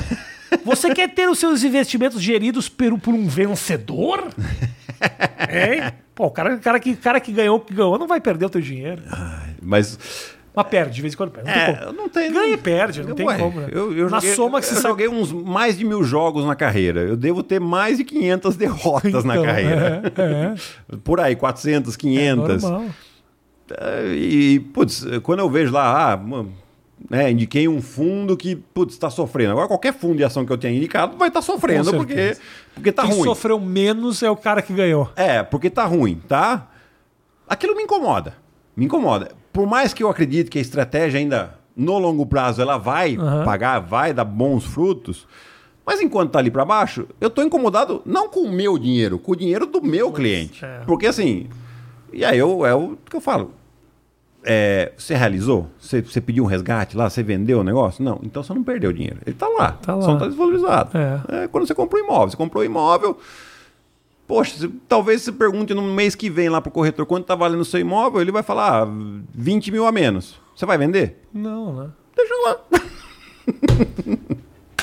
Você 0.66 0.92
quer 0.94 1.08
ter 1.08 1.26
os 1.30 1.38
seus 1.38 1.62
investimentos 1.64 2.20
geridos 2.20 2.68
por, 2.68 2.98
por 3.00 3.14
um 3.14 3.26
vencedor? 3.26 4.24
Hein? 5.50 5.92
Pô, 6.14 6.26
o 6.26 6.30
cara, 6.30 6.54
o 6.54 6.60
cara, 6.60 6.78
que, 6.78 6.94
cara 6.94 7.18
que 7.20 7.32
ganhou, 7.32 7.58
que 7.60 7.74
ganhou, 7.74 7.98
não 7.98 8.06
vai 8.06 8.20
perder 8.20 8.46
o 8.46 8.50
teu 8.50 8.60
dinheiro. 8.60 9.02
Mas 9.60 9.98
Mas 10.54 10.66
perde, 10.68 10.94
de 10.94 11.02
vez 11.02 11.12
em 11.14 11.16
quando 11.16 11.32
perde. 11.32 11.48
Não 11.48 11.54
tem 11.54 11.62
É, 11.64 11.76
como. 11.76 11.92
não 11.92 12.08
tem. 12.08 12.32
Ganha 12.32 12.46
não- 12.46 12.54
e 12.54 12.56
perde, 12.56 13.02
não 13.02 13.14
tem 13.16 13.26
Ué, 13.26 13.36
como. 13.38 13.60
né? 13.60 13.68
Eu, 13.72 13.92
eu 13.96 14.08
Na 14.08 14.20
joguei, 14.20 14.34
soma 14.36 14.60
que 14.60 14.66
eu 14.66 14.68
se 14.70 14.80
sai- 14.80 14.90
joguei 14.92 15.08
uns 15.08 15.32
mais 15.32 15.76
de 15.76 15.84
mil 15.84 16.04
jogos 16.04 16.44
na 16.44 16.54
carreira. 16.54 17.00
Eu 17.00 17.16
devo 17.16 17.42
ter 17.42 17.58
mais 17.60 17.98
de 17.98 18.04
500 18.04 18.54
derrotas 18.54 19.24
na 19.24 19.34
Então, 19.34 19.44
carreira. 19.44 20.02
É, 20.16 20.22
é, 20.22 20.54
Por 21.02 21.18
aí, 21.20 21.34
400, 21.34 21.94
é 21.94 21.98
500. 21.98 22.62
normal. 22.62 22.84
É, 23.76 24.04
e, 24.14 24.60
putz, 24.60 25.04
quando 25.24 25.40
eu 25.40 25.50
vejo 25.50 25.72
lá, 25.72 26.12
ah, 26.12 26.44
né, 27.08 27.30
indiquei 27.30 27.68
um 27.68 27.82
fundo 27.82 28.36
que, 28.36 28.56
putz, 28.56 28.94
está 28.94 29.10
sofrendo. 29.10 29.52
Agora, 29.52 29.68
qualquer 29.68 29.92
fundo 29.92 30.16
de 30.16 30.24
ação 30.24 30.44
que 30.46 30.52
eu 30.52 30.58
tenha 30.58 30.76
indicado 30.76 31.16
vai 31.16 31.28
estar 31.28 31.42
sofrendo, 31.42 31.90
Com 31.90 31.98
porque, 31.98 32.36
porque 32.74 32.92
tá 32.92 33.02
Quem 33.02 33.12
ruim. 33.12 33.24
sofreu 33.24 33.60
menos 33.60 34.22
é 34.22 34.30
o 34.30 34.36
cara 34.36 34.62
que 34.62 34.72
ganhou. 34.72 35.10
É, 35.16 35.42
porque 35.42 35.68
tá 35.68 35.84
ruim, 35.84 36.20
tá? 36.26 36.70
Aquilo 37.48 37.76
me 37.76 37.82
incomoda. 37.82 38.34
Me 38.76 38.86
incomoda. 38.86 39.32
Por 39.52 39.66
mais 39.66 39.92
que 39.92 40.02
eu 40.02 40.08
acredite 40.08 40.50
que 40.50 40.58
a 40.58 40.62
estratégia 40.62 41.20
ainda 41.20 41.58
no 41.76 41.98
longo 41.98 42.24
prazo 42.26 42.62
ela 42.62 42.78
vai 42.78 43.16
Aham. 43.16 43.44
pagar, 43.44 43.78
vai 43.80 44.12
dar 44.12 44.24
bons 44.24 44.64
frutos, 44.64 45.26
mas 45.84 46.00
enquanto 46.00 46.30
tá 46.32 46.38
ali 46.38 46.50
para 46.50 46.64
baixo, 46.64 47.06
eu 47.20 47.28
tô 47.28 47.42
incomodado 47.42 48.00
não 48.06 48.28
com 48.28 48.40
o 48.40 48.50
meu 48.52 48.78
dinheiro, 48.78 49.18
com 49.18 49.32
o 49.32 49.36
dinheiro 49.36 49.66
do 49.66 49.82
meu 49.82 50.10
cliente. 50.10 50.64
é. 50.64 50.80
Porque 50.86 51.06
assim, 51.06 51.48
e 52.12 52.24
aí 52.24 52.38
eu, 52.38 52.64
é 52.64 52.74
o 52.74 52.96
que 53.08 53.14
eu 53.16 53.20
falo. 53.20 53.52
É, 54.44 54.92
você 54.96 55.14
realizou? 55.14 55.68
Você, 55.78 56.02
você 56.02 56.20
pediu 56.20 56.44
um 56.44 56.46
resgate 56.46 56.96
lá? 56.96 57.08
Você 57.08 57.22
vendeu 57.22 57.60
o 57.60 57.64
negócio? 57.64 58.04
Não. 58.04 58.20
Então 58.22 58.42
você 58.42 58.52
não 58.52 58.62
perdeu 58.62 58.90
o 58.90 58.92
dinheiro. 58.92 59.16
Ele 59.26 59.34
tá 59.34 59.48
lá. 59.48 59.72
Tá 59.72 59.94
lá. 59.94 60.02
Só 60.02 60.12
não 60.12 60.18
tá 60.18 60.26
desvalorizado. 60.26 60.90
É. 60.98 61.44
É, 61.44 61.48
quando 61.48 61.66
você 61.66 61.74
comprou 61.74 62.02
imóvel. 62.02 62.30
Você 62.30 62.36
comprou 62.36 62.62
imóvel. 62.64 63.18
Poxa, 64.26 64.56
se- 64.56 64.68
talvez 64.88 65.22
você 65.22 65.32
pergunte 65.32 65.72
no 65.74 65.82
mês 65.82 66.14
que 66.14 66.28
vem 66.30 66.48
lá 66.48 66.60
pro 66.60 66.70
corretor 66.70 67.04
quanto 67.06 67.24
tá 67.26 67.34
valendo 67.34 67.60
o 67.60 67.64
seu 67.64 67.80
imóvel, 67.80 68.20
ele 68.20 68.32
vai 68.32 68.42
falar 68.42 68.82
ah, 68.82 68.88
20 69.34 69.70
mil 69.70 69.86
a 69.86 69.92
menos. 69.92 70.38
Você 70.54 70.64
vai 70.66 70.78
vender? 70.78 71.22
Não, 71.32 71.72
né? 71.74 71.88
Deixa 72.16 72.34
lá. 72.44 72.56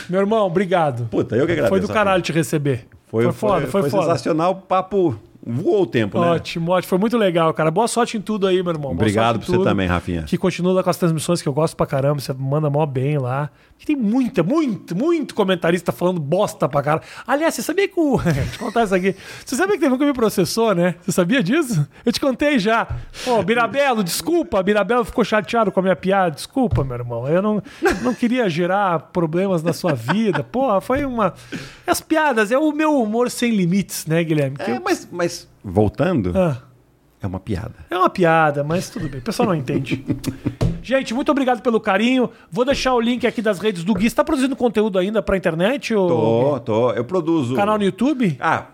Meu 0.09 0.19
irmão, 0.19 0.45
obrigado. 0.45 1.07
Puta, 1.09 1.35
eu 1.35 1.45
que 1.45 1.53
agradeço. 1.53 1.69
Foi 1.69 1.79
do 1.79 1.88
caralho 1.88 2.21
te 2.21 2.31
receber. 2.31 2.88
Foi, 3.07 3.31
foda, 3.31 3.67
foi, 3.67 3.89
foda. 3.89 4.03
sensacional. 4.03 4.51
O 4.51 4.55
papo 4.55 5.15
voou 5.45 5.84
o 5.84 5.85
tempo, 5.85 6.19
né? 6.19 6.27
Ótimo, 6.27 6.72
ótimo. 6.72 6.89
Foi 6.89 6.97
muito 6.97 7.18
legal, 7.18 7.53
cara. 7.53 7.72
Boa 7.72 7.88
sorte 7.88 8.18
em 8.18 8.22
tudo 8.22 8.47
aí, 8.47 8.61
meu 8.61 8.73
irmão. 8.73 8.91
Obrigado 8.91 9.38
em 9.38 9.45
você 9.45 9.63
também, 9.63 9.88
Rafinha. 9.88 10.23
Que 10.23 10.38
continua 10.38 10.84
com 10.84 10.89
as 10.89 10.97
transmissões 10.97 11.41
que 11.41 11.47
eu 11.47 11.53
gosto 11.53 11.76
pra 11.76 11.85
caramba. 11.85 12.19
Você 12.19 12.34
manda 12.34 12.69
mó 12.69 12.85
bem 12.85 13.18
lá. 13.18 13.49
Que 13.81 13.87
tem 13.87 13.95
muita, 13.95 14.43
muito, 14.43 14.95
muito 14.95 15.33
comentarista 15.33 15.91
falando 15.91 16.19
bosta 16.19 16.69
pra 16.69 16.83
caralho. 16.83 17.01
Aliás, 17.25 17.55
você 17.55 17.63
sabia 17.63 17.87
que 17.87 17.99
o. 17.99 18.15
Deixa 18.21 18.39
eu 18.41 18.47
te 18.51 18.59
contar 18.59 18.83
isso 18.83 18.93
aqui. 18.93 19.15
Você 19.43 19.55
sabia 19.55 19.73
que 19.73 19.81
teve 19.81 19.95
um 19.95 19.97
que 19.97 20.05
me 20.05 20.13
processou, 20.13 20.75
né? 20.75 20.93
Você 21.01 21.11
sabia 21.11 21.41
disso? 21.41 21.87
Eu 22.05 22.11
te 22.11 22.19
contei 22.19 22.59
já. 22.59 22.87
Pô, 23.25 23.41
Birabelo, 23.41 24.03
desculpa. 24.03 24.61
Birabelo 24.61 25.03
ficou 25.03 25.23
chateado 25.25 25.71
com 25.71 25.79
a 25.79 25.83
minha 25.83 25.95
piada. 25.95 26.29
Desculpa, 26.29 26.83
meu 26.83 26.95
irmão. 26.95 27.27
Eu 27.27 27.41
não, 27.41 27.63
não 28.03 28.13
queria 28.13 28.47
gerar 28.47 28.99
problemas 29.11 29.63
na 29.63 29.73
sua 29.73 29.93
vida. 29.95 30.43
Pô, 30.43 30.79
foi 30.79 31.03
uma. 31.03 31.33
As 31.87 31.99
piadas, 31.99 32.51
é 32.51 32.57
o 32.59 32.71
meu 32.71 33.01
humor 33.01 33.31
sem 33.31 33.49
limites, 33.51 34.05
né, 34.05 34.23
Guilherme? 34.23 34.57
É, 34.59 34.73
eu- 34.77 34.81
mas, 34.85 35.09
mas 35.11 35.49
voltando, 35.63 36.33
Ah. 36.37 36.57
É 37.22 37.27
uma 37.27 37.39
piada. 37.39 37.76
É 37.89 37.98
uma 37.98 38.10
piada, 38.10 38.64
mas 38.64 38.89
tudo 38.89 39.07
bem. 39.07 39.19
O 39.19 39.23
pessoal 39.23 39.49
não 39.49 39.56
entende. 39.56 40.03
Gente, 40.81 41.14
muito 41.14 41.31
obrigado 41.31 41.61
pelo 41.61 41.80
carinho. 41.80 42.30
Vou 42.49 42.65
deixar 42.65 42.95
o 42.95 42.99
link 42.99 43.27
aqui 43.27 43.41
das 43.41 43.60
redes 43.60 43.84
do 43.84 43.93
Gui. 43.93 44.10
Você 44.10 44.15
tá 44.15 44.23
produzindo 44.23 44.56
conteúdo 44.56 44.98
ainda 44.98 45.22
pra 45.22 45.38
internet? 45.38 45.93
Ou... 45.93 46.07
Tô, 46.07 46.60
tô. 46.61 46.91
Eu 46.93 47.06
produzo. 47.06 47.56
Canal 47.56 47.77
no 47.77 47.84
YouTube? 47.84 48.35
Ah, 48.39 48.65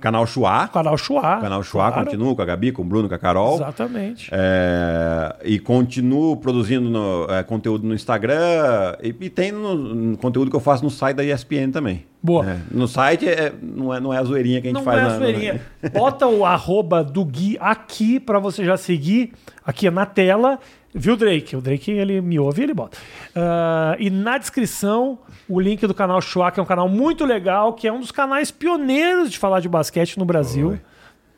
canal 0.00 0.26
Chua. 0.26 0.68
Canal 0.68 0.96
Chua. 0.96 1.38
Canal 1.40 1.62
Chua, 1.62 1.90
Claro. 1.90 2.04
continuo 2.04 2.34
com 2.36 2.42
a 2.42 2.44
Gabi, 2.44 2.72
com 2.72 2.82
o 2.82 2.84
Bruno, 2.84 3.08
com 3.08 3.14
a 3.14 3.18
Carol. 3.18 3.54
Exatamente. 3.56 4.28
É, 4.32 5.36
e 5.44 5.58
continuo 5.58 6.36
produzindo 6.36 6.88
no- 6.90 7.26
é, 7.30 7.42
conteúdo 7.42 7.86
no 7.86 7.94
Instagram 7.94 8.96
e, 9.02 9.14
e 9.20 9.30
tem 9.30 9.52
no, 9.52 9.74
no 9.74 10.16
conteúdo 10.16 10.50
que 10.50 10.56
eu 10.56 10.60
faço 10.60 10.84
no 10.84 10.90
site 10.90 11.16
da 11.16 11.24
ESPN 11.24 11.70
também. 11.72 12.04
Boa. 12.22 12.44
É, 12.44 12.58
no 12.70 12.88
site 12.88 13.28
é- 13.28 13.52
não, 13.62 13.94
é, 13.94 14.00
não 14.00 14.12
é 14.12 14.18
a 14.18 14.24
zoeirinha 14.24 14.60
que 14.60 14.68
a 14.68 14.70
gente 14.70 14.78
Não 14.78 14.84
faz 14.84 14.98
é 14.98 15.02
na- 15.02 15.14
a 15.14 15.18
zoeirinha. 15.18 15.60
Bota 15.92 16.26
o 16.26 16.44
arroba 16.44 17.02
do 17.04 17.24
Gui 17.24 17.56
aqui 17.60 18.18
pra 18.18 18.38
você 18.38 18.64
já 18.64 18.76
seguir. 18.76 19.32
Aqui 19.64 19.90
na 19.90 20.06
tela. 20.06 20.58
Viu, 20.98 21.14
Drake? 21.14 21.54
O 21.54 21.60
Drake, 21.60 21.90
ele 21.90 22.22
me 22.22 22.38
ouve 22.38 22.62
e 22.62 22.64
ele 22.64 22.74
bota. 22.74 22.96
Ah, 23.34 23.94
e 23.98 24.08
na 24.08 24.38
descrição, 24.38 25.18
o 25.46 25.60
link 25.60 25.86
do 25.86 25.92
canal 25.92 26.20
Chua, 26.22 26.50
que 26.50 26.58
é 26.58 26.62
um 26.62 26.66
canal 26.66 26.88
muito 26.88 27.24
legal, 27.24 27.74
que 27.74 27.86
é 27.86 27.92
um 27.92 28.00
dos 28.00 28.10
canais 28.10 28.50
pioneiros 28.50 29.30
de 29.30 29.38
falar 29.38 29.60
de 29.60 29.68
basquete 29.68 30.18
no 30.18 30.24
Brasil. 30.24 30.70
Foi. 30.70 30.80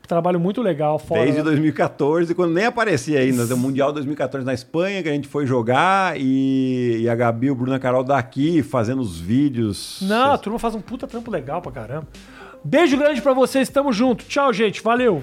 Trabalho 0.07 0.39
muito 0.39 0.59
legal. 0.63 0.97
Fora... 0.97 1.21
Desde 1.21 1.43
2014, 1.43 2.33
quando 2.33 2.51
nem 2.51 2.65
aparecia 2.65 3.19
ainda. 3.19 3.53
O 3.53 3.57
Mundial 3.57 3.93
2014 3.93 4.43
na 4.43 4.55
Espanha, 4.55 5.03
que 5.03 5.09
a 5.09 5.11
gente 5.11 5.27
foi 5.27 5.45
jogar, 5.45 6.19
e, 6.19 7.01
e 7.01 7.07
a 7.07 7.13
Gabi, 7.13 7.51
o 7.51 7.55
Bruno 7.55 7.75
e 7.75 7.79
Carol 7.79 8.03
daqui 8.03 8.63
fazendo 8.63 9.03
os 9.03 9.19
vídeos. 9.19 9.99
Não, 10.01 10.31
a 10.31 10.37
turma 10.39 10.57
faz 10.57 10.73
um 10.73 10.81
puta 10.81 11.05
trampo 11.05 11.29
legal 11.29 11.61
pra 11.61 11.71
caramba. 11.71 12.07
Beijo 12.63 12.97
grande 12.97 13.21
pra 13.21 13.33
vocês, 13.33 13.69
tamo 13.69 13.93
junto. 13.93 14.25
Tchau, 14.25 14.51
gente. 14.51 14.81
Valeu. 14.81 15.21